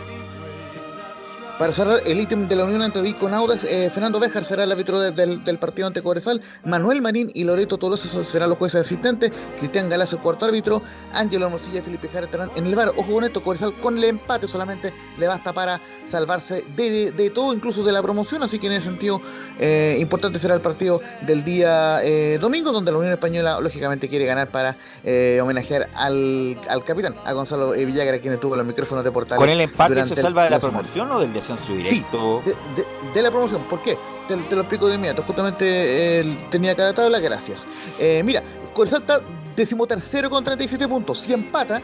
Para 1.58 1.72
cerrar 1.72 2.02
el 2.06 2.20
ítem 2.20 2.46
de 2.46 2.54
la 2.54 2.64
unión 2.64 2.82
ante 2.82 3.02
Dico 3.02 3.26
Audas, 3.26 3.64
eh, 3.64 3.90
Fernando 3.92 4.20
Béjar 4.20 4.44
será 4.44 4.62
el 4.62 4.70
árbitro 4.70 5.00
de- 5.00 5.10
del, 5.10 5.42
del 5.42 5.58
partido 5.58 5.88
ante 5.88 6.02
Cobresal, 6.02 6.40
Manuel 6.64 7.02
Marín 7.02 7.32
y 7.34 7.42
Loreto 7.42 7.78
Tolosa 7.78 8.22
serán 8.22 8.50
los 8.50 8.58
jueces 8.58 8.82
asistentes, 8.82 9.32
Cristian 9.58 9.88
Galaz 9.88 10.12
el 10.12 10.20
cuarto 10.20 10.44
árbitro, 10.44 10.82
Ángelo 11.12 11.46
Hermosilla 11.46 11.80
y 11.80 11.82
Felipe 11.82 12.08
Jara 12.10 12.26
estarán 12.26 12.50
en 12.54 12.64
el 12.64 12.76
bar. 12.76 12.90
Ojo 12.96 13.12
con 13.12 13.24
esto, 13.24 13.42
Cobresal 13.42 13.72
con 13.74 13.98
el 13.98 14.04
empate 14.04 14.46
solamente 14.46 14.94
le 15.18 15.26
basta 15.26 15.52
para 15.52 15.80
salvarse 16.08 16.64
de, 16.76 16.90
de- 16.90 17.10
de 17.10 17.30
todo, 17.30 17.52
incluso 17.52 17.82
de 17.82 17.90
la 17.90 18.02
promoción, 18.02 18.40
así 18.44 18.60
que 18.60 18.68
en 18.68 18.74
ese 18.74 18.84
sentido 18.84 19.20
eh, 19.58 19.96
importante 19.98 20.38
será 20.38 20.54
el 20.54 20.60
partido 20.60 21.00
del 21.26 21.42
día 21.42 22.04
eh, 22.04 22.38
domingo, 22.40 22.70
donde 22.70 22.92
la 22.92 22.98
Unión 22.98 23.12
Española 23.14 23.60
lógicamente 23.60 24.08
quiere 24.08 24.26
ganar 24.26 24.48
para 24.52 24.76
eh, 25.02 25.40
homenajear 25.42 25.88
al, 25.96 26.56
al 26.68 26.84
capitán, 26.84 27.16
a 27.24 27.32
Gonzalo 27.32 27.74
eh, 27.74 27.84
Villagra, 27.84 28.20
quien 28.20 28.34
estuvo 28.34 28.54
en 28.54 28.58
los 28.58 28.66
micrófonos 28.68 29.02
de 29.02 29.10
Portales. 29.10 29.38
¿Con 29.40 29.48
el 29.50 29.60
empate 29.60 30.04
se 30.04 30.14
salva 30.14 30.44
de 30.44 30.50
la 30.50 30.60
semana. 30.60 30.78
promoción 30.78 31.10
o 31.10 31.18
del 31.18 31.32
descenso 31.32 31.47
directo? 31.56 32.42
De, 32.44 32.50
de- 32.76 32.86
de 33.14 33.22
la 33.22 33.30
promoción, 33.30 33.62
¿por 33.64 33.80
qué? 33.82 33.96
Te, 34.28 34.36
te 34.36 34.54
lo 34.54 34.60
explico 34.62 34.86
de 34.88 34.96
inmediato. 34.96 35.22
Justamente 35.22 36.20
eh, 36.20 36.38
tenía 36.50 36.74
cada 36.76 36.92
tabla, 36.92 37.18
gracias. 37.18 37.64
Eh, 37.98 38.22
mira, 38.24 38.42
Cobresal 38.74 39.00
está 39.00 39.20
decimotercero 39.56 40.28
con 40.30 40.44
37 40.44 40.86
puntos. 40.86 41.18
Si 41.20 41.32
empata, 41.32 41.80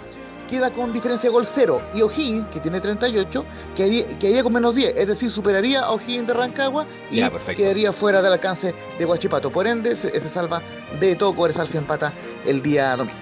queda 0.49 0.71
con 0.71 0.93
diferencia 0.93 1.31
de 1.31 1.35
gol 1.35 1.47
cero. 1.47 1.81
Y 1.95 2.03
O'Higgins, 2.03 2.47
que 2.49 2.61
tiene 2.61 2.81
38, 2.81 3.45
quedaría, 3.75 4.19
quedaría 4.19 4.43
con 4.43 4.53
menos 4.53 4.75
10. 4.75 4.95
Es 4.97 5.09
decir, 5.09 5.31
superaría 5.31 5.81
a 5.81 5.91
O'Higgins 5.93 6.27
de 6.27 6.35
Rancagua 6.35 6.87
y 7.11 7.17
Ya, 7.17 7.31
quedaría 7.57 7.93
fuera 7.93 8.21
del 8.21 8.33
alcance 8.35 8.75
de 8.99 9.07
Huachipato. 9.07 9.51
Por 9.51 9.67
ende, 9.67 9.97
se, 9.97 10.21
se 10.21 10.29
salva 10.29 10.61
de 11.01 11.17
todo 11.17 11.35
Cobresal 11.35 11.69
si 11.69 11.79
empata 11.79 12.13
el 12.47 12.63
día 12.63 12.95
domingo. 12.97 13.19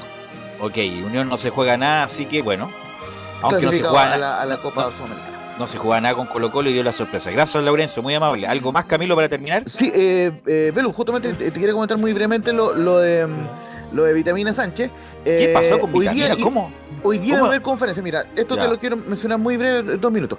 Ok, 0.61 0.77
Unión 1.07 1.29
no 1.29 1.39
se 1.39 1.51
juega 1.51 1.77
nada, 1.77 2.05
así 2.05 2.27
que 2.27 2.43
bueno. 2.43 2.71
Aunque 3.43 3.67
no 3.67 3.73
se 3.73 3.83
juega 3.83 4.13
a 4.15 4.19
la, 4.19 4.41
a 4.43 4.45
la 4.47 4.57
Copa 4.59 4.91
Sudamericana. 4.97 5.32
No 5.59 5.67
se 5.67 5.79
juega 5.79 6.01
nada 6.01 6.15
con 6.15 6.27
Colo 6.27 6.51
Colo 6.51 6.71
y 6.71 6.73
dio 6.73 6.83
la 6.83 6.93
sorpresa. 6.93 7.31
Gracias, 7.31 7.63
Laurencio, 7.63 8.03
muy 8.03 8.15
amable. 8.15 8.47
¿Algo 8.47 8.73
más, 8.73 8.87
Camilo, 8.87 9.15
para 9.15 9.29
terminar? 9.29 9.65
Sí, 9.69 9.93
eh, 9.95 10.33
eh, 10.47 10.73
Belu, 10.75 10.93
justamente 10.93 11.33
te, 11.35 11.51
te 11.51 11.61
quería 11.61 11.75
comentar 11.75 11.99
muy 11.99 12.13
brevemente 12.13 12.53
lo, 12.53 12.73
lo 12.75 12.99
de 12.99 13.27
mm, 13.27 13.49
lo 13.95 14.05
de 14.05 14.15
Vitamina 14.15 14.55
Sánchez. 14.55 14.91
¿Qué 15.23 15.45
Eh, 15.51 15.53
pasó 15.53 15.79
con 15.79 15.91
hoy 15.93 16.01
Vitamina? 16.01 16.35
día- 16.35 16.45
¿Cómo? 16.45 16.73
Hoy 17.05 17.19
día 17.19 17.35
¿Cómo? 17.35 17.43
va 17.43 17.47
a 17.49 17.51
haber 17.51 17.63
conferencia. 17.63 18.03
Mira, 18.03 18.25
esto 18.35 18.57
Ya. 18.57 18.63
te 18.63 18.69
lo 18.69 18.79
quiero 18.79 18.97
mencionar 18.97 19.39
muy 19.39 19.57
breve, 19.59 19.99
dos 19.99 20.11
minutos. 20.11 20.39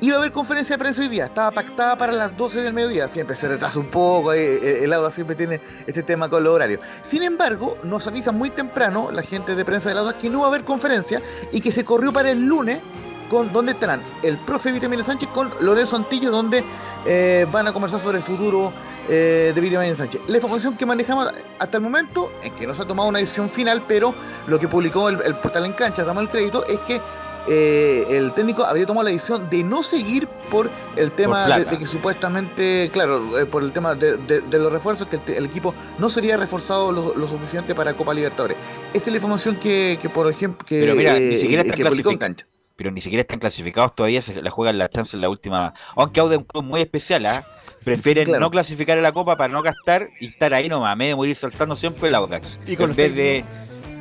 Iba 0.00 0.16
a 0.16 0.18
haber 0.18 0.32
conferencia 0.32 0.76
de 0.76 0.80
prensa 0.80 1.00
hoy 1.02 1.08
día, 1.08 1.26
estaba 1.26 1.50
pactada 1.50 1.96
para 1.96 2.12
las 2.12 2.36
12 2.36 2.60
del 2.62 2.74
mediodía, 2.74 3.08
siempre 3.08 3.34
se 3.34 3.48
retrasa 3.48 3.78
un 3.80 3.86
poco, 3.86 4.32
eh, 4.34 4.56
eh, 4.62 4.80
el 4.84 4.92
Auda 4.92 5.10
siempre 5.10 5.34
tiene 5.36 5.58
este 5.86 6.02
tema 6.02 6.28
con 6.28 6.44
los 6.44 6.54
horarios. 6.54 6.80
Sin 7.02 7.22
embargo, 7.22 7.78
nos 7.82 8.06
avisan 8.06 8.36
muy 8.36 8.50
temprano 8.50 9.10
la 9.10 9.22
gente 9.22 9.54
de 9.54 9.64
prensa 9.64 9.88
del 9.88 9.98
Auda 9.98 10.18
que 10.18 10.28
no 10.28 10.40
va 10.40 10.46
a 10.46 10.48
haber 10.48 10.64
conferencia 10.64 11.22
y 11.50 11.60
que 11.62 11.72
se 11.72 11.82
corrió 11.86 12.12
para 12.12 12.30
el 12.30 12.44
lunes, 12.46 12.80
con 13.28 13.52
donde 13.52 13.72
estarán 13.72 14.00
el 14.22 14.36
profe 14.38 14.72
Vitamina 14.72 15.04
Sánchez 15.04 15.28
con 15.30 15.50
Lorenzo 15.60 15.96
Antillo, 15.96 16.30
donde 16.30 16.64
eh, 17.04 17.46
van 17.50 17.66
a 17.68 17.72
conversar 17.72 18.00
sobre 18.00 18.18
el 18.18 18.24
futuro 18.24 18.72
eh, 19.08 19.52
de 19.54 19.60
Vitamina 19.60 19.94
Sánchez. 19.94 20.20
La 20.26 20.36
información 20.36 20.76
que 20.76 20.84
manejamos 20.86 21.28
hasta 21.58 21.76
el 21.76 21.82
momento, 21.82 22.32
en 22.42 22.52
que 22.54 22.66
no 22.66 22.74
se 22.74 22.82
ha 22.82 22.86
tomado 22.86 23.08
una 23.08 23.18
decisión 23.18 23.48
final, 23.50 23.82
pero 23.86 24.14
lo 24.46 24.58
que 24.58 24.68
publicó 24.68 25.08
el, 25.08 25.20
el 25.22 25.34
portal 25.36 25.64
en 25.66 25.72
cancha, 25.74 26.04
damos 26.04 26.24
el 26.24 26.28
crédito, 26.30 26.64
es 26.66 26.78
que 26.80 27.00
eh, 27.48 28.04
el 28.10 28.32
técnico 28.34 28.64
habría 28.64 28.86
tomado 28.86 29.04
la 29.04 29.10
decisión 29.10 29.48
de 29.48 29.62
no 29.62 29.84
seguir 29.84 30.26
por 30.50 30.68
el 30.96 31.12
tema 31.12 31.46
de, 31.70 31.78
que 31.78 31.86
supuestamente, 31.86 32.90
claro, 32.92 33.38
eh, 33.38 33.46
por 33.46 33.62
el 33.62 33.70
tema 33.70 33.94
de, 33.94 34.16
de- 34.16 34.40
de 34.40 34.58
los 34.58 34.72
refuerzos, 34.72 35.06
que 35.06 35.20
el, 35.36 35.44
equipo 35.46 35.72
no 35.98 36.10
sería 36.10 36.36
reforzado 36.36 36.90
lo, 36.90 37.14
lo 37.14 37.28
suficiente 37.28 37.72
para 37.72 37.94
Copa 37.94 38.12
Libertadores. 38.14 38.56
Esa 38.92 39.04
es 39.04 39.12
la 39.12 39.16
información 39.18 39.54
que, 39.56 39.96
que, 40.02 40.08
por 40.08 40.28
ejemplo, 40.28 40.66
que, 40.66 40.80
Pero 40.80 40.96
mira, 40.96 41.18
ni 41.20 41.36
siquiera 41.36 41.62
que 41.62 41.70
publicó 41.84 42.10
en 42.10 42.16
clasificados. 42.18 42.55
Pero 42.76 42.90
ni 42.90 43.00
siquiera 43.00 43.22
están 43.22 43.38
clasificados 43.38 43.94
todavía, 43.94 44.20
se 44.20 44.40
la 44.42 44.50
juegan 44.50 44.78
la 44.78 44.88
chance 44.88 45.16
en 45.16 45.22
la 45.22 45.28
última. 45.28 45.72
Aunque 45.96 46.20
Auda 46.20 46.34
es 46.34 46.38
un 46.38 46.44
club 46.44 46.64
muy 46.64 46.80
especial, 46.80 47.24
¿ah? 47.26 47.44
Prefieren 47.84 48.26
claro. 48.26 48.40
no 48.40 48.50
clasificar 48.50 48.98
a 48.98 49.00
la 49.00 49.12
Copa 49.12 49.36
para 49.36 49.52
no 49.52 49.62
gastar 49.62 50.08
y 50.20 50.26
estar 50.26 50.52
ahí 50.54 50.68
nomás, 50.68 50.96
de 50.98 51.14
morir 51.14 51.36
saltando 51.36 51.76
siempre 51.76 52.08
el 52.08 52.14
Audax. 52.14 52.60
Y 52.66 52.76
con 52.76 52.90
en 52.90 52.96
vez 52.96 53.14
de. 53.14 53.44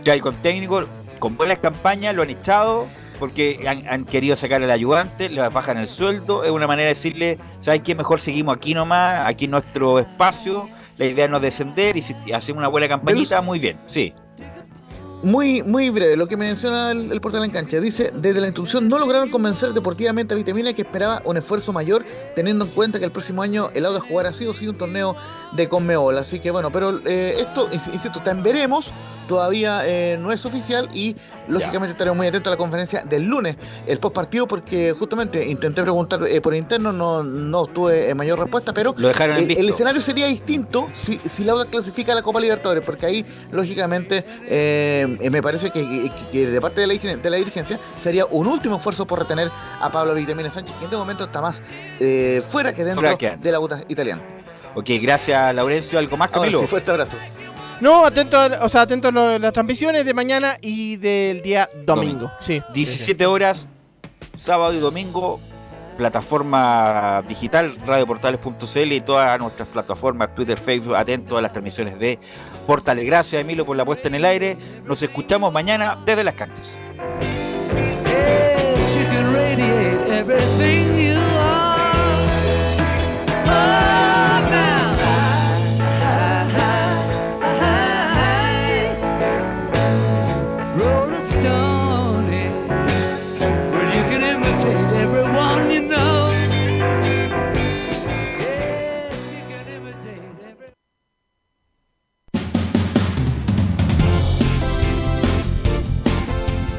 Ya, 0.04 0.16
y 0.16 0.20
con 0.20 0.36
técnicos, 0.36 0.86
con 1.20 1.38
buenas 1.38 1.60
campañas, 1.60 2.14
lo 2.14 2.24
han 2.24 2.30
echado 2.30 2.88
porque 3.20 3.66
han, 3.68 3.88
han 3.88 4.06
querido 4.06 4.36
sacar 4.36 4.62
al 4.62 4.72
ayudante, 4.72 5.30
le 5.30 5.48
bajan 5.50 5.78
el 5.78 5.88
sueldo. 5.88 6.44
Es 6.44 6.52
una 6.52 6.68
manera 6.68 6.88
de 6.88 6.96
decirle, 6.96 7.40
¿sabes 7.60 7.82
qué? 7.82 7.96
Mejor 7.96 8.22
seguimos 8.22 8.56
aquí 8.56 8.74
nomás, 8.74 9.28
aquí 9.28 9.46
en 9.46 9.52
nuestro 9.52 10.00
espacio. 10.00 10.70
La 10.98 11.06
idea 11.06 11.28
no 11.28 11.38
es 11.38 11.42
descender 11.42 11.98
y 11.98 12.02
si 12.02 12.16
hacemos 12.34 12.60
una 12.60 12.68
buena 12.70 12.88
campañita, 12.88 13.42
muy 13.42 13.60
bien, 13.60 13.78
sí. 13.86 14.14
Muy, 15.26 15.64
muy 15.64 15.90
breve, 15.90 16.16
lo 16.16 16.28
que 16.28 16.38
menciona 16.38 16.92
el, 16.92 17.12
el 17.12 17.20
portal 17.20 17.44
en 17.44 17.50
cancha. 17.50 17.80
Dice, 17.80 18.12
desde 18.14 18.40
la 18.40 18.46
instrucción 18.46 18.88
no 18.88 19.00
lograron 19.00 19.32
convencer 19.32 19.74
deportivamente 19.74 20.36
a 20.36 20.38
Vitamina 20.38 20.72
que 20.72 20.84
esperaba 20.84 21.24
un 21.26 21.36
esfuerzo 21.36 21.74
mayor, 21.74 22.06
teniendo 22.36 22.64
en 22.64 22.70
cuenta 22.70 23.00
que 23.00 23.06
el 23.06 23.12
próximo 23.12 23.42
año 23.42 23.70
el 23.74 23.88
Auda 23.88 24.02
jugará 24.02 24.34
sí 24.34 24.46
o 24.46 24.54
sí 24.54 24.68
un 24.68 24.78
torneo 24.78 25.16
de 25.54 25.68
Conmebol. 25.68 26.20
Así 26.20 26.40
que 26.40 26.52
bueno, 26.52 26.72
pero 26.72 27.00
eh, 27.08 27.38
esto, 27.40 27.68
ins- 27.72 27.92
insisto, 27.92 28.22
en 28.24 28.44
veremos, 28.44 28.94
todavía 29.28 29.82
eh, 29.88 30.20
no 30.22 30.32
es 30.32 30.46
oficial 30.46 30.90
y 30.94 31.16
lógicamente 31.48 31.92
estaremos 31.92 32.18
muy 32.18 32.28
atentos 32.28 32.52
a 32.52 32.56
la 32.56 32.58
conferencia 32.58 33.04
del 33.04 33.24
lunes, 33.24 33.56
el 33.88 33.98
post 34.00 34.16
partido, 34.16 34.48
porque 34.48 34.94
justamente 34.98 35.46
intenté 35.46 35.82
preguntar 35.82 36.26
eh, 36.28 36.42
por 36.42 36.54
interno, 36.56 36.92
no, 36.92 37.24
no 37.24 37.66
tuve 37.68 38.10
eh, 38.10 38.16
mayor 38.16 38.40
respuesta, 38.40 38.74
pero 38.74 38.94
Lo 38.98 39.08
dejaron 39.08 39.38
en 39.38 39.52
el, 39.52 39.70
escenario 39.70 40.02
sería 40.02 40.28
distinto 40.28 40.88
si, 40.94 41.18
si 41.20 41.44
la 41.44 41.54
Auda 41.54 41.66
clasifica 41.66 42.12
a 42.12 42.16
la 42.16 42.22
Copa 42.22 42.40
Libertadores, 42.40 42.84
porque 42.86 43.06
ahí, 43.06 43.26
lógicamente, 43.52 44.26
eh, 44.48 45.18
eh, 45.20 45.30
me 45.30 45.42
parece 45.42 45.72
que, 45.72 45.82
que- 45.88 46.12
que 46.32 46.48
de 46.48 46.62
parte 46.62 46.82
de 46.82 46.88
la, 46.88 46.94
de 46.96 47.30
la 47.30 47.38
dirigencia 47.38 47.80
sería 48.02 48.26
un 48.26 48.48
último 48.48 48.78
esfuerzo 48.78 49.06
por 49.06 49.20
retener 49.20 49.50
a 49.80 49.92
Pablo 49.92 50.14
Vitamina 50.14 50.50
Sánchez, 50.52 50.74
que 50.76 50.80
en 50.80 50.86
este 50.86 50.98
momento 50.98 51.26
está 51.26 51.42
más 51.42 51.62
eh, 52.00 52.42
fuera 52.50 52.74
que 52.74 52.84
dentro 52.84 53.02
de 53.40 53.52
la 53.52 53.60
UTA 53.60 53.84
italiana. 53.88 54.22
Ok, 54.76 54.90
gracias, 55.02 55.56
Laurencio. 55.56 55.98
¿Algo 56.00 56.18
más, 56.18 56.30
Camilo? 56.30 56.58
Ahora 56.58 56.68
sí, 56.68 56.70
fuerte 56.70 56.92
abrazo. 56.92 57.18
No, 57.86 58.04
atento, 58.04 58.36
a, 58.36 58.48
o 58.64 58.68
sea, 58.68 58.82
atento 58.82 59.10
a 59.10 59.12
lo- 59.12 59.38
las 59.38 59.54
transmisiones 59.54 60.04
de 60.06 60.14
mañana 60.16 60.58
y 60.60 60.98
del 60.98 61.44
día 61.44 61.70
domingo. 61.86 62.32
Sí. 62.40 62.60
17 62.74 63.28
horas, 63.28 63.68
sábado 64.36 64.74
y 64.74 64.80
domingo, 64.80 65.40
plataforma 65.96 67.24
digital, 67.28 67.78
radioportales.cl 67.86 68.92
y 68.92 69.02
todas 69.02 69.38
nuestras 69.38 69.68
plataformas, 69.68 70.34
Twitter, 70.34 70.58
Facebook, 70.60 70.96
atentos 70.96 71.38
a 71.38 71.42
las 71.44 71.52
transmisiones 71.52 72.00
de 72.00 72.18
Portales. 72.66 73.06
Gracias, 73.06 73.40
Emilio, 73.40 73.68
por 73.68 73.78
la 73.78 73.86
puesta 73.86 74.08
en 74.08 74.16
el 74.16 74.26
aire. 74.26 74.58
Nos 74.84 75.04
escuchamos 75.04 75.54
mañana 75.54 76.00
desde 76.08 76.24
las 76.24 76.34
canchas. 76.34 76.68
Yes, 78.08 78.96